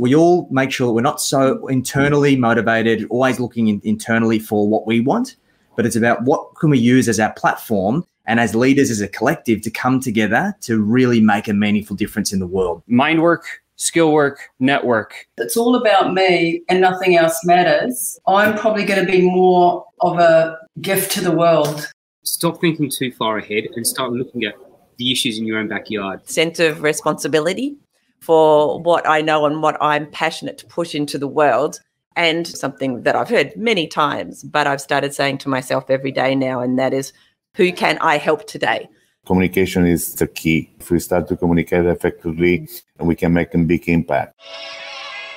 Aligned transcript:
we 0.00 0.14
all 0.14 0.48
make 0.50 0.70
sure 0.70 0.88
that 0.88 0.92
we're 0.92 1.02
not 1.02 1.20
so 1.20 1.66
internally 1.68 2.36
motivated, 2.36 3.06
always 3.10 3.38
looking 3.38 3.68
in, 3.68 3.80
internally 3.84 4.38
for 4.38 4.68
what 4.68 4.86
we 4.86 5.00
want, 5.00 5.36
but 5.76 5.86
it's 5.86 5.96
about 5.96 6.22
what 6.24 6.54
can 6.56 6.70
we 6.70 6.78
use 6.78 7.08
as 7.08 7.20
our 7.20 7.32
platform 7.34 8.04
and 8.26 8.40
as 8.40 8.54
leaders 8.54 8.90
as 8.90 9.00
a 9.00 9.08
collective 9.08 9.60
to 9.62 9.70
come 9.70 10.00
together 10.00 10.54
to 10.62 10.80
really 10.80 11.20
make 11.20 11.48
a 11.48 11.52
meaningful 11.52 11.96
difference 11.96 12.32
in 12.32 12.38
the 12.38 12.46
world. 12.46 12.82
Mind 12.86 13.22
work, 13.22 13.62
skill 13.76 14.12
work, 14.12 14.50
network. 14.58 15.26
It's 15.38 15.56
all 15.56 15.74
about 15.74 16.14
me 16.14 16.62
and 16.68 16.80
nothing 16.80 17.16
else 17.16 17.44
matters. 17.44 18.18
I'm 18.26 18.56
probably 18.56 18.84
going 18.84 19.04
to 19.04 19.10
be 19.10 19.22
more 19.22 19.86
of 20.00 20.18
a 20.18 20.58
gift 20.80 21.12
to 21.12 21.20
the 21.20 21.32
world. 21.32 21.90
Stop 22.22 22.60
thinking 22.60 22.90
too 22.90 23.10
far 23.12 23.38
ahead 23.38 23.68
and 23.74 23.86
start 23.86 24.12
looking 24.12 24.44
at 24.44 24.54
the 24.98 25.10
issues 25.10 25.38
in 25.38 25.46
your 25.46 25.58
own 25.58 25.68
backyard. 25.68 26.28
Sense 26.28 26.60
of 26.60 26.82
responsibility 26.82 27.76
for 28.20 28.80
what 28.80 29.08
I 29.08 29.20
know 29.20 29.46
and 29.46 29.62
what 29.62 29.76
I'm 29.80 30.10
passionate 30.10 30.58
to 30.58 30.66
push 30.66 30.94
into 30.94 31.18
the 31.18 31.28
world. 31.28 31.80
And 32.16 32.46
something 32.46 33.04
that 33.04 33.14
I've 33.14 33.28
heard 33.28 33.56
many 33.56 33.86
times, 33.86 34.42
but 34.42 34.66
I've 34.66 34.80
started 34.80 35.14
saying 35.14 35.38
to 35.38 35.48
myself 35.48 35.88
every 35.88 36.10
day 36.10 36.34
now, 36.34 36.60
and 36.60 36.78
that 36.78 36.92
is, 36.92 37.12
who 37.54 37.72
can 37.72 37.98
I 37.98 38.18
help 38.18 38.46
today? 38.46 38.88
Communication 39.26 39.86
is 39.86 40.16
the 40.16 40.26
key. 40.26 40.70
If 40.80 40.90
we 40.90 40.98
start 40.98 41.28
to 41.28 41.36
communicate 41.36 41.86
effectively, 41.86 42.68
and 42.98 43.06
we 43.06 43.14
can 43.14 43.32
make 43.32 43.54
a 43.54 43.58
big 43.58 43.88
impact. 43.88 44.38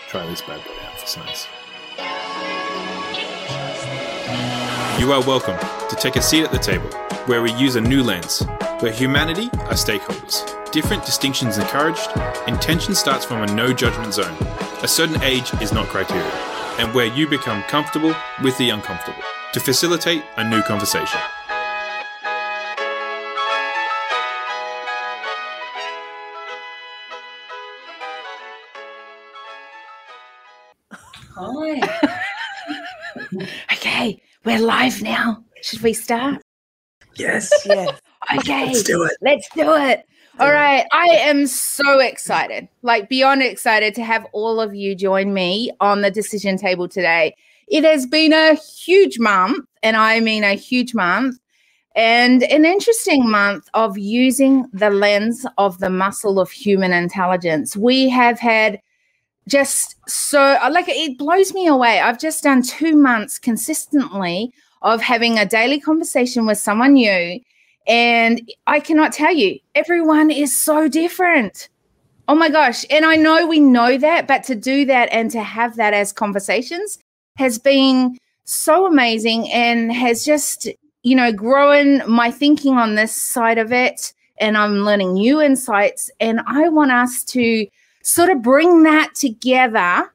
Try 0.10 0.26
this 0.26 0.42
bad 0.42 0.64
boy 0.66 0.74
out 0.84 1.00
for 1.00 1.08
size. 1.08 1.48
You 5.00 5.12
are 5.14 5.22
welcome 5.22 5.83
to 5.94 6.02
take 6.02 6.16
a 6.16 6.22
seat 6.22 6.44
at 6.44 6.52
the 6.52 6.58
table 6.58 6.90
where 7.28 7.42
we 7.42 7.54
use 7.54 7.76
a 7.76 7.82
new 7.82 8.04
lens, 8.04 8.44
where 8.80 8.92
humanity 8.92 9.48
are 9.54 9.74
stakeholders 9.76 10.54
different 10.74 11.06
distinctions 11.06 11.60
encouraged, 11.60 12.10
intention 12.48 12.96
starts 12.96 13.24
from 13.24 13.44
a 13.44 13.54
no 13.54 13.72
judgment 13.72 14.12
zone. 14.12 14.36
A 14.82 14.88
certain 14.88 15.22
age 15.22 15.54
is 15.62 15.72
not 15.72 15.86
criteria, 15.86 16.26
and 16.80 16.92
where 16.96 17.06
you 17.06 17.28
become 17.30 17.62
comfortable 17.64 18.16
with 18.42 18.58
the 18.58 18.72
uncomfortable 18.72 19.22
to 19.54 19.60
facilitate 19.60 20.24
a 20.38 20.50
new 20.50 20.64
conversation. 20.64 21.20
Hi. 31.36 31.82
okay, 33.74 34.24
we're 34.44 34.60
live 34.60 35.04
now. 35.04 35.44
Should 35.64 35.82
we 35.82 35.94
start? 35.94 36.42
Yes. 37.16 37.50
Yes. 37.66 38.00
Okay. 38.38 38.68
Let's 38.68 38.84
do 38.84 39.04
it. 39.04 39.18
Let's 39.22 39.50
do 39.50 39.74
it. 39.76 40.06
All 40.40 40.54
right. 40.54 40.86
I 40.94 41.08
am 41.08 41.46
so 41.46 42.00
excited, 42.00 42.70
like 42.82 43.10
beyond 43.10 43.44
excited 43.44 43.94
to 43.96 44.04
have 44.06 44.26
all 44.32 44.62
of 44.62 44.74
you 44.74 44.96
join 44.96 45.34
me 45.34 45.72
on 45.82 46.02
the 46.02 46.10
decision 46.10 46.56
table 46.56 46.88
today. 46.88 47.36
It 47.68 47.84
has 47.84 48.06
been 48.06 48.32
a 48.32 48.56
huge 48.56 49.20
month, 49.20 49.68
and 49.84 49.98
I 49.98 50.22
mean 50.22 50.46
a 50.46 50.54
huge 50.54 50.94
month, 50.94 51.38
and 51.98 52.44
an 52.44 52.64
interesting 52.64 53.30
month 53.30 53.68
of 53.74 53.98
using 53.98 54.68
the 54.72 54.90
lens 54.90 55.46
of 55.58 55.80
the 55.80 55.90
muscle 55.90 56.40
of 56.40 56.50
human 56.50 56.94
intelligence. 56.94 57.76
We 57.76 58.08
have 58.08 58.40
had 58.40 58.80
just 59.50 59.98
so, 60.08 60.58
like, 60.72 60.86
it 60.88 61.18
blows 61.18 61.54
me 61.54 61.68
away. 61.68 62.00
I've 62.00 62.20
just 62.20 62.42
done 62.42 62.62
two 62.62 62.96
months 62.96 63.38
consistently 63.38 64.54
of 64.84 65.02
having 65.02 65.40
a 65.40 65.46
daily 65.46 65.80
conversation 65.80 66.46
with 66.46 66.58
someone 66.58 66.94
new 66.94 67.40
and 67.88 68.50
I 68.68 68.80
cannot 68.80 69.12
tell 69.12 69.34
you, 69.34 69.60
everyone 69.76 70.32
is 70.32 70.60
so 70.60 70.88
different. 70.88 71.70
Oh 72.28 72.36
my 72.36 72.50
gosh. 72.50 72.86
And 72.90 73.06
I 73.06 73.18
know 73.18 73.46
we 73.46 73.60
know 73.60 73.98
that, 73.98 74.28
but 74.28 74.44
to 74.46 74.56
do 74.56 74.86
that 74.86 75.10
and 75.12 75.30
to 75.32 75.42
have 75.42 75.76
that 75.76 75.94
as 75.94 76.14
conversations 76.14 76.98
has 77.38 77.60
been 77.60 78.18
so 78.46 78.86
amazing 78.86 79.52
and 79.52 79.92
has 79.92 80.24
just, 80.24 80.68
you 81.04 81.16
know, 81.16 81.34
grown 81.34 82.10
my 82.10 82.32
thinking 82.32 82.78
on 82.78 82.96
this 82.96 83.14
side 83.14 83.58
of 83.58 83.74
it. 83.74 84.14
And 84.40 84.58
I'm 84.58 84.80
learning 84.80 85.14
new 85.14 85.42
insights. 85.42 86.10
And 86.20 86.40
I 86.48 86.70
want 86.70 86.92
us 86.92 87.24
to 87.26 87.68
sort 88.04 88.30
of 88.30 88.42
bring 88.42 88.84
that 88.84 89.14
together, 89.16 90.14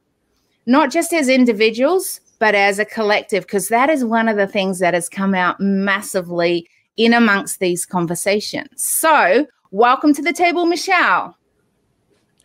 not 0.65 0.91
just 0.91 1.13
as 1.13 1.29
individuals, 1.29 2.21
but 2.39 2.55
as 2.55 2.79
a 2.79 2.85
collective, 2.85 3.43
because 3.43 3.67
that 3.67 3.89
is 3.89 4.03
one 4.03 4.27
of 4.27 4.37
the 4.37 4.47
things 4.47 4.79
that 4.79 4.93
has 4.93 5.09
come 5.09 5.35
out 5.35 5.59
massively 5.59 6.67
in 6.97 7.13
amongst 7.13 7.59
these 7.59 7.85
conversations. 7.85 8.81
So, 8.81 9.45
welcome 9.71 10.13
to 10.13 10.21
the 10.21 10.33
table, 10.33 10.65
Michelle. 10.65 11.37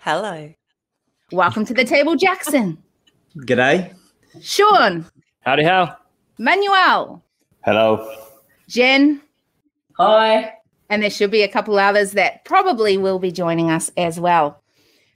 Hello. 0.01 0.53
Welcome 1.33 1.65
to 1.67 1.75
the 1.75 1.85
table, 1.85 2.17
Jackson. 2.17 2.79
G'day. 3.39 3.95
Sean. 4.41 5.07
Howdy 5.41 5.65
how. 5.65 5.97
Manuel. 6.39 7.23
Hello. 7.65 8.13
Jen. 8.69 9.21
Hi. 9.97 10.55
And 10.91 11.03
there 11.03 11.11
should 11.11 11.31
be 11.31 11.43
a 11.43 11.49
couple 11.49 11.79
others 11.79 12.13
that 12.13 12.45
probably 12.45 12.99
will 12.99 13.19
be 13.19 13.33
joining 13.33 13.71
us 13.71 13.91
as 13.97 14.21
well. 14.21 14.61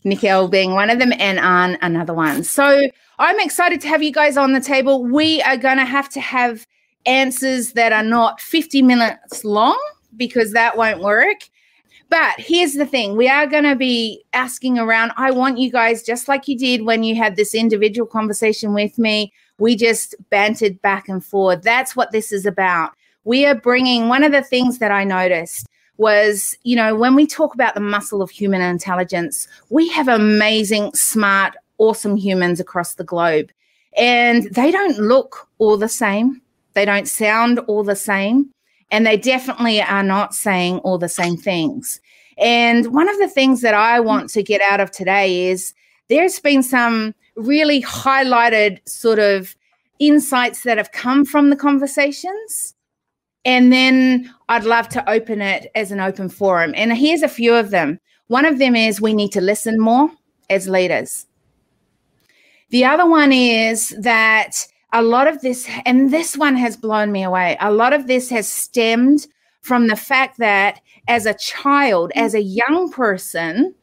Nicole 0.04 0.48
being 0.48 0.72
one 0.72 0.90
of 0.90 0.98
them, 0.98 1.12
and 1.18 1.38
Anne 1.38 1.78
another 1.82 2.14
one. 2.14 2.44
So 2.44 2.88
I'm 3.18 3.40
excited 3.40 3.80
to 3.82 3.88
have 3.88 4.02
you 4.02 4.12
guys 4.12 4.36
on 4.36 4.52
the 4.52 4.60
table. 4.60 5.04
We 5.04 5.42
are 5.42 5.56
going 5.56 5.78
to 5.78 5.84
have 5.84 6.08
to 6.10 6.20
have 6.20 6.66
answers 7.06 7.72
that 7.72 7.92
are 7.92 8.02
not 8.02 8.40
50 8.40 8.82
minutes 8.82 9.44
long 9.44 9.78
because 10.16 10.52
that 10.52 10.76
won't 10.76 11.00
work. 11.00 11.48
But 12.10 12.38
here's 12.38 12.72
the 12.72 12.86
thing 12.86 13.16
we 13.16 13.28
are 13.28 13.46
going 13.46 13.64
to 13.64 13.76
be 13.76 14.24
asking 14.32 14.78
around. 14.78 15.12
I 15.16 15.30
want 15.30 15.58
you 15.58 15.70
guys, 15.70 16.02
just 16.02 16.26
like 16.26 16.48
you 16.48 16.56
did 16.56 16.82
when 16.82 17.02
you 17.02 17.14
had 17.16 17.36
this 17.36 17.54
individual 17.54 18.06
conversation 18.06 18.72
with 18.72 18.98
me, 18.98 19.32
we 19.58 19.76
just 19.76 20.14
bantered 20.30 20.80
back 20.80 21.08
and 21.08 21.22
forth. 21.22 21.62
That's 21.62 21.94
what 21.94 22.12
this 22.12 22.32
is 22.32 22.46
about. 22.46 22.92
We 23.24 23.44
are 23.44 23.54
bringing 23.54 24.08
one 24.08 24.24
of 24.24 24.32
the 24.32 24.42
things 24.42 24.78
that 24.78 24.90
I 24.90 25.04
noticed 25.04 25.66
was, 25.98 26.56
you 26.62 26.76
know, 26.76 26.94
when 26.94 27.14
we 27.14 27.26
talk 27.26 27.54
about 27.54 27.74
the 27.74 27.80
muscle 27.80 28.22
of 28.22 28.30
human 28.30 28.62
intelligence, 28.62 29.46
we 29.68 29.88
have 29.88 30.08
amazing, 30.08 30.94
smart, 30.94 31.54
awesome 31.78 32.16
humans 32.16 32.60
across 32.60 32.94
the 32.94 33.04
globe. 33.04 33.50
And 33.96 34.44
they 34.54 34.70
don't 34.70 34.98
look 34.98 35.48
all 35.58 35.76
the 35.76 35.88
same. 35.88 36.40
They 36.74 36.84
don't 36.84 37.08
sound 37.08 37.58
all 37.60 37.82
the 37.82 37.96
same. 37.96 38.50
And 38.90 39.06
they 39.06 39.16
definitely 39.16 39.82
are 39.82 40.02
not 40.02 40.34
saying 40.34 40.78
all 40.78 40.98
the 40.98 41.08
same 41.08 41.36
things. 41.36 42.00
And 42.38 42.94
one 42.94 43.08
of 43.08 43.18
the 43.18 43.28
things 43.28 43.60
that 43.62 43.74
I 43.74 43.98
want 43.98 44.30
to 44.30 44.42
get 44.42 44.60
out 44.60 44.80
of 44.80 44.92
today 44.92 45.48
is 45.48 45.74
there's 46.08 46.38
been 46.38 46.62
some 46.62 47.14
really 47.36 47.82
highlighted 47.82 48.78
sort 48.88 49.18
of 49.18 49.56
insights 49.98 50.62
that 50.62 50.78
have 50.78 50.92
come 50.92 51.24
from 51.24 51.50
the 51.50 51.56
conversations. 51.56 52.74
And 53.44 53.72
then 53.72 54.32
I'd 54.48 54.64
love 54.64 54.88
to 54.90 55.10
open 55.10 55.40
it 55.40 55.70
as 55.74 55.92
an 55.92 56.00
open 56.00 56.28
forum. 56.28 56.72
And 56.76 56.92
here's 56.96 57.22
a 57.22 57.28
few 57.28 57.54
of 57.54 57.70
them. 57.70 57.98
One 58.26 58.44
of 58.44 58.58
them 58.58 58.76
is 58.76 59.00
we 59.00 59.14
need 59.14 59.32
to 59.32 59.40
listen 59.40 59.80
more 59.80 60.10
as 60.50 60.68
leaders. 60.68 61.26
The 62.70 62.84
other 62.84 63.08
one 63.08 63.32
is 63.32 63.94
that 64.00 64.66
a 64.92 65.02
lot 65.02 65.26
of 65.26 65.40
this, 65.40 65.68
and 65.86 66.12
this 66.12 66.36
one 66.36 66.56
has 66.56 66.76
blown 66.76 67.12
me 67.12 67.22
away, 67.22 67.56
a 67.60 67.72
lot 67.72 67.92
of 67.92 68.06
this 68.06 68.28
has 68.30 68.48
stemmed 68.48 69.26
from 69.62 69.86
the 69.86 69.96
fact 69.96 70.38
that 70.38 70.80
as 71.08 71.26
a 71.26 71.34
child, 71.34 72.12
as 72.14 72.34
a 72.34 72.42
young 72.42 72.90
person, 72.90 73.74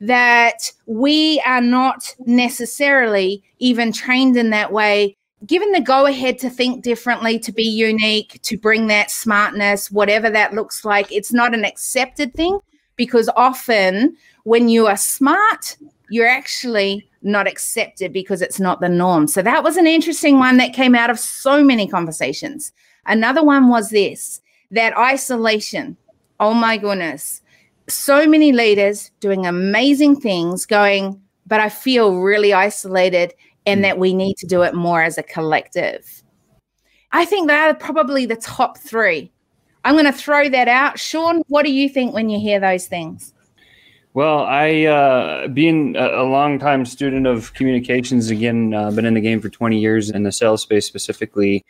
that 0.00 0.70
we 0.86 1.42
are 1.46 1.60
not 1.60 2.14
necessarily 2.26 3.42
even 3.58 3.92
trained 3.92 4.36
in 4.36 4.50
that 4.50 4.72
way 4.72 5.16
given 5.46 5.72
the 5.72 5.80
go 5.80 6.06
ahead 6.06 6.38
to 6.40 6.50
think 6.50 6.82
differently, 6.82 7.38
to 7.38 7.52
be 7.52 7.64
unique, 7.64 8.40
to 8.42 8.58
bring 8.58 8.88
that 8.88 9.10
smartness, 9.10 9.90
whatever 9.90 10.30
that 10.30 10.54
looks 10.54 10.84
like, 10.84 11.10
it's 11.12 11.32
not 11.32 11.54
an 11.54 11.64
accepted 11.64 12.34
thing 12.34 12.58
because 12.96 13.30
often 13.36 14.16
when 14.44 14.68
you 14.68 14.86
are 14.86 14.96
smart, 14.96 15.76
you're 16.10 16.28
actually 16.28 17.08
not 17.22 17.46
accepted 17.46 18.12
because 18.12 18.42
it's 18.42 18.60
not 18.60 18.80
the 18.80 18.88
norm. 18.88 19.26
So 19.26 19.42
that 19.42 19.62
was 19.62 19.76
an 19.76 19.86
interesting 19.86 20.38
one 20.38 20.56
that 20.56 20.72
came 20.72 20.94
out 20.94 21.10
of 21.10 21.18
so 21.18 21.62
many 21.62 21.86
conversations. 21.88 22.72
Another 23.06 23.42
one 23.42 23.68
was 23.68 23.90
this 23.90 24.40
that 24.70 24.96
isolation. 24.98 25.96
Oh 26.40 26.52
my 26.52 26.76
goodness. 26.76 27.40
So 27.88 28.26
many 28.26 28.52
leaders 28.52 29.10
doing 29.20 29.46
amazing 29.46 30.20
things, 30.20 30.66
going, 30.66 31.20
but 31.46 31.58
I 31.58 31.70
feel 31.70 32.20
really 32.20 32.52
isolated 32.52 33.32
and 33.68 33.84
that 33.84 33.98
we 33.98 34.14
need 34.14 34.36
to 34.38 34.46
do 34.46 34.62
it 34.62 34.74
more 34.74 35.02
as 35.02 35.18
a 35.18 35.22
collective. 35.22 36.22
I 37.12 37.24
think 37.24 37.48
they 37.48 37.54
are 37.54 37.74
probably 37.74 38.26
the 38.26 38.36
top 38.36 38.78
three. 38.78 39.30
I'm 39.84 39.94
going 39.94 40.06
to 40.06 40.12
throw 40.12 40.48
that 40.48 40.68
out. 40.68 40.98
Sean, 40.98 41.42
what 41.48 41.64
do 41.64 41.72
you 41.72 41.88
think 41.88 42.14
when 42.14 42.28
you 42.28 42.38
hear 42.38 42.60
those 42.60 42.86
things? 42.86 43.34
Well, 44.14 44.40
I, 44.40 44.84
uh, 44.84 45.48
being 45.48 45.96
a, 45.96 46.22
a 46.22 46.24
long-time 46.24 46.86
student 46.86 47.26
of 47.26 47.52
communications, 47.54 48.30
again, 48.30 48.74
uh, 48.74 48.90
been 48.90 49.04
in 49.04 49.14
the 49.14 49.20
game 49.20 49.40
for 49.40 49.48
20 49.48 49.78
years 49.78 50.10
in 50.10 50.22
the 50.22 50.32
sales 50.32 50.62
space 50.62 50.86
specifically. 50.86 51.64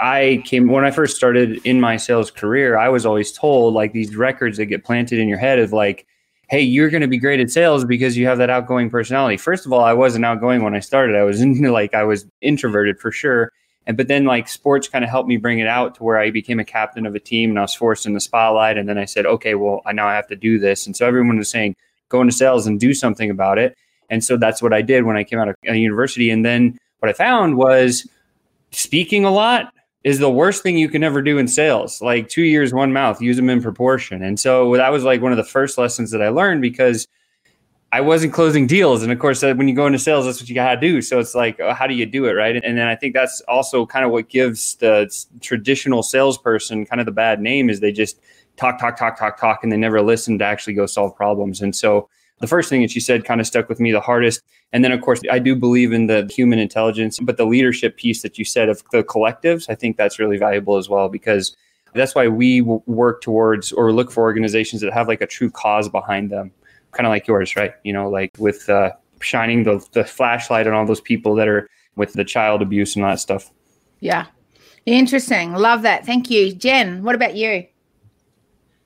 I 0.00 0.42
came 0.44 0.68
when 0.68 0.84
I 0.84 0.90
first 0.90 1.16
started 1.16 1.64
in 1.64 1.80
my 1.80 1.96
sales 1.96 2.30
career. 2.30 2.76
I 2.76 2.88
was 2.88 3.06
always 3.06 3.32
told 3.32 3.74
like 3.74 3.92
these 3.92 4.16
records 4.16 4.58
that 4.58 4.66
get 4.66 4.84
planted 4.84 5.20
in 5.20 5.28
your 5.28 5.38
head 5.38 5.60
of 5.60 5.72
like, 5.72 6.06
hey, 6.48 6.60
you're 6.60 6.90
going 6.90 7.00
to 7.00 7.08
be 7.08 7.18
great 7.18 7.40
at 7.40 7.50
sales 7.50 7.84
because 7.84 8.16
you 8.16 8.26
have 8.26 8.38
that 8.38 8.50
outgoing 8.50 8.90
personality. 8.90 9.36
First 9.36 9.66
of 9.66 9.72
all, 9.72 9.80
I 9.80 9.92
wasn't 9.92 10.24
outgoing 10.24 10.62
when 10.62 10.74
I 10.74 10.80
started. 10.80 11.16
I 11.16 11.22
was 11.22 11.40
in, 11.42 11.62
like 11.62 11.94
I 11.94 12.04
was 12.04 12.26
introverted 12.40 12.98
for 12.98 13.10
sure. 13.10 13.52
And 13.86 13.96
but 13.96 14.08
then 14.08 14.24
like 14.24 14.48
sports 14.48 14.88
kind 14.88 15.04
of 15.04 15.10
helped 15.10 15.28
me 15.28 15.36
bring 15.36 15.58
it 15.58 15.66
out 15.66 15.94
to 15.96 16.04
where 16.04 16.18
I 16.18 16.30
became 16.30 16.58
a 16.58 16.64
captain 16.64 17.04
of 17.04 17.14
a 17.14 17.20
team 17.20 17.50
and 17.50 17.58
I 17.58 17.62
was 17.62 17.74
forced 17.74 18.06
in 18.06 18.14
the 18.14 18.20
spotlight. 18.20 18.78
And 18.78 18.88
then 18.88 18.96
I 18.96 19.04
said, 19.04 19.26
okay, 19.26 19.54
well, 19.54 19.82
I 19.84 19.92
now 19.92 20.08
I 20.08 20.14
have 20.14 20.26
to 20.28 20.36
do 20.36 20.58
this. 20.58 20.86
And 20.86 20.96
so 20.96 21.06
everyone 21.06 21.36
was 21.36 21.50
saying, 21.50 21.76
go 22.08 22.20
into 22.20 22.32
sales 22.32 22.66
and 22.66 22.80
do 22.80 22.94
something 22.94 23.30
about 23.30 23.58
it. 23.58 23.76
And 24.10 24.24
so 24.24 24.36
that's 24.36 24.62
what 24.62 24.72
I 24.72 24.80
did 24.80 25.04
when 25.04 25.16
I 25.16 25.24
came 25.24 25.38
out 25.38 25.48
of 25.48 25.56
uh, 25.68 25.72
university. 25.72 26.30
And 26.30 26.44
then 26.44 26.78
what 27.00 27.10
I 27.10 27.12
found 27.12 27.56
was 27.56 28.08
speaking 28.70 29.24
a 29.24 29.30
lot 29.30 29.72
is 30.04 30.18
the 30.18 30.30
worst 30.30 30.62
thing 30.62 30.76
you 30.76 30.88
can 30.88 31.02
ever 31.02 31.22
do 31.22 31.38
in 31.38 31.48
sales. 31.48 32.02
Like 32.02 32.28
two 32.28 32.42
years, 32.42 32.74
one 32.74 32.92
mouth, 32.92 33.20
use 33.22 33.36
them 33.36 33.48
in 33.48 33.62
proportion. 33.62 34.22
And 34.22 34.38
so 34.38 34.76
that 34.76 34.92
was 34.92 35.02
like 35.02 35.22
one 35.22 35.32
of 35.32 35.38
the 35.38 35.44
first 35.44 35.78
lessons 35.78 36.10
that 36.10 36.20
I 36.20 36.28
learned 36.28 36.60
because 36.60 37.08
I 37.90 38.02
wasn't 38.02 38.34
closing 38.34 38.66
deals. 38.66 39.02
And 39.02 39.10
of 39.10 39.18
course, 39.18 39.42
uh, 39.42 39.54
when 39.54 39.66
you 39.66 39.74
go 39.74 39.86
into 39.86 39.98
sales, 39.98 40.26
that's 40.26 40.40
what 40.40 40.48
you 40.48 40.54
got 40.54 40.74
to 40.74 40.80
do. 40.80 41.00
So 41.00 41.20
it's 41.20 41.34
like, 41.34 41.58
oh, 41.58 41.72
how 41.72 41.86
do 41.86 41.94
you 41.94 42.04
do 42.04 42.26
it? 42.26 42.32
Right. 42.32 42.62
And 42.62 42.76
then 42.76 42.86
I 42.86 42.96
think 42.96 43.14
that's 43.14 43.40
also 43.42 43.86
kind 43.86 44.04
of 44.04 44.10
what 44.10 44.28
gives 44.28 44.74
the 44.74 45.10
traditional 45.40 46.02
salesperson 46.02 46.84
kind 46.84 47.00
of 47.00 47.06
the 47.06 47.12
bad 47.12 47.40
name 47.40 47.70
is 47.70 47.80
they 47.80 47.92
just 47.92 48.20
talk, 48.56 48.78
talk, 48.78 48.98
talk, 48.98 49.18
talk, 49.18 49.38
talk, 49.40 49.60
and 49.62 49.72
they 49.72 49.76
never 49.76 50.02
listen 50.02 50.38
to 50.40 50.44
actually 50.44 50.74
go 50.74 50.86
solve 50.86 51.16
problems. 51.16 51.62
And 51.62 51.74
so 51.74 52.10
the 52.44 52.48
first 52.48 52.68
thing 52.68 52.82
that 52.82 52.94
you 52.94 53.00
said 53.00 53.24
kind 53.24 53.40
of 53.40 53.46
stuck 53.46 53.70
with 53.70 53.80
me 53.80 53.90
the 53.90 54.02
hardest. 54.02 54.42
And 54.74 54.84
then, 54.84 54.92
of 54.92 55.00
course, 55.00 55.22
I 55.30 55.38
do 55.38 55.56
believe 55.56 55.94
in 55.94 56.08
the 56.08 56.30
human 56.30 56.58
intelligence, 56.58 57.18
but 57.18 57.38
the 57.38 57.46
leadership 57.46 57.96
piece 57.96 58.20
that 58.20 58.38
you 58.38 58.44
said 58.44 58.68
of 58.68 58.82
the 58.92 59.02
collectives, 59.02 59.70
I 59.70 59.74
think 59.74 59.96
that's 59.96 60.18
really 60.18 60.36
valuable 60.36 60.76
as 60.76 60.86
well 60.86 61.08
because 61.08 61.56
that's 61.94 62.14
why 62.14 62.28
we 62.28 62.60
work 62.60 63.22
towards 63.22 63.72
or 63.72 63.94
look 63.94 64.12
for 64.12 64.24
organizations 64.24 64.82
that 64.82 64.92
have 64.92 65.08
like 65.08 65.22
a 65.22 65.26
true 65.26 65.50
cause 65.50 65.88
behind 65.88 66.28
them, 66.28 66.50
kind 66.92 67.06
of 67.06 67.10
like 67.10 67.26
yours, 67.26 67.56
right? 67.56 67.72
You 67.82 67.94
know, 67.94 68.10
like 68.10 68.32
with 68.38 68.68
uh, 68.68 68.90
shining 69.20 69.62
the, 69.62 69.82
the 69.92 70.04
flashlight 70.04 70.66
on 70.66 70.74
all 70.74 70.84
those 70.84 71.00
people 71.00 71.34
that 71.36 71.48
are 71.48 71.66
with 71.96 72.12
the 72.12 72.24
child 72.24 72.60
abuse 72.60 72.94
and 72.94 73.06
all 73.06 73.12
that 73.12 73.20
stuff. 73.20 73.50
Yeah. 74.00 74.26
Interesting. 74.84 75.54
Love 75.54 75.80
that. 75.80 76.04
Thank 76.04 76.30
you. 76.30 76.52
Jen, 76.52 77.02
what 77.02 77.14
about 77.14 77.36
you? 77.36 77.66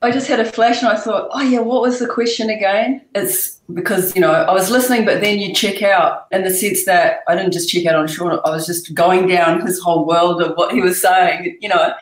I 0.01 0.11
just 0.11 0.27
had 0.27 0.39
a 0.39 0.45
flash 0.49 0.81
and 0.81 0.87
I 0.87 0.97
thought, 0.97 1.27
oh 1.31 1.41
yeah, 1.41 1.59
what 1.59 1.81
was 1.81 1.99
the 1.99 2.07
question 2.07 2.49
again? 2.49 3.01
It's 3.15 3.59
because, 3.73 4.15
you 4.15 4.21
know, 4.21 4.31
I 4.31 4.53
was 4.53 4.71
listening, 4.71 5.03
but 5.03 5.19
then 5.19 5.39
you 5.39 5.53
check 5.53 5.83
out 5.83 6.27
in 6.31 6.43
the 6.43 6.51
sense 6.51 6.85
that 6.85 7.19
I 7.27 7.35
didn't 7.35 7.51
just 7.51 7.69
check 7.69 7.85
out 7.85 7.95
on 7.95 8.07
Sean, 8.07 8.39
I 8.45 8.49
was 8.49 8.65
just 8.65 8.93
going 8.93 9.27
down 9.27 9.65
his 9.65 9.79
whole 9.79 10.05
world 10.05 10.41
of 10.41 10.55
what 10.55 10.73
he 10.73 10.81
was 10.81 11.01
saying, 11.01 11.57
you 11.59 11.67
know. 11.67 11.93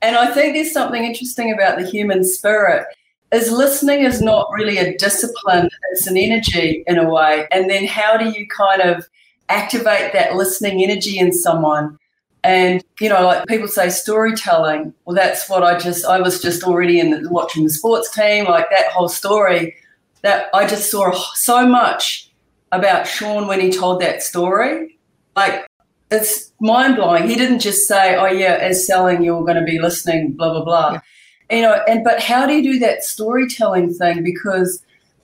And 0.00 0.16
I 0.16 0.32
think 0.32 0.54
there's 0.54 0.72
something 0.72 1.04
interesting 1.04 1.52
about 1.52 1.78
the 1.78 1.86
human 1.86 2.24
spirit 2.24 2.86
is 3.32 3.50
listening 3.50 4.00
is 4.00 4.20
not 4.20 4.50
really 4.52 4.78
a 4.78 4.96
discipline, 4.96 5.68
it's 5.92 6.06
an 6.06 6.16
energy 6.16 6.84
in 6.86 6.98
a 6.98 7.08
way. 7.08 7.46
And 7.52 7.70
then 7.70 7.86
how 7.86 8.16
do 8.16 8.28
you 8.30 8.46
kind 8.48 8.82
of 8.82 9.06
activate 9.48 10.12
that 10.12 10.34
listening 10.34 10.82
energy 10.82 11.18
in 11.18 11.32
someone? 11.32 11.98
And 12.42 12.82
you 13.00 13.08
know, 13.08 13.22
like 13.22 13.46
people 13.46 13.68
say, 13.68 13.90
storytelling. 13.90 14.94
Well, 15.04 15.14
that's 15.14 15.48
what 15.48 15.62
I 15.62 15.78
just 15.78 16.04
I 16.04 16.20
was 16.20 16.40
just 16.40 16.62
already 16.64 16.98
in 16.98 17.10
the, 17.10 17.28
watching 17.30 17.64
the 17.64 17.70
sports 17.70 18.10
team, 18.14 18.46
like 18.46 18.70
that 18.70 18.90
whole 18.92 19.08
story. 19.08 19.76
That 20.22 20.48
I 20.54 20.66
just 20.66 20.90
saw 20.90 21.12
so 21.34 21.66
much 21.66 22.30
about 22.72 23.06
Sean 23.06 23.46
when 23.46 23.60
he 23.60 23.70
told 23.70 24.00
that 24.00 24.22
story. 24.22 24.98
Like 25.36 25.66
it's 26.10 26.52
mind 26.60 26.96
blowing. 26.96 27.28
He 27.28 27.36
didn't 27.36 27.60
just 27.60 27.86
say, 27.86 28.16
"Oh 28.16 28.26
yeah, 28.26 28.58
as 28.60 28.86
selling, 28.86 29.22
you're 29.22 29.44
going 29.44 29.56
to 29.56 29.64
be 29.64 29.78
listening," 29.78 30.32
blah 30.32 30.52
blah 30.52 30.64
blah. 30.64 30.92
Yeah. 30.92 31.56
You 31.56 31.62
know, 31.62 31.82
and 31.88 32.04
but 32.04 32.22
how 32.22 32.46
do 32.46 32.54
you 32.54 32.62
do 32.62 32.78
that 32.80 33.02
storytelling 33.02 33.92
thing? 33.94 34.22
Because 34.22 34.82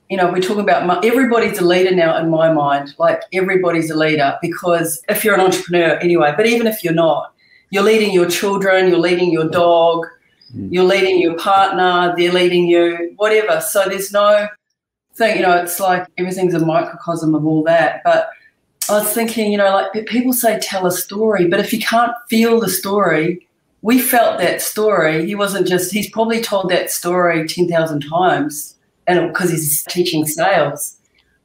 you 0.09 0.15
know, 0.17 0.31
we're 0.31 0.41
talking 0.41 0.61
about 0.61 0.85
my, 0.85 0.99
everybody's 1.03 1.59
a 1.59 1.65
leader 1.65 1.93
now 1.93 2.17
in 2.17 2.29
my 2.29 2.51
mind. 2.51 2.95
Like 2.97 3.21
everybody's 3.33 3.89
a 3.91 3.95
leader 3.95 4.37
because 4.41 5.01
if 5.09 5.23
you're 5.23 5.35
an 5.35 5.41
entrepreneur 5.41 5.97
anyway, 5.97 6.33
but 6.35 6.45
even 6.47 6.67
if 6.67 6.83
you're 6.83 6.93
not, 6.93 7.33
you're 7.71 7.83
leading 7.83 8.13
your 8.13 8.29
children, 8.29 8.87
you're 8.87 8.99
leading 8.99 9.31
your 9.31 9.49
dog, 9.49 10.05
mm. 10.55 10.69
you're 10.71 10.85
leading 10.85 11.19
your 11.19 11.35
partner, 11.35 12.13
they're 12.17 12.31
leading 12.31 12.67
you, 12.67 13.13
whatever. 13.17 13.59
So 13.59 13.83
there's 13.89 14.13
no 14.13 14.47
thing, 15.15 15.37
you 15.37 15.41
know, 15.41 15.57
it's 15.57 15.79
like 15.79 16.07
everything's 16.17 16.53
a 16.53 16.59
microcosm 16.59 17.35
of 17.35 17.45
all 17.45 17.63
that. 17.63 18.01
But 18.05 18.29
I 18.89 18.99
was 18.99 19.11
thinking, 19.11 19.51
you 19.51 19.57
know, 19.57 19.71
like 19.71 20.05
people 20.07 20.31
say 20.31 20.57
tell 20.59 20.85
a 20.87 20.91
story, 20.91 21.47
but 21.47 21.59
if 21.59 21.73
you 21.73 21.79
can't 21.79 22.13
feel 22.29 22.61
the 22.61 22.69
story, 22.69 23.45
we 23.81 23.99
felt 23.99 24.39
that 24.39 24.61
story. 24.61 25.25
He 25.25 25.35
wasn't 25.35 25.67
just, 25.67 25.91
he's 25.91 26.09
probably 26.09 26.41
told 26.41 26.69
that 26.69 26.91
story 26.91 27.45
10,000 27.45 28.01
times 28.07 28.76
and 29.07 29.29
because 29.29 29.51
he's 29.51 29.83
teaching 29.83 30.25
sales. 30.25 30.97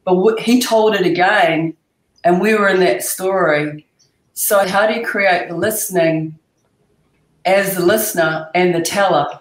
But 0.05 0.39
he 0.39 0.61
told 0.61 0.95
it 0.95 1.05
again, 1.05 1.75
and 2.23 2.41
we 2.41 2.53
were 2.53 2.67
in 2.67 2.79
that 2.81 3.03
story. 3.03 3.87
So, 4.33 4.67
how 4.67 4.87
do 4.87 4.93
you 4.93 5.05
create 5.05 5.49
the 5.49 5.55
listening 5.55 6.37
as 7.45 7.75
the 7.75 7.85
listener 7.85 8.49
and 8.53 8.75
the 8.75 8.81
teller? 8.81 9.39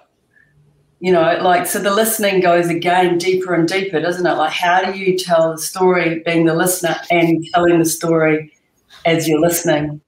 You 1.01 1.13
know, 1.13 1.39
like, 1.43 1.67
so 1.67 1.81
the 1.81 1.93
listening 1.93 2.41
goes 2.41 2.69
again 2.69 3.19
deeper 3.19 3.55
and 3.55 3.67
deeper, 3.67 4.01
doesn't 4.01 4.25
it? 4.25 4.35
Like, 4.35 4.53
how 4.53 4.85
do 4.85 4.97
you 4.97 5.19
tell 5.19 5.51
the 5.51 5.59
story 5.59 6.21
being 6.21 6.47
the 6.47 6.55
listener 6.55 6.95
and 7.11 7.45
telling 7.53 7.81
the 7.81 7.85
story 7.85 8.53
as 9.05 9.27
you're 9.27 9.41
listening? 9.41 10.01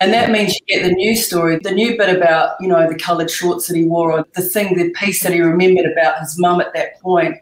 And 0.00 0.12
that 0.12 0.30
means 0.30 0.54
you 0.54 0.66
get 0.66 0.86
the 0.86 0.94
new 0.94 1.16
story, 1.16 1.58
the 1.58 1.70
new 1.70 1.96
bit 1.96 2.14
about, 2.14 2.56
you 2.60 2.68
know, 2.68 2.86
the 2.86 2.98
coloured 2.98 3.30
shorts 3.30 3.66
that 3.66 3.76
he 3.76 3.84
wore, 3.84 4.12
or 4.12 4.26
the 4.34 4.42
thing, 4.42 4.76
the 4.76 4.90
piece 4.90 5.22
that 5.22 5.32
he 5.32 5.40
remembered 5.40 5.90
about 5.90 6.20
his 6.20 6.38
mum 6.38 6.60
at 6.60 6.74
that 6.74 7.00
point, 7.00 7.36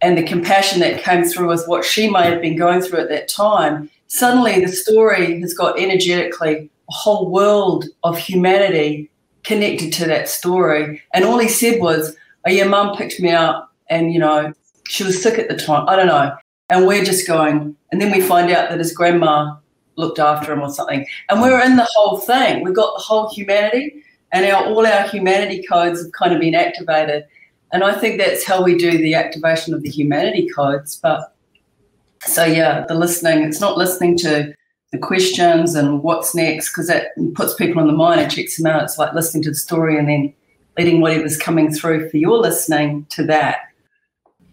and 0.00 0.18
the 0.18 0.24
compassion 0.24 0.80
that 0.80 1.02
came 1.02 1.24
through 1.24 1.48
with 1.48 1.66
what 1.68 1.84
she 1.84 2.10
may 2.10 2.28
have 2.28 2.42
been 2.42 2.56
going 2.56 2.80
through 2.80 3.00
at 3.00 3.08
that 3.10 3.28
time. 3.28 3.88
Suddenly, 4.08 4.64
the 4.64 4.72
story 4.72 5.40
has 5.40 5.54
got 5.54 5.78
energetically 5.78 6.70
a 6.88 6.92
whole 6.92 7.30
world 7.30 7.86
of 8.02 8.18
humanity 8.18 9.10
connected 9.44 9.92
to 9.92 10.06
that 10.06 10.28
story. 10.28 11.02
And 11.14 11.24
all 11.24 11.38
he 11.38 11.48
said 11.48 11.80
was, 11.80 12.16
Oh, 12.46 12.50
yeah, 12.50 12.64
mum 12.64 12.96
picked 12.96 13.20
me 13.20 13.30
up, 13.30 13.72
and, 13.90 14.12
you 14.12 14.18
know, 14.18 14.52
she 14.88 15.02
was 15.04 15.20
sick 15.20 15.38
at 15.38 15.48
the 15.48 15.56
time. 15.56 15.88
I 15.88 15.96
don't 15.96 16.06
know. 16.06 16.36
And 16.68 16.86
we're 16.86 17.04
just 17.04 17.26
going, 17.26 17.76
and 17.90 18.00
then 18.00 18.12
we 18.12 18.20
find 18.20 18.50
out 18.50 18.70
that 18.70 18.78
his 18.78 18.92
grandma 18.92 19.56
looked 19.96 20.18
after 20.18 20.52
him 20.52 20.62
or 20.62 20.70
something. 20.70 21.06
And 21.28 21.42
we 21.42 21.48
are 21.48 21.64
in 21.64 21.76
the 21.76 21.88
whole 21.94 22.18
thing. 22.18 22.62
We've 22.62 22.74
got 22.74 22.94
the 22.96 23.02
whole 23.02 23.28
humanity, 23.30 24.02
and 24.32 24.46
our 24.46 24.66
all 24.66 24.86
our 24.86 25.08
humanity 25.08 25.64
codes 25.68 26.02
have 26.02 26.12
kind 26.12 26.32
of 26.32 26.40
been 26.40 26.54
activated. 26.54 27.24
And 27.72 27.82
I 27.82 27.94
think 27.94 28.18
that's 28.18 28.44
how 28.44 28.62
we 28.62 28.76
do 28.76 28.98
the 28.98 29.14
activation 29.14 29.74
of 29.74 29.82
the 29.82 29.90
humanity 29.90 30.48
codes. 30.54 30.96
But 30.96 31.34
so 32.22 32.44
yeah, 32.44 32.84
the 32.86 32.94
listening. 32.94 33.44
It's 33.44 33.60
not 33.60 33.76
listening 33.76 34.16
to 34.18 34.54
the 34.92 34.98
questions 34.98 35.74
and 35.74 36.02
what's 36.02 36.34
next 36.34 36.70
because 36.70 36.86
that 36.88 37.08
puts 37.34 37.54
people 37.54 37.80
in 37.80 37.88
the 37.88 37.92
mind 37.92 38.20
and 38.20 38.30
checks 38.30 38.56
them 38.56 38.66
out. 38.66 38.84
It's 38.84 38.98
like 38.98 39.12
listening 39.14 39.42
to 39.44 39.50
the 39.50 39.56
story 39.56 39.98
and 39.98 40.08
then 40.08 40.32
letting 40.78 41.00
whatever's 41.00 41.36
coming 41.36 41.72
through 41.72 42.08
for 42.10 42.16
your 42.16 42.38
listening 42.38 43.06
to 43.10 43.24
that. 43.24 43.58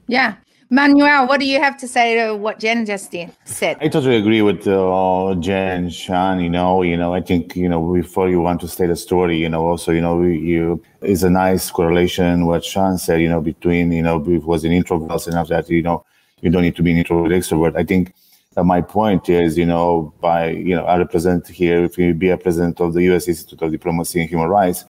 Yeah, 0.07 0.35
Manuel, 0.69 1.27
what 1.27 1.39
do 1.39 1.45
you 1.45 1.59
have 1.59 1.77
to 1.77 1.87
say 1.87 2.15
to 2.15 2.35
what 2.35 2.59
Jen 2.59 2.85
just 2.85 3.11
did, 3.11 3.31
said? 3.45 3.77
I 3.81 3.87
totally 3.87 4.15
agree 4.15 4.41
with 4.41 4.67
uh, 4.67 5.35
Jen, 5.39 5.89
Sean. 5.89 6.39
You 6.39 6.49
know, 6.49 6.81
you 6.81 6.97
know, 6.97 7.13
I 7.13 7.21
think 7.21 7.55
you 7.55 7.69
know 7.69 7.93
before 7.93 8.29
you 8.29 8.41
want 8.41 8.61
to 8.61 8.67
state 8.67 8.89
a 8.89 8.95
story, 8.95 9.37
you 9.37 9.49
know, 9.49 9.65
also 9.65 9.91
you 9.91 10.01
know, 10.01 10.21
you 10.23 10.81
is 11.01 11.23
a 11.23 11.29
nice 11.29 11.69
correlation 11.69 12.45
what 12.45 12.63
Sean 12.63 12.97
said. 12.97 13.21
You 13.21 13.29
know, 13.29 13.41
between 13.41 13.91
you 13.91 14.01
know, 14.01 14.17
was 14.17 14.63
an 14.63 14.71
introvert 14.71 15.11
after 15.11 15.31
that, 15.31 15.69
you 15.69 15.81
know, 15.81 16.05
you 16.41 16.49
don't 16.49 16.63
need 16.63 16.75
to 16.75 16.83
be 16.83 16.91
an 16.91 16.97
introvert 16.97 17.31
extrovert. 17.31 17.75
I 17.75 17.83
think 17.83 18.13
uh, 18.57 18.63
my 18.63 18.81
point 18.81 19.29
is, 19.29 19.57
you 19.57 19.65
know, 19.65 20.13
by 20.21 20.49
you 20.49 20.75
know, 20.75 20.85
I 20.85 20.97
represent 20.97 21.47
here, 21.47 21.83
if 21.83 21.97
you 21.97 22.13
be 22.13 22.29
a 22.29 22.37
president 22.37 22.79
of 22.81 22.93
the 22.93 23.03
U.S. 23.03 23.27
Institute 23.27 23.61
of 23.61 23.71
Diplomacy 23.71 24.21
and 24.21 24.29
Human 24.29 24.49
Rights, 24.49 24.85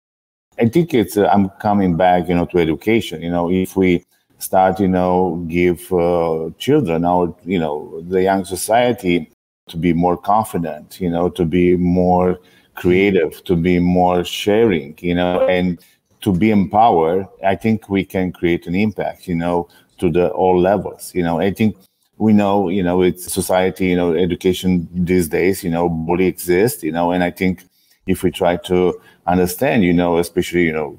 I 0.59 0.69
think 0.69 0.95
it's 0.95 1.17
uh, 1.17 1.27
I'm 1.27 1.49
coming 1.61 1.97
back, 1.97 2.29
you 2.29 2.35
know, 2.35 2.47
to 2.47 2.59
education. 2.59 3.23
You 3.23 3.31
know, 3.31 3.51
if 3.51 3.77
we 3.77 4.05
start, 4.43 4.81
you 4.81 4.89
know, 4.89 5.45
give 5.49 5.93
uh, 5.93 6.51
children 6.59 7.05
or, 7.05 7.35
you 7.45 7.59
know, 7.59 8.03
the 8.09 8.23
young 8.23 8.45
society 8.45 9.31
to 9.69 9.77
be 9.77 9.93
more 9.93 10.17
confident, 10.17 11.01
you 11.01 11.09
know, 11.09 11.29
to 11.31 11.45
be 11.45 11.77
more 11.77 12.39
creative, 12.75 13.43
to 13.45 13.55
be 13.57 13.79
more 13.79 14.25
sharing, 14.25 14.99
you 15.01 15.15
know, 15.15 15.47
and 15.47 15.79
to 16.21 16.33
be 16.33 16.51
empowered, 16.51 17.27
I 17.45 17.57
think 17.57 17.89
we 17.89 18.05
can 18.05 18.33
create 18.33 18.67
an 18.67 18.75
impact, 18.75 19.29
you 19.29 19.35
know, 19.35 19.69
to 19.99 20.11
the 20.11 20.31
all 20.31 20.59
levels. 20.59 21.13
You 21.15 21.23
know, 21.23 21.39
I 21.41 21.53
think 21.53 21.77
we 22.19 22.33
know, 22.33 22.69
you 22.69 22.83
know, 22.83 23.03
it's 23.03 23.33
society, 23.33 23.87
you 23.87 23.97
know, 23.97 24.15
education 24.15 24.89
these 24.93 25.29
days, 25.29 25.65
you 25.65 25.71
know, 25.71 25.89
bully 25.89 26.27
exists, 26.27 26.83
you 26.83 26.93
know, 26.93 27.11
and 27.13 27.25
I 27.25 27.31
think 27.31 27.65
if 28.07 28.23
we 28.23 28.31
try 28.31 28.57
to 28.57 29.01
understand, 29.27 29.85
you 29.85 29.93
know, 29.93 30.19
especially, 30.19 30.65
you 30.65 30.73
know, 30.73 30.99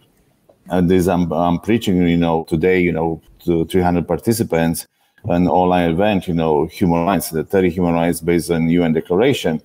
and 0.69 0.89
this 0.89 1.07
I'm, 1.07 1.31
I'm 1.31 1.59
preaching, 1.59 2.07
you 2.07 2.17
know, 2.17 2.45
today, 2.45 2.79
you 2.79 2.91
know, 2.91 3.21
to 3.45 3.65
300 3.65 4.07
participants, 4.07 4.87
an 5.25 5.47
online 5.47 5.91
event, 5.91 6.27
you 6.27 6.33
know, 6.33 6.65
human 6.65 7.05
rights, 7.05 7.29
the 7.29 7.43
30 7.43 7.69
human 7.69 7.93
rights 7.93 8.19
based 8.19 8.51
on 8.51 8.69
UN 8.69 8.93
declaration, 8.93 9.61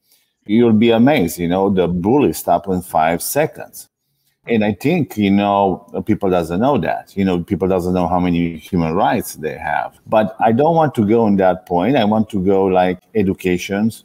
you'll 0.47 0.73
be 0.73 0.91
amazed, 0.91 1.39
you 1.39 1.49
know, 1.49 1.69
the 1.71 1.89
bully 1.89 2.33
stop 2.33 2.69
in 2.69 2.81
five 2.83 3.23
seconds. 3.23 3.89
And 4.47 4.65
I 4.65 4.73
think, 4.73 5.19
you 5.19 5.31
know, 5.31 6.03
people 6.07 6.31
doesn't 6.31 6.61
know 6.61 6.79
that. 6.79 7.15
You 7.15 7.25
know, 7.25 7.43
people 7.43 7.69
doesn't 7.69 7.93
know 7.93 8.09
how 8.09 8.19
many 8.19 8.57
human 8.57 8.95
rights 8.95 9.35
they 9.35 9.59
have. 9.59 9.99
But 10.07 10.35
I 10.41 10.53
don't 10.53 10.75
want 10.75 10.95
to 10.95 11.07
go 11.07 11.25
on 11.25 11.37
that 11.37 11.67
point. 11.67 11.97
I 11.97 12.05
want 12.05 12.31
to 12.31 12.43
go 12.43 12.65
like 12.65 12.99
educations. 13.15 14.05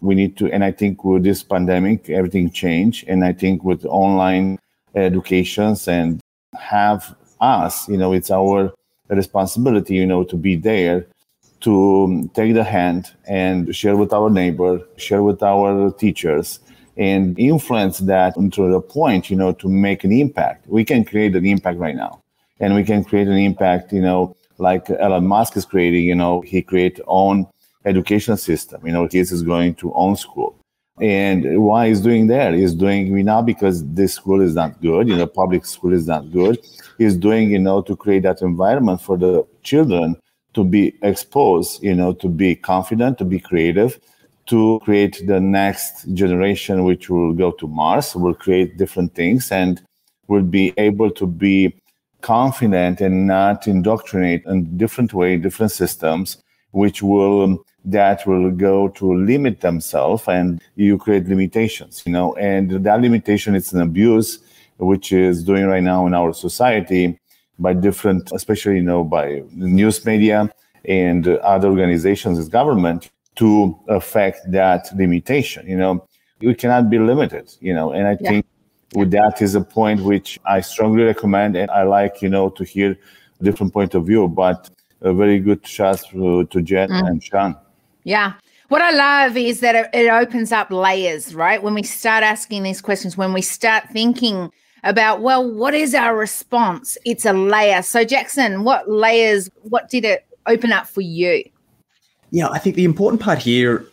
We 0.00 0.14
need 0.14 0.36
to, 0.38 0.50
and 0.50 0.64
I 0.64 0.72
think 0.72 1.04
with 1.04 1.24
this 1.24 1.42
pandemic, 1.42 2.08
everything 2.08 2.50
changed. 2.50 3.06
And 3.06 3.22
I 3.22 3.34
think 3.34 3.64
with 3.64 3.84
online 3.84 4.58
educations 4.94 5.86
and 5.88 6.20
have 6.58 7.14
us, 7.40 7.86
you 7.86 7.98
know, 7.98 8.14
it's 8.14 8.30
our 8.30 8.72
responsibility, 9.16 9.94
you 9.94 10.06
know, 10.06 10.24
to 10.24 10.36
be 10.36 10.56
there 10.56 11.06
to 11.60 12.28
take 12.34 12.54
the 12.54 12.64
hand 12.64 13.12
and 13.26 13.74
share 13.74 13.96
with 13.96 14.12
our 14.12 14.28
neighbor, 14.28 14.80
share 14.96 15.22
with 15.22 15.42
our 15.42 15.92
teachers, 15.92 16.58
and 16.96 17.38
influence 17.38 17.98
that 17.98 18.34
to 18.34 18.70
the 18.70 18.80
point, 18.80 19.30
you 19.30 19.36
know, 19.36 19.52
to 19.52 19.68
make 19.68 20.04
an 20.04 20.12
impact. 20.12 20.66
We 20.66 20.84
can 20.84 21.04
create 21.04 21.34
an 21.36 21.46
impact 21.46 21.78
right 21.78 21.96
now. 21.96 22.20
And 22.60 22.74
we 22.74 22.84
can 22.84 23.02
create 23.04 23.28
an 23.28 23.38
impact, 23.38 23.92
you 23.92 24.02
know, 24.02 24.36
like 24.58 24.90
Elon 24.90 25.26
Musk 25.26 25.56
is 25.56 25.64
creating, 25.64 26.04
you 26.04 26.14
know, 26.14 26.42
he 26.42 26.62
create 26.62 27.00
own 27.06 27.46
education 27.84 28.36
system. 28.36 28.86
You 28.86 28.92
know, 28.92 29.08
kids 29.08 29.32
is 29.32 29.42
going 29.42 29.74
to 29.76 29.92
own 29.94 30.16
school. 30.16 30.56
And 31.00 31.62
why 31.62 31.88
he's 31.88 32.00
doing 32.00 32.26
that? 32.28 32.54
He's 32.54 32.74
doing 32.74 33.16
it 33.16 33.22
now 33.24 33.40
because 33.42 33.84
this 33.94 34.14
school 34.14 34.40
is 34.40 34.54
not 34.54 34.80
good, 34.82 35.08
you 35.08 35.16
know, 35.16 35.26
public 35.26 35.64
school 35.64 35.92
is 35.92 36.06
not 36.06 36.30
good. 36.30 36.58
He's 36.98 37.16
doing, 37.16 37.50
you 37.50 37.58
know, 37.58 37.80
to 37.82 37.96
create 37.96 38.24
that 38.24 38.42
environment 38.42 39.00
for 39.00 39.16
the 39.16 39.46
children 39.62 40.16
to 40.54 40.64
be 40.64 40.94
exposed, 41.02 41.82
you 41.82 41.94
know, 41.94 42.12
to 42.12 42.28
be 42.28 42.54
confident, 42.54 43.16
to 43.18 43.24
be 43.24 43.40
creative, 43.40 43.98
to 44.46 44.80
create 44.84 45.22
the 45.26 45.40
next 45.40 46.12
generation, 46.12 46.84
which 46.84 47.08
will 47.08 47.32
go 47.32 47.52
to 47.52 47.66
Mars, 47.66 48.14
will 48.14 48.34
create 48.34 48.76
different 48.76 49.14
things 49.14 49.50
and 49.50 49.82
will 50.28 50.42
be 50.42 50.74
able 50.76 51.10
to 51.10 51.26
be 51.26 51.74
confident 52.20 53.00
and 53.00 53.26
not 53.26 53.66
indoctrinate 53.66 54.44
in 54.46 54.76
different 54.76 55.14
way, 55.14 55.36
different 55.36 55.72
systems, 55.72 56.36
which 56.72 57.02
will 57.02 57.64
that 57.84 58.26
will 58.26 58.50
go 58.50 58.88
to 58.88 59.14
limit 59.14 59.60
themselves 59.60 60.24
and 60.28 60.62
you 60.76 60.98
create 60.98 61.26
limitations, 61.26 62.02
you 62.06 62.12
know, 62.12 62.34
and 62.34 62.84
that 62.84 63.00
limitation 63.00 63.54
is 63.54 63.72
an 63.72 63.80
abuse, 63.80 64.38
which 64.78 65.12
is 65.12 65.42
doing 65.42 65.66
right 65.66 65.82
now 65.82 66.06
in 66.06 66.14
our 66.14 66.32
society 66.32 67.18
by 67.58 67.72
different, 67.72 68.30
especially, 68.32 68.76
you 68.76 68.82
know, 68.82 69.02
by 69.04 69.42
news 69.52 70.04
media 70.06 70.52
and 70.84 71.28
other 71.28 71.68
organizations 71.68 72.38
as 72.38 72.48
government 72.48 73.10
to 73.36 73.78
affect 73.88 74.50
that 74.50 74.88
limitation. 74.96 75.66
You 75.66 75.76
know, 75.76 76.06
we 76.40 76.54
cannot 76.54 76.90
be 76.90 76.98
limited, 76.98 77.52
you 77.60 77.74
know, 77.74 77.92
and 77.92 78.06
I 78.06 78.16
yeah. 78.20 78.30
think 78.30 78.46
with 78.94 79.10
that 79.12 79.40
is 79.40 79.54
a 79.54 79.60
point 79.60 80.02
which 80.02 80.38
I 80.44 80.60
strongly 80.60 81.04
recommend 81.04 81.56
and 81.56 81.70
I 81.70 81.82
like, 81.82 82.22
you 82.22 82.28
know, 82.28 82.50
to 82.50 82.64
hear 82.64 82.96
a 83.40 83.44
different 83.44 83.72
point 83.72 83.94
of 83.94 84.06
view, 84.06 84.28
but 84.28 84.70
a 85.00 85.12
very 85.12 85.38
good 85.38 85.66
shot 85.66 86.02
to, 86.10 86.44
to 86.46 86.62
Jen 86.62 86.90
mm. 86.90 87.06
and 87.08 87.22
Sean. 87.22 87.56
Yeah. 88.04 88.34
What 88.68 88.80
I 88.80 88.90
love 88.90 89.36
is 89.36 89.60
that 89.60 89.90
it, 89.92 90.08
opens 90.08 90.50
up 90.50 90.70
layers, 90.70 91.34
right? 91.34 91.62
When 91.62 91.74
we 91.74 91.82
start 91.82 92.24
asking 92.24 92.62
these 92.62 92.80
questions, 92.80 93.16
when 93.16 93.32
we 93.32 93.42
start 93.42 93.88
thinking 93.90 94.50
about, 94.82 95.20
well, 95.20 95.48
what 95.48 95.74
is 95.74 95.94
our 95.94 96.16
response? 96.16 96.96
It's 97.04 97.26
a 97.26 97.32
layer. 97.32 97.82
So, 97.82 98.04
Jackson, 98.04 98.64
what 98.64 98.90
layers, 98.90 99.50
what 99.62 99.90
did 99.90 100.04
it 100.04 100.26
open 100.46 100.72
up 100.72 100.86
for 100.86 101.02
you? 101.02 101.44
Yeah, 102.30 102.48
I 102.48 102.58
think 102.58 102.76
the 102.76 102.84
important 102.84 103.20
part 103.20 103.38
here 103.38 103.84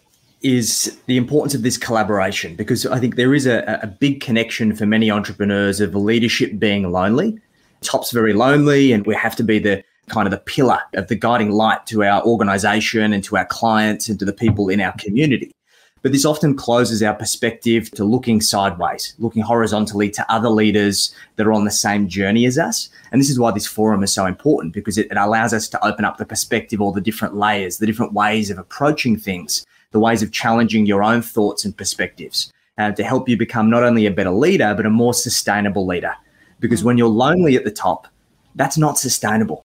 is 0.42 0.98
the 1.08 1.18
importance 1.18 1.54
of 1.54 1.64
this 1.64 1.78
collaboration 1.78 2.56
because 2.56 2.86
I 2.86 3.00
think 3.00 3.18
there 3.18 3.34
is 3.34 3.46
a, 3.46 3.80
a 3.84 3.88
big 3.88 4.22
connection 4.22 4.74
for 4.74 4.86
many 4.86 5.12
entrepreneurs 5.12 5.82
of 5.82 5.94
leadership 5.94 6.58
being 6.58 6.90
lonely. 6.90 7.38
Top's 7.82 8.12
very 8.12 8.34
lonely, 8.34 8.94
and 8.94 9.06
we 9.06 9.16
have 9.16 9.36
to 9.36 9.44
be 9.44 9.60
the 9.60 9.84
kind 10.10 10.28
of 10.28 10.32
the 10.32 10.38
pillar 10.38 10.80
of 10.94 11.08
the 11.08 11.16
guiding 11.16 11.52
light 11.52 11.86
to 11.88 12.04
our 12.04 12.24
organization 12.24 13.14
and 13.14 13.24
to 13.24 13.38
our 13.38 13.46
clients 13.46 14.10
and 14.10 14.20
to 14.20 14.26
the 14.26 14.34
people 14.34 14.70
in 14.70 14.82
our 14.82 14.94
community. 14.98 15.52
But 16.02 16.14
this 16.14 16.26
often 16.26 16.56
closes 16.56 17.04
our 17.04 17.14
perspective 17.14 17.92
to 17.92 18.06
looking 18.06 18.40
sideways, 18.40 19.16
looking 19.20 19.44
horizontally 19.44 20.10
to 20.12 20.32
other 20.32 20.50
leaders 20.50 21.14
that 21.36 21.46
are 21.46 21.52
on 21.52 21.66
the 21.66 21.72
same 21.72 22.08
journey 22.08 22.46
as 22.46 22.58
us. 22.58 22.90
And 23.12 23.20
this 23.20 23.30
is 23.30 23.40
why 23.40 23.52
this 23.52 23.68
forum 23.68 24.02
is 24.04 24.14
so 24.14 24.26
important 24.26 24.74
because 24.74 24.98
it, 24.98 25.12
it 25.12 25.18
allows 25.18 25.54
us 25.54 25.68
to 25.70 25.86
open 25.86 26.06
up 26.06 26.18
the 26.18 26.26
perspective, 26.26 26.80
all 26.80 26.94
the 26.94 27.02
different 27.02 27.36
layers, 27.36 27.78
the 27.78 27.86
different 27.86 28.14
ways 28.14 28.50
of 28.50 28.58
approaching 28.58 29.18
things, 29.18 29.66
the 29.92 30.00
ways 30.00 30.24
of 30.24 30.32
challenging 30.32 30.86
your 30.86 31.04
own 31.04 31.22
thoughts 31.22 31.66
and 31.66 31.76
perspectives 31.76 32.54
uh, 32.78 32.92
to 32.92 33.04
help 33.04 33.28
you 33.28 33.36
become 33.36 33.70
not 33.70 33.84
only 33.84 34.06
a 34.06 34.12
better 34.12 34.32
leader, 34.32 34.74
but 34.76 34.86
a 34.86 34.90
more 34.90 35.14
sustainable 35.14 35.86
leader. 35.86 36.16
Because 36.62 36.84
when 36.84 36.98
you're 36.98 37.10
lonely 37.10 37.58
at 37.58 37.66
the 37.66 37.72
top, 37.72 38.08
that's 38.56 38.78
not 38.78 38.98
sustainable 38.98 39.66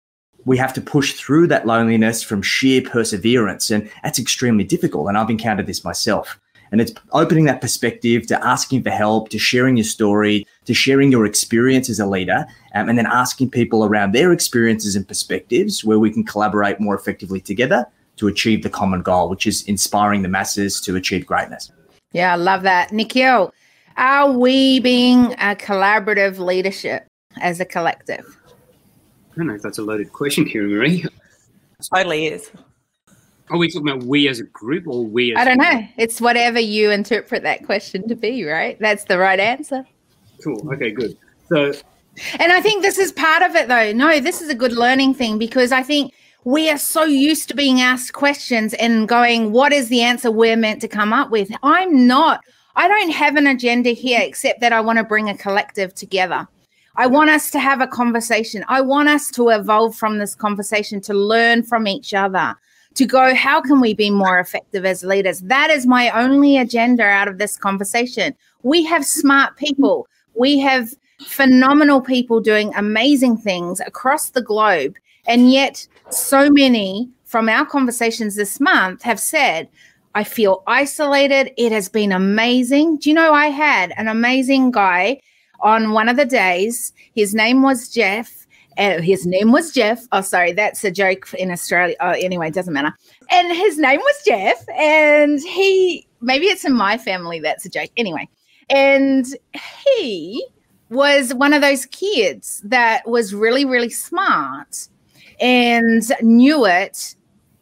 we 0.46 0.58
have 0.58 0.74
to 0.74 0.82
push 0.82 1.14
through 1.14 1.48
that 1.48 1.68
loneliness 1.68 2.24
from 2.24 2.42
sheer 2.42 2.82
perseverance. 2.82 3.72
And 3.72 3.90
that's 4.04 4.20
extremely 4.20 4.64
difficult. 4.64 5.08
And 5.08 5.18
I've 5.18 5.30
encountered 5.30 5.68
this 5.68 5.84
myself. 5.84 6.40
And 6.72 6.82
it's 6.82 6.94
opening 7.12 7.46
that 7.46 7.62
perspective 7.62 8.28
to 8.28 8.46
asking 8.46 8.84
for 8.84 8.90
help, 8.90 9.30
to 9.30 9.40
sharing 9.40 9.78
your 9.78 9.84
story, 9.84 10.48
to 10.66 10.74
sharing 10.74 11.12
your 11.12 11.26
experience 11.26 11.90
as 11.90 12.00
a 12.00 12.06
leader, 12.06 12.46
um, 12.74 12.90
and 12.90 12.98
then 12.98 13.06
asking 13.06 13.52
people 13.52 13.86
around 13.86 14.14
their 14.14 14.32
experiences 14.32 14.96
and 14.96 15.08
perspectives 15.08 15.84
where 15.84 16.00
we 16.00 16.12
can 16.12 16.24
collaborate 16.24 16.80
more 16.80 16.96
effectively 16.96 17.40
together 17.40 17.86
to 18.18 18.28
achieve 18.28 18.64
the 18.64 18.70
common 18.70 19.02
goal, 19.02 19.30
which 19.30 19.46
is 19.46 19.64
inspiring 19.64 20.22
the 20.22 20.28
masses 20.28 20.82
to 20.82 20.96
achieve 20.96 21.26
greatness. 21.26 21.72
Yeah, 22.14 22.34
I 22.34 22.36
love 22.36 22.64
that. 22.64 22.92
Nikhil, 22.92 23.54
are 23.98 24.32
we 24.32 24.80
being 24.80 25.34
a 25.34 25.56
collaborative 25.56 26.40
leadership 26.40 27.08
as 27.42 27.60
a 27.60 27.66
collective? 27.66 28.26
I 29.36 29.40
don't 29.40 29.48
know 29.48 29.56
if 29.56 29.62
that's 29.62 29.80
a 29.80 29.84
loaded 29.84 30.14
question, 30.14 30.46
Kiri-Maree. 30.46 31.06
Totally 31.94 32.28
is. 32.28 32.50
Are 33.50 33.58
we 33.58 33.70
talking 33.70 33.90
about 33.90 34.04
we 34.04 34.30
as 34.30 34.40
a 34.40 34.46
group 34.46 34.88
or 34.88 35.04
we 35.06 35.36
as 35.36 35.42
I 35.42 35.46
don't 35.46 35.58
know. 35.58 35.86
It's 35.98 36.22
whatever 36.22 36.60
you 36.60 36.90
interpret 36.90 37.44
that 37.44 37.66
question 37.66 38.08
to 38.08 38.16
be, 38.16 38.46
right? 38.46 38.80
That's 38.80 39.04
the 39.04 39.18
right 39.18 39.40
answer. 39.40 39.86
Cool. 40.42 40.74
Okay, 40.74 40.92
good. 40.92 41.18
So 41.50 41.74
And 42.40 42.52
I 42.52 42.62
think 42.62 42.82
this 42.82 42.98
is 42.98 43.12
part 43.12 43.44
of 43.44 43.56
it 43.56 43.68
though. 43.68 43.92
No, 43.92 44.20
this 44.20 44.42
is 44.42 44.50
a 44.50 44.56
good 44.56 44.72
learning 44.72 45.14
thing 45.16 45.38
because 45.38 45.72
I 45.72 45.84
think 45.84 46.14
we 46.46 46.70
are 46.70 46.78
so 46.78 47.04
used 47.04 47.50
to 47.50 47.56
being 47.56 47.82
asked 47.82 48.14
questions 48.14 48.74
and 48.76 49.08
going, 49.08 49.52
what 49.52 49.74
is 49.74 49.90
the 49.90 50.02
answer 50.02 50.32
we're 50.32 50.56
meant 50.56 50.80
to 50.82 50.88
come 50.88 51.12
up 51.12 51.30
with? 51.30 51.52
I'm 51.62 52.08
not. 52.08 52.42
I 52.76 52.88
don't 52.88 53.12
have 53.12 53.36
an 53.36 53.48
agenda 53.48 53.92
here 53.92 54.22
except 54.22 54.62
that 54.62 54.74
I 54.74 54.82
want 54.82 54.98
to 54.98 55.04
bring 55.04 55.30
a 55.30 55.38
collective 55.38 55.94
together. 55.94 56.48
I 56.98 57.08
want 57.08 57.30
us 57.30 57.52
to 57.52 57.60
have 57.60 57.82
a 57.82 57.88
conversation. 57.88 58.64
I 58.68 58.82
want 58.82 59.10
us 59.10 59.30
to 59.32 59.50
evolve 59.50 59.96
from 59.96 60.18
this 60.18 60.34
conversation, 60.34 61.02
to 61.02 61.14
learn 61.14 61.64
from 61.64 61.88
each 61.88 62.14
other, 62.14 62.56
to 62.94 63.06
go, 63.06 63.36
how 63.36 63.62
can 63.62 63.82
we 63.82 63.94
be 63.94 64.10
more 64.10 64.40
effective 64.40 64.86
as 64.86 65.04
leaders? 65.04 65.42
That 65.42 65.70
is 65.70 65.86
my 65.86 66.10
only 66.12 66.58
agenda 66.58 67.04
out 67.04 67.28
of 67.28 67.38
this 67.38 67.58
conversation. 67.58 68.34
We 68.64 68.86
have 68.86 69.06
smart 69.06 69.58
people, 69.58 70.08
we 70.36 70.58
have 70.60 70.94
phenomenal 71.28 72.02
people 72.02 72.40
doing 72.40 72.74
amazing 72.76 73.38
things 73.38 73.80
across 73.82 74.30
the 74.30 74.42
globe. 74.42 74.96
And 75.28 75.52
yet, 75.52 75.88
so 76.12 76.50
many 76.50 77.10
from 77.26 77.50
our 77.50 77.66
conversations 77.66 78.36
this 78.36 78.60
month 78.60 79.02
have 79.02 79.20
said, 79.20 79.68
I 80.14 80.24
feel 80.24 80.64
isolated. 80.66 81.52
It 81.58 81.74
has 81.74 81.90
been 81.90 82.14
amazing. 82.14 82.98
Do 82.98 83.10
you 83.10 83.16
know, 83.16 83.34
I 83.34 83.48
had 83.48 83.92
an 83.98 84.08
amazing 84.08 84.72
guy 84.72 85.20
on 85.66 85.92
one 85.92 86.08
of 86.08 86.16
the 86.16 86.26
days. 86.26 86.94
His 87.16 87.36
name 87.36 87.62
was 87.64 87.90
Jeff. 87.90 88.46
His 88.78 89.26
name 89.26 89.52
was 89.52 89.72
Jeff. 89.72 90.06
Oh, 90.12 90.22
sorry, 90.22 90.52
that's 90.54 90.84
a 90.84 90.92
joke 90.92 91.34
in 91.34 91.50
Australia. 91.50 91.96
Oh, 92.00 92.12
anyway, 92.12 92.50
it 92.50 92.54
doesn't 92.54 92.74
matter. 92.74 92.94
And 93.32 93.52
his 93.56 93.78
name 93.78 94.00
was 94.00 94.24
Jeff. 94.26 94.64
And 94.78 95.40
he, 95.40 96.08
maybe 96.22 96.46
it's 96.46 96.66
in 96.66 96.74
my 96.74 96.98
family 96.98 97.40
that's 97.40 97.66
a 97.66 97.70
joke. 97.70 97.90
Anyway, 97.98 98.30
and 98.70 99.26
he 99.88 100.46
was 100.90 101.34
one 101.34 101.54
of 101.54 101.62
those 101.62 101.86
kids 101.88 102.62
that 102.64 103.08
was 103.08 103.34
really, 103.34 103.66
really 103.66 103.90
smart 103.90 104.88
and 105.40 106.04
knew 106.22 106.66
it. 106.66 107.16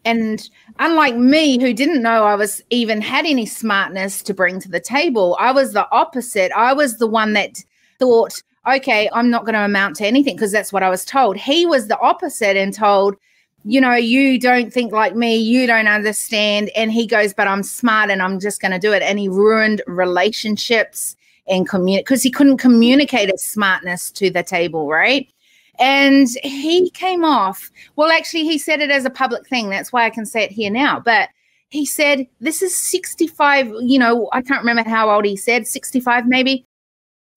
And 0.03 0.49
unlike 0.79 1.15
me, 1.15 1.57
who 1.57 1.73
didn't 1.73 2.01
know 2.01 2.25
I 2.25 2.35
was 2.35 2.61
even 2.69 2.99
had 2.99 3.25
any 3.25 3.45
smartness 3.45 4.21
to 4.23 4.33
bring 4.33 4.59
to 4.59 4.69
the 4.69 4.81
table, 4.81 5.37
I 5.39 5.51
was 5.51 5.71
the 5.71 5.89
opposite. 5.91 6.51
I 6.53 6.73
was 6.73 6.97
the 6.97 7.07
one 7.07 7.33
that 7.33 7.63
thought, 8.03 8.43
okay, 8.67 9.09
I'm 9.13 9.29
not 9.29 9.45
going 9.45 9.53
to 9.53 9.63
amount 9.63 9.95
to 9.97 10.05
anything 10.05 10.35
because 10.35 10.51
that's 10.51 10.73
what 10.73 10.83
I 10.83 10.89
was 10.89 11.05
told. 11.05 11.37
He 11.37 11.65
was 11.65 11.87
the 11.87 11.99
opposite 11.99 12.57
and 12.57 12.73
told, 12.73 13.15
you 13.63 13.79
know, 13.79 13.95
you 13.95 14.37
don't 14.37 14.73
think 14.73 14.91
like 14.91 15.15
me, 15.15 15.37
you 15.37 15.65
don't 15.65 15.87
understand. 15.87 16.69
And 16.75 16.91
he 16.91 17.07
goes, 17.07 17.33
but 17.33 17.47
I'm 17.47 17.63
smart 17.63 18.09
and 18.09 18.21
I'm 18.21 18.41
just 18.41 18.61
going 18.61 18.73
to 18.73 18.79
do 18.79 18.91
it. 18.91 19.01
And 19.01 19.19
he 19.19 19.29
ruined 19.29 19.81
relationships 19.87 21.15
and 21.47 21.67
communicate 21.67 22.05
because 22.05 22.23
he 22.23 22.29
couldn't 22.29 22.57
communicate 22.57 23.29
his 23.29 23.43
smartness 23.43 24.11
to 24.11 24.29
the 24.29 24.43
table, 24.43 24.89
right? 24.89 25.31
And 25.79 26.27
he 26.43 26.89
came 26.89 27.23
off. 27.23 27.71
Well, 27.95 28.11
actually, 28.11 28.43
he 28.43 28.57
said 28.57 28.81
it 28.81 28.91
as 28.91 29.05
a 29.05 29.09
public 29.09 29.47
thing. 29.47 29.69
That's 29.69 29.93
why 29.93 30.05
I 30.05 30.09
can 30.09 30.25
say 30.25 30.43
it 30.43 30.51
here 30.51 30.69
now. 30.69 30.99
But 30.99 31.29
he 31.69 31.85
said, 31.85 32.27
This 32.41 32.61
is 32.61 32.77
65, 32.77 33.71
you 33.81 33.97
know, 33.97 34.29
I 34.33 34.41
can't 34.41 34.61
remember 34.61 34.87
how 34.87 35.09
old 35.09 35.25
he 35.25 35.37
said, 35.37 35.67
65 35.67 36.27
maybe 36.27 36.65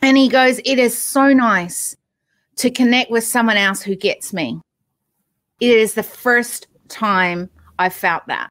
And 0.00 0.16
he 0.16 0.28
goes, 0.28 0.58
It 0.64 0.78
is 0.78 0.96
so 0.96 1.32
nice 1.32 1.96
to 2.56 2.70
connect 2.70 3.10
with 3.10 3.24
someone 3.24 3.56
else 3.56 3.82
who 3.82 3.96
gets 3.96 4.32
me. 4.32 4.60
It 5.60 5.76
is 5.76 5.94
the 5.94 6.02
first 6.02 6.68
time 6.88 7.50
I 7.78 7.88
felt 7.88 8.26
that. 8.26 8.50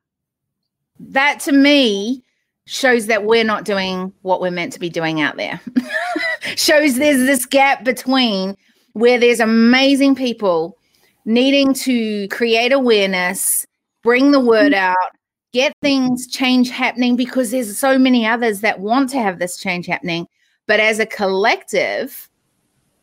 That 1.00 1.40
to 1.42 1.52
me 1.52 2.24
shows 2.66 3.08
that 3.08 3.26
we're 3.26 3.44
not 3.44 3.66
doing 3.66 4.12
what 4.22 4.42
we're 4.42 4.52
meant 4.52 4.74
to 4.74 4.80
be 4.80 4.90
doing 4.90 5.22
out 5.22 5.38
there. 5.38 5.60
shows 6.56 6.96
there's 6.96 7.26
this 7.26 7.46
gap 7.46 7.84
between 7.84 8.56
where 8.94 9.20
there's 9.20 9.40
amazing 9.40 10.16
people 10.16 10.78
needing 11.26 11.74
to 11.74 12.28
create 12.30 12.72
awareness, 12.72 13.66
bring 14.04 14.32
the 14.32 14.40
word 14.40 14.72
mm. 14.72 14.78
out, 14.78 15.12
get 15.54 15.74
things 15.82 16.28
change 16.28 16.70
happening 16.70 17.16
because 17.16 17.52
there's 17.52 17.78
so 17.78 17.98
many 17.98 18.26
others 18.26 18.62
that 18.62 18.80
want 18.80 19.10
to 19.10 19.20
have 19.20 19.40
this 19.40 19.58
change 19.58 19.86
happening. 19.86 20.28
But 20.68 20.80
as 20.80 21.00
a 21.00 21.06
collective, 21.06 22.30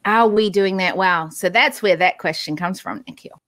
are 0.04 0.28
we 0.28 0.50
doing 0.50 0.78
that 0.78 0.96
well? 0.96 1.30
So 1.30 1.48
that's 1.48 1.82
where 1.82 1.96
that 1.96 2.18
question 2.18 2.56
comes 2.56 2.80
from, 2.80 3.04
Nikhil. 3.06 3.40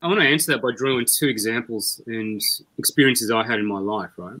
I 0.00 0.06
want 0.06 0.20
to 0.20 0.26
answer 0.26 0.52
that 0.52 0.62
by 0.62 0.70
drawing 0.76 0.98
on 0.98 1.06
two 1.06 1.26
examples 1.26 2.00
and 2.06 2.40
experiences 2.78 3.32
I 3.32 3.44
had 3.44 3.58
in 3.58 3.66
my 3.66 3.80
life, 3.80 4.10
right? 4.16 4.38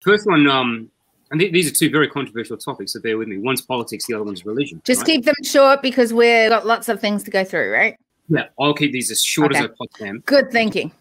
First 0.00 0.26
one, 0.26 0.46
um, 0.46 0.90
and 1.30 1.40
th- 1.40 1.52
these 1.52 1.70
are 1.70 1.74
two 1.74 1.88
very 1.90 2.06
controversial 2.06 2.58
topics, 2.58 2.92
so 2.92 3.00
bear 3.00 3.16
with 3.16 3.28
me. 3.28 3.38
One's 3.38 3.62
politics, 3.62 4.06
the 4.06 4.14
other 4.14 4.24
one's 4.24 4.44
religion. 4.44 4.82
Just 4.84 5.00
right? 5.00 5.06
keep 5.06 5.24
them 5.24 5.34
short 5.42 5.80
because 5.80 6.12
we've 6.12 6.50
got 6.50 6.66
lots 6.66 6.90
of 6.90 7.00
things 7.00 7.22
to 7.24 7.30
go 7.30 7.44
through, 7.44 7.72
right? 7.72 7.96
Yeah, 8.28 8.44
I'll 8.60 8.74
keep 8.74 8.92
these 8.92 9.10
as 9.10 9.22
short 9.22 9.52
Okay. 9.52 9.60
as 9.60 9.64
I 9.64 9.68
possibly 9.68 10.06
can. 10.06 10.18
Good 10.26 10.50
thinking. 10.50 10.92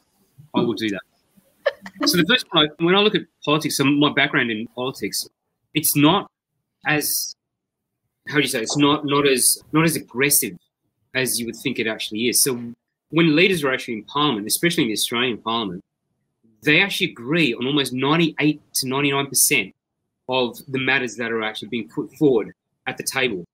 I 0.56 0.62
will 0.62 0.74
do 0.74 0.90
that. 0.90 1.02
so 2.06 2.18
the 2.18 2.26
first 2.30 2.46
one, 2.52 2.70
when 2.80 2.96
I 2.96 3.00
look 3.00 3.16
at 3.16 3.24
politics, 3.44 3.76
so 3.76 3.84
my 3.84 4.14
background 4.14 4.50
in 4.50 4.66
politics, 4.68 5.28
it's 5.74 5.96
not 5.96 6.32
as 6.88 7.36
how 8.28 8.36
do 8.36 8.42
you 8.42 8.48
say? 8.48 8.62
It's 8.62 8.78
not 8.78 9.06
not 9.06 9.28
as 9.28 9.62
not 9.72 9.86
as 9.86 9.96
aggressive 9.96 10.58
as 11.14 11.40
you 11.40 11.46
would 11.46 11.56
think 11.56 11.80
it 11.80 11.88
actually 11.88 12.30
is. 12.30 12.42
So 12.42 12.74
when 13.10 13.36
leaders 13.36 13.64
are 13.64 13.74
actually 13.74 13.96
in 13.96 14.04
Parliament, 14.04 14.48
especially 14.48 14.84
in 14.84 14.90
the 14.90 14.94
Australian 14.94 15.38
Parliament, 15.38 15.84
they 16.64 16.82
actually 16.82 17.12
agree 17.12 17.54
on 17.54 17.66
almost 17.66 17.94
ninety-eight 17.94 18.62
to 18.76 18.88
ninety-nine 18.88 19.28
percent 19.28 19.74
of 20.28 20.58
the 20.68 20.80
matters 20.80 21.16
that 21.16 21.32
are 21.32 21.44
actually 21.44 21.70
being 21.70 21.88
put 21.88 22.12
forward 22.16 22.54
at 22.86 22.98
the 22.98 23.04
table. 23.04 23.46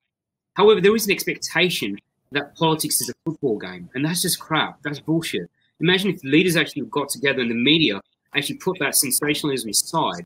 However, 0.56 0.82
there 0.82 0.96
is 0.96 1.06
an 1.06 1.12
expectation 1.12 1.98
that 2.32 2.56
politics 2.56 3.00
is 3.02 3.10
a 3.10 3.14
football 3.26 3.60
game, 3.60 3.90
and 3.94 4.04
that's 4.04 4.24
just 4.24 4.40
crap. 4.40 4.82
That's 4.84 5.00
bullshit. 5.00 5.50
Imagine 5.80 6.12
if 6.12 6.24
leaders 6.24 6.56
actually 6.56 6.84
got 6.84 7.10
together 7.10 7.42
and 7.42 7.52
the 7.52 7.56
media 7.56 8.02
actually 8.36 8.56
put 8.56 8.80
that 8.80 8.96
sensationalism 8.96 9.70
aside 9.70 10.26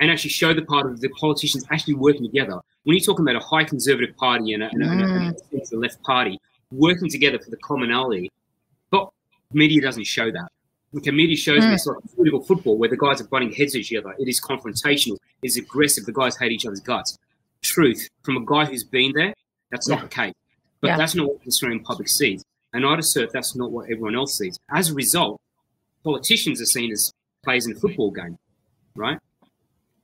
and 0.00 0.10
actually 0.10 0.30
show 0.30 0.52
the 0.54 0.62
part 0.62 0.86
of 0.86 1.00
the 1.00 1.08
politicians 1.10 1.64
actually 1.70 1.94
working 1.94 2.24
together. 2.24 2.60
When 2.84 2.96
you're 2.96 3.04
talking 3.04 3.24
about 3.28 3.36
a 3.40 3.44
high 3.44 3.64
conservative 3.64 4.16
party 4.16 4.54
and 4.54 4.62
a, 4.64 4.68
and 4.72 4.82
a, 4.82 4.86
and 4.88 5.00
a, 5.02 5.36
and 5.52 5.72
a 5.72 5.76
left 5.76 6.02
party 6.02 6.38
working 6.72 7.08
together 7.08 7.38
for 7.38 7.50
the 7.50 7.56
commonality, 7.58 8.30
but 8.90 9.10
media 9.52 9.80
doesn't 9.80 10.04
show 10.04 10.30
that. 10.32 10.48
Okay, 10.96 11.10
media 11.10 11.36
shows 11.36 11.62
Mm. 11.64 11.70
this 11.72 11.86
like 11.86 11.96
political 12.14 12.42
football 12.42 12.76
where 12.76 12.88
the 12.88 12.96
guys 12.96 13.20
are 13.20 13.24
butting 13.28 13.52
heads 13.52 13.74
at 13.74 13.80
each 13.80 13.94
other. 13.94 14.14
It 14.18 14.28
is 14.28 14.40
confrontational. 14.40 15.14
It 15.42 15.46
is 15.46 15.56
aggressive. 15.56 16.04
The 16.04 16.12
guys 16.12 16.36
hate 16.36 16.52
each 16.52 16.66
other's 16.66 16.80
guts. 16.80 17.18
Truth 17.62 18.08
from 18.22 18.36
a 18.36 18.44
guy 18.44 18.64
who's 18.66 18.84
been 18.84 19.12
there, 19.14 19.32
that's 19.70 19.88
Yeah. 19.88 19.94
not 19.96 20.02
the 20.02 20.08
case. 20.08 20.34
But 20.80 20.88
Yeah. 20.88 20.96
that's 20.96 21.14
not 21.14 21.28
what 21.28 21.40
the 21.40 21.46
Australian 21.48 21.80
public 21.84 22.08
sees. 22.08 22.44
And 22.74 22.84
I'd 22.84 22.98
assert 22.98 23.30
that's 23.32 23.54
not 23.54 23.70
what 23.70 23.84
everyone 23.84 24.16
else 24.16 24.36
sees. 24.36 24.58
As 24.70 24.90
a 24.90 24.94
result, 24.94 25.40
politicians 26.04 26.60
are 26.60 26.66
seen 26.66 26.90
as 26.92 27.12
players 27.44 27.66
in 27.66 27.72
a 27.72 27.76
football 27.76 28.10
game, 28.10 28.38
right? 28.96 29.18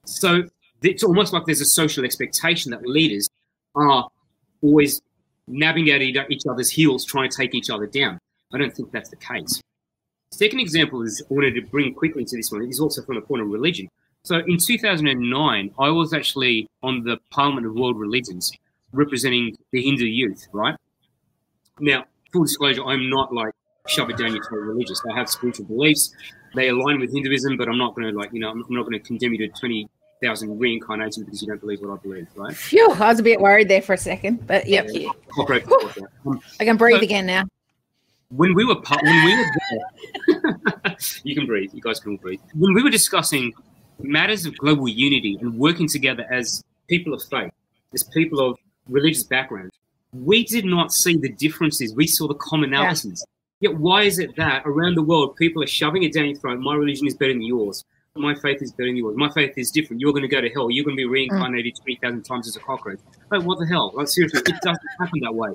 So 0.09 0.45
it's 0.83 1.03
almost 1.03 1.33
like 1.33 1.45
there's 1.45 1.61
a 1.61 1.67
social 1.67 2.05
expectation 2.05 2.71
that 2.71 2.87
leaders 2.87 3.29
are 3.75 4.09
always 4.63 5.03
nabbing 5.47 5.91
at 5.91 6.01
each 6.03 6.47
other's 6.49 6.71
heels, 6.71 7.05
trying 7.05 7.31
to 7.31 7.37
take 7.37 7.55
each 7.55 7.71
other 7.71 7.87
down. 7.87 8.19
I 8.53 8.59
don't 8.59 8.75
think 8.75 8.91
that's 8.91 9.11
the 9.11 9.17
case. 9.17 9.61
Second 10.31 10.61
example 10.61 11.03
is 11.03 11.23
I 11.31 11.35
wanted 11.35 11.55
to 11.55 11.63
bring 11.63 11.95
quickly 11.95 12.25
to 12.25 12.37
this 12.37 12.51
one 12.51 12.63
It 12.63 12.69
is 12.69 12.81
also 12.81 13.03
from 13.03 13.17
the 13.17 13.21
point 13.21 13.43
of 13.43 13.49
religion. 13.49 13.89
So 14.25 14.39
in 14.47 14.59
2009, 14.59 15.75
I 15.79 15.89
was 15.91 16.13
actually 16.13 16.69
on 16.83 17.03
the 17.03 17.19
Parliament 17.31 17.67
of 17.67 17.75
World 17.75 17.99
Religions 17.99 18.51
representing 18.93 19.57
the 19.73 19.83
Hindu 19.83 20.05
youth, 20.05 20.49
right? 20.53 20.77
Now, 21.81 22.05
full 22.33 22.45
disclosure, 22.45 22.85
I'm 22.85 23.09
not 23.09 23.33
like 23.33 23.53
shove 23.87 24.11
it 24.11 24.19
down 24.19 24.35
your 24.35 24.45
throat 24.45 24.67
religious. 24.67 25.03
I 25.11 25.17
have 25.17 25.31
spiritual 25.31 25.67
beliefs. 25.67 26.13
They 26.55 26.69
align 26.69 26.99
with 27.01 27.13
Hinduism, 27.13 27.57
but 27.57 27.69
I'm 27.69 27.79
not 27.79 27.95
going 27.95 28.11
to 28.11 28.19
like, 28.19 28.33
you 28.33 28.41
know, 28.41 28.51
I'm 28.51 28.65
not 28.69 28.83
going 28.83 29.01
to 29.01 29.07
condemn 29.07 29.33
you 29.33 29.49
to 29.49 29.61
20,000 30.21 30.59
reincarnations 30.59 31.25
because 31.25 31.43
you 31.43 31.49
don't 31.49 31.61
believe 31.61 31.81
what 31.81 31.99
I 31.99 32.03
believe, 32.03 32.29
right? 32.35 32.55
Phew, 32.55 32.91
I 32.93 33.09
was 33.09 33.21
a 33.21 33.23
bit 33.23 33.41
worried 33.41 33.69
there 33.69 33.83
for 33.83 33.93
a 33.93 33.99
second, 33.99 34.47
but 34.47 34.67
yep, 34.67 34.87
Thank 34.87 35.01
you. 35.01 35.13
Cooperate 35.29 35.67
with 35.67 35.95
that. 35.95 36.09
Um, 36.27 36.41
I 36.61 36.65
can 36.65 36.77
breathe 36.77 37.03
again 37.03 37.27
now. 37.27 37.45
when 38.31 38.55
we 38.55 38.65
were 38.65 38.75
when 38.75 39.25
we 39.25 39.37
were 39.37 40.43
there, 40.85 40.97
you 41.23 41.35
can 41.35 41.47
breathe. 41.47 41.71
You 41.73 41.81
guys 41.81 42.01
can 42.01 42.13
all 42.13 42.19
breathe. 42.19 42.41
When 42.55 42.75
we 42.75 42.83
were 42.83 42.91
discussing 42.91 43.53
matters 44.01 44.45
of 44.47 44.57
global 44.59 44.89
unity 44.89 45.39
and 45.41 45.57
working 45.59 45.89
together 45.89 46.27
as 46.31 46.63
people 46.89 47.15
of 47.15 47.23
faith, 47.31 47.53
as 47.95 48.03
people 48.03 48.41
of 48.41 48.59
religious 48.89 49.23
background, 49.25 49.71
we 50.13 50.45
did 50.45 50.65
not 50.65 50.93
see 50.93 51.17
the 51.17 51.31
differences. 51.31 51.95
We 51.95 52.07
saw 52.07 52.27
the 52.29 52.35
commonalities. 52.35 53.21
Yet 53.61 53.77
why 53.77 54.03
is 54.05 54.19
it 54.19 54.37
that 54.37 54.63
around 54.67 54.95
the 54.97 55.03
world 55.03 55.37
people 55.37 55.63
are 55.63 55.67
shoving 55.67 56.03
it 56.05 56.13
down 56.13 56.27
your 56.27 56.37
throat? 56.39 56.61
My 56.61 56.75
religion 56.75 57.07
is 57.07 57.15
better 57.15 57.33
than 57.33 57.43
yours. 57.43 57.85
My 58.19 58.35
faith 58.35 58.63
is 58.63 58.73
better 58.73 58.89
than 58.89 58.97
yours. 58.97 59.17
My 59.17 59.31
faith 59.31 59.55
is 59.57 59.71
different. 59.71 60.01
You're 60.01 60.13
going 60.13 60.23
to 60.23 60.29
go 60.29 60.41
to 60.41 60.49
hell. 60.51 60.71
You're 60.71 60.85
going 60.85 60.97
to 60.97 61.01
be 61.01 61.07
reincarnated 61.07 61.75
mm. 61.75 61.83
three 61.83 61.99
thousand 62.03 62.23
times 62.25 62.49
as 62.49 62.57
a 62.57 62.61
cockroach. 62.61 62.99
Like 63.31 63.43
what 63.43 63.59
the 63.59 63.67
hell? 63.67 63.93
Like 63.95 64.09
seriously, 64.09 64.41
it 64.41 64.61
doesn't 64.63 64.81
happen 65.01 65.21
that 65.21 65.35
way. 65.35 65.51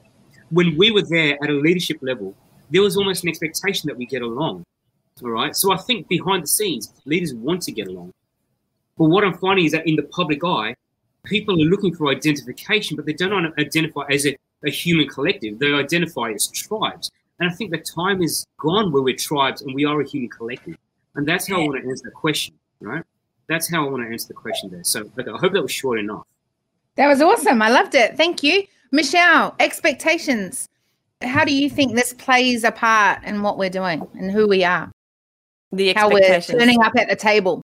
When 0.49 0.77
we 0.77 0.91
were 0.91 1.01
there 1.01 1.37
at 1.43 1.49
a 1.49 1.53
leadership 1.53 1.97
level, 2.01 2.35
there 2.69 2.81
was 2.81 2.97
almost 2.97 3.23
an 3.23 3.29
expectation 3.29 3.87
that 3.87 3.97
we 3.97 4.05
get 4.05 4.21
along. 4.21 4.63
All 5.21 5.29
right. 5.29 5.55
So 5.55 5.73
I 5.73 5.77
think 5.77 6.07
behind 6.07 6.43
the 6.43 6.47
scenes, 6.47 6.91
leaders 7.05 7.33
want 7.33 7.61
to 7.63 7.71
get 7.71 7.87
along. 7.87 8.13
But 8.97 9.05
what 9.05 9.23
I'm 9.23 9.37
finding 9.37 9.65
is 9.65 9.71
that 9.71 9.87
in 9.87 9.95
the 9.95 10.03
public 10.03 10.43
eye, 10.43 10.75
people 11.25 11.55
are 11.55 11.65
looking 11.65 11.95
for 11.95 12.11
identification, 12.11 12.95
but 12.95 13.05
they 13.05 13.13
don't 13.13 13.53
identify 13.59 14.03
as 14.09 14.25
a, 14.25 14.35
a 14.65 14.69
human 14.69 15.07
collective. 15.07 15.59
They 15.59 15.73
identify 15.73 16.31
as 16.31 16.47
tribes. 16.47 17.11
And 17.39 17.49
I 17.49 17.53
think 17.53 17.71
the 17.71 17.77
time 17.77 18.21
is 18.21 18.45
gone 18.59 18.91
where 18.91 19.01
we're 19.01 19.15
tribes 19.15 19.61
and 19.61 19.73
we 19.73 19.85
are 19.85 19.99
a 20.01 20.07
human 20.07 20.29
collective. 20.29 20.77
And 21.15 21.27
that's 21.27 21.47
how 21.47 21.61
I 21.61 21.65
want 21.65 21.83
to 21.83 21.89
answer 21.89 22.05
the 22.05 22.11
question, 22.11 22.55
right? 22.79 23.03
That's 23.47 23.69
how 23.69 23.85
I 23.85 23.89
want 23.89 24.03
to 24.03 24.11
answer 24.11 24.29
the 24.29 24.33
question 24.33 24.71
there. 24.71 24.83
So 24.83 25.01
okay, 25.19 25.29
I 25.29 25.37
hope 25.37 25.53
that 25.53 25.61
was 25.61 25.71
short 25.71 25.99
enough. 25.99 26.25
That 26.95 27.07
was 27.07 27.21
awesome. 27.21 27.61
I 27.61 27.69
loved 27.69 27.95
it. 27.95 28.17
Thank 28.17 28.43
you. 28.43 28.65
Michelle, 28.91 29.55
expectations. 29.59 30.69
How 31.21 31.45
do 31.45 31.53
you 31.53 31.69
think 31.69 31.95
this 31.95 32.13
plays 32.13 32.63
a 32.63 32.71
part 32.71 33.23
in 33.23 33.41
what 33.41 33.57
we're 33.57 33.69
doing 33.69 34.07
and 34.15 34.31
who 34.31 34.47
we 34.47 34.63
are? 34.63 34.91
The 35.71 35.93
How 35.93 36.09
we're 36.09 36.39
turning 36.41 36.81
up 36.83 36.93
at 36.95 37.09
the 37.09 37.15
table. 37.15 37.61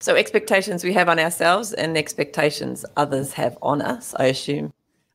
So 0.00 0.14
expectations 0.14 0.84
we 0.84 0.92
have 0.92 1.08
on 1.08 1.18
ourselves 1.18 1.72
and 1.72 1.96
expectations 1.96 2.84
others 2.96 3.32
have 3.32 3.58
on 3.62 3.82
us, 3.82 4.14
I 4.18 4.26
assume. 4.26 4.72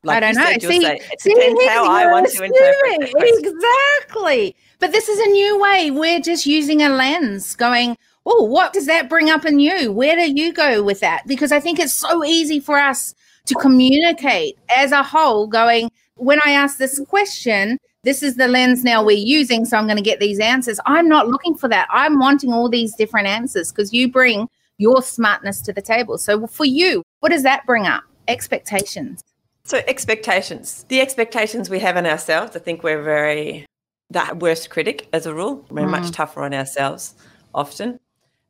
I 0.08 0.20
don't 0.20 0.34
know. 0.34 0.50
See, 0.58 0.82
say, 0.82 1.00
it 1.12 1.20
see, 1.20 1.34
depends 1.34 1.64
how 1.66 1.90
I 1.90 2.10
want 2.10 2.28
to 2.28 2.42
interpret. 2.42 3.14
Exactly. 3.16 4.56
But 4.80 4.90
this 4.90 5.08
is 5.08 5.18
a 5.20 5.30
new 5.30 5.60
way. 5.60 5.90
We're 5.92 6.20
just 6.20 6.44
using 6.44 6.82
a 6.82 6.88
lens 6.88 7.54
going, 7.54 7.96
oh, 8.26 8.44
what 8.44 8.72
does 8.72 8.86
that 8.86 9.08
bring 9.08 9.30
up 9.30 9.44
in 9.44 9.60
you? 9.60 9.92
Where 9.92 10.16
do 10.16 10.32
you 10.32 10.52
go 10.52 10.82
with 10.82 11.00
that? 11.00 11.26
Because 11.26 11.52
I 11.52 11.60
think 11.60 11.78
it's 11.78 11.92
so 11.94 12.24
easy 12.24 12.58
for 12.58 12.78
us 12.78 13.14
to 13.46 13.54
communicate 13.54 14.58
as 14.76 14.92
a 14.92 15.02
whole, 15.02 15.46
going, 15.46 15.90
when 16.16 16.40
I 16.44 16.50
ask 16.52 16.78
this 16.78 17.00
question, 17.08 17.78
this 18.04 18.22
is 18.22 18.36
the 18.36 18.48
lens 18.48 18.82
now 18.82 19.04
we're 19.04 19.16
using. 19.16 19.64
So 19.64 19.76
I'm 19.76 19.86
going 19.86 19.96
to 19.96 20.02
get 20.02 20.18
these 20.20 20.40
answers. 20.40 20.80
I'm 20.84 21.08
not 21.08 21.28
looking 21.28 21.54
for 21.54 21.68
that. 21.68 21.86
I'm 21.90 22.18
wanting 22.18 22.52
all 22.52 22.68
these 22.68 22.94
different 22.96 23.28
answers 23.28 23.70
because 23.70 23.92
you 23.92 24.10
bring 24.10 24.48
your 24.78 25.02
smartness 25.02 25.60
to 25.62 25.72
the 25.72 25.82
table. 25.82 26.18
So 26.18 26.46
for 26.48 26.64
you, 26.64 27.04
what 27.20 27.30
does 27.30 27.44
that 27.44 27.64
bring 27.66 27.86
up? 27.86 28.02
Expectations. 28.26 29.22
So 29.64 29.80
expectations. 29.86 30.84
The 30.88 31.00
expectations 31.00 31.70
we 31.70 31.78
have 31.80 31.96
in 31.96 32.06
ourselves, 32.06 32.56
I 32.56 32.58
think 32.58 32.82
we're 32.82 33.02
very 33.02 33.66
the 34.10 34.36
worst 34.38 34.70
critic 34.70 35.08
as 35.12 35.26
a 35.26 35.34
rule. 35.34 35.64
We're 35.70 35.88
much 35.88 36.04
mm. 36.04 36.14
tougher 36.14 36.42
on 36.42 36.52
ourselves 36.52 37.14
often. 37.54 37.98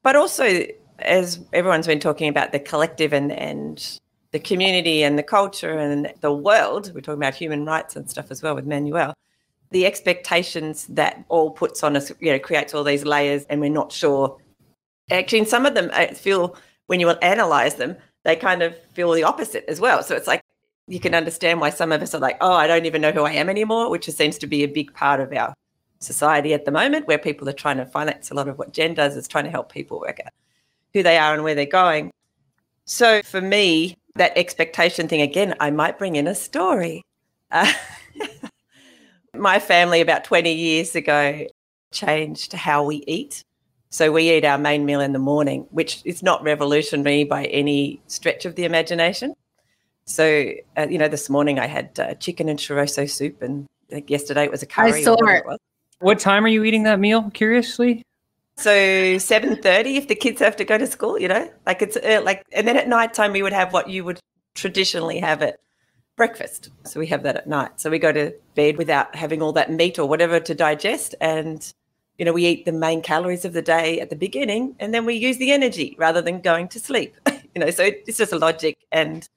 But 0.02 0.16
also 0.16 0.66
as 0.98 1.40
everyone's 1.52 1.86
been 1.86 2.00
talking 2.00 2.28
about 2.28 2.52
the 2.52 2.58
collective 2.58 3.12
and 3.12 3.32
and 3.32 3.98
the 4.32 4.38
community 4.38 5.02
and 5.02 5.18
the 5.18 5.22
culture 5.22 5.78
and 5.78 6.12
the 6.20 6.32
world, 6.32 6.90
we're 6.94 7.02
talking 7.02 7.20
about 7.20 7.34
human 7.34 7.66
rights 7.66 7.96
and 7.96 8.08
stuff 8.08 8.30
as 8.30 8.42
well 8.42 8.54
with 8.54 8.66
Manuel. 8.66 9.14
The 9.70 9.86
expectations 9.86 10.86
that 10.88 11.22
all 11.28 11.50
puts 11.50 11.82
on 11.82 11.96
us, 11.96 12.10
you 12.18 12.32
know, 12.32 12.38
creates 12.38 12.74
all 12.74 12.82
these 12.82 13.04
layers 13.04 13.44
and 13.44 13.60
we're 13.60 13.70
not 13.70 13.92
sure. 13.92 14.38
Actually, 15.10 15.40
in 15.40 15.46
some 15.46 15.66
of 15.66 15.74
them, 15.74 15.90
I 15.92 16.06
feel 16.08 16.56
when 16.86 16.98
you 16.98 17.10
analyze 17.10 17.74
them, 17.74 17.96
they 18.24 18.36
kind 18.36 18.62
of 18.62 18.76
feel 18.94 19.12
the 19.12 19.24
opposite 19.24 19.64
as 19.68 19.80
well. 19.80 20.02
So 20.02 20.16
it's 20.16 20.26
like 20.26 20.41
you 20.92 21.00
can 21.00 21.14
understand 21.14 21.58
why 21.58 21.70
some 21.70 21.90
of 21.90 22.02
us 22.02 22.14
are 22.14 22.20
like, 22.20 22.36
oh, 22.42 22.52
I 22.52 22.66
don't 22.66 22.84
even 22.84 23.00
know 23.00 23.12
who 23.12 23.22
I 23.22 23.32
am 23.32 23.48
anymore, 23.48 23.88
which 23.88 24.10
seems 24.10 24.36
to 24.36 24.46
be 24.46 24.62
a 24.62 24.68
big 24.68 24.92
part 24.92 25.20
of 25.20 25.32
our 25.32 25.54
society 26.00 26.52
at 26.52 26.66
the 26.66 26.70
moment, 26.70 27.08
where 27.08 27.16
people 27.16 27.48
are 27.48 27.54
trying 27.54 27.78
to 27.78 27.86
finance 27.86 28.30
a 28.30 28.34
lot 28.34 28.46
of 28.46 28.58
what 28.58 28.74
Jen 28.74 28.92
does 28.92 29.16
is 29.16 29.26
trying 29.26 29.44
to 29.44 29.50
help 29.50 29.72
people 29.72 30.00
work 30.00 30.20
out 30.22 30.34
who 30.92 31.02
they 31.02 31.16
are 31.16 31.32
and 31.32 31.44
where 31.44 31.54
they're 31.54 31.64
going. 31.64 32.10
So 32.84 33.22
for 33.22 33.40
me, 33.40 33.96
that 34.16 34.36
expectation 34.36 35.08
thing 35.08 35.22
again, 35.22 35.54
I 35.60 35.70
might 35.70 35.96
bring 35.96 36.16
in 36.16 36.26
a 36.26 36.34
story. 36.34 37.02
Uh, 37.50 37.72
my 39.34 39.60
family 39.60 40.02
about 40.02 40.24
20 40.24 40.52
years 40.52 40.94
ago 40.94 41.46
changed 41.90 42.52
how 42.52 42.84
we 42.84 42.96
eat. 43.06 43.44
So 43.88 44.12
we 44.12 44.30
eat 44.30 44.44
our 44.44 44.58
main 44.58 44.84
meal 44.84 45.00
in 45.00 45.14
the 45.14 45.18
morning, 45.18 45.66
which 45.70 46.02
is 46.04 46.22
not 46.22 46.42
revolutionary 46.42 47.24
by 47.24 47.46
any 47.46 48.02
stretch 48.08 48.44
of 48.44 48.56
the 48.56 48.64
imagination. 48.64 49.34
So, 50.04 50.52
uh, 50.76 50.86
you 50.88 50.98
know, 50.98 51.08
this 51.08 51.30
morning 51.30 51.58
I 51.58 51.66
had 51.66 51.98
uh, 51.98 52.14
chicken 52.14 52.48
and 52.48 52.58
chorizo 52.58 53.08
soup, 53.08 53.42
and 53.42 53.66
I 53.90 53.94
think 53.94 54.10
yesterday 54.10 54.44
it 54.44 54.50
was 54.50 54.62
a 54.62 54.66
curry. 54.66 54.92
I 54.92 55.02
saw 55.02 55.14
it. 55.14 55.44
it 55.46 55.60
What 56.00 56.18
time 56.18 56.44
are 56.44 56.48
you 56.48 56.64
eating 56.64 56.82
that 56.84 56.98
meal? 56.98 57.30
Curiously. 57.32 58.02
So 58.56 59.18
seven 59.18 59.56
thirty, 59.56 59.96
if 59.96 60.08
the 60.08 60.14
kids 60.14 60.40
have 60.40 60.56
to 60.56 60.64
go 60.64 60.76
to 60.76 60.86
school, 60.86 61.18
you 61.18 61.28
know, 61.28 61.50
like 61.66 61.82
it's 61.82 61.96
uh, 61.96 62.20
like, 62.22 62.44
and 62.52 62.66
then 62.66 62.76
at 62.76 62.88
night 62.88 63.14
time 63.14 63.32
we 63.32 63.42
would 63.42 63.52
have 63.52 63.72
what 63.72 63.88
you 63.88 64.04
would 64.04 64.20
traditionally 64.54 65.18
have 65.20 65.42
at 65.42 65.58
breakfast. 66.16 66.70
So 66.84 67.00
we 67.00 67.06
have 67.06 67.22
that 67.22 67.36
at 67.36 67.46
night. 67.46 67.80
So 67.80 67.90
we 67.90 67.98
go 67.98 68.12
to 68.12 68.34
bed 68.54 68.76
without 68.76 69.14
having 69.14 69.40
all 69.40 69.52
that 69.52 69.72
meat 69.72 69.98
or 69.98 70.06
whatever 70.06 70.38
to 70.40 70.54
digest, 70.54 71.14
and 71.20 71.72
you 72.18 72.24
know, 72.24 72.32
we 72.32 72.46
eat 72.46 72.64
the 72.64 72.72
main 72.72 73.02
calories 73.02 73.44
of 73.44 73.52
the 73.52 73.62
day 73.62 74.00
at 74.00 74.10
the 74.10 74.16
beginning, 74.16 74.76
and 74.78 74.92
then 74.92 75.04
we 75.06 75.14
use 75.14 75.38
the 75.38 75.52
energy 75.52 75.96
rather 75.98 76.20
than 76.20 76.40
going 76.40 76.68
to 76.68 76.78
sleep. 76.78 77.16
you 77.54 77.60
know, 77.60 77.70
so 77.70 77.84
it's 77.84 78.18
just 78.18 78.32
a 78.32 78.38
logic, 78.38 78.76
and 78.90 79.28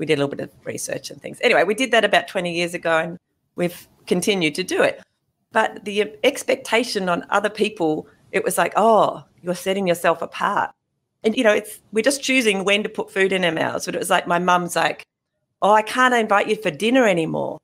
we 0.00 0.06
did 0.06 0.14
a 0.14 0.20
little 0.24 0.36
bit 0.36 0.40
of 0.40 0.50
research 0.64 1.10
and 1.10 1.22
things. 1.22 1.38
Anyway, 1.42 1.62
we 1.62 1.74
did 1.74 1.92
that 1.92 2.04
about 2.04 2.26
twenty 2.26 2.52
years 2.52 2.74
ago, 2.74 2.98
and 2.98 3.18
we've 3.54 3.86
continued 4.06 4.56
to 4.56 4.64
do 4.64 4.82
it. 4.82 5.00
But 5.52 5.84
the 5.84 6.12
expectation 6.24 7.08
on 7.08 7.24
other 7.30 7.50
people 7.50 8.08
it 8.32 8.44
was 8.44 8.58
like, 8.58 8.72
oh, 8.76 9.24
you're 9.42 9.54
setting 9.54 9.86
yourself 9.86 10.22
apart. 10.22 10.70
And, 11.22 11.36
you 11.36 11.44
know, 11.44 11.52
it's, 11.52 11.80
we're 11.92 12.02
just 12.02 12.22
choosing 12.22 12.64
when 12.64 12.82
to 12.82 12.88
put 12.88 13.10
food 13.10 13.32
in 13.32 13.44
our 13.44 13.52
mouths. 13.52 13.86
But 13.86 13.94
it 13.94 13.98
was 13.98 14.10
like, 14.10 14.26
my 14.26 14.38
mum's 14.38 14.76
like, 14.76 15.04
oh, 15.62 15.72
I 15.72 15.82
can't 15.82 16.14
invite 16.14 16.48
you 16.48 16.56
for 16.56 16.70
dinner 16.70 17.06
anymore. 17.06 17.58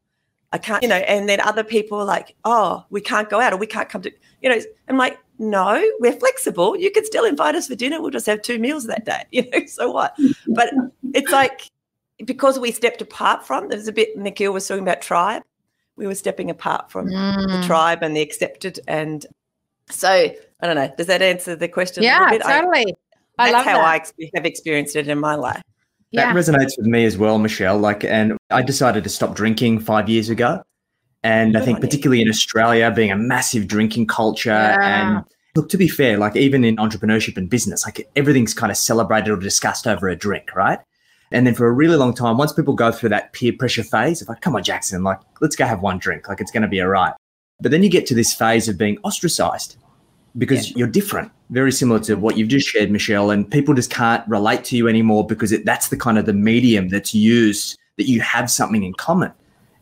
I 0.53 0.59
can't, 0.59 0.83
you 0.83 0.89
know, 0.89 0.97
and 0.97 1.29
then 1.29 1.41
other 1.41 1.65
people 1.65 2.05
like, 2.05 2.35
oh, 2.45 2.85
we 2.91 3.01
can't 3.01 3.29
go 3.29 3.41
out 3.41 3.53
or 3.53 3.57
we 3.57 3.67
can't 3.67 3.89
come 3.89 4.03
to, 4.03 4.13
you 4.43 4.49
know, 4.49 4.61
I'm 4.89 4.97
like, 4.97 5.19
no, 5.39 5.83
we're 5.99 6.13
flexible. 6.13 6.77
You 6.77 6.91
can 6.91 7.05
still 7.05 7.25
invite 7.25 7.55
us 7.55 7.67
for 7.67 7.75
dinner. 7.75 8.01
We'll 8.01 8.11
just 8.11 8.27
have 8.27 8.43
two 8.43 8.59
meals 8.59 8.87
that 8.87 9.05
day, 9.05 9.25
you 9.31 9.51
know, 9.51 9.67
so 9.67 9.91
what? 9.91 10.17
But 10.49 10.73
it's 11.15 11.33
like, 11.33 11.71
because 12.25 12.59
we 12.59 12.73
stepped 12.73 13.03
apart 13.03 13.47
from, 13.47 13.69
there's 13.69 13.89
a 13.89 13.93
bit, 13.93 14.17
Nikhil 14.17 14.53
was 14.53 14.67
talking 14.67 14.83
about 14.83 15.03
tribe. 15.03 15.43
We 15.97 16.07
were 16.07 16.15
stepping 16.15 16.51
apart 16.51 16.91
from 16.91 17.09
Mm. 17.09 17.61
the 17.61 17.67
tribe 17.67 18.03
and 18.03 18.17
the 18.17 18.21
accepted 18.21 18.81
and 18.87 19.25
so 19.89 20.09
I 20.09 20.35
don't 20.67 20.75
know. 20.77 20.93
Does 20.97 21.07
that 21.07 21.23
answer 21.23 21.55
the 21.55 21.69
question? 21.69 22.03
Yeah, 22.03 22.21
little 22.25 22.39
bit? 22.39 22.47
I- 22.47 22.61
totally. 22.61 22.95
I, 23.39 23.51
that's 23.51 23.53
love 23.53 23.65
how 23.67 23.77
that. 23.79 23.85
I 23.87 23.97
ex- 23.97 24.13
have 24.35 24.47
experienced 24.47 24.97
it 24.97 25.09
in 25.09 25.19
my 25.21 25.35
life. 25.35 25.63
yeah. 26.11 26.33
That 26.33 26.37
resonates 26.37 26.73
with 26.79 26.87
me 26.87 27.05
as 27.05 27.19
well, 27.19 27.39
Michelle. 27.39 27.79
Like, 27.79 28.03
and 28.05 28.37
I 28.51 28.63
decided 28.63 29.05
to 29.05 29.11
stop 29.11 29.35
drinking 29.35 29.81
five 29.81 30.09
years 30.09 30.31
ago. 30.31 30.63
And 31.23 31.57
I 31.57 31.61
think, 31.61 31.77
on 31.77 31.83
you. 31.83 31.87
particularly 31.89 32.23
in 32.23 32.29
Australia, 32.29 32.91
being 32.91 33.11
a 33.11 33.17
massive 33.17 33.67
drinking 33.69 34.07
culture, 34.07 34.51
Yeah. 34.51 35.17
and 35.17 35.25
look, 35.55 35.69
to 35.71 35.77
be 35.77 35.89
fair, 35.89 36.17
like 36.19 36.35
even 36.37 36.65
in 36.65 36.77
entrepreneurship 36.77 37.37
and 37.37 37.51
business, 37.51 37.85
like 37.85 38.09
everything's 38.17 38.55
kind 38.55 38.71
of 38.71 38.77
celebrated 38.79 39.31
or 39.31 39.37
discussed 39.37 39.87
over 39.87 40.09
a 40.09 40.17
drink, 40.17 40.55
right? 40.57 40.79
And 41.33 41.47
then 41.47 41.55
for 41.55 41.67
a 41.67 41.73
really 41.73 41.97
long 41.97 42.15
time, 42.15 42.37
once 42.37 42.53
people 42.53 42.75
go 42.75 42.93
through 42.93 43.09
that 43.11 43.33
peer 43.33 43.53
pressure 43.53 43.83
phase 43.83 44.23
of 44.23 44.29
like, 44.29 44.41
come 44.41 44.55
on, 44.55 44.63
Jackson, 44.63 45.03
like, 45.03 45.19
let's 45.41 45.57
go 45.57 45.67
have 45.67 45.83
one 45.83 45.99
drink, 45.99 46.29
like 46.29 46.41
it's 46.41 46.51
going 46.51 46.63
to 46.63 46.69
be 46.69 46.81
all 46.81 46.89
right. 46.89 47.15
But 47.61 47.71
then 47.71 47.83
you 47.83 47.89
get 47.89 48.07
to 48.07 48.15
this 48.15 48.33
phase 48.33 48.69
of 48.69 48.79
being 48.79 48.99
ostracized 49.03 49.77
because 50.39 50.71
you're 50.73 50.89
different, 50.89 51.33
very 51.51 51.73
similar 51.73 51.99
to 52.01 52.15
what 52.15 52.37
you've 52.37 52.49
just 52.49 52.69
shared, 52.69 52.91
Michelle, 52.91 53.31
and 53.31 53.51
people 53.51 53.75
just 53.75 53.91
can't 53.91 54.27
relate 54.29 54.65
to 54.65 54.77
you 54.77 54.87
anymore 54.89 55.27
because 55.27 55.53
it, 55.53 55.65
that's 55.65 55.89
the 55.89 55.97
kind 55.97 56.19
of 56.19 56.27
the 56.27 56.35
medium 56.35 56.89
that's 56.89 57.15
used 57.15 57.79
that 57.97 58.07
you 58.07 58.21
have 58.21 58.51
something 58.51 58.83
in 58.83 58.93
common. 58.95 59.33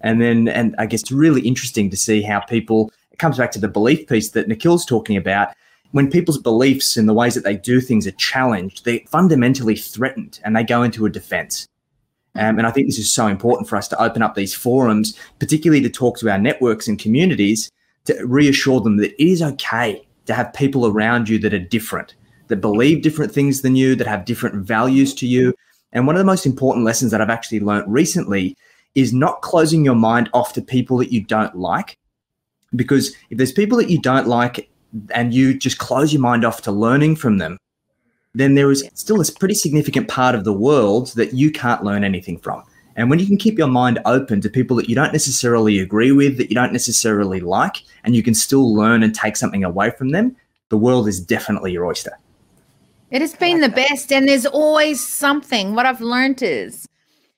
And 0.01 0.21
then, 0.21 0.49
and 0.49 0.75
I 0.79 0.87
guess 0.87 1.03
it's 1.03 1.13
really 1.13 1.41
interesting 1.41 1.91
to 1.91 1.97
see 1.97 2.23
how 2.23 2.41
people, 2.41 2.93
it 3.11 3.19
comes 3.19 3.39
back 3.39 3.51
to 3.53 3.59
the 3.59 3.69
belief 3.69 4.07
piece 4.07 4.31
that 4.31 4.49
Nikhil's 4.49 4.87
talking 4.87 5.17
about. 5.17 5.49
When 5.95 6.11
people's 6.11 6.39
beliefs 6.39 6.97
and 6.97 7.09
the 7.09 7.15
ways 7.15 7.37
that 7.37 7.45
they 7.45 7.57
do 7.57 7.81
things 7.81 8.05
are 8.05 8.19
challenged, 8.19 8.85
they're 8.85 8.99
fundamentally 9.09 9.77
threatened 9.77 10.41
and 10.45 10.57
they 10.57 10.65
go 10.65 10.83
into 10.83 11.07
a 11.07 11.09
defense. 11.09 11.69
Um, 12.35 12.59
and 12.59 12.67
I 12.67 12.73
think 12.73 12.89
this 12.89 12.99
is 12.99 13.09
so 13.09 13.29
important 13.29 13.69
for 13.69 13.77
us 13.77 13.87
to 13.87 14.03
open 14.03 14.21
up 14.21 14.35
these 14.35 14.53
forums, 14.53 15.17
particularly 15.39 15.81
to 15.83 15.89
talk 15.89 16.19
to 16.19 16.29
our 16.29 16.37
networks 16.37 16.89
and 16.89 16.99
communities 16.99 17.71
to 18.07 18.21
reassure 18.27 18.81
them 18.81 18.97
that 18.97 19.13
it 19.13 19.25
is 19.25 19.41
okay 19.41 20.05
to 20.27 20.35
have 20.35 20.53
people 20.53 20.89
around 20.89 21.29
you 21.29 21.39
that 21.39 21.55
are 21.55 21.61
different, 21.61 22.17
that 22.49 22.57
believe 22.57 23.05
different 23.05 23.31
things 23.31 23.61
than 23.61 23.77
you, 23.77 23.95
that 23.95 24.09
have 24.09 24.25
different 24.25 24.67
values 24.67 25.15
to 25.15 25.29
you. 25.29 25.55
And 25.93 26.09
one 26.09 26.17
of 26.17 26.19
the 26.21 26.25
most 26.25 26.45
important 26.45 26.85
lessons 26.85 27.13
that 27.13 27.21
I've 27.21 27.31
actually 27.31 27.61
learned 27.61 27.85
recently 27.87 28.57
is 28.97 29.13
not 29.13 29.43
closing 29.43 29.85
your 29.85 29.95
mind 29.95 30.29
off 30.35 30.55
to 30.55 30.61
people 30.61 30.97
that 30.99 31.13
you 31.13 31.23
don't 31.23 31.55
like. 31.55 31.97
Because 32.75 33.15
if 33.31 33.39
there's 33.39 33.53
people 33.53 33.79
that 33.79 33.91
you 33.91 34.01
don't 34.01 34.27
like 34.27 34.69
and 35.11 35.35
you 35.35 35.55
just 35.55 35.79
close 35.79 36.13
your 36.13 36.23
mind 36.23 36.45
off 36.45 36.63
to 36.63 36.73
learning 36.73 37.17
from 37.17 37.39
them, 37.39 37.59
then 38.35 38.55
there 38.55 38.71
is 38.71 38.89
still 38.95 39.21
a 39.21 39.25
pretty 39.39 39.55
significant 39.55 40.09
part 40.09 40.35
of 40.35 40.45
the 40.45 40.53
world 40.53 41.09
that 41.15 41.33
you 41.35 41.51
can't 41.51 41.85
learn 41.85 42.05
anything 42.05 42.39
from. 42.39 42.63
And 42.97 43.11
when 43.11 43.19
you 43.19 43.27
can 43.27 43.37
keep 43.37 43.59
your 43.59 43.69
mind 43.69 43.99
open 44.05 44.41
to 44.41 44.49
people 44.49 44.77
that 44.77 44.89
you 44.89 44.95
don't 44.95 45.13
necessarily 45.13 45.81
agree 45.81 46.13
with, 46.13 46.37
that 46.39 46.49
you 46.49 46.55
don't 46.55 46.73
necessarily 46.73 47.41
like, 47.41 47.83
and 48.05 48.15
you 48.15 48.23
can 48.23 48.35
still 48.35 48.75
learn 48.75 49.03
and 49.03 49.15
take 49.15 49.37
something 49.37 49.65
away 49.65 49.91
from 49.91 50.11
them, 50.11 50.37
the 50.69 50.79
world 50.79 51.09
is 51.09 51.21
definitely 51.21 51.73
your 51.73 51.87
oyster. 51.87 52.19
It 53.11 53.21
has 53.21 53.35
been 53.35 53.61
the 53.61 53.69
best, 53.69 54.13
and 54.13 54.29
there's 54.29 54.47
always 54.47 55.05
something. 55.05 55.75
What 55.75 55.87
I've 55.87 56.01
learned 56.01 56.43
is 56.43 56.89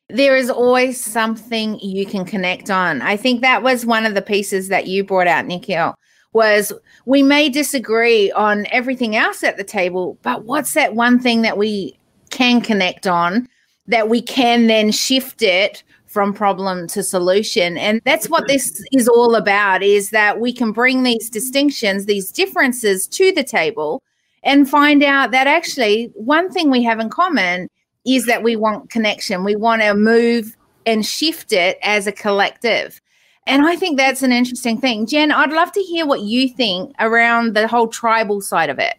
there 0.09 0.37
is 0.37 0.49
always 0.49 1.03
something 1.03 1.79
you 1.81 2.07
can 2.07 2.25
connect 2.25 2.71
on. 2.71 3.03
I 3.03 3.17
think 3.17 3.41
that 3.41 3.63
was 3.63 3.85
one 3.85 4.07
of 4.07 4.15
the 4.15 4.23
pieces 4.23 4.69
that 4.69 4.87
you 4.87 5.05
brought 5.05 5.27
out, 5.27 5.47
Nikhil, 5.47 5.95
was 6.37 6.73
we 7.07 7.23
may 7.23 7.49
disagree 7.49 8.31
on 8.33 8.67
everything 8.71 9.17
else 9.17 9.43
at 9.43 9.57
the 9.57 9.65
table, 9.65 10.17
but 10.23 10.45
what's 10.45 10.75
that 10.75 10.95
one 10.95 11.19
thing 11.19 11.43
that 11.43 11.59
we 11.59 11.99
can 12.31 12.61
connect 12.61 13.07
on 13.07 13.49
that 13.89 14.09
we 14.09 14.21
can 14.21 14.67
then 14.67 14.91
shift 14.91 15.43
it 15.43 15.83
from 16.07 16.33
problem 16.33 16.87
to 16.87 17.03
solution 17.03 17.77
and 17.77 18.01
that's 18.05 18.29
what 18.29 18.49
this 18.49 18.83
is 18.93 19.07
all 19.07 19.35
about 19.35 19.83
is 19.83 20.11
that 20.11 20.41
we 20.41 20.53
can 20.53 20.73
bring 20.73 21.03
these 21.03 21.29
distinctions 21.29 22.07
these 22.07 22.33
differences 22.33 23.07
to 23.07 23.33
the 23.33 23.45
table 23.45 24.03
and 24.43 24.71
find 24.71 25.03
out 25.03 25.33
that 25.33 25.47
actually 25.47 26.11
one 26.15 26.51
thing 26.51 26.71
we 26.71 26.83
have 26.83 27.01
in 27.01 27.11
common 27.11 27.69
is 28.07 28.27
that 28.27 28.43
we 28.43 28.57
want 28.57 28.89
connection. 28.89 29.45
We 29.45 29.57
want 29.57 29.83
to 29.83 29.95
move 29.95 30.57
and 30.87 31.05
shift 31.05 31.53
it 31.53 31.79
as 31.83 32.07
a 32.07 32.13
collective. 32.13 33.01
And 33.47 33.65
I 33.65 33.77
think 33.77 33.97
that's 33.97 34.23
an 34.23 34.33
interesting 34.33 34.81
thing. 34.81 35.07
Jen, 35.07 35.31
I'd 35.31 35.53
love 35.53 35.71
to 35.73 35.81
hear 35.81 36.05
what 36.05 36.23
you 36.23 36.49
think 36.49 36.95
around 36.99 37.55
the 37.55 37.69
whole 37.69 37.87
tribal 37.87 38.41
side 38.41 38.71
of 38.71 38.79
it. 38.79 38.97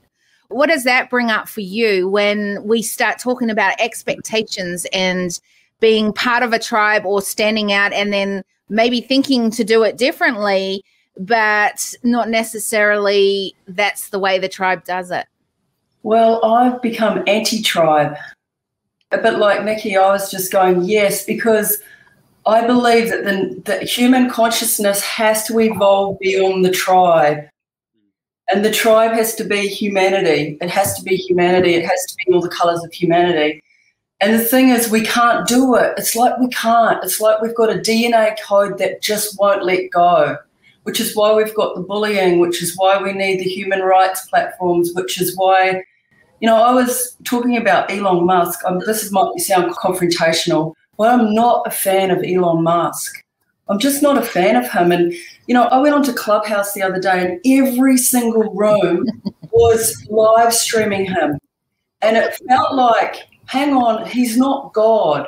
What 0.47 0.67
does 0.67 0.85
that 0.85 1.09
bring 1.09 1.29
up 1.29 1.49
for 1.49 1.59
you 1.61 2.07
when 2.07 2.63
we 2.63 2.81
start 2.81 3.19
talking 3.19 3.49
about 3.49 3.79
expectations 3.79 4.85
and 4.93 5.37
being 5.81 6.13
part 6.13 6.43
of 6.43 6.53
a 6.53 6.59
tribe 6.59 7.05
or 7.05 7.21
standing 7.21 7.73
out 7.73 7.91
and 7.91 8.13
then 8.13 8.43
maybe 8.69 9.01
thinking 9.01 9.51
to 9.51 9.65
do 9.65 9.83
it 9.83 9.97
differently, 9.97 10.83
but 11.17 11.93
not 12.03 12.29
necessarily 12.29 13.53
that's 13.67 14.09
the 14.09 14.19
way 14.19 14.39
the 14.39 14.47
tribe 14.47 14.85
does 14.85 15.11
it? 15.11 15.25
Well, 16.03 16.43
I've 16.45 16.81
become 16.81 17.23
anti 17.27 17.61
tribe. 17.61 18.15
A 19.11 19.17
bit 19.17 19.39
like 19.39 19.63
Nikki, 19.63 19.97
I 19.97 20.07
was 20.07 20.31
just 20.31 20.51
going, 20.51 20.83
yes, 20.83 21.25
because 21.25 21.81
I 22.47 22.65
believe 22.65 23.09
that 23.09 23.25
the, 23.25 23.61
the 23.65 23.85
human 23.85 24.29
consciousness 24.29 25.01
has 25.01 25.45
to 25.47 25.59
evolve 25.59 26.17
beyond 26.19 26.63
the 26.63 26.71
tribe. 26.71 27.43
And 28.49 28.63
the 28.63 28.71
tribe 28.71 29.11
has 29.11 29.35
to 29.35 29.43
be 29.43 29.67
humanity. 29.67 30.57
It 30.61 30.69
has 30.69 30.95
to 30.95 31.03
be 31.03 31.17
humanity. 31.17 31.75
It 31.75 31.85
has 31.85 32.05
to 32.05 32.15
be 32.15 32.33
all 32.33 32.41
the 32.41 32.47
colors 32.47 32.81
of 32.83 32.93
humanity. 32.93 33.61
And 34.21 34.33
the 34.33 34.43
thing 34.43 34.69
is, 34.69 34.89
we 34.89 35.01
can't 35.01 35.45
do 35.45 35.75
it. 35.75 35.93
It's 35.97 36.15
like 36.15 36.39
we 36.39 36.47
can't. 36.47 37.03
It's 37.03 37.19
like 37.19 37.41
we've 37.41 37.53
got 37.53 37.69
a 37.69 37.79
DNA 37.79 38.35
code 38.41 38.77
that 38.77 39.01
just 39.01 39.37
won't 39.37 39.65
let 39.65 39.91
go, 39.91 40.37
which 40.83 41.01
is 41.01 41.15
why 41.15 41.33
we've 41.35 41.53
got 41.53 41.75
the 41.75 41.81
bullying, 41.81 42.39
which 42.39 42.63
is 42.63 42.75
why 42.77 43.01
we 43.01 43.11
need 43.11 43.41
the 43.41 43.49
human 43.49 43.81
rights 43.81 44.25
platforms, 44.27 44.91
which 44.95 45.19
is 45.21 45.35
why, 45.35 45.83
you 46.39 46.47
know, 46.47 46.55
I 46.55 46.73
was 46.73 47.17
talking 47.25 47.57
about 47.57 47.91
Elon 47.91 48.25
Musk. 48.25 48.63
Um, 48.65 48.79
this 48.85 49.03
is, 49.03 49.11
might 49.11 49.37
sound 49.39 49.75
confrontational, 49.75 50.73
but 50.97 51.09
I'm 51.09 51.33
not 51.33 51.67
a 51.67 51.71
fan 51.71 52.11
of 52.11 52.23
Elon 52.23 52.63
Musk. 52.63 53.23
I'm 53.69 53.79
just 53.79 54.01
not 54.01 54.17
a 54.17 54.21
fan 54.21 54.55
of 54.55 54.69
him. 54.69 54.91
And, 54.91 55.13
you 55.47 55.53
know, 55.53 55.63
I 55.65 55.79
went 55.79 55.93
onto 55.93 56.13
Clubhouse 56.13 56.73
the 56.73 56.81
other 56.81 56.99
day 56.99 57.25
and 57.25 57.39
every 57.45 57.97
single 57.97 58.53
room 58.53 59.05
was 59.51 60.07
live 60.09 60.53
streaming 60.53 61.05
him. 61.05 61.37
And 62.01 62.15
it 62.15 62.39
felt 62.47 62.75
like, 62.75 63.27
hang 63.45 63.73
on, 63.73 64.05
he's 64.07 64.37
not 64.37 64.73
God. 64.73 65.27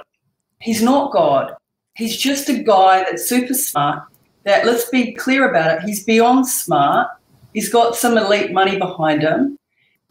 He's 0.60 0.82
not 0.82 1.12
God. 1.12 1.56
He's 1.96 2.16
just 2.16 2.50
a 2.50 2.64
guy 2.64 3.04
that's 3.04 3.28
super 3.28 3.54
smart. 3.54 4.04
That, 4.44 4.66
let's 4.66 4.90
be 4.90 5.14
clear 5.14 5.50
about 5.50 5.78
it, 5.78 5.84
he's 5.84 6.04
beyond 6.06 6.48
smart. 6.48 7.10
He's 7.54 7.70
got 7.70 7.96
some 7.96 8.18
elite 8.18 8.52
money 8.52 8.78
behind 8.78 9.22
him. 9.22 9.58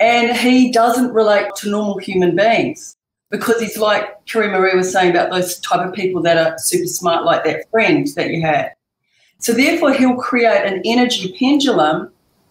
And 0.00 0.36
he 0.36 0.70
doesn't 0.70 1.12
relate 1.12 1.48
to 1.56 1.70
normal 1.70 1.98
human 1.98 2.36
beings. 2.36 2.97
Because 3.30 3.60
he's 3.60 3.76
like 3.76 4.24
Kiri-Maree 4.26 4.74
was 4.74 4.90
saying 4.90 5.10
about 5.10 5.30
those 5.30 5.60
type 5.60 5.86
of 5.86 5.92
people 5.92 6.22
that 6.22 6.38
are 6.38 6.56
super 6.58 6.86
smart, 6.86 7.24
like 7.24 7.44
that 7.44 7.70
friend 7.70 8.06
that 8.16 8.30
you 8.30 8.40
had. 8.40 8.72
So 9.38 9.52
therefore, 9.52 9.92
he'll 9.92 10.16
create 10.16 10.64
an 10.64 10.80
energy 10.84 11.34
pendulum 11.38 12.10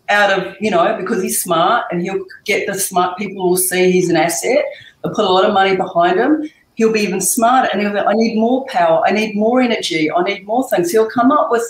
out 0.09 0.31
of 0.31 0.55
you 0.61 0.71
know 0.71 0.95
because 0.97 1.21
he's 1.21 1.41
smart, 1.41 1.85
and 1.91 2.01
he'll 2.01 2.23
get 2.45 2.67
the 2.67 2.75
smart 2.75 3.17
people 3.17 3.49
will 3.49 3.57
see 3.57 3.91
he's 3.91 4.09
an 4.09 4.17
asset. 4.17 4.63
They'll 5.03 5.13
put 5.13 5.25
a 5.25 5.31
lot 5.31 5.45
of 5.45 5.53
money 5.53 5.75
behind 5.75 6.19
him. 6.19 6.49
He'll 6.75 6.93
be 6.93 7.01
even 7.01 7.21
smarter, 7.21 7.69
and 7.73 7.81
he'll 7.81 7.91
go, 7.91 8.05
"I 8.05 8.13
need 8.13 8.37
more 8.37 8.65
power. 8.67 9.01
I 9.05 9.11
need 9.11 9.35
more 9.35 9.61
energy. 9.61 10.11
I 10.11 10.21
need 10.23 10.45
more 10.45 10.69
things." 10.69 10.91
He'll 10.91 11.09
come 11.09 11.31
up 11.31 11.49
with 11.49 11.63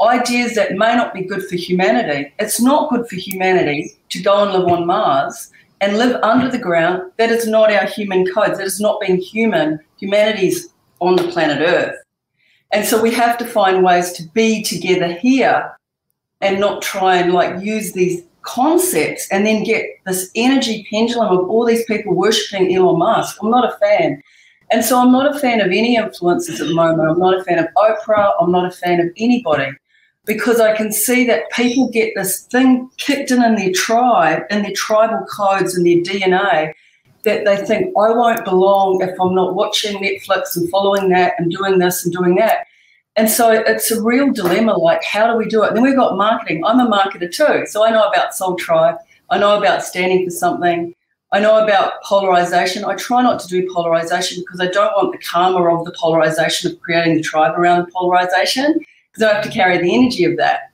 ideas 0.00 0.54
that 0.54 0.72
may 0.72 0.94
not 0.94 1.12
be 1.12 1.22
good 1.22 1.44
for 1.48 1.56
humanity. 1.56 2.32
It's 2.38 2.60
not 2.60 2.90
good 2.90 3.08
for 3.08 3.16
humanity 3.16 3.92
to 4.10 4.22
go 4.22 4.42
and 4.42 4.52
live 4.52 4.68
on 4.68 4.86
Mars 4.86 5.50
and 5.80 5.98
live 5.98 6.20
under 6.22 6.50
the 6.50 6.58
ground. 6.58 7.10
That 7.18 7.30
is 7.30 7.46
not 7.46 7.72
our 7.72 7.86
human 7.86 8.26
codes. 8.32 8.58
That 8.58 8.66
is 8.66 8.80
not 8.80 9.00
being 9.00 9.18
human. 9.18 9.80
Humanity's 9.98 10.68
on 11.00 11.16
the 11.16 11.28
planet 11.28 11.60
Earth. 11.60 11.96
And 12.72 12.84
so 12.84 13.00
we 13.00 13.12
have 13.12 13.38
to 13.38 13.44
find 13.44 13.84
ways 13.84 14.12
to 14.12 14.24
be 14.34 14.62
together 14.62 15.12
here 15.12 15.76
and 16.40 16.60
not 16.60 16.82
try 16.82 17.16
and 17.16 17.32
like 17.32 17.62
use 17.62 17.92
these 17.92 18.22
concepts 18.42 19.28
and 19.30 19.46
then 19.46 19.64
get 19.64 19.86
this 20.06 20.30
energy 20.34 20.86
pendulum 20.90 21.36
of 21.36 21.48
all 21.48 21.64
these 21.64 21.84
people 21.84 22.14
worshipping 22.14 22.74
Elon 22.74 22.98
Musk. 22.98 23.38
I'm 23.42 23.50
not 23.50 23.72
a 23.72 23.76
fan. 23.78 24.22
And 24.70 24.84
so 24.84 24.98
I'm 24.98 25.12
not 25.12 25.34
a 25.34 25.38
fan 25.38 25.60
of 25.60 25.68
any 25.68 25.96
influences 25.96 26.60
at 26.60 26.66
the 26.66 26.74
moment. 26.74 27.08
I'm 27.08 27.18
not 27.18 27.38
a 27.38 27.44
fan 27.44 27.58
of 27.58 27.66
Oprah. 27.76 28.32
I'm 28.40 28.50
not 28.50 28.66
a 28.66 28.70
fan 28.70 29.00
of 29.00 29.08
anybody 29.16 29.70
because 30.26 30.60
I 30.60 30.76
can 30.76 30.90
see 30.90 31.26
that 31.26 31.50
people 31.50 31.88
get 31.88 32.12
this 32.14 32.42
thing 32.42 32.90
kicked 32.96 33.30
in 33.30 33.42
in 33.42 33.56
their 33.56 33.72
tribe, 33.72 34.42
in 34.50 34.62
their 34.62 34.72
tribal 34.74 35.24
codes 35.26 35.76
and 35.76 35.86
their 35.86 35.98
DNA, 35.98 36.72
that 37.24 37.44
they 37.44 37.56
think, 37.56 37.88
I 37.98 38.10
won't 38.10 38.44
belong 38.44 39.02
if 39.02 39.18
I'm 39.20 39.34
not 39.34 39.54
watching 39.54 40.02
Netflix 40.02 40.56
and 40.56 40.68
following 40.70 41.10
that 41.10 41.34
and 41.38 41.50
doing 41.50 41.78
this 41.78 42.04
and 42.04 42.12
doing 42.12 42.36
that. 42.36 42.66
And 43.16 43.30
so 43.30 43.50
it's 43.50 43.90
a 43.90 44.02
real 44.02 44.32
dilemma 44.32 44.76
like, 44.76 45.04
how 45.04 45.30
do 45.30 45.38
we 45.38 45.46
do 45.46 45.62
it? 45.62 45.68
And 45.68 45.76
then 45.76 45.84
we've 45.84 45.96
got 45.96 46.16
marketing. 46.16 46.64
I'm 46.64 46.80
a 46.80 46.90
marketer 46.90 47.30
too. 47.32 47.66
So 47.66 47.84
I 47.84 47.90
know 47.90 48.08
about 48.08 48.34
Soul 48.34 48.56
Tribe. 48.56 48.96
I 49.30 49.38
know 49.38 49.56
about 49.56 49.84
standing 49.84 50.24
for 50.24 50.30
something. 50.30 50.94
I 51.32 51.40
know 51.40 51.62
about 51.62 52.02
polarization. 52.02 52.84
I 52.84 52.94
try 52.94 53.22
not 53.22 53.40
to 53.40 53.48
do 53.48 53.68
polarization 53.72 54.42
because 54.42 54.60
I 54.60 54.68
don't 54.68 54.92
want 54.96 55.12
the 55.12 55.18
karma 55.18 55.64
of 55.76 55.84
the 55.84 55.92
polarization 55.92 56.70
of 56.70 56.80
creating 56.80 57.16
the 57.16 57.22
tribe 57.22 57.58
around 57.58 57.86
the 57.86 57.92
polarization 57.92 58.80
because 59.14 59.30
I 59.30 59.34
have 59.34 59.44
to 59.44 59.50
carry 59.50 59.78
the 59.78 59.94
energy 59.94 60.24
of 60.24 60.36
that. 60.36 60.70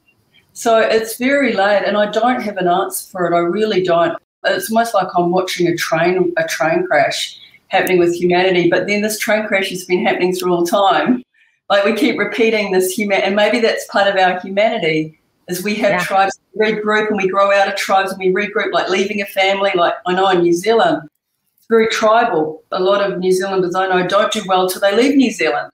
So 0.52 0.78
it's 0.78 1.16
very 1.16 1.52
late, 1.52 1.84
and 1.86 1.96
I 1.96 2.10
don't 2.10 2.42
have 2.42 2.56
an 2.56 2.68
answer 2.68 3.08
for 3.10 3.26
it. 3.26 3.34
I 3.34 3.38
really 3.38 3.82
don't. 3.82 4.16
It's 4.44 4.70
almost 4.70 4.94
like 4.94 5.08
I'm 5.16 5.30
watching 5.30 5.68
a 5.68 5.76
train 5.76 6.32
a 6.36 6.46
train 6.46 6.86
crash 6.86 7.38
happening 7.68 7.98
with 7.98 8.14
humanity, 8.14 8.68
but 8.68 8.86
then 8.86 9.02
this 9.02 9.18
train 9.18 9.46
crash 9.46 9.70
has 9.70 9.84
been 9.84 10.04
happening 10.04 10.34
through 10.34 10.52
all 10.52 10.66
time. 10.66 11.22
Like 11.68 11.84
we 11.84 11.94
keep 11.94 12.18
repeating 12.18 12.72
this 12.72 12.92
human, 12.92 13.20
and 13.20 13.36
maybe 13.36 13.60
that's 13.60 13.86
part 13.86 14.08
of 14.08 14.16
our 14.16 14.40
humanity. 14.40 15.18
Is 15.48 15.62
we 15.64 15.74
have 15.76 15.92
yeah. 15.92 16.04
tribes 16.04 16.38
regroup 16.56 17.08
and 17.08 17.16
we 17.16 17.28
grow 17.28 17.52
out 17.52 17.68
of 17.68 17.74
tribes 17.74 18.12
and 18.12 18.20
we 18.20 18.28
regroup, 18.28 18.72
like 18.72 18.88
leaving 18.88 19.20
a 19.20 19.26
family. 19.26 19.70
Like 19.74 19.94
I 20.06 20.14
know 20.14 20.28
in 20.28 20.42
New 20.42 20.52
Zealand, 20.52 21.08
it's 21.56 21.66
very 21.68 21.88
tribal. 21.88 22.62
A 22.72 22.80
lot 22.80 23.02
of 23.02 23.18
New 23.18 23.32
Zealanders 23.32 23.74
I 23.74 23.88
know 23.88 24.06
don't 24.06 24.32
do 24.32 24.42
well 24.46 24.68
till 24.68 24.80
they 24.80 24.96
leave 24.96 25.16
New 25.16 25.30
Zealand 25.30 25.70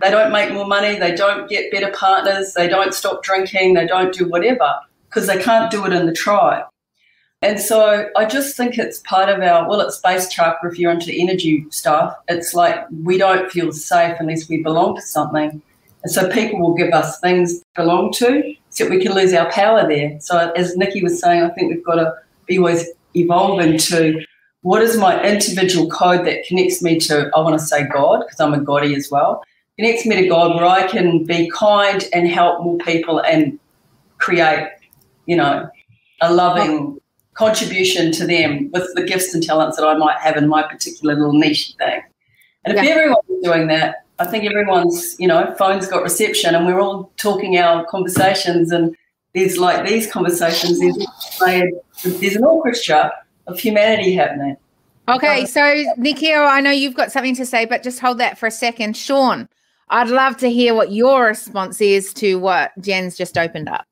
they 0.00 0.10
don't 0.10 0.32
make 0.32 0.52
more 0.52 0.66
money, 0.66 0.98
they 0.98 1.14
don't 1.14 1.48
get 1.48 1.70
better 1.70 1.90
partners, 1.92 2.52
they 2.54 2.68
don't 2.68 2.92
stop 2.92 3.22
drinking, 3.22 3.74
they 3.74 3.86
don't 3.86 4.12
do 4.12 4.28
whatever 4.28 4.74
because 5.08 5.26
they 5.26 5.42
can't 5.42 5.70
do 5.70 5.86
it 5.86 5.92
in 5.92 6.06
the 6.06 6.12
tribe. 6.12 6.64
And 7.42 7.60
so 7.60 8.08
I 8.16 8.24
just 8.24 8.56
think 8.56 8.78
it's 8.78 9.00
part 9.00 9.28
of 9.28 9.40
our, 9.40 9.68
well, 9.68 9.80
it's 9.80 10.00
base 10.00 10.28
chakra 10.28 10.70
if 10.70 10.78
you're 10.78 10.90
into 10.90 11.12
energy 11.12 11.66
stuff. 11.70 12.14
It's 12.28 12.54
like 12.54 12.86
we 13.02 13.18
don't 13.18 13.50
feel 13.50 13.72
safe 13.72 14.16
unless 14.18 14.48
we 14.48 14.62
belong 14.62 14.96
to 14.96 15.02
something. 15.02 15.62
And 16.02 16.12
so 16.12 16.28
people 16.30 16.60
will 16.60 16.74
give 16.74 16.92
us 16.92 17.18
things 17.20 17.58
to 17.58 17.64
belong 17.76 18.12
to, 18.14 18.54
so 18.70 18.88
we 18.88 19.00
can 19.00 19.12
lose 19.12 19.32
our 19.32 19.50
power 19.50 19.88
there. 19.88 20.18
So 20.20 20.52
as 20.52 20.76
Nikki 20.76 21.02
was 21.02 21.20
saying, 21.20 21.42
I 21.42 21.48
think 21.50 21.72
we've 21.72 21.84
got 21.84 21.96
to 21.96 22.14
be 22.46 22.58
always 22.58 22.88
evolving 23.14 23.78
to 23.78 24.24
what 24.62 24.82
is 24.82 24.96
my 24.96 25.22
individual 25.22 25.88
code 25.88 26.26
that 26.26 26.44
connects 26.46 26.82
me 26.82 26.98
to, 27.00 27.30
I 27.34 27.40
want 27.40 27.58
to 27.58 27.64
say 27.64 27.86
God, 27.88 28.20
because 28.20 28.40
I'm 28.40 28.54
a 28.54 28.60
Goddie 28.60 28.94
as 28.94 29.10
well 29.10 29.42
connects 29.78 30.06
me 30.06 30.16
to 30.22 30.28
God 30.28 30.54
where 30.54 30.64
I 30.64 30.86
can 30.86 31.24
be 31.24 31.50
kind 31.50 32.04
and 32.12 32.28
help 32.28 32.62
more 32.62 32.78
people 32.78 33.20
and 33.20 33.58
create, 34.18 34.68
you 35.26 35.36
know, 35.36 35.68
a 36.20 36.32
loving 36.32 36.98
contribution 37.34 38.10
to 38.12 38.26
them 38.26 38.70
with 38.72 38.88
the 38.94 39.02
gifts 39.02 39.34
and 39.34 39.42
talents 39.42 39.76
that 39.76 39.86
I 39.86 39.94
might 39.94 40.18
have 40.18 40.36
in 40.36 40.48
my 40.48 40.62
particular 40.62 41.14
little 41.14 41.34
niche 41.34 41.74
thing. 41.78 42.00
And 42.64 42.76
if 42.76 42.82
yeah. 42.82 42.90
everyone's 42.90 43.42
doing 43.42 43.66
that, 43.68 44.06
I 44.18 44.24
think 44.24 44.44
everyone's, 44.44 45.14
you 45.18 45.28
know, 45.28 45.54
phone's 45.58 45.86
got 45.86 46.02
reception 46.02 46.54
and 46.54 46.64
we're 46.64 46.80
all 46.80 47.12
talking 47.18 47.58
our 47.58 47.84
conversations 47.84 48.72
and 48.72 48.96
there's 49.34 49.58
like 49.58 49.86
these 49.86 50.10
conversations, 50.10 50.80
there's, 50.80 52.18
there's 52.18 52.36
an 52.36 52.44
orchestra 52.44 53.12
of 53.46 53.58
humanity 53.58 54.14
happening. 54.14 54.56
Okay, 55.08 55.42
um, 55.42 55.46
so 55.46 55.84
Nikhil, 55.98 56.40
I 56.40 56.60
know 56.60 56.70
you've 56.70 56.94
got 56.94 57.12
something 57.12 57.36
to 57.36 57.46
say, 57.46 57.66
but 57.66 57.82
just 57.82 58.00
hold 58.00 58.18
that 58.18 58.38
for 58.38 58.46
a 58.46 58.50
second. 58.50 58.96
Sean, 58.96 59.48
I'd 59.88 60.08
love 60.08 60.36
to 60.38 60.50
hear 60.50 60.74
what 60.74 60.92
your 60.92 61.26
response 61.26 61.80
is 61.80 62.12
to 62.14 62.38
what 62.38 62.72
Jen's 62.80 63.16
just 63.16 63.38
opened 63.38 63.68
up. 63.68 63.86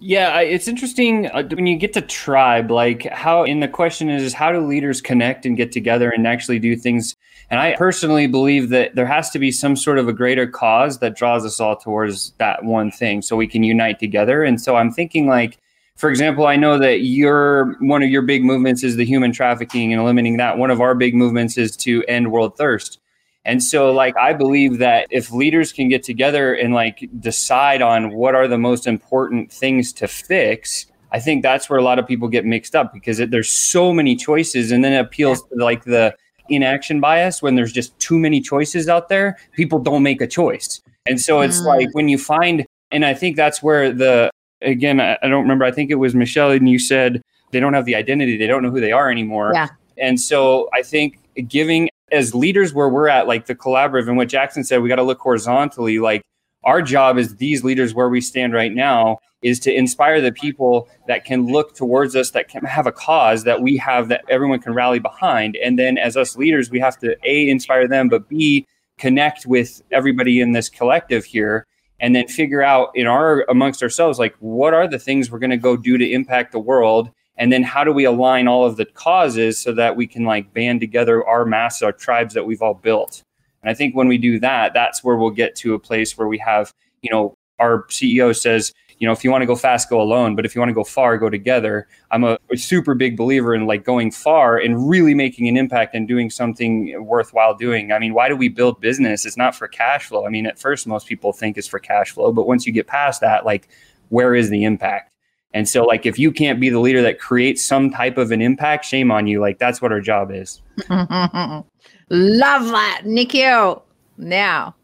Yeah, 0.00 0.38
it's 0.38 0.68
interesting 0.68 1.26
uh, 1.26 1.42
when 1.42 1.66
you 1.66 1.76
get 1.76 1.92
to 1.94 2.00
tribe, 2.00 2.70
like 2.70 3.02
how, 3.06 3.42
and 3.42 3.60
the 3.60 3.66
question 3.66 4.08
is, 4.08 4.32
how 4.32 4.52
do 4.52 4.60
leaders 4.60 5.00
connect 5.00 5.44
and 5.44 5.56
get 5.56 5.72
together 5.72 6.10
and 6.10 6.24
actually 6.24 6.60
do 6.60 6.76
things? 6.76 7.16
And 7.50 7.58
I 7.58 7.74
personally 7.74 8.28
believe 8.28 8.68
that 8.68 8.94
there 8.94 9.06
has 9.06 9.30
to 9.30 9.40
be 9.40 9.50
some 9.50 9.74
sort 9.74 9.98
of 9.98 10.06
a 10.06 10.12
greater 10.12 10.46
cause 10.46 11.00
that 11.00 11.16
draws 11.16 11.44
us 11.44 11.58
all 11.58 11.76
towards 11.76 12.32
that 12.38 12.64
one 12.64 12.92
thing 12.92 13.22
so 13.22 13.34
we 13.34 13.48
can 13.48 13.64
unite 13.64 13.98
together. 13.98 14.44
And 14.44 14.60
so 14.60 14.76
I'm 14.76 14.92
thinking, 14.92 15.26
like, 15.26 15.58
for 15.96 16.10
example, 16.10 16.46
I 16.46 16.54
know 16.54 16.78
that 16.78 17.00
your 17.00 17.74
one 17.80 18.04
of 18.04 18.08
your 18.08 18.22
big 18.22 18.44
movements 18.44 18.84
is 18.84 18.94
the 18.94 19.04
human 19.04 19.32
trafficking 19.32 19.92
and 19.92 20.00
eliminating 20.00 20.36
that. 20.36 20.58
One 20.58 20.70
of 20.70 20.80
our 20.80 20.94
big 20.94 21.16
movements 21.16 21.58
is 21.58 21.76
to 21.78 22.04
end 22.06 22.30
world 22.30 22.56
thirst. 22.56 23.00
And 23.44 23.62
so, 23.62 23.92
like, 23.92 24.16
I 24.16 24.32
believe 24.34 24.78
that 24.78 25.06
if 25.10 25.30
leaders 25.30 25.72
can 25.72 25.88
get 25.88 26.02
together 26.02 26.54
and 26.54 26.74
like 26.74 27.08
decide 27.18 27.80
on 27.80 28.14
what 28.14 28.34
are 28.34 28.46
the 28.46 28.58
most 28.58 28.86
important 28.86 29.50
things 29.50 29.92
to 29.94 30.08
fix, 30.08 30.86
I 31.12 31.20
think 31.20 31.42
that's 31.42 31.70
where 31.70 31.78
a 31.78 31.82
lot 31.82 31.98
of 31.98 32.06
people 32.06 32.28
get 32.28 32.44
mixed 32.44 32.74
up 32.74 32.92
because 32.92 33.20
it, 33.20 33.30
there's 33.30 33.48
so 33.48 33.92
many 33.92 34.16
choices, 34.16 34.70
and 34.70 34.84
then 34.84 34.92
it 34.92 34.98
appeals 34.98 35.42
to 35.44 35.54
like 35.54 35.84
the 35.84 36.14
inaction 36.50 37.00
bias 37.00 37.42
when 37.42 37.54
there's 37.54 37.72
just 37.72 37.98
too 37.98 38.18
many 38.18 38.40
choices 38.40 38.88
out 38.88 39.08
there. 39.08 39.38
People 39.52 39.78
don't 39.78 40.02
make 40.02 40.20
a 40.20 40.26
choice, 40.26 40.82
and 41.06 41.20
so 41.20 41.40
it's 41.40 41.60
mm. 41.60 41.66
like 41.66 41.88
when 41.92 42.08
you 42.08 42.18
find, 42.18 42.66
and 42.90 43.04
I 43.04 43.14
think 43.14 43.36
that's 43.36 43.62
where 43.62 43.92
the 43.92 44.30
again, 44.60 45.00
I, 45.00 45.16
I 45.22 45.28
don't 45.28 45.42
remember. 45.42 45.64
I 45.64 45.70
think 45.70 45.90
it 45.90 45.94
was 45.94 46.14
Michelle, 46.14 46.50
and 46.50 46.68
you 46.68 46.78
said 46.78 47.22
they 47.50 47.60
don't 47.60 47.74
have 47.74 47.86
the 47.86 47.94
identity, 47.94 48.36
they 48.36 48.46
don't 48.46 48.62
know 48.62 48.70
who 48.70 48.80
they 48.80 48.92
are 48.92 49.10
anymore. 49.10 49.52
Yeah. 49.54 49.68
And 49.96 50.20
so 50.20 50.68
I 50.74 50.82
think 50.82 51.18
giving 51.48 51.88
as 52.12 52.34
leaders 52.34 52.72
where 52.72 52.88
we're 52.88 53.08
at, 53.08 53.26
like 53.26 53.46
the 53.46 53.54
collaborative 53.54 54.08
and 54.08 54.16
what 54.16 54.28
Jackson 54.28 54.64
said, 54.64 54.82
we 54.82 54.88
got 54.88 54.96
to 54.96 55.02
look 55.02 55.20
horizontally. 55.20 55.98
Like 55.98 56.22
our 56.64 56.82
job 56.82 57.18
as 57.18 57.36
these 57.36 57.64
leaders 57.64 57.94
where 57.94 58.08
we 58.08 58.20
stand 58.20 58.52
right 58.52 58.72
now 58.72 59.18
is 59.42 59.60
to 59.60 59.72
inspire 59.72 60.20
the 60.20 60.32
people 60.32 60.88
that 61.06 61.24
can 61.24 61.46
look 61.46 61.74
towards 61.74 62.16
us, 62.16 62.30
that 62.32 62.48
can 62.48 62.64
have 62.64 62.86
a 62.86 62.92
cause 62.92 63.44
that 63.44 63.62
we 63.62 63.76
have 63.76 64.08
that 64.08 64.24
everyone 64.28 64.60
can 64.60 64.74
rally 64.74 64.98
behind. 64.98 65.56
And 65.56 65.78
then 65.78 65.96
as 65.96 66.16
us 66.16 66.36
leaders, 66.36 66.70
we 66.70 66.80
have 66.80 66.98
to 66.98 67.16
A, 67.24 67.48
inspire 67.48 67.86
them, 67.86 68.08
but 68.08 68.28
B, 68.28 68.66
connect 68.98 69.46
with 69.46 69.82
everybody 69.92 70.40
in 70.40 70.52
this 70.52 70.68
collective 70.68 71.24
here 71.24 71.66
and 72.00 72.14
then 72.14 72.26
figure 72.28 72.62
out 72.62 72.90
in 72.94 73.06
our 73.06 73.44
amongst 73.48 73.82
ourselves 73.82 74.18
like 74.18 74.34
what 74.40 74.74
are 74.74 74.86
the 74.86 74.98
things 74.98 75.30
we're 75.30 75.38
going 75.38 75.50
to 75.50 75.56
go 75.56 75.76
do 75.76 75.96
to 75.96 76.12
impact 76.12 76.52
the 76.52 76.58
world 76.58 77.10
and 77.38 77.52
then 77.52 77.62
how 77.62 77.84
do 77.84 77.92
we 77.92 78.04
align 78.04 78.48
all 78.48 78.66
of 78.66 78.76
the 78.76 78.84
causes 78.84 79.58
so 79.58 79.72
that 79.72 79.96
we 79.96 80.06
can 80.06 80.24
like 80.24 80.52
band 80.52 80.80
together 80.80 81.26
our 81.26 81.44
mass 81.44 81.80
our 81.82 81.92
tribes 81.92 82.34
that 82.34 82.44
we've 82.44 82.62
all 82.62 82.74
built? 82.74 83.22
And 83.62 83.70
i 83.70 83.74
think 83.74 83.94
when 83.96 84.08
we 84.08 84.18
do 84.18 84.38
that 84.40 84.74
that's 84.74 85.02
where 85.02 85.16
we'll 85.16 85.30
get 85.30 85.56
to 85.56 85.74
a 85.74 85.78
place 85.78 86.18
where 86.18 86.28
we 86.28 86.38
have 86.38 86.72
you 87.02 87.10
know 87.10 87.34
our 87.58 87.84
ceo 87.84 88.36
says 88.36 88.72
you 88.98 89.06
know 89.06 89.12
if 89.12 89.24
you 89.24 89.30
want 89.30 89.42
to 89.42 89.46
go 89.46 89.56
fast 89.56 89.88
go 89.90 90.00
alone 90.00 90.36
but 90.36 90.44
if 90.44 90.54
you 90.54 90.60
want 90.60 90.68
to 90.68 90.74
go 90.74 90.84
far 90.84 91.18
go 91.18 91.30
together. 91.30 91.88
I'm 92.10 92.24
a, 92.24 92.38
a 92.50 92.56
super 92.56 92.94
big 92.94 93.16
believer 93.16 93.54
in 93.54 93.66
like 93.66 93.84
going 93.84 94.10
far 94.10 94.58
and 94.58 94.88
really 94.88 95.14
making 95.14 95.48
an 95.48 95.56
impact 95.56 95.94
and 95.94 96.08
doing 96.08 96.30
something 96.30 97.04
worthwhile 97.04 97.54
doing. 97.54 97.92
I 97.92 97.98
mean 97.98 98.14
why 98.14 98.28
do 98.28 98.36
we 98.36 98.48
build 98.48 98.80
business? 98.80 99.26
It's 99.26 99.36
not 99.36 99.54
for 99.54 99.68
cash 99.68 100.06
flow. 100.06 100.26
I 100.26 100.30
mean 100.30 100.46
at 100.46 100.58
first 100.58 100.86
most 100.86 101.06
people 101.06 101.32
think 101.32 101.56
it's 101.58 101.68
for 101.68 101.78
cash 101.78 102.10
flow 102.10 102.32
but 102.32 102.46
once 102.46 102.66
you 102.66 102.72
get 102.72 102.86
past 102.86 103.20
that 103.20 103.44
like 103.44 103.68
where 104.08 104.34
is 104.34 104.50
the 104.50 104.64
impact 104.64 105.12
and 105.54 105.68
so, 105.68 105.84
like, 105.84 106.04
if 106.04 106.18
you 106.18 106.30
can't 106.30 106.60
be 106.60 106.68
the 106.68 106.78
leader 106.78 107.00
that 107.02 107.18
creates 107.18 107.64
some 107.64 107.90
type 107.90 108.18
of 108.18 108.30
an 108.32 108.42
impact, 108.42 108.84
shame 108.84 109.10
on 109.10 109.26
you. 109.26 109.40
Like, 109.40 109.58
that's 109.58 109.80
what 109.80 109.92
our 109.92 110.00
job 110.00 110.30
is. 110.30 110.60
Love 110.90 111.64
that, 112.10 113.02
Nikhil. 113.04 113.84
Now, 114.18 114.74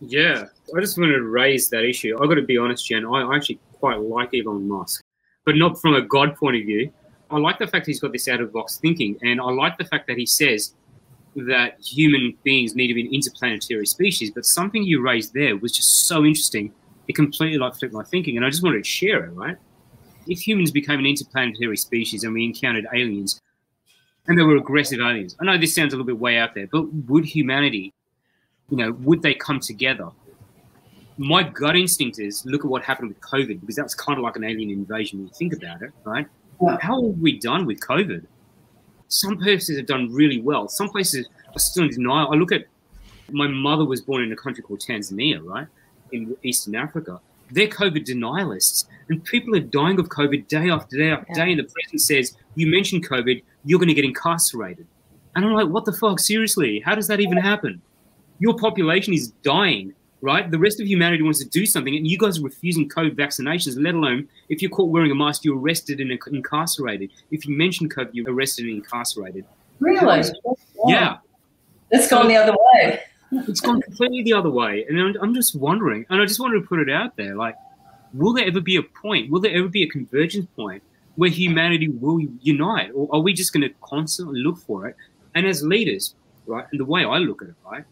yeah, 0.00 0.46
I 0.76 0.80
just 0.80 0.98
wanted 0.98 1.12
to 1.12 1.22
raise 1.22 1.68
that 1.70 1.84
issue. 1.84 2.18
I've 2.20 2.28
got 2.28 2.34
to 2.34 2.42
be 2.42 2.58
honest, 2.58 2.86
Jen. 2.86 3.06
I 3.06 3.34
actually 3.34 3.60
quite 3.74 4.00
like 4.00 4.30
Elon 4.34 4.68
Musk, 4.68 5.02
but 5.44 5.56
not 5.56 5.80
from 5.80 5.94
a 5.94 6.02
God 6.02 6.36
point 6.36 6.56
of 6.56 6.62
view. 6.62 6.92
I 7.30 7.38
like 7.38 7.58
the 7.58 7.66
fact 7.66 7.86
he's 7.86 8.00
got 8.00 8.12
this 8.12 8.28
out 8.28 8.40
of 8.40 8.52
box 8.52 8.78
thinking, 8.78 9.16
and 9.22 9.40
I 9.40 9.44
like 9.44 9.78
the 9.78 9.84
fact 9.84 10.06
that 10.08 10.18
he 10.18 10.26
says 10.26 10.74
that 11.34 11.80
human 11.80 12.36
beings 12.42 12.74
need 12.74 12.88
to 12.88 12.94
be 12.94 13.06
an 13.06 13.14
interplanetary 13.14 13.86
species, 13.86 14.30
but 14.30 14.44
something 14.44 14.82
you 14.82 15.00
raised 15.00 15.32
there 15.32 15.56
was 15.56 15.72
just 15.72 16.06
so 16.06 16.24
interesting. 16.24 16.72
It 17.08 17.14
completely 17.14 17.58
like 17.58 17.74
flipped 17.76 17.94
my 17.94 18.04
thinking, 18.04 18.36
and 18.36 18.44
I 18.44 18.50
just 18.50 18.62
wanted 18.62 18.84
to 18.84 18.88
share 18.88 19.24
it. 19.24 19.30
Right? 19.30 19.56
If 20.26 20.46
humans 20.46 20.70
became 20.70 20.98
an 20.98 21.06
interplanetary 21.06 21.76
species 21.76 22.24
and 22.24 22.32
we 22.32 22.44
encountered 22.44 22.86
aliens, 22.94 23.40
and 24.28 24.38
they 24.38 24.42
were 24.42 24.56
aggressive 24.56 25.00
aliens, 25.00 25.36
I 25.40 25.44
know 25.44 25.58
this 25.58 25.74
sounds 25.74 25.92
a 25.92 25.96
little 25.96 26.06
bit 26.06 26.18
way 26.18 26.38
out 26.38 26.54
there, 26.54 26.68
but 26.70 26.92
would 27.08 27.24
humanity, 27.24 27.92
you 28.70 28.76
know, 28.76 28.92
would 28.92 29.22
they 29.22 29.34
come 29.34 29.60
together? 29.60 30.08
My 31.18 31.42
gut 31.42 31.76
instinct 31.76 32.18
is 32.18 32.44
look 32.46 32.64
at 32.64 32.70
what 32.70 32.82
happened 32.82 33.08
with 33.08 33.20
COVID 33.20 33.60
because 33.60 33.76
that's 33.76 33.94
kind 33.94 34.18
of 34.18 34.22
like 34.22 34.36
an 34.36 34.44
alien 34.44 34.70
invasion 34.70 35.18
when 35.18 35.28
you 35.28 35.34
think 35.34 35.52
about 35.52 35.82
it, 35.82 35.90
right? 36.04 36.26
Yeah. 36.60 36.78
How 36.80 37.02
have 37.04 37.18
we 37.18 37.38
done 37.38 37.66
with 37.66 37.80
COVID? 37.80 38.24
Some 39.08 39.36
places 39.36 39.76
have 39.76 39.86
done 39.86 40.12
really 40.12 40.40
well. 40.40 40.68
Some 40.68 40.88
places 40.88 41.28
are 41.54 41.58
still 41.58 41.84
in 41.84 41.90
denial. 41.90 42.30
I 42.32 42.36
look 42.36 42.52
at 42.52 42.64
my 43.30 43.46
mother 43.46 43.84
was 43.84 44.00
born 44.00 44.22
in 44.22 44.32
a 44.32 44.36
country 44.36 44.62
called 44.62 44.80
Tanzania, 44.80 45.44
right, 45.44 45.66
in 46.12 46.36
Eastern 46.42 46.74
Africa. 46.76 47.20
They're 47.52 47.68
COVID 47.68 48.04
denialists, 48.06 48.86
and 49.08 49.22
people 49.24 49.54
are 49.54 49.60
dying 49.60 50.00
of 50.00 50.08
COVID 50.08 50.48
day 50.48 50.70
after 50.70 50.96
day 50.96 51.10
after 51.10 51.26
Yeah. 51.30 51.44
day. 51.44 51.50
And 51.52 51.60
the 51.60 51.64
president 51.64 52.00
says, 52.00 52.36
"You 52.54 52.66
mentioned 52.66 53.08
COVID, 53.08 53.42
you're 53.64 53.78
going 53.78 53.88
to 53.88 53.94
get 53.94 54.04
incarcerated." 54.04 54.86
And 55.34 55.44
I'm 55.44 55.52
like, 55.52 55.68
"What 55.68 55.84
the 55.84 55.92
fuck? 55.92 56.18
Seriously? 56.18 56.80
How 56.80 56.94
does 56.94 57.08
that 57.08 57.20
even 57.20 57.36
happen? 57.36 57.82
Your 58.38 58.54
population 58.54 59.12
is 59.14 59.28
dying, 59.42 59.94
right? 60.20 60.50
The 60.50 60.58
rest 60.58 60.80
of 60.80 60.86
humanity 60.86 61.22
wants 61.22 61.38
to 61.40 61.48
do 61.48 61.66
something, 61.66 61.94
and 61.94 62.06
you 62.06 62.18
guys 62.18 62.38
are 62.38 62.42
refusing 62.42 62.88
COVID 62.88 63.14
vaccinations. 63.14 63.80
Let 63.80 63.94
alone 63.94 64.28
if 64.48 64.62
you're 64.62 64.70
caught 64.70 64.90
wearing 64.90 65.10
a 65.10 65.14
mask, 65.14 65.44
you're 65.44 65.58
arrested 65.58 66.00
and 66.00 66.10
incarcerated. 66.32 67.10
If 67.30 67.46
you 67.46 67.56
mention 67.56 67.88
COVID, 67.88 68.10
you're 68.12 68.32
arrested 68.32 68.64
and 68.66 68.74
incarcerated. 68.76 69.44
Really? 69.78 70.22
Yeah." 70.86 71.18
It's 71.90 72.08
gone 72.08 72.28
the 72.28 72.36
other 72.36 72.56
way. 72.74 73.00
It's 73.48 73.60
gone 73.60 73.80
completely 73.80 74.22
the 74.22 74.32
other 74.34 74.50
way. 74.50 74.84
And 74.88 75.00
I'm, 75.00 75.14
I'm 75.22 75.34
just 75.34 75.54
wondering, 75.54 76.04
and 76.10 76.20
I 76.20 76.26
just 76.26 76.40
wanted 76.40 76.60
to 76.60 76.66
put 76.66 76.80
it 76.80 76.90
out 76.90 77.16
there 77.16 77.34
like, 77.34 77.54
will 78.12 78.32
there 78.34 78.46
ever 78.46 78.60
be 78.60 78.76
a 78.76 78.82
point, 78.82 79.30
will 79.30 79.40
there 79.40 79.54
ever 79.54 79.68
be 79.68 79.82
a 79.82 79.88
convergence 79.88 80.46
point 80.56 80.82
where 81.16 81.30
humanity 81.30 81.88
will 81.88 82.20
unite? 82.40 82.90
Or 82.94 83.08
are 83.12 83.20
we 83.20 83.32
just 83.32 83.52
going 83.52 83.62
to 83.68 83.74
constantly 83.82 84.40
look 84.40 84.58
for 84.58 84.86
it? 84.86 84.96
And 85.34 85.46
as 85.46 85.62
leaders, 85.62 86.14
right, 86.46 86.66
and 86.70 86.80
the 86.80 86.84
way 86.84 87.04
I 87.04 87.18
look 87.18 87.42
at 87.42 87.48
it, 87.48 87.54
right, 87.64 87.84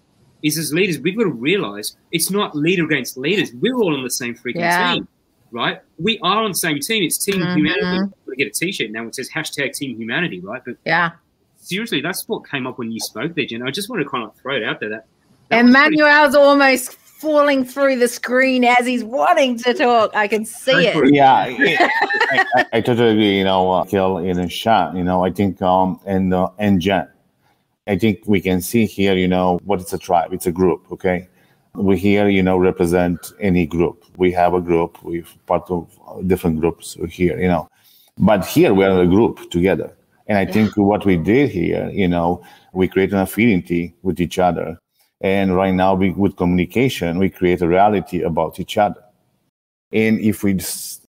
is 0.42 0.59
as 0.59 0.72
leaders, 0.72 0.98
we've 0.98 1.16
got 1.16 1.24
to 1.24 1.31
realize 1.31 1.96
it's 2.12 2.31
not 2.31 2.55
leader 2.57 2.85
against 2.85 3.16
leaders. 3.16 3.50
We're 3.55 3.76
all 3.76 3.94
on 3.94 4.03
the 4.03 4.11
same 4.11 4.35
freaking 4.35 4.61
Yeah. 4.61 4.94
team, 4.94 5.09
right? 5.53 5.81
We 5.98 6.18
are 6.22 6.42
on 6.42 6.50
the 6.50 6.57
same 6.57 6.81
team. 6.81 7.03
It's 7.03 7.18
Team 7.22 7.40
Mhm. 7.40 7.57
Humanity. 7.57 8.12
We 8.26 8.37
get 8.37 8.48
a 8.48 8.50
t-shirt 8.50 8.90
now 8.90 9.05
which 9.05 9.14
says 9.16 9.31
hashtag 9.31 9.72
Team 9.74 9.96
Humanity, 9.98 10.40
right? 10.40 10.62
But 10.64 10.76
Yeah. 10.87 11.11
seriously, 11.57 12.00
that's 12.00 12.26
what 12.29 12.48
came 12.48 12.66
up 12.66 12.79
when 12.79 12.90
you 12.90 13.00
spoke 13.00 13.35
there, 13.35 13.44
Jen. 13.44 13.62
I 13.62 13.70
just 13.70 13.90
want 13.90 14.03
to 14.03 14.09
kind 14.09 14.24
of 14.24 14.35
throw 14.37 14.57
it 14.57 14.62
out 14.62 14.81
there 14.81 14.88
that 14.90 15.07
that 15.51 15.65
was 15.65 15.75
pretty- 15.75 16.37
almost 16.37 16.97
falling 17.21 17.65
through 17.65 17.97
the 17.97 18.09
screen 18.09 18.65
as 18.65 18.87
he's 18.87 19.05
wanting 19.05 19.59
to 19.59 19.75
talk. 19.75 20.11
I 20.17 20.27
can 20.27 20.45
see 20.47 20.87
it. 20.87 20.97
yeah, 21.15 21.35
I, 21.35 22.45
I, 22.55 22.67
I 22.75 22.81
totally 22.81 23.11
agree. 23.11 23.39
You 23.39 23.45
know, 23.45 23.71
uh, 23.71 23.85
Kill 23.85 24.17
and 24.17 24.51
Shot. 24.51 24.97
You 24.97 25.05
know, 25.05 25.25
I 25.25 25.31
think 25.31 25.61
um 25.61 26.01
and 26.07 26.33
uh, 26.33 26.49
and 26.59 26.81
Jen. 26.81 27.09
I 27.87 27.99
think 27.99 28.23
we 28.27 28.41
can 28.41 28.61
see 28.61 28.87
here. 28.87 29.15
You 29.15 29.29
know, 29.29 29.59
what 29.65 29.81
it's 29.81 29.93
a 29.93 29.99
tribe. 29.99 30.33
It's 30.33 30.47
a 30.47 30.53
group. 30.53 30.91
Okay, 30.91 31.29
we 31.75 31.99
here. 31.99 32.29
You 32.29 32.43
know, 32.43 32.57
represent 32.57 33.33
any 33.41 33.67
group. 33.67 34.05
We 34.17 34.33
have 34.33 34.55
a 34.55 34.61
group. 34.61 35.03
We're 35.03 35.25
part 35.47 35.71
of 35.71 35.89
different 36.27 36.61
groups 36.61 36.97
here. 37.11 37.39
You 37.39 37.49
know, 37.49 37.69
but 38.19 38.47
here 38.47 38.73
we 38.73 38.85
are 38.85 39.01
a 39.01 39.07
group 39.07 39.51
together. 39.51 39.95
And 40.27 40.39
I 40.39 40.47
think 40.47 40.77
what 40.77 41.05
we 41.05 41.17
did 41.17 41.51
here, 41.51 41.91
you 41.93 42.07
know, 42.07 42.45
we 42.73 42.87
create 42.87 43.13
an 43.13 43.19
affinity 43.19 43.95
with 44.03 44.21
each 44.21 44.39
other. 44.39 44.79
And 45.21 45.55
right 45.55 45.75
now, 45.75 45.95
we, 45.95 46.11
with 46.13 46.37
communication, 46.37 47.19
we 47.19 47.29
create 47.31 47.61
a 47.61 47.69
reality 47.69 48.23
about 48.23 48.59
each 48.59 48.79
other. 48.79 49.03
And 49.93 50.19
if 50.21 50.43
we, 50.43 50.55
just, 50.55 51.05